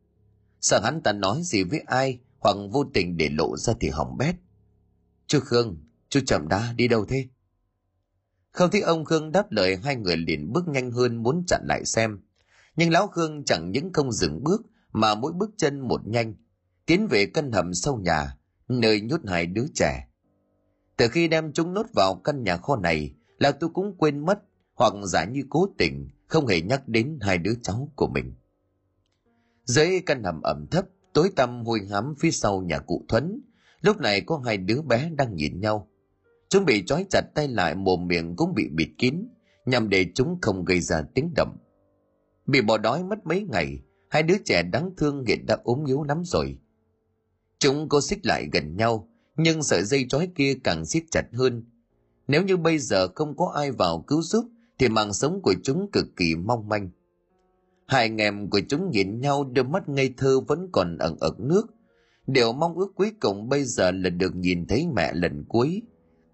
Sợ 0.61 0.79
hắn 0.83 1.01
ta 1.01 1.13
nói 1.13 1.41
gì 1.43 1.63
với 1.63 1.79
ai 1.85 2.19
hoặc 2.39 2.55
vô 2.71 2.85
tình 2.93 3.17
để 3.17 3.29
lộ 3.29 3.57
ra 3.57 3.73
thì 3.79 3.89
hỏng 3.89 4.17
bét. 4.17 4.35
Chú 5.27 5.39
khương, 5.39 5.77
chú 6.09 6.19
chậm 6.25 6.47
đã, 6.47 6.73
đi 6.75 6.87
đâu 6.87 7.05
thế? 7.05 7.27
Không 8.51 8.71
thấy 8.71 8.81
ông 8.81 9.05
khương 9.05 9.31
đáp 9.31 9.51
lời, 9.51 9.75
hai 9.75 9.95
người 9.95 10.17
liền 10.17 10.53
bước 10.53 10.67
nhanh 10.67 10.91
hơn 10.91 11.23
muốn 11.23 11.43
chặn 11.47 11.61
lại 11.67 11.85
xem. 11.85 12.19
Nhưng 12.75 12.91
lão 12.91 13.07
khương 13.07 13.43
chẳng 13.45 13.71
những 13.71 13.93
không 13.93 14.11
dừng 14.11 14.43
bước, 14.43 14.61
mà 14.91 15.15
mỗi 15.15 15.33
bước 15.33 15.49
chân 15.57 15.79
một 15.79 16.07
nhanh 16.07 16.33
tiến 16.85 17.07
về 17.07 17.25
căn 17.25 17.51
hầm 17.51 17.73
sâu 17.73 17.97
nhà, 17.97 18.37
nơi 18.67 19.01
nhốt 19.01 19.21
hai 19.27 19.45
đứa 19.45 19.65
trẻ. 19.73 20.07
Từ 20.97 21.07
khi 21.07 21.27
đem 21.27 21.53
chúng 21.53 21.73
nốt 21.73 21.85
vào 21.93 22.15
căn 22.15 22.43
nhà 22.43 22.57
kho 22.57 22.75
này 22.75 23.13
là 23.39 23.51
tôi 23.51 23.69
cũng 23.73 23.97
quên 23.97 24.25
mất 24.25 24.39
hoặc 24.75 24.93
giả 25.03 25.25
như 25.25 25.43
cố 25.49 25.67
tình 25.77 26.09
không 26.27 26.47
hề 26.47 26.61
nhắc 26.61 26.87
đến 26.87 27.17
hai 27.21 27.37
đứa 27.37 27.53
cháu 27.63 27.91
của 27.95 28.07
mình. 28.07 28.33
Dưới 29.65 30.01
căn 30.05 30.23
hầm 30.23 30.41
ẩm 30.41 30.67
thấp, 30.71 30.85
tối 31.13 31.29
tăm 31.35 31.65
hôi 31.65 31.79
hám 31.91 32.13
phía 32.19 32.31
sau 32.31 32.61
nhà 32.61 32.79
cụ 32.79 33.05
thuấn, 33.07 33.41
lúc 33.81 33.97
này 33.97 34.21
có 34.21 34.41
hai 34.45 34.57
đứa 34.57 34.81
bé 34.81 35.09
đang 35.17 35.35
nhìn 35.35 35.59
nhau. 35.59 35.87
Chúng 36.49 36.65
bị 36.65 36.83
trói 36.85 37.05
chặt 37.09 37.21
tay 37.35 37.47
lại 37.47 37.75
mồm 37.75 38.07
miệng 38.07 38.35
cũng 38.35 38.53
bị 38.53 38.69
bịt 38.71 38.89
kín, 38.97 39.27
nhằm 39.65 39.89
để 39.89 40.05
chúng 40.15 40.37
không 40.41 40.65
gây 40.65 40.79
ra 40.79 41.03
tiếng 41.15 41.33
động. 41.35 41.57
Bị 42.45 42.61
bỏ 42.61 42.77
đói 42.77 43.03
mất 43.03 43.25
mấy 43.25 43.41
ngày, 43.51 43.79
hai 44.09 44.23
đứa 44.23 44.35
trẻ 44.45 44.63
đáng 44.63 44.89
thương 44.97 45.25
hiện 45.25 45.45
đã 45.45 45.57
ốm 45.63 45.85
yếu 45.85 46.03
lắm 46.03 46.21
rồi 46.25 46.57
chúng 47.63 47.89
cố 47.89 48.01
xích 48.01 48.25
lại 48.25 48.47
gần 48.53 48.75
nhau, 48.75 49.07
nhưng 49.37 49.63
sợi 49.63 49.83
dây 49.83 50.05
trói 50.09 50.29
kia 50.35 50.53
càng 50.63 50.85
siết 50.85 51.03
chặt 51.11 51.25
hơn. 51.33 51.65
Nếu 52.27 52.43
như 52.43 52.57
bây 52.57 52.79
giờ 52.79 53.07
không 53.15 53.37
có 53.37 53.51
ai 53.55 53.71
vào 53.71 54.03
cứu 54.07 54.21
giúp, 54.21 54.45
thì 54.79 54.89
mạng 54.89 55.13
sống 55.13 55.41
của 55.41 55.53
chúng 55.63 55.91
cực 55.91 56.05
kỳ 56.15 56.35
mong 56.35 56.69
manh. 56.69 56.89
Hai 57.87 58.01
anh 58.01 58.17
em 58.17 58.49
của 58.49 58.61
chúng 58.69 58.89
nhìn 58.91 59.19
nhau, 59.21 59.43
đôi 59.43 59.65
mắt 59.65 59.89
ngây 59.89 60.13
thơ 60.17 60.39
vẫn 60.39 60.69
còn 60.71 60.97
ẩn 60.97 61.17
ẩn 61.19 61.33
nước. 61.37 61.63
Điều 62.27 62.53
mong 62.53 62.75
ước 62.75 62.91
cuối 62.95 63.11
cùng 63.19 63.49
bây 63.49 63.63
giờ 63.63 63.91
là 63.91 64.09
được 64.09 64.35
nhìn 64.35 64.67
thấy 64.67 64.87
mẹ 64.95 65.13
lần 65.13 65.45
cuối. 65.47 65.81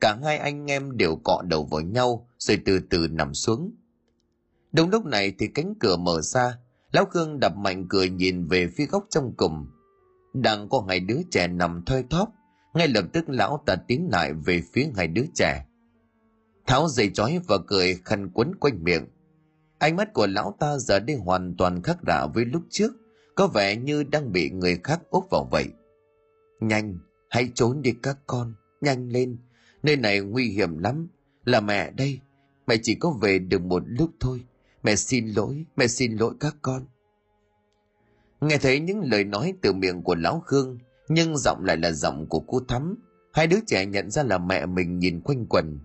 Cả 0.01 0.17
hai 0.23 0.37
anh 0.37 0.71
em 0.71 0.97
đều 0.97 1.15
cọ 1.15 1.41
đầu 1.47 1.63
vào 1.63 1.81
nhau, 1.81 2.27
rồi 2.37 2.57
từ 2.65 2.79
từ 2.89 3.07
nằm 3.11 3.33
xuống. 3.33 3.71
Đúng 4.71 4.89
lúc 4.89 5.05
này 5.05 5.33
thì 5.39 5.47
cánh 5.47 5.73
cửa 5.79 5.97
mở 5.97 6.21
ra, 6.21 6.57
lão 6.91 7.05
khương 7.05 7.39
đập 7.39 7.57
mạnh 7.57 7.85
cửa 7.89 8.03
nhìn 8.03 8.47
về 8.47 8.67
phía 8.67 8.85
góc 8.85 9.05
trong 9.09 9.33
cùng 9.37 9.67
đang 10.33 10.69
có 10.69 10.85
hai 10.87 10.99
đứa 10.99 11.21
trẻ 11.31 11.47
nằm 11.47 11.85
thoi 11.85 12.03
thóp. 12.09 12.29
Ngay 12.73 12.87
lập 12.87 13.05
tức 13.13 13.29
lão 13.29 13.63
ta 13.65 13.75
tiến 13.75 14.09
lại 14.11 14.33
về 14.33 14.61
phía 14.73 14.89
hai 14.95 15.07
đứa 15.07 15.25
trẻ. 15.33 15.65
Tháo 16.67 16.87
dây 16.87 17.09
chói 17.09 17.39
và 17.47 17.57
cười 17.67 17.95
khăn 18.05 18.29
quấn 18.33 18.55
quanh 18.55 18.83
miệng. 18.83 19.05
Ánh 19.77 19.95
mắt 19.95 20.13
của 20.13 20.27
lão 20.27 20.55
ta 20.59 20.77
giờ 20.77 20.99
đây 20.99 21.15
hoàn 21.15 21.55
toàn 21.57 21.81
khác 21.81 21.97
lạ 22.07 22.27
với 22.33 22.45
lúc 22.45 22.63
trước, 22.69 22.93
có 23.35 23.47
vẻ 23.47 23.75
như 23.75 24.03
đang 24.03 24.31
bị 24.31 24.49
người 24.49 24.79
khác 24.83 25.01
úp 25.09 25.29
vào 25.31 25.47
vậy. 25.51 25.65
Nhanh, 26.59 26.97
hãy 27.29 27.51
trốn 27.55 27.81
đi 27.81 27.93
các 28.03 28.17
con, 28.27 28.53
nhanh 28.81 29.09
lên. 29.09 29.37
Nơi 29.83 29.95
này 29.95 30.19
nguy 30.19 30.49
hiểm 30.49 30.77
lắm. 30.77 31.07
Là 31.45 31.59
mẹ 31.59 31.91
đây, 31.91 32.19
mẹ 32.67 32.75
chỉ 32.83 32.95
có 32.95 33.11
về 33.21 33.39
được 33.39 33.61
một 33.61 33.83
lúc 33.85 34.11
thôi. 34.19 34.43
Mẹ 34.83 34.95
xin 34.95 35.27
lỗi, 35.27 35.65
mẹ 35.75 35.87
xin 35.87 36.15
lỗi 36.15 36.33
các 36.39 36.55
con 36.61 36.85
nghe 38.41 38.57
thấy 38.57 38.79
những 38.79 39.01
lời 39.03 39.23
nói 39.23 39.53
từ 39.61 39.73
miệng 39.73 40.03
của 40.03 40.15
lão 40.15 40.39
khương 40.39 40.77
nhưng 41.09 41.37
giọng 41.37 41.63
lại 41.63 41.77
là 41.77 41.91
giọng 41.91 42.25
của 42.29 42.39
cô 42.39 42.59
thắm. 42.67 42.95
Hai 43.33 43.47
đứa 43.47 43.59
trẻ 43.67 43.85
nhận 43.85 44.11
ra 44.11 44.23
là 44.23 44.37
mẹ 44.37 44.65
mình 44.65 44.99
nhìn 44.99 45.21
quanh 45.21 45.45
quần. 45.49 45.79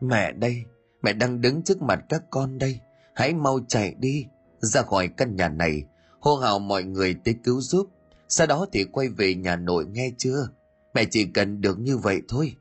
Mẹ 0.00 0.32
đây, 0.32 0.64
mẹ 1.02 1.12
đang 1.12 1.40
đứng 1.40 1.62
trước 1.62 1.82
mặt 1.82 2.00
các 2.08 2.22
con 2.30 2.58
đây. 2.58 2.80
Hãy 3.14 3.34
mau 3.34 3.60
chạy 3.68 3.94
đi, 3.98 4.26
ra 4.60 4.82
khỏi 4.82 5.08
căn 5.08 5.36
nhà 5.36 5.48
này, 5.48 5.84
hô 6.20 6.36
hào 6.36 6.58
mọi 6.58 6.84
người 6.84 7.14
tới 7.24 7.34
cứu 7.44 7.60
giúp. 7.60 7.88
sau 8.28 8.46
đó 8.46 8.66
thì 8.72 8.84
quay 8.84 9.08
về 9.08 9.34
nhà 9.34 9.56
nội 9.56 9.86
nghe 9.86 10.10
chưa? 10.18 10.48
Mẹ 10.94 11.04
chỉ 11.10 11.26
cần 11.26 11.60
được 11.60 11.78
như 11.78 11.96
vậy 11.96 12.22
thôi. 12.28 12.56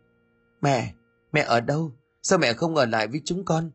Mẹ 0.62 0.94
mẹ 1.32 1.42
ở 1.48 1.62
đâu? 1.62 1.92
Sao 2.22 2.40
mẹ 2.40 2.54
không 2.54 2.76
ở 2.76 2.86
lại 2.86 3.08
với 3.08 3.22
chúng 3.26 3.46
con? 3.46 3.72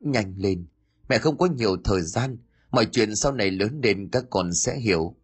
Nhanh 0.00 0.34
lên 0.36 0.66
mẹ 1.08 1.18
không 1.18 1.38
có 1.38 1.46
nhiều 1.46 1.76
thời 1.84 2.02
gian 2.02 2.36
mọi 2.74 2.86
chuyện 2.86 3.16
sau 3.16 3.32
này 3.32 3.50
lớn 3.50 3.80
lên 3.82 4.08
các 4.12 4.24
con 4.30 4.52
sẽ 4.52 4.78
hiểu. 4.78 5.16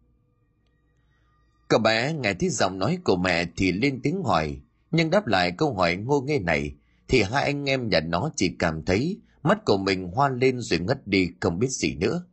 Cậu 1.67 1.79
bé 1.79 2.13
nghe 2.13 2.33
thấy 2.33 2.49
giọng 2.49 2.79
nói 2.79 2.97
của 3.03 3.15
mẹ 3.15 3.45
thì 3.57 3.71
lên 3.71 3.99
tiếng 4.03 4.23
hỏi, 4.23 4.61
nhưng 4.91 5.09
đáp 5.09 5.27
lại 5.27 5.51
câu 5.57 5.73
hỏi 5.73 5.95
ngô 5.95 6.21
nghê 6.21 6.39
này 6.39 6.75
thì 7.07 7.23
hai 7.23 7.43
anh 7.43 7.69
em 7.69 7.89
nhà 7.89 7.99
nó 7.99 8.31
chỉ 8.35 8.55
cảm 8.59 8.85
thấy 8.85 9.21
mắt 9.43 9.65
của 9.65 9.77
mình 9.77 10.07
hoa 10.07 10.29
lên 10.29 10.59
rồi 10.61 10.79
ngất 10.79 11.07
đi 11.07 11.29
không 11.39 11.59
biết 11.59 11.69
gì 11.69 11.95
nữa. 11.95 12.25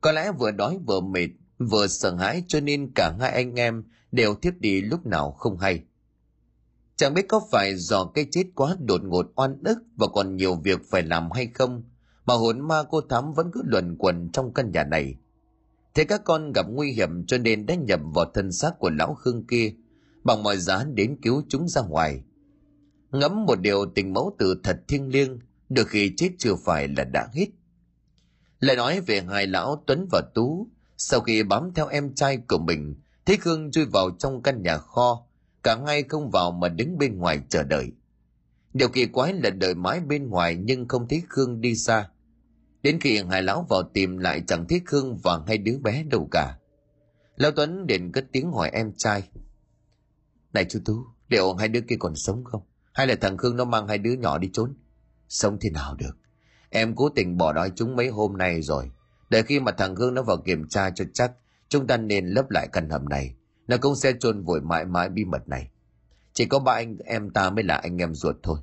Có 0.00 0.12
lẽ 0.12 0.32
vừa 0.32 0.50
đói 0.50 0.78
vừa 0.86 1.00
mệt, 1.00 1.28
vừa 1.58 1.86
sợ 1.86 2.14
hãi 2.14 2.44
cho 2.48 2.60
nên 2.60 2.92
cả 2.94 3.16
hai 3.20 3.30
anh 3.30 3.54
em 3.54 3.84
đều 4.12 4.34
thiếp 4.34 4.54
đi 4.58 4.80
lúc 4.80 5.06
nào 5.06 5.30
không 5.30 5.58
hay. 5.58 5.82
Chẳng 6.96 7.14
biết 7.14 7.28
có 7.28 7.40
phải 7.52 7.76
do 7.76 8.04
cái 8.04 8.26
chết 8.30 8.44
quá 8.54 8.76
đột 8.80 9.00
ngột 9.04 9.26
oan 9.34 9.62
ức 9.64 9.78
và 9.96 10.06
còn 10.06 10.36
nhiều 10.36 10.54
việc 10.54 10.80
phải 10.90 11.02
làm 11.02 11.30
hay 11.30 11.46
không 11.54 11.82
mà 12.28 12.34
hồn 12.34 12.60
ma 12.60 12.82
cô 12.90 13.00
thắm 13.00 13.32
vẫn 13.32 13.50
cứ 13.52 13.62
luẩn 13.64 13.96
quẩn 13.98 14.28
trong 14.32 14.52
căn 14.54 14.70
nhà 14.72 14.84
này. 14.84 15.14
Thế 15.94 16.04
các 16.04 16.24
con 16.24 16.52
gặp 16.52 16.66
nguy 16.68 16.92
hiểm 16.92 17.26
cho 17.26 17.38
nên 17.38 17.66
đã 17.66 17.74
nhập 17.74 18.00
vào 18.14 18.24
thân 18.34 18.52
xác 18.52 18.78
của 18.78 18.90
lão 18.90 19.14
khương 19.14 19.46
kia, 19.46 19.72
bằng 20.24 20.42
mọi 20.42 20.56
giá 20.56 20.84
đến 20.94 21.16
cứu 21.22 21.42
chúng 21.48 21.68
ra 21.68 21.82
ngoài. 21.82 22.22
Ngẫm 23.10 23.46
một 23.46 23.60
điều 23.60 23.86
tình 23.94 24.12
mẫu 24.12 24.36
tử 24.38 24.60
thật 24.64 24.80
thiêng 24.88 25.08
liêng, 25.08 25.38
được 25.68 25.88
khi 25.88 26.12
chết 26.16 26.30
chưa 26.38 26.54
phải 26.54 26.88
là 26.88 27.04
đã 27.04 27.28
hết. 27.34 27.46
Lại 28.60 28.76
nói 28.76 29.00
về 29.00 29.20
hai 29.20 29.46
lão 29.46 29.82
tuấn 29.86 30.08
và 30.12 30.22
tú, 30.34 30.68
sau 30.96 31.20
khi 31.20 31.42
bám 31.42 31.70
theo 31.74 31.86
em 31.86 32.14
trai 32.14 32.36
của 32.48 32.58
mình 32.58 32.94
thấy 33.26 33.36
khương 33.36 33.70
chui 33.70 33.84
vào 33.84 34.10
trong 34.18 34.42
căn 34.42 34.62
nhà 34.62 34.78
kho, 34.78 35.26
cả 35.62 35.76
ngay 35.76 36.02
không 36.02 36.30
vào 36.30 36.50
mà 36.50 36.68
đứng 36.68 36.98
bên 36.98 37.18
ngoài 37.18 37.40
chờ 37.48 37.62
đợi. 37.62 37.92
Điều 38.74 38.88
kỳ 38.88 39.06
quái 39.06 39.32
là 39.32 39.50
đợi 39.50 39.74
mãi 39.74 40.00
bên 40.00 40.28
ngoài 40.28 40.56
nhưng 40.60 40.88
không 40.88 41.08
thấy 41.08 41.22
khương 41.28 41.60
đi 41.60 41.74
xa 41.74 42.08
đến 42.82 43.00
khi 43.00 43.22
hai 43.30 43.42
lão 43.42 43.66
vào 43.68 43.82
tìm 43.82 44.18
lại 44.18 44.42
chẳng 44.46 44.66
thấy 44.68 44.80
khương 44.86 45.18
và 45.22 45.40
hai 45.46 45.58
đứa 45.58 45.78
bé 45.78 46.02
đâu 46.02 46.28
cả. 46.30 46.58
Lão 47.36 47.50
tuấn 47.50 47.86
liền 47.88 48.12
cất 48.12 48.26
tiếng 48.32 48.52
hỏi 48.52 48.70
em 48.70 48.92
trai. 48.96 49.28
Này 50.52 50.64
chú 50.64 50.78
tú, 50.84 51.04
liệu 51.28 51.54
hai 51.54 51.68
đứa 51.68 51.80
kia 51.80 51.96
còn 51.98 52.14
sống 52.16 52.44
không? 52.44 52.62
Hay 52.92 53.06
là 53.06 53.14
thằng 53.20 53.36
khương 53.36 53.56
nó 53.56 53.64
mang 53.64 53.88
hai 53.88 53.98
đứa 53.98 54.12
nhỏ 54.12 54.38
đi 54.38 54.50
trốn? 54.52 54.74
Sống 55.28 55.58
thế 55.60 55.70
nào 55.70 55.94
được? 55.94 56.16
Em 56.70 56.94
cố 56.96 57.08
tình 57.08 57.36
bỏ 57.36 57.52
đói 57.52 57.72
chúng 57.76 57.96
mấy 57.96 58.08
hôm 58.08 58.36
nay 58.36 58.62
rồi. 58.62 58.90
Để 59.30 59.42
khi 59.42 59.60
mà 59.60 59.72
thằng 59.72 59.96
khương 59.96 60.14
nó 60.14 60.22
vào 60.22 60.36
kiểm 60.36 60.68
tra 60.68 60.90
cho 60.90 61.04
chắc, 61.14 61.32
chúng 61.68 61.86
ta 61.86 61.96
nên 61.96 62.26
lấp 62.26 62.50
lại 62.50 62.68
căn 62.72 62.90
hầm 62.90 63.08
này. 63.08 63.34
Nó 63.68 63.76
cũng 63.80 63.96
sẽ 63.96 64.12
chôn 64.20 64.42
vội 64.42 64.60
mãi 64.60 64.84
mãi 64.84 65.08
bí 65.08 65.24
mật 65.24 65.48
này. 65.48 65.70
Chỉ 66.32 66.46
có 66.46 66.58
ba 66.58 66.72
anh 66.72 66.98
em 67.04 67.30
ta 67.30 67.50
mới 67.50 67.64
là 67.64 67.76
anh 67.76 67.98
em 68.02 68.14
ruột 68.14 68.36
thôi. 68.42 68.58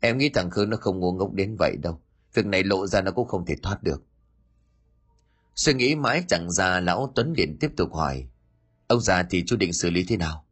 Em 0.00 0.18
nghĩ 0.18 0.28
thằng 0.28 0.50
khương 0.50 0.70
nó 0.70 0.76
không 0.76 1.00
ngu 1.00 1.12
ngốc 1.12 1.32
đến 1.32 1.56
vậy 1.58 1.76
đâu 1.82 2.00
việc 2.34 2.46
này 2.46 2.64
lộ 2.64 2.86
ra 2.86 3.00
nó 3.00 3.10
cũng 3.10 3.28
không 3.28 3.46
thể 3.46 3.56
thoát 3.62 3.82
được. 3.82 4.02
Suy 5.54 5.74
nghĩ 5.74 5.94
mãi 5.94 6.24
chẳng 6.28 6.50
ra, 6.50 6.80
lão 6.80 7.12
tuấn 7.14 7.34
liền 7.36 7.56
tiếp 7.60 7.70
tục 7.76 7.94
hỏi. 7.94 8.26
Ông 8.86 9.00
già 9.00 9.22
thì 9.22 9.44
chú 9.46 9.56
định 9.56 9.72
xử 9.72 9.90
lý 9.90 10.04
thế 10.04 10.16
nào? 10.16 10.44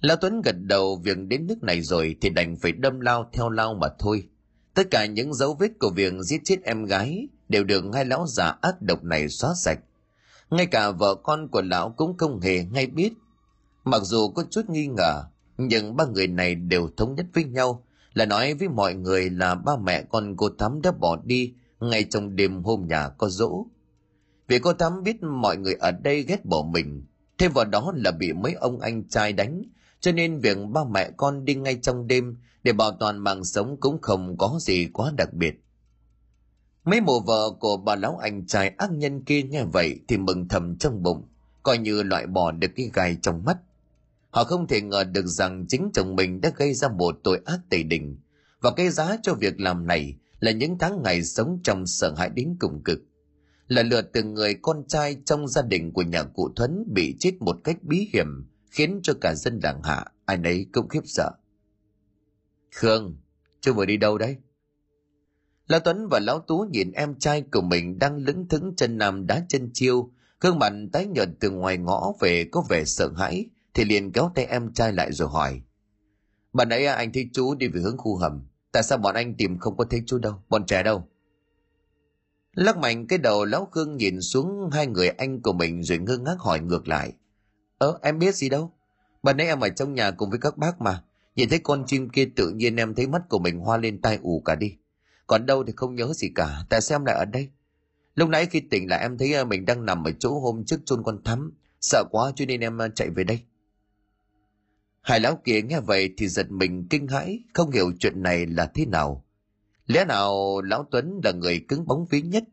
Lão 0.00 0.16
tuấn 0.16 0.42
gật 0.42 0.56
đầu, 0.58 1.00
việc 1.04 1.18
đến 1.18 1.46
nước 1.46 1.62
này 1.62 1.82
rồi 1.82 2.16
thì 2.20 2.30
đành 2.30 2.56
phải 2.56 2.72
đâm 2.72 3.00
lao 3.00 3.30
theo 3.32 3.50
lao 3.50 3.74
mà 3.74 3.88
thôi. 3.98 4.28
Tất 4.74 4.90
cả 4.90 5.06
những 5.06 5.34
dấu 5.34 5.54
vết 5.54 5.68
của 5.78 5.90
việc 5.90 6.12
giết 6.20 6.40
chết 6.44 6.56
em 6.62 6.84
gái 6.84 7.28
đều 7.48 7.64
được 7.64 7.84
hai 7.94 8.04
lão 8.04 8.26
già 8.26 8.54
ác 8.62 8.82
độc 8.82 9.04
này 9.04 9.28
xóa 9.28 9.54
sạch. 9.54 9.78
Ngay 10.50 10.66
cả 10.66 10.90
vợ 10.90 11.14
con 11.14 11.48
của 11.48 11.62
lão 11.62 11.90
cũng 11.90 12.16
không 12.16 12.40
hề 12.40 12.64
ngay 12.64 12.86
biết. 12.86 13.12
Mặc 13.84 14.02
dù 14.02 14.28
có 14.28 14.44
chút 14.50 14.70
nghi 14.70 14.86
ngờ, 14.86 15.24
nhưng 15.58 15.96
ba 15.96 16.04
người 16.04 16.26
này 16.26 16.54
đều 16.54 16.90
thống 16.96 17.14
nhất 17.14 17.26
với 17.34 17.44
nhau 17.44 17.85
là 18.16 18.26
nói 18.26 18.54
với 18.54 18.68
mọi 18.68 18.94
người 18.94 19.30
là 19.30 19.54
ba 19.54 19.76
mẹ 19.76 20.02
con 20.02 20.36
cô 20.36 20.48
thắm 20.58 20.82
đã 20.82 20.92
bỏ 20.92 21.16
đi, 21.24 21.54
ngay 21.80 22.04
trong 22.04 22.36
đêm 22.36 22.62
hôm 22.62 22.86
nhà 22.88 23.08
có 23.08 23.28
dỗ. 23.28 23.66
Vì 24.48 24.58
cô 24.58 24.72
thắm 24.72 25.02
biết 25.02 25.22
mọi 25.22 25.56
người 25.56 25.74
ở 25.74 25.90
đây 25.90 26.22
ghét 26.22 26.44
bỏ 26.44 26.62
mình, 26.62 27.04
thêm 27.38 27.52
vào 27.52 27.64
đó 27.64 27.92
là 27.96 28.10
bị 28.10 28.32
mấy 28.32 28.52
ông 28.52 28.80
anh 28.80 29.08
trai 29.08 29.32
đánh, 29.32 29.62
cho 30.00 30.12
nên 30.12 30.38
việc 30.38 30.58
ba 30.72 30.84
mẹ 30.84 31.10
con 31.16 31.44
đi 31.44 31.54
ngay 31.54 31.78
trong 31.82 32.06
đêm 32.06 32.36
để 32.62 32.72
bảo 32.72 32.92
toàn 33.00 33.18
mạng 33.18 33.44
sống 33.44 33.76
cũng 33.80 34.00
không 34.02 34.36
có 34.38 34.58
gì 34.60 34.88
quá 34.92 35.12
đặc 35.16 35.32
biệt. 35.32 35.62
Mấy 36.84 37.00
mồ 37.00 37.20
vợ 37.20 37.50
của 37.60 37.76
bà 37.76 37.96
lão 37.96 38.16
anh 38.16 38.46
trai 38.46 38.68
ác 38.68 38.92
nhân 38.92 39.24
kia 39.24 39.42
nghe 39.42 39.64
vậy 39.64 40.00
thì 40.08 40.16
mừng 40.16 40.48
thầm 40.48 40.76
trong 40.76 41.02
bụng, 41.02 41.22
coi 41.62 41.78
như 41.78 42.02
loại 42.02 42.26
bỏ 42.26 42.50
được 42.50 42.70
cái 42.76 42.90
gai 42.94 43.16
trong 43.22 43.44
mắt 43.44 43.56
họ 44.36 44.44
không 44.44 44.66
thể 44.66 44.80
ngờ 44.80 45.04
được 45.04 45.26
rằng 45.26 45.66
chính 45.68 45.90
chồng 45.94 46.16
mình 46.16 46.40
đã 46.40 46.52
gây 46.56 46.74
ra 46.74 46.88
một 46.88 47.18
tội 47.24 47.40
ác 47.44 47.60
tày 47.70 47.82
đình. 47.82 48.18
Và 48.60 48.70
cái 48.76 48.90
giá 48.90 49.16
cho 49.22 49.34
việc 49.34 49.60
làm 49.60 49.86
này 49.86 50.16
là 50.40 50.50
những 50.50 50.78
tháng 50.78 51.02
ngày 51.02 51.24
sống 51.24 51.60
trong 51.64 51.86
sợ 51.86 52.14
hãi 52.16 52.30
đến 52.34 52.56
cùng 52.60 52.82
cực. 52.84 52.98
Là 53.68 53.82
lượt 53.82 54.10
từng 54.12 54.34
người 54.34 54.54
con 54.62 54.84
trai 54.88 55.16
trong 55.24 55.48
gia 55.48 55.62
đình 55.62 55.92
của 55.92 56.02
nhà 56.02 56.22
cụ 56.22 56.48
thuấn 56.56 56.84
bị 56.94 57.16
chết 57.20 57.32
một 57.40 57.56
cách 57.64 57.76
bí 57.82 58.08
hiểm, 58.12 58.26
khiến 58.70 59.00
cho 59.02 59.12
cả 59.20 59.34
dân 59.34 59.60
làng 59.62 59.82
hạ, 59.82 60.04
ai 60.24 60.36
nấy 60.36 60.66
cũng 60.72 60.88
khiếp 60.88 61.02
sợ. 61.04 61.30
Khương 62.70 63.16
chưa 63.60 63.72
vừa 63.72 63.86
đi 63.86 63.96
đâu 63.96 64.18
đấy? 64.18 64.36
Lão 65.66 65.80
tuấn 65.80 66.08
và 66.10 66.20
lão 66.20 66.40
tú 66.40 66.66
nhìn 66.70 66.92
em 66.92 67.18
trai 67.18 67.42
của 67.52 67.62
mình 67.62 67.98
đang 67.98 68.16
lững 68.16 68.48
thững 68.48 68.74
chân 68.76 68.98
nằm 68.98 69.26
đá 69.26 69.46
chân 69.48 69.70
chiêu, 69.72 70.10
gương 70.40 70.58
mặt 70.58 70.72
tái 70.92 71.06
nhợt 71.06 71.28
từ 71.40 71.50
ngoài 71.50 71.78
ngõ 71.78 72.12
về 72.20 72.48
có 72.52 72.64
vẻ 72.68 72.84
sợ 72.84 73.12
hãi 73.16 73.50
thì 73.76 73.84
liền 73.84 74.12
kéo 74.12 74.30
tay 74.34 74.44
em 74.44 74.72
trai 74.72 74.92
lại 74.92 75.12
rồi 75.12 75.28
hỏi. 75.28 75.60
Bạn 76.52 76.68
nãy 76.68 76.86
à, 76.86 76.94
anh 76.94 77.12
thấy 77.12 77.30
chú 77.32 77.54
đi 77.54 77.68
về 77.68 77.80
hướng 77.80 77.96
khu 77.98 78.16
hầm. 78.16 78.46
Tại 78.72 78.82
sao 78.82 78.98
bọn 78.98 79.14
anh 79.14 79.34
tìm 79.34 79.58
không 79.58 79.76
có 79.76 79.84
thấy 79.90 80.02
chú 80.06 80.18
đâu? 80.18 80.34
Bọn 80.48 80.66
trẻ 80.66 80.82
đâu? 80.82 81.08
Lắc 82.52 82.76
mạnh 82.76 83.06
cái 83.06 83.18
đầu, 83.18 83.44
lão 83.44 83.66
khương 83.66 83.96
nhìn 83.96 84.20
xuống 84.20 84.70
hai 84.72 84.86
người 84.86 85.08
anh 85.08 85.42
của 85.42 85.52
mình 85.52 85.82
rồi 85.82 85.98
ngơ 85.98 86.18
ngác 86.18 86.36
hỏi 86.38 86.60
ngược 86.60 86.88
lại. 86.88 87.12
Ơ, 87.78 87.98
em 88.02 88.18
biết 88.18 88.34
gì 88.34 88.48
đâu? 88.48 88.72
Bạn 89.22 89.36
nãy 89.36 89.46
em 89.46 89.60
ở 89.60 89.68
trong 89.68 89.94
nhà 89.94 90.10
cùng 90.10 90.30
với 90.30 90.38
các 90.38 90.58
bác 90.58 90.80
mà. 90.80 91.02
Nhìn 91.34 91.48
thấy 91.48 91.58
con 91.58 91.84
chim 91.86 92.08
kia 92.08 92.28
tự 92.36 92.50
nhiên 92.50 92.76
em 92.76 92.94
thấy 92.94 93.06
mắt 93.06 93.22
của 93.28 93.38
mình 93.38 93.58
hoa 93.58 93.76
lên 93.76 94.00
tai 94.00 94.18
ù 94.22 94.42
cả 94.44 94.54
đi. 94.54 94.76
Còn 95.26 95.46
đâu 95.46 95.64
thì 95.64 95.72
không 95.76 95.94
nhớ 95.94 96.12
gì 96.14 96.28
cả. 96.34 96.64
Tại 96.68 96.80
sao 96.80 96.96
em 96.96 97.04
lại 97.04 97.16
ở 97.16 97.24
đây? 97.24 97.48
Lúc 98.14 98.28
nãy 98.28 98.46
khi 98.46 98.60
tỉnh 98.60 98.88
lại 98.88 99.00
em 99.00 99.18
thấy 99.18 99.34
à, 99.34 99.44
mình 99.44 99.64
đang 99.64 99.86
nằm 99.86 100.04
ở 100.04 100.10
chỗ 100.18 100.40
hôm 100.40 100.64
trước 100.64 100.80
chôn 100.84 101.02
con 101.02 101.24
thắm. 101.24 101.52
Sợ 101.80 102.04
quá 102.10 102.32
cho 102.36 102.44
nên 102.44 102.60
em 102.60 102.82
à, 102.82 102.88
chạy 102.94 103.10
về 103.10 103.24
đây 103.24 103.40
hai 105.06 105.20
lão 105.20 105.36
kia 105.44 105.62
nghe 105.62 105.80
vậy 105.80 106.14
thì 106.16 106.28
giật 106.28 106.50
mình 106.50 106.86
kinh 106.90 107.06
hãi, 107.08 107.40
không 107.54 107.70
hiểu 107.70 107.92
chuyện 107.98 108.22
này 108.22 108.46
là 108.46 108.66
thế 108.74 108.86
nào. 108.86 109.24
Lẽ 109.86 110.04
nào 110.04 110.60
lão 110.62 110.86
tuấn 110.90 111.20
là 111.24 111.32
người 111.32 111.64
cứng 111.68 111.86
bóng 111.86 112.06
vía 112.06 112.20
nhất? 112.20 112.44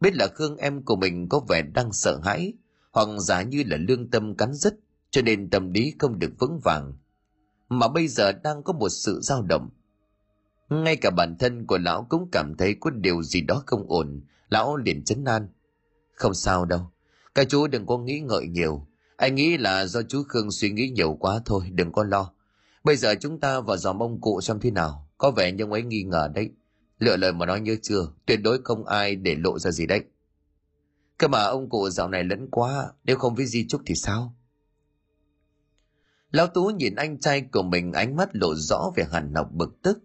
Biết 0.00 0.14
là 0.14 0.26
khương 0.34 0.56
em 0.56 0.82
của 0.82 0.96
mình 0.96 1.28
có 1.28 1.40
vẻ 1.48 1.62
đang 1.62 1.92
sợ 1.92 2.20
hãi, 2.24 2.52
hoặc 2.92 3.08
giả 3.18 3.42
như 3.42 3.62
là 3.66 3.76
lương 3.76 4.10
tâm 4.10 4.36
cắn 4.36 4.54
rứt, 4.54 4.74
cho 5.10 5.22
nên 5.22 5.50
tâm 5.50 5.72
lý 5.72 5.94
không 5.98 6.18
được 6.18 6.32
vững 6.38 6.60
vàng. 6.64 6.92
Mà 7.68 7.88
bây 7.88 8.08
giờ 8.08 8.32
đang 8.32 8.62
có 8.62 8.72
một 8.72 8.88
sự 8.88 9.20
dao 9.22 9.42
động. 9.42 9.70
Ngay 10.68 10.96
cả 10.96 11.10
bản 11.10 11.36
thân 11.38 11.66
của 11.66 11.78
lão 11.78 12.06
cũng 12.10 12.28
cảm 12.32 12.54
thấy 12.56 12.76
có 12.80 12.90
điều 12.90 13.22
gì 13.22 13.40
đó 13.40 13.62
không 13.66 13.84
ổn, 13.88 14.20
lão 14.48 14.76
liền 14.76 15.04
chấn 15.04 15.24
an. 15.24 15.48
Không 16.14 16.34
sao 16.34 16.64
đâu, 16.64 16.90
các 17.34 17.48
chú 17.48 17.66
đừng 17.66 17.86
có 17.86 17.98
nghĩ 17.98 18.20
ngợi 18.20 18.46
nhiều 18.48 18.86
anh 19.16 19.34
nghĩ 19.34 19.56
là 19.56 19.86
do 19.86 20.02
chú 20.02 20.22
khương 20.28 20.50
suy 20.50 20.70
nghĩ 20.70 20.88
nhiều 20.88 21.16
quá 21.20 21.40
thôi, 21.44 21.64
đừng 21.72 21.92
có 21.92 22.04
lo. 22.04 22.32
Bây 22.84 22.96
giờ 22.96 23.14
chúng 23.20 23.40
ta 23.40 23.60
vào 23.60 23.76
dòm 23.76 24.02
ông 24.02 24.20
cụ 24.20 24.40
xem 24.40 24.60
thế 24.60 24.70
nào. 24.70 25.08
Có 25.18 25.30
vẻ 25.30 25.52
như 25.52 25.64
ông 25.64 25.72
ấy 25.72 25.82
nghi 25.82 26.02
ngờ 26.02 26.28
đấy. 26.34 26.50
Lựa 26.98 27.16
lời 27.16 27.32
mà 27.32 27.46
nói 27.46 27.60
nhớ 27.60 27.76
chưa? 27.82 28.08
Tuyệt 28.26 28.40
đối 28.42 28.62
không 28.64 28.86
ai 28.86 29.16
để 29.16 29.34
lộ 29.34 29.58
ra 29.58 29.70
gì 29.70 29.86
đấy. 29.86 30.04
Cơ 31.18 31.28
mà 31.28 31.42
ông 31.42 31.68
cụ 31.68 31.90
dạo 31.90 32.08
này 32.08 32.24
lẫn 32.24 32.48
quá, 32.50 32.92
nếu 33.04 33.16
không 33.16 33.34
với 33.34 33.46
di 33.46 33.66
trúc 33.68 33.80
thì 33.86 33.94
sao? 33.94 34.34
Lão 36.30 36.46
tú 36.46 36.66
nhìn 36.66 36.94
anh 36.94 37.20
trai 37.20 37.40
của 37.40 37.62
mình, 37.62 37.92
ánh 37.92 38.16
mắt 38.16 38.28
lộ 38.32 38.54
rõ 38.54 38.90
về 38.96 39.04
hằn 39.12 39.34
học 39.34 39.48
bực 39.52 39.82
tức. 39.82 39.98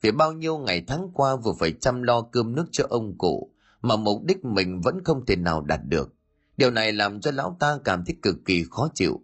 Vì 0.00 0.10
bao 0.10 0.32
nhiêu 0.32 0.58
ngày 0.58 0.84
tháng 0.86 1.10
qua 1.14 1.36
vừa 1.36 1.52
phải 1.58 1.72
chăm 1.72 2.02
lo 2.02 2.20
cơm 2.20 2.54
nước 2.54 2.66
cho 2.72 2.86
ông 2.90 3.18
cụ, 3.18 3.50
mà 3.82 3.96
mục 3.96 4.24
đích 4.24 4.44
mình 4.44 4.80
vẫn 4.80 5.04
không 5.04 5.26
thể 5.26 5.36
nào 5.36 5.60
đạt 5.60 5.80
được 5.84 6.14
điều 6.56 6.70
này 6.70 6.92
làm 6.92 7.20
cho 7.20 7.30
lão 7.30 7.56
ta 7.60 7.78
cảm 7.84 8.04
thấy 8.04 8.16
cực 8.22 8.36
kỳ 8.44 8.64
khó 8.70 8.88
chịu. 8.94 9.20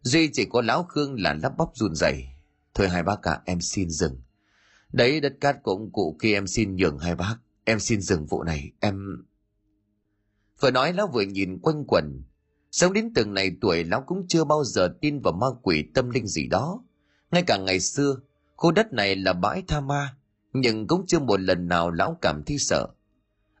Duy 0.00 0.30
chỉ 0.32 0.44
có 0.44 0.62
lão 0.62 0.84
khương 0.84 1.20
là 1.20 1.34
lắp 1.42 1.52
bắp 1.58 1.68
run 1.74 1.94
rẩy. 1.94 2.24
Thôi 2.74 2.88
hai 2.88 3.02
bác 3.02 3.22
cả 3.22 3.40
em 3.44 3.60
xin 3.60 3.90
dừng. 3.90 4.20
Đấy, 4.92 5.20
đất 5.20 5.32
cát 5.40 5.62
của 5.62 5.72
ông 5.72 5.92
cụ 5.92 6.16
kia 6.22 6.32
em 6.32 6.46
xin 6.46 6.76
nhường 6.76 6.98
hai 6.98 7.14
bác. 7.14 7.36
Em 7.64 7.80
xin 7.80 8.00
dừng 8.00 8.26
vụ 8.26 8.42
này, 8.42 8.72
em 8.80 9.24
vừa 10.60 10.70
nói 10.70 10.92
lão 10.92 11.06
vừa 11.06 11.22
nhìn 11.22 11.58
quanh 11.58 11.84
quẩn 11.88 12.22
sống 12.76 12.92
đến 12.92 13.12
từng 13.14 13.34
này 13.34 13.56
tuổi, 13.60 13.84
lão 13.84 14.02
cũng 14.06 14.26
chưa 14.28 14.44
bao 14.44 14.64
giờ 14.64 14.88
tin 15.00 15.20
vào 15.20 15.32
ma 15.32 15.46
quỷ 15.62 15.84
tâm 15.94 16.10
linh 16.10 16.26
gì 16.26 16.46
đó. 16.46 16.82
Ngay 17.30 17.42
cả 17.46 17.58
ngày 17.58 17.80
xưa, 17.80 18.16
khu 18.56 18.72
đất 18.72 18.92
này 18.92 19.16
là 19.16 19.32
bãi 19.32 19.62
tha 19.68 19.80
ma, 19.80 20.16
nhưng 20.52 20.86
cũng 20.86 21.06
chưa 21.06 21.18
một 21.18 21.40
lần 21.40 21.68
nào 21.68 21.90
lão 21.90 22.18
cảm 22.22 22.42
thấy 22.46 22.58
sợ. 22.58 22.88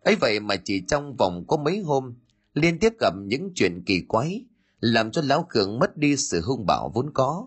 Ấy 0.00 0.16
vậy 0.20 0.40
mà 0.40 0.56
chỉ 0.56 0.82
trong 0.88 1.16
vòng 1.16 1.44
có 1.48 1.56
mấy 1.56 1.78
hôm 1.78 2.14
liên 2.56 2.78
tiếp 2.78 2.92
gặp 3.00 3.14
những 3.16 3.50
chuyện 3.54 3.82
kỳ 3.86 4.00
quái, 4.08 4.44
làm 4.80 5.10
cho 5.10 5.22
lão 5.24 5.46
cường 5.48 5.78
mất 5.78 5.96
đi 5.96 6.16
sự 6.16 6.40
hung 6.40 6.66
bạo 6.66 6.90
vốn 6.94 7.10
có. 7.14 7.46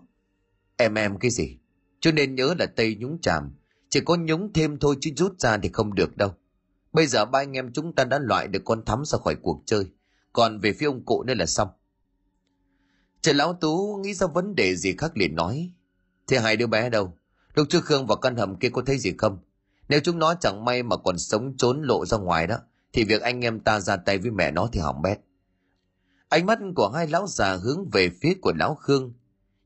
Em 0.76 0.94
em, 0.94 1.18
cái 1.18 1.30
gì? 1.30 1.58
Cho 2.00 2.12
nên 2.12 2.34
nhớ 2.34 2.54
là 2.58 2.66
tây 2.66 2.96
nhúng 3.00 3.20
chàm, 3.20 3.52
chỉ 3.88 4.00
có 4.00 4.16
nhúng 4.16 4.52
thêm 4.52 4.78
thôi 4.78 4.96
chứ 5.00 5.10
rút 5.16 5.40
ra 5.40 5.58
thì 5.58 5.70
không 5.72 5.94
được 5.94 6.16
đâu. 6.16 6.34
Bây 6.92 7.06
giờ 7.06 7.24
ba 7.24 7.38
anh 7.38 7.52
em 7.52 7.72
chúng 7.72 7.94
ta 7.94 8.04
đã 8.04 8.18
loại 8.18 8.48
được 8.48 8.62
con 8.64 8.84
thắm 8.84 9.04
ra 9.04 9.18
khỏi 9.18 9.36
cuộc 9.42 9.62
chơi, 9.66 9.86
còn 10.32 10.58
về 10.58 10.72
phía 10.72 10.86
ông 10.86 11.04
cụ 11.04 11.22
nữa 11.22 11.34
là 11.34 11.46
xong. 11.46 11.68
Trời 13.20 13.34
lão 13.34 13.52
tú 13.52 14.00
nghĩ 14.04 14.14
ra 14.14 14.26
vấn 14.26 14.54
đề 14.54 14.76
gì 14.76 14.94
khác 14.98 15.16
liền 15.16 15.34
nói, 15.34 15.72
Thế 16.26 16.38
hai 16.38 16.56
đứa 16.56 16.66
bé 16.66 16.90
đâu? 16.90 17.14
Lúc 17.54 17.66
trước 17.70 17.84
Khương 17.84 18.06
vào 18.06 18.16
căn 18.16 18.36
hầm 18.36 18.56
kia 18.56 18.68
có 18.68 18.82
thấy 18.86 18.98
gì 18.98 19.12
không? 19.18 19.38
Nếu 19.88 20.00
chúng 20.00 20.18
nó 20.18 20.34
chẳng 20.34 20.64
may 20.64 20.82
mà 20.82 20.96
còn 20.96 21.18
sống 21.18 21.54
trốn 21.56 21.82
lộ 21.82 22.06
ra 22.06 22.18
ngoài 22.18 22.46
đó 22.46 22.56
thì 22.92 23.04
việc 23.04 23.22
anh 23.22 23.44
em 23.44 23.60
ta 23.60 23.80
ra 23.80 23.96
tay 23.96 24.18
với 24.18 24.30
mẹ 24.30 24.50
nó 24.50 24.68
thì 24.72 24.80
hỏng 24.80 25.02
bét 25.02 25.20
Ánh 26.28 26.46
mắt 26.46 26.58
của 26.76 26.88
hai 26.88 27.06
lão 27.06 27.26
già 27.26 27.54
hướng 27.54 27.90
về 27.92 28.10
phía 28.20 28.34
của 28.42 28.52
lão 28.56 28.74
Khương 28.74 29.12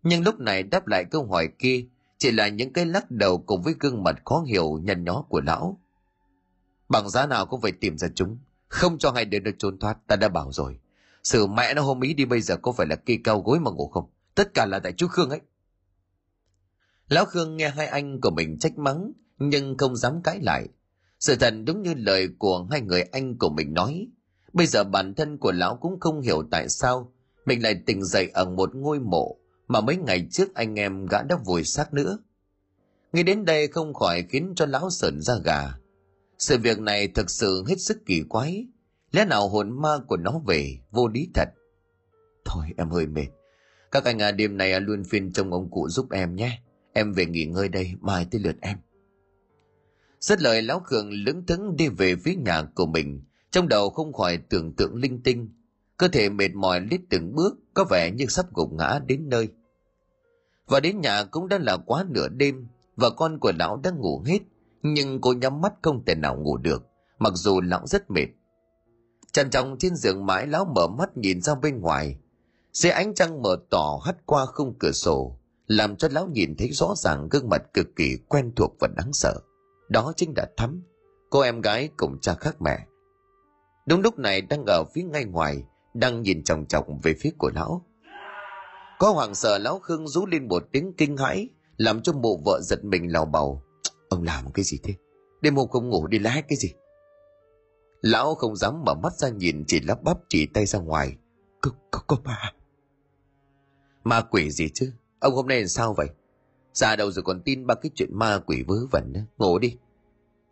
Nhưng 0.02 0.22
lúc 0.24 0.40
này 0.40 0.62
đáp 0.62 0.86
lại 0.86 1.04
câu 1.04 1.26
hỏi 1.26 1.48
kia 1.58 1.84
Chỉ 2.18 2.30
là 2.30 2.48
những 2.48 2.72
cái 2.72 2.86
lắc 2.86 3.10
đầu 3.10 3.38
cùng 3.38 3.62
với 3.62 3.74
gương 3.80 4.02
mặt 4.02 4.22
khó 4.24 4.44
hiểu 4.46 4.80
nhăn 4.82 5.04
nhó 5.04 5.24
của 5.28 5.40
lão 5.40 5.80
Bằng 6.88 7.08
giá 7.08 7.26
nào 7.26 7.46
cũng 7.46 7.60
phải 7.60 7.72
tìm 7.72 7.98
ra 7.98 8.08
chúng 8.14 8.38
Không 8.68 8.98
cho 8.98 9.10
hai 9.10 9.24
đứa 9.24 9.38
được 9.38 9.54
trốn 9.58 9.78
thoát 9.78 9.98
Ta 10.06 10.16
đã 10.16 10.28
bảo 10.28 10.52
rồi 10.52 10.78
sự 11.24 11.46
mẹ 11.46 11.74
nó 11.74 11.82
hôm 11.82 12.00
ý 12.00 12.14
đi 12.14 12.24
bây 12.24 12.40
giờ 12.40 12.56
có 12.56 12.72
phải 12.72 12.86
là 12.86 12.96
cây 12.96 13.20
cao 13.24 13.40
gối 13.40 13.60
mà 13.60 13.70
ngủ 13.70 13.88
không? 13.88 14.10
Tất 14.34 14.54
cả 14.54 14.66
là 14.66 14.78
tại 14.78 14.92
chú 14.92 15.08
Khương 15.08 15.30
ấy. 15.30 15.40
Lão 17.08 17.24
Khương 17.24 17.56
nghe 17.56 17.68
hai 17.68 17.86
anh 17.86 18.20
của 18.20 18.30
mình 18.30 18.58
trách 18.58 18.78
mắng, 18.78 19.12
nhưng 19.38 19.78
không 19.78 19.96
dám 19.96 20.22
cãi 20.22 20.38
lại. 20.42 20.68
Sự 21.24 21.36
thật 21.36 21.54
đúng 21.66 21.82
như 21.82 21.94
lời 21.96 22.28
của 22.38 22.66
hai 22.70 22.80
người 22.80 23.02
anh 23.02 23.38
của 23.38 23.50
mình 23.50 23.74
nói. 23.74 24.06
Bây 24.52 24.66
giờ 24.66 24.84
bản 24.84 25.14
thân 25.14 25.38
của 25.38 25.52
lão 25.52 25.76
cũng 25.76 26.00
không 26.00 26.20
hiểu 26.20 26.42
tại 26.50 26.68
sao 26.68 27.12
mình 27.46 27.62
lại 27.62 27.74
tỉnh 27.86 28.04
dậy 28.04 28.30
ở 28.34 28.44
một 28.44 28.74
ngôi 28.74 29.00
mộ 29.00 29.36
mà 29.68 29.80
mấy 29.80 29.96
ngày 29.96 30.26
trước 30.30 30.54
anh 30.54 30.78
em 30.78 31.06
gã 31.06 31.22
đã 31.22 31.36
vùi 31.44 31.64
xác 31.64 31.94
nữa. 31.94 32.18
Nghĩ 33.12 33.22
đến 33.22 33.44
đây 33.44 33.68
không 33.68 33.94
khỏi 33.94 34.24
khiến 34.28 34.52
cho 34.56 34.66
lão 34.66 34.90
sợn 34.90 35.20
ra 35.20 35.34
gà. 35.44 35.72
Sự 36.38 36.58
việc 36.58 36.78
này 36.78 37.08
thực 37.08 37.30
sự 37.30 37.64
hết 37.68 37.80
sức 37.80 38.06
kỳ 38.06 38.22
quái, 38.28 38.66
Lẽ 39.12 39.24
nào 39.24 39.48
hồn 39.48 39.82
ma 39.82 39.90
của 40.08 40.16
nó 40.16 40.40
về, 40.46 40.78
vô 40.90 41.08
lý 41.08 41.28
thật. 41.34 41.48
Thôi 42.44 42.66
em 42.76 42.90
hơi 42.90 43.06
mệt. 43.06 43.28
Các 43.90 44.04
anh 44.04 44.22
à 44.22 44.32
đêm 44.32 44.56
này 44.56 44.72
à, 44.72 44.78
luôn 44.78 45.04
phiên 45.04 45.32
trông 45.32 45.52
ông 45.52 45.70
cụ 45.70 45.88
giúp 45.88 46.10
em 46.10 46.36
nhé. 46.36 46.62
Em 46.92 47.12
về 47.12 47.26
nghỉ 47.26 47.44
ngơi 47.44 47.68
đây, 47.68 47.92
mai 48.00 48.26
tới 48.30 48.40
lượt 48.40 48.56
em. 48.60 48.78
Rất 50.24 50.42
lời 50.42 50.62
lão 50.62 50.80
Khương 50.80 51.10
lững 51.12 51.46
thững 51.46 51.76
đi 51.76 51.88
về 51.88 52.16
phía 52.16 52.34
nhà 52.34 52.62
của 52.74 52.86
mình, 52.86 53.22
trong 53.50 53.68
đầu 53.68 53.90
không 53.90 54.12
khỏi 54.12 54.36
tưởng 54.36 54.72
tượng 54.72 54.94
linh 54.94 55.22
tinh. 55.22 55.48
Cơ 55.96 56.08
thể 56.08 56.28
mệt 56.28 56.54
mỏi 56.54 56.80
lít 56.80 57.00
từng 57.10 57.34
bước, 57.34 57.54
có 57.74 57.84
vẻ 57.84 58.10
như 58.10 58.26
sắp 58.26 58.46
gục 58.54 58.72
ngã 58.72 59.00
đến 59.06 59.28
nơi. 59.28 59.48
Và 60.66 60.80
đến 60.80 61.00
nhà 61.00 61.24
cũng 61.24 61.48
đã 61.48 61.58
là 61.58 61.76
quá 61.76 62.04
nửa 62.08 62.28
đêm, 62.28 62.66
và 62.96 63.10
con 63.10 63.38
của 63.38 63.52
lão 63.58 63.76
đã 63.76 63.90
ngủ 63.90 64.22
hết, 64.26 64.38
nhưng 64.82 65.20
cô 65.20 65.32
nhắm 65.32 65.60
mắt 65.60 65.72
không 65.82 66.04
thể 66.04 66.14
nào 66.14 66.36
ngủ 66.36 66.56
được, 66.56 66.82
mặc 67.18 67.32
dù 67.36 67.60
lão 67.60 67.86
rất 67.86 68.10
mệt. 68.10 68.26
Trần 69.32 69.50
trọng 69.50 69.76
trên 69.78 69.96
giường 69.96 70.26
mãi 70.26 70.46
lão 70.46 70.64
mở 70.64 70.86
mắt 70.86 71.16
nhìn 71.16 71.42
ra 71.42 71.54
bên 71.54 71.80
ngoài. 71.80 72.18
Dưới 72.72 72.92
ánh 72.92 73.14
trăng 73.14 73.42
mở 73.42 73.56
tỏ 73.70 74.00
hắt 74.04 74.26
qua 74.26 74.46
khung 74.46 74.74
cửa 74.78 74.92
sổ, 74.92 75.38
làm 75.66 75.96
cho 75.96 76.08
lão 76.12 76.26
nhìn 76.26 76.56
thấy 76.56 76.70
rõ 76.70 76.94
ràng 76.96 77.28
gương 77.30 77.48
mặt 77.48 77.62
cực 77.74 77.96
kỳ 77.96 78.16
quen 78.28 78.52
thuộc 78.56 78.76
và 78.80 78.88
đáng 78.96 79.12
sợ. 79.12 79.40
Đó 79.88 80.12
chính 80.16 80.32
là 80.36 80.46
Thắm, 80.56 80.82
cô 81.30 81.40
em 81.40 81.60
gái 81.60 81.88
cùng 81.96 82.18
cha 82.20 82.34
khác 82.34 82.62
mẹ. 82.62 82.86
Đúng 83.86 84.00
lúc 84.00 84.18
này 84.18 84.40
đang 84.40 84.64
ở 84.66 84.84
phía 84.94 85.02
ngay 85.02 85.24
ngoài, 85.24 85.64
đang 85.94 86.22
nhìn 86.22 86.44
chòng 86.44 86.66
chọc 86.66 86.86
về 87.02 87.14
phía 87.20 87.30
của 87.38 87.50
lão. 87.54 87.86
Có 88.98 89.10
hoàng 89.10 89.34
sợ 89.34 89.58
lão 89.58 89.78
Khương 89.78 90.08
rú 90.08 90.26
lên 90.26 90.48
một 90.48 90.68
tiếng 90.72 90.92
kinh 90.98 91.16
hãi, 91.16 91.48
làm 91.76 92.02
cho 92.02 92.12
mụ 92.12 92.40
vợ 92.44 92.60
giật 92.62 92.84
mình 92.84 93.12
lào 93.12 93.24
bầu. 93.24 93.62
Ông 94.08 94.22
làm 94.22 94.52
cái 94.52 94.64
gì 94.64 94.78
thế? 94.82 94.94
Đêm 95.40 95.56
hôm 95.56 95.68
không 95.68 95.88
ngủ 95.88 96.06
đi 96.06 96.18
lái 96.18 96.42
cái 96.42 96.56
gì? 96.56 96.72
Lão 98.00 98.34
không 98.34 98.56
dám 98.56 98.84
mở 98.84 98.94
mắt 98.94 99.12
ra 99.12 99.28
nhìn 99.28 99.64
chỉ 99.66 99.80
lắp 99.80 100.02
bắp 100.02 100.18
chỉ 100.28 100.46
tay 100.46 100.66
ra 100.66 100.78
ngoài. 100.78 101.16
Có, 101.60 101.70
có, 101.90 102.00
có 102.06 102.16
ma. 102.24 102.52
Ma 104.04 104.20
quỷ 104.20 104.50
gì 104.50 104.68
chứ? 104.74 104.92
Ông 105.20 105.34
hôm 105.34 105.46
nay 105.46 105.58
làm 105.58 105.68
sao 105.68 105.94
vậy? 105.94 106.08
Già 106.74 106.96
đầu 106.96 107.10
rồi 107.10 107.22
còn 107.22 107.42
tin 107.42 107.66
ba 107.66 107.74
cái 107.74 107.90
chuyện 107.94 108.10
ma 108.12 108.38
quỷ 108.46 108.64
vớ 108.66 108.76
vẩn 108.90 109.12
nữa. 109.12 109.24
Ngủ 109.38 109.58
đi. 109.58 109.76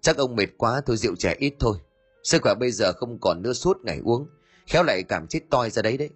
Chắc 0.01 0.17
ông 0.17 0.37
mệt 0.37 0.49
quá 0.57 0.81
thôi 0.87 0.97
rượu 0.97 1.17
trẻ 1.17 1.35
ít 1.39 1.55
thôi. 1.61 1.79
Sức 2.23 2.43
khỏe 2.43 2.55
bây 2.55 2.71
giờ 2.71 2.93
không 2.93 3.19
còn 3.21 3.43
nữa 3.43 3.53
suốt 3.53 3.77
ngày 3.85 4.01
uống. 4.05 4.27
Khéo 4.67 4.83
lại 4.83 5.03
cảm 5.03 5.27
chết 5.27 5.41
toi 5.51 5.71
ra 5.71 5.83
đấy 5.83 5.97
đấy. 5.97 6.11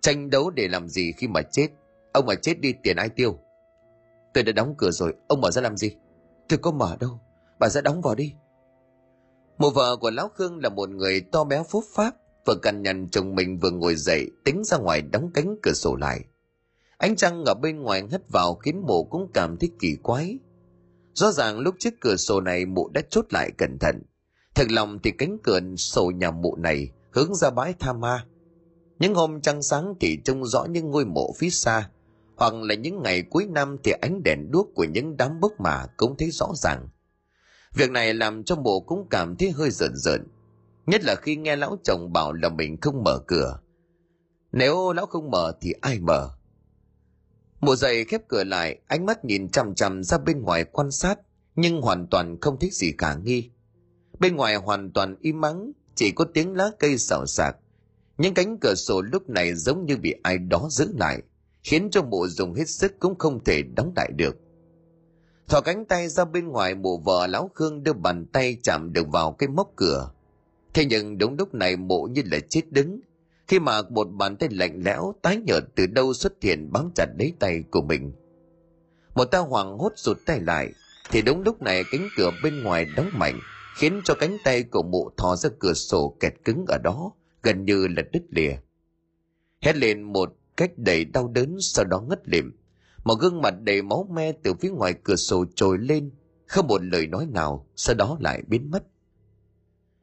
Tranh 0.00 0.30
đấu 0.30 0.50
để 0.50 0.68
làm 0.68 0.88
gì 0.88 1.12
khi 1.12 1.28
mà 1.28 1.42
chết? 1.42 1.68
Ông 2.12 2.26
mà 2.26 2.34
chết 2.34 2.60
đi 2.60 2.74
tiền 2.82 2.96
ai 2.96 3.08
tiêu? 3.08 3.38
Tôi 4.34 4.44
đã 4.44 4.52
đóng 4.52 4.74
cửa 4.78 4.90
rồi, 4.90 5.14
ông 5.28 5.40
mở 5.40 5.50
ra 5.50 5.62
làm 5.62 5.76
gì? 5.76 5.90
Tôi 6.48 6.58
có 6.58 6.70
mở 6.70 6.96
đâu. 7.00 7.20
Bà 7.58 7.68
ra 7.68 7.80
đóng 7.80 8.00
vào 8.00 8.14
đi. 8.14 8.32
Mụ 9.58 9.70
vợ 9.70 9.96
của 9.96 10.10
Lão 10.10 10.28
Khương 10.28 10.58
là 10.62 10.68
một 10.68 10.88
người 10.88 11.20
to 11.20 11.44
béo 11.44 11.64
phúc 11.70 11.84
pháp, 11.94 12.14
vừa 12.46 12.54
cằn 12.62 12.82
nhằn 12.82 13.08
chồng 13.08 13.34
mình 13.34 13.58
vừa 13.58 13.70
ngồi 13.70 13.94
dậy 13.96 14.30
tính 14.44 14.64
ra 14.64 14.76
ngoài 14.76 15.02
đóng 15.02 15.30
cánh 15.34 15.56
cửa 15.62 15.72
sổ 15.72 15.96
lại. 15.96 16.24
Ánh 16.98 17.16
trăng 17.16 17.44
ở 17.44 17.54
bên 17.54 17.80
ngoài 17.80 18.02
hất 18.12 18.22
vào 18.28 18.54
khiến 18.54 18.82
mụ 18.86 19.04
cũng 19.04 19.30
cảm 19.34 19.56
thấy 19.56 19.70
kỳ 19.78 19.96
quái. 20.02 20.38
Rõ 21.14 21.32
ràng 21.32 21.58
lúc 21.58 21.74
chiếc 21.78 22.00
cửa 22.00 22.16
sổ 22.16 22.40
này 22.40 22.66
mụ 22.66 22.88
đã 22.88 23.00
chốt 23.10 23.24
lại 23.30 23.50
cẩn 23.58 23.78
thận. 23.78 24.02
Thật 24.54 24.66
lòng 24.70 24.98
thì 25.02 25.10
cánh 25.10 25.38
cửa 25.42 25.60
sổ 25.76 26.12
nhà 26.14 26.30
mụ 26.30 26.56
này 26.56 26.90
hướng 27.10 27.34
ra 27.34 27.50
bãi 27.50 27.74
tha 27.78 27.92
ma. 27.92 28.26
Những 28.98 29.14
hôm 29.14 29.40
trăng 29.40 29.62
sáng 29.62 29.94
thì 30.00 30.18
trông 30.24 30.44
rõ 30.44 30.64
những 30.64 30.90
ngôi 30.90 31.04
mộ 31.04 31.32
phía 31.38 31.50
xa, 31.50 31.90
hoặc 32.36 32.54
là 32.54 32.74
những 32.74 33.02
ngày 33.02 33.22
cuối 33.30 33.46
năm 33.46 33.76
thì 33.84 33.92
ánh 33.92 34.22
đèn 34.22 34.50
đuốc 34.50 34.68
của 34.74 34.84
những 34.84 35.16
đám 35.16 35.40
bốc 35.40 35.52
mà 35.58 35.86
cũng 35.96 36.16
thấy 36.18 36.30
rõ 36.30 36.46
ràng. 36.54 36.88
Việc 37.74 37.90
này 37.90 38.14
làm 38.14 38.44
cho 38.44 38.56
mụ 38.56 38.80
cũng 38.80 39.08
cảm 39.10 39.36
thấy 39.36 39.50
hơi 39.50 39.70
rợn 39.70 39.96
rợn. 39.96 40.26
Nhất 40.86 41.04
là 41.04 41.14
khi 41.14 41.36
nghe 41.36 41.56
lão 41.56 41.76
chồng 41.84 42.12
bảo 42.12 42.32
là 42.32 42.48
mình 42.48 42.80
không 42.80 43.04
mở 43.04 43.18
cửa. 43.26 43.60
Nếu 44.52 44.92
lão 44.92 45.06
không 45.06 45.30
mở 45.30 45.52
thì 45.60 45.72
ai 45.80 45.98
mở? 45.98 46.35
Mụ 47.66 47.76
dậy 47.76 48.04
khép 48.04 48.28
cửa 48.28 48.44
lại, 48.44 48.78
ánh 48.86 49.06
mắt 49.06 49.24
nhìn 49.24 49.48
chằm 49.48 49.74
chằm 49.74 50.02
ra 50.02 50.18
bên 50.18 50.42
ngoài 50.42 50.64
quan 50.64 50.90
sát, 50.90 51.18
nhưng 51.56 51.80
hoàn 51.80 52.06
toàn 52.06 52.40
không 52.40 52.58
thích 52.58 52.74
gì 52.74 52.92
cả 52.98 53.14
nghi. 53.14 53.50
Bên 54.18 54.36
ngoài 54.36 54.56
hoàn 54.56 54.92
toàn 54.92 55.16
im 55.20 55.40
mắng, 55.40 55.72
chỉ 55.94 56.10
có 56.10 56.24
tiếng 56.34 56.56
lá 56.56 56.70
cây 56.78 56.98
xào 56.98 57.26
xạc. 57.26 57.56
Những 58.18 58.34
cánh 58.34 58.58
cửa 58.60 58.74
sổ 58.76 59.00
lúc 59.00 59.28
này 59.28 59.54
giống 59.54 59.86
như 59.86 59.96
bị 59.96 60.14
ai 60.22 60.38
đó 60.38 60.68
giữ 60.70 60.92
lại, 60.98 61.22
khiến 61.66 61.90
cho 61.90 62.02
mụ 62.02 62.26
dùng 62.26 62.54
hết 62.54 62.68
sức 62.68 62.92
cũng 62.98 63.18
không 63.18 63.44
thể 63.44 63.62
đóng 63.76 63.92
lại 63.96 64.10
được 64.16 64.36
thò 65.48 65.60
cánh 65.60 65.84
tay 65.84 66.08
ra 66.08 66.24
bên 66.24 66.48
ngoài 66.48 66.74
mụ 66.74 66.98
vợ 66.98 67.26
lão 67.26 67.50
khương 67.54 67.82
đưa 67.82 67.92
bàn 67.92 68.26
tay 68.32 68.56
chạm 68.62 68.92
được 68.92 69.08
vào 69.08 69.32
cái 69.32 69.48
mốc 69.48 69.72
cửa 69.76 70.10
thế 70.74 70.84
nhưng 70.84 71.18
đúng 71.18 71.36
lúc 71.38 71.54
này 71.54 71.76
mụ 71.76 72.04
như 72.04 72.22
là 72.24 72.38
chết 72.48 72.62
đứng 72.70 73.00
khi 73.48 73.58
mà 73.58 73.82
một 73.90 74.04
bàn 74.04 74.36
tay 74.36 74.48
lạnh 74.52 74.82
lẽo 74.84 75.14
tái 75.22 75.36
nhợt 75.36 75.64
từ 75.74 75.86
đâu 75.86 76.12
xuất 76.12 76.32
hiện 76.42 76.72
bám 76.72 76.90
chặt 76.94 77.06
lấy 77.18 77.32
tay 77.38 77.62
của 77.70 77.82
mình. 77.82 78.12
Một 79.14 79.24
ta 79.24 79.38
hoảng 79.38 79.78
hốt 79.78 79.92
rụt 79.96 80.18
tay 80.26 80.40
lại, 80.40 80.72
thì 81.10 81.22
đúng 81.22 81.42
lúc 81.42 81.62
này 81.62 81.84
cánh 81.92 82.08
cửa 82.16 82.30
bên 82.42 82.62
ngoài 82.62 82.86
đóng 82.96 83.10
mạnh, 83.12 83.40
khiến 83.76 84.00
cho 84.04 84.14
cánh 84.14 84.36
tay 84.44 84.62
của 84.62 84.82
mụ 84.82 85.10
thò 85.16 85.36
ra 85.36 85.50
cửa 85.58 85.74
sổ 85.74 86.16
kẹt 86.20 86.34
cứng 86.44 86.64
ở 86.68 86.78
đó, 86.78 87.12
gần 87.42 87.64
như 87.64 87.86
là 87.86 88.02
đứt 88.12 88.22
lìa. 88.30 88.56
Hét 89.60 89.76
lên 89.76 90.02
một 90.02 90.36
cách 90.56 90.70
đầy 90.76 91.04
đau 91.04 91.28
đớn, 91.28 91.56
sau 91.60 91.84
đó 91.84 92.00
ngất 92.00 92.28
lịm. 92.28 92.52
Một 93.04 93.14
gương 93.20 93.42
mặt 93.42 93.54
đầy 93.60 93.82
máu 93.82 94.08
me 94.10 94.32
từ 94.32 94.54
phía 94.54 94.70
ngoài 94.70 94.94
cửa 95.04 95.16
sổ 95.16 95.44
trồi 95.54 95.78
lên, 95.78 96.10
không 96.46 96.66
một 96.66 96.82
lời 96.82 97.06
nói 97.06 97.26
nào, 97.26 97.66
sau 97.76 97.94
đó 97.94 98.16
lại 98.20 98.42
biến 98.46 98.70
mất. 98.70 98.84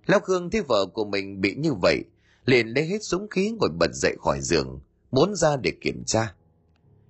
Lão 0.05 0.19
khương 0.19 0.49
thấy 0.49 0.61
vợ 0.61 0.85
của 0.85 1.05
mình 1.05 1.41
bị 1.41 1.55
như 1.55 1.73
vậy 1.73 2.03
liền 2.45 2.67
lấy 2.67 2.85
hết 2.85 3.03
súng 3.03 3.27
khí 3.29 3.51
ngồi 3.59 3.69
bật 3.69 3.91
dậy 3.93 4.15
khỏi 4.19 4.41
giường, 4.41 4.79
muốn 5.11 5.35
ra 5.35 5.57
để 5.57 5.71
kiểm 5.81 6.03
tra. 6.05 6.33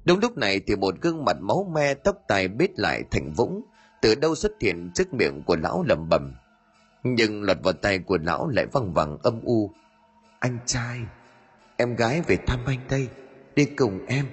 Đúng 0.06 0.20
lúc 0.20 0.38
này 0.38 0.60
thì 0.68 0.76
một 0.76 0.96
gương 1.02 1.26
mặt 1.26 1.38
máu 1.42 1.72
me, 1.74 1.94
tóc 1.94 2.18
tai 2.28 2.48
bết 2.48 2.80
lại 2.80 3.04
thành 3.12 3.34
vũng, 3.34 3.62
từ 4.02 4.16
đâu 4.16 4.36
xuất 4.36 4.52
hiện 4.62 4.92
trước 4.96 5.14
miệng 5.14 5.44
của 5.46 5.56
lão 5.56 5.84
lẩm 5.84 6.10
bẩm. 6.10 6.34
Nhưng 7.04 7.44
lọt 7.44 7.58
vào 7.64 7.74
tay 7.74 8.00
của 8.00 8.18
lão 8.18 8.48
lại 8.48 8.66
văng 8.66 8.94
vẳng 8.94 9.18
âm 9.24 9.42
u. 9.44 9.72
Anh 10.40 10.58
trai, 10.66 11.00
em 11.78 11.96
gái 11.96 12.22
về 12.22 12.38
thăm 12.48 12.60
anh 12.66 12.80
đây, 12.90 13.08
đi 13.56 13.66
cùng 13.66 14.06
em. 14.06 14.26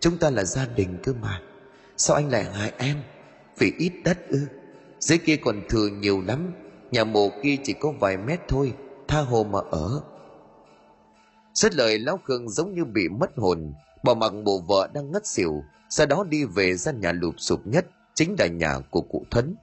Chúng 0.00 0.18
ta 0.18 0.30
là 0.30 0.44
gia 0.44 0.66
đình 0.66 0.98
cơ 1.02 1.12
mà. 1.20 1.40
Sao 1.96 2.16
anh 2.16 2.30
lại 2.30 2.44
hại 2.44 2.72
em? 2.78 2.96
Vì 3.58 3.72
ít 3.78 3.92
đất 4.04 4.28
ư. 4.28 4.46
Dưới 5.00 5.18
kia 5.18 5.36
còn 5.36 5.62
thừa 5.68 5.88
nhiều 5.88 6.22
lắm, 6.26 6.52
Nhà 6.90 7.04
mồ 7.04 7.30
kia 7.42 7.56
chỉ 7.64 7.72
có 7.72 7.92
vài 8.00 8.16
mét 8.16 8.40
thôi, 8.48 8.72
Tha 9.08 9.20
hồ 9.20 9.44
mà 9.44 9.58
ở. 9.70 10.02
Xét 11.56 11.74
lời 11.74 11.98
Lão 11.98 12.20
Khương 12.24 12.48
giống 12.48 12.74
như 12.74 12.84
bị 12.84 13.08
mất 13.08 13.30
hồn 13.36 13.72
Bỏ 14.04 14.14
mặc 14.14 14.32
bộ 14.44 14.58
vợ 14.58 14.88
đang 14.94 15.10
ngất 15.10 15.26
xỉu 15.26 15.62
Sau 15.90 16.06
đó 16.06 16.24
đi 16.28 16.44
về 16.44 16.74
ra 16.74 16.92
nhà 16.92 17.12
lụp 17.12 17.34
sụp 17.38 17.66
nhất 17.66 17.86
Chính 18.14 18.36
là 18.38 18.46
nhà 18.46 18.78
của 18.90 19.00
cụ 19.00 19.26
Thuấn 19.30 19.56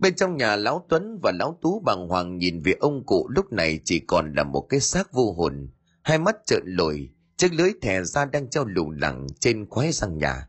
Bên 0.00 0.14
trong 0.14 0.36
nhà 0.36 0.56
Lão 0.56 0.86
Tuấn 0.88 1.18
và 1.22 1.32
Lão 1.32 1.58
Tú 1.62 1.80
bàng 1.80 2.08
hoàng 2.08 2.38
nhìn 2.38 2.62
về 2.62 2.72
ông 2.80 3.06
cụ 3.06 3.28
lúc 3.28 3.52
này 3.52 3.80
chỉ 3.84 4.00
còn 4.00 4.34
là 4.34 4.44
một 4.44 4.66
cái 4.68 4.80
xác 4.80 5.12
vô 5.12 5.32
hồn 5.32 5.68
hai 6.04 6.18
mắt 6.18 6.36
trợn 6.46 6.62
lồi, 6.66 7.10
chiếc 7.36 7.52
lưới 7.52 7.72
thẻ 7.82 8.04
ra 8.04 8.24
đang 8.24 8.50
treo 8.50 8.64
lủng 8.64 8.90
lẳng 8.90 9.26
trên 9.40 9.66
khoái 9.70 9.92
răng 9.92 10.18
nhà. 10.18 10.48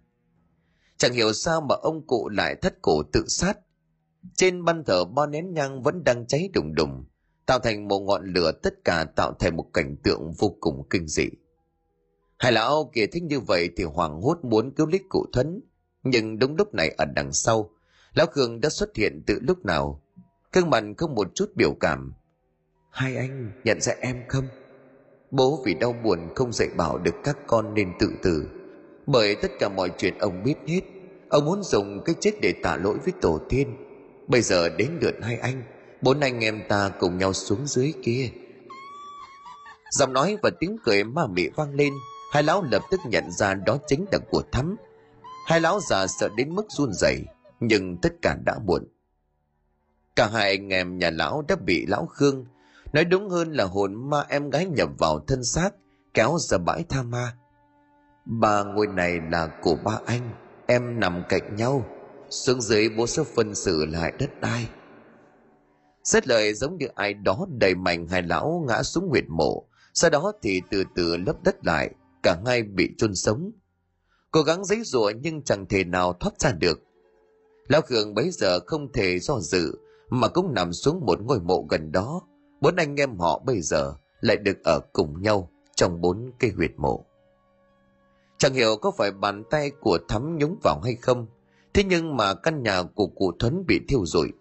Chẳng 0.97 1.13
hiểu 1.13 1.34
sao 1.34 1.61
mà 1.61 1.76
ông 1.76 2.07
cụ 2.07 2.30
lại 2.30 2.55
thất 2.55 2.82
cổ 2.82 3.03
tự 3.13 3.26
sát. 3.28 3.57
Trên 4.36 4.66
ban 4.66 4.84
thờ 4.84 5.05
bao 5.05 5.28
nén 5.28 5.53
nhang 5.53 5.84
vẫn 5.84 6.03
đang 6.03 6.28
cháy 6.28 6.49
đùng 6.53 6.76
đùng, 6.76 7.05
tạo 7.46 7.60
thành 7.60 7.88
một 7.88 8.00
ngọn 8.00 8.26
lửa 8.26 8.52
tất 8.64 8.74
cả 8.86 9.06
tạo 9.16 9.34
thành 9.39 9.58
một 9.58 9.66
cảnh 9.74 9.96
tượng 10.04 10.34
vô 10.38 10.56
cùng 10.60 10.84
kinh 10.89 11.08
dị. 11.08 11.30
Hai 12.38 12.52
lão 12.52 12.91
kia 12.93 13.06
thích 13.06 13.24
như 13.24 13.39
vậy 13.39 13.70
thì 13.78 13.84
hoàng 13.84 14.22
hốt 14.22 14.39
muốn 14.43 14.72
cứu 14.72 14.88
lít 14.88 15.02
cụ 15.10 15.26
thuấn, 15.34 15.62
nhưng 16.04 16.39
đúng 16.39 16.56
lúc 16.56 16.74
này 16.74 16.89
ở 16.98 17.06
đằng 17.06 17.34
sau, 17.34 17.70
lão 18.14 18.28
Khương 18.28 18.62
đã 18.62 18.70
xuất 18.70 18.96
hiện 18.96 19.24
từ 19.28 19.39
lúc 19.41 19.66
nào. 19.66 20.02
Cương 20.52 20.70
mặt 20.70 20.84
không 20.98 21.16
một 21.16 21.36
chút 21.36 21.52
biểu 21.56 21.74
cảm. 21.80 22.14
Hai 22.91 23.16
anh 23.16 23.52
nhận 23.64 23.82
ra 23.82 23.93
em 24.02 24.24
không? 24.28 24.48
Bố 25.32 25.62
vì 25.66 25.74
đau 25.74 25.96
buồn 26.04 26.20
không 26.36 26.54
dạy 26.54 26.70
bảo 26.78 26.98
được 26.98 27.16
các 27.24 27.38
con 27.48 27.74
nên 27.74 27.93
tự 28.00 28.12
tử. 28.24 28.50
Bởi 29.08 29.36
tất 29.41 29.52
cả 29.60 29.70
mọi 29.70 29.91
chuyện 29.98 30.18
ông 30.18 30.43
biết 30.43 30.56
hết. 30.68 30.82
Ông 31.30 31.46
muốn 31.46 31.64
dùng 31.64 32.04
cái 32.06 32.16
chết 32.20 32.32
để 32.41 32.54
tạ 32.64 32.78
lỗi 32.78 32.98
với 33.04 33.14
tổ 33.22 33.39
tiên. 33.50 33.76
Bây 34.28 34.41
giờ 34.41 34.70
đến 34.70 34.89
lượt 35.02 35.16
hai 35.22 35.38
anh, 35.38 35.64
bốn 36.06 36.20
anh 36.20 36.43
em 36.43 36.64
ta 36.70 36.91
cùng 36.99 37.18
nhau 37.18 37.34
xuống 37.34 37.68
dưới 37.68 37.93
kia. 38.03 38.30
Giọng 39.91 40.14
nói 40.14 40.38
và 40.43 40.49
tiếng 40.60 40.78
cười 40.84 41.03
ma 41.03 41.28
mị 41.28 41.49
vang 41.56 41.74
lên, 41.74 41.93
hai 42.34 42.43
lão 42.43 42.64
lập 42.72 42.82
tức 42.91 42.99
nhận 43.06 43.32
ra 43.32 43.53
đó 43.53 43.78
chính 43.88 44.06
là 44.12 44.20
của 44.32 44.43
thắm. 44.51 44.76
Hai 45.47 45.62
lão 45.62 45.80
già 45.80 46.08
sợ 46.08 46.30
đến 46.38 46.56
mức 46.56 46.66
run 46.70 46.93
rẩy, 46.93 47.24
nhưng 47.60 47.97
tất 47.97 48.14
cả 48.22 48.36
đã 48.45 48.60
muộn. 48.66 48.84
Cả 50.16 50.30
hai 50.34 50.49
anh 50.49 50.70
em 50.70 50.97
nhà 50.97 51.10
lão 51.10 51.43
đã 51.47 51.56
bị 51.56 51.86
lão 51.86 52.06
Khương 52.06 52.45
Nói 52.93 53.06
đúng 53.06 53.30
hơn 53.30 53.53
là 53.53 53.64
hồn 53.64 54.10
ma 54.10 54.26
em 54.30 54.49
gái 54.49 54.66
nhập 54.66 54.89
vào 54.97 55.20
thân 55.28 55.43
xác, 55.43 55.70
kéo 56.14 56.38
ra 56.39 56.58
bãi 56.58 56.84
tha 56.89 57.03
ma. 57.03 57.34
Ba 58.26 58.64
ngôi 58.64 58.88
này 58.88 59.20
là 59.32 59.47
của 59.62 59.76
ba 59.84 59.99
anh, 60.06 60.30
em 60.68 60.99
nằm 60.99 61.24
cạnh 61.30 61.56
nhau, 61.56 61.86
xuống 62.30 62.62
dưới 62.62 62.89
bố 62.89 63.08
sẽ 63.08 63.24
phân 63.36 63.56
xử 63.56 63.86
lại 63.86 64.14
đất 64.20 64.41
đai. 64.41 64.68
Xét 66.06 66.28
lời 66.28 66.53
giống 66.53 66.78
như 66.78 66.88
ai 66.95 67.14
đó 67.14 67.45
đầy 67.49 67.76
mạnh 67.76 68.08
hai 68.08 68.22
lão 68.22 68.64
ngã 68.68 68.84
xuống 68.84 69.10
huyệt 69.10 69.24
mộ, 69.28 69.68
sau 69.93 70.10
đó 70.10 70.32
thì 70.41 70.62
từ 70.72 70.84
từ 70.95 71.18
lấp 71.18 71.36
đất 71.43 71.66
lại, 71.66 71.89
cả 72.24 72.38
hai 72.45 72.64
bị 72.64 72.89
chôn 72.97 73.16
sống. 73.16 73.51
Cố 74.32 74.41
gắng 74.41 74.66
giấy 74.66 74.84
rủa 74.84 75.12
nhưng 75.22 75.41
chẳng 75.41 75.66
thể 75.66 75.84
nào 75.84 76.14
thoát 76.14 76.39
ra 76.39 76.51
được. 76.51 76.82
Lão 77.68 77.82
Khương 77.82 78.14
bấy 78.14 78.32
giờ 78.32 78.60
không 78.60 78.91
thể 78.91 79.20
do 79.20 79.39
dự, 79.39 79.78
mà 80.10 80.28
cũng 80.28 80.53
nằm 80.53 80.74
xuống 80.74 81.06
một 81.06 81.22
ngôi 81.22 81.39
mộ 81.39 81.66
gần 81.70 81.91
đó, 81.91 82.22
bốn 82.62 82.76
anh 82.76 82.95
em 82.95 83.18
họ 83.18 83.41
bây 83.45 83.62
giờ 83.62 83.93
lại 84.22 84.38
được 84.38 84.64
ở 84.64 84.80
cùng 84.93 85.22
nhau 85.22 85.49
trong 85.76 86.01
bốn 86.01 86.32
cây 86.39 86.51
huyệt 86.56 86.72
mộ. 86.78 87.06
Chẳng 88.38 88.53
hiểu 88.53 88.78
có 88.82 88.91
phải 88.91 89.12
bàn 89.12 89.43
tay 89.49 89.72
của 89.82 89.99
Thắm 90.08 90.38
nhúng 90.38 90.60
vào 90.64 90.82
hay 90.84 90.95
không, 90.95 91.28
thế 91.74 91.84
nhưng 91.84 92.18
mà 92.18 92.34
căn 92.34 92.64
nhà 92.64 92.84
của 92.84 93.08
cụ 93.08 93.32
Thuấn 93.39 93.66
bị 93.68 93.80
thiêu 93.88 94.06
rụi. 94.06 94.32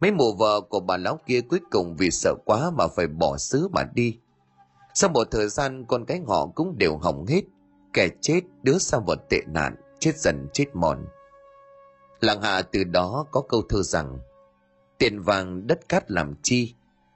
Mấy 0.00 0.12
mụ 0.12 0.34
vợ 0.34 0.60
của 0.60 0.80
bà 0.80 0.96
lão 0.96 1.20
kia 1.26 1.40
cuối 1.40 1.60
cùng 1.70 1.96
vì 1.96 2.10
sợ 2.10 2.34
quá 2.44 2.70
mà 2.70 2.88
phải 2.88 3.06
bỏ 3.06 3.36
xứ 3.38 3.68
mà 3.72 3.82
đi. 3.94 4.18
Sau 4.94 5.10
một 5.10 5.28
thời 5.30 5.48
gian 5.48 5.84
con 5.88 6.04
cái 6.04 6.20
họ 6.26 6.46
cũng 6.46 6.78
đều 6.78 6.96
hỏng 6.96 7.26
hết, 7.26 7.42
kẻ 7.92 8.08
chết 8.20 8.40
đứa 8.62 8.78
sang 8.78 9.04
vật 9.06 9.18
tệ 9.30 9.40
nạn, 9.46 9.76
chết 9.98 10.18
dần 10.18 10.48
chết 10.52 10.66
mòn. 10.74 11.06
Làng 12.20 12.42
hạ 12.42 12.62
từ 12.62 12.84
đó 12.84 13.26
có 13.30 13.40
câu 13.48 13.62
thơ 13.68 13.82
rằng, 13.82 14.18
tiền 14.98 15.20
vàng 15.20 15.66
đất 15.66 15.88
cát 15.88 16.10
làm 16.10 16.34
chi, 16.42 16.74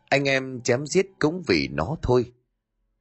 anh 0.08 0.28
em 0.28 0.60
chém 0.60 0.86
giết 0.86 1.06
cũng 1.18 1.42
vì 1.46 1.68
nó 1.68 1.96
thôi. 2.02 2.32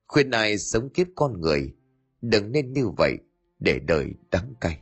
Khuyên 0.07 0.31
ai 0.31 0.57
sống 0.57 0.89
kiếp 0.89 1.07
con 1.15 1.41
người, 1.41 1.73
đừng 2.21 2.51
nên 2.51 2.73
như 2.73 2.87
vậy 2.97 3.17
để 3.59 3.79
đời 3.79 4.13
đắng 4.31 4.53
cay. 4.61 4.81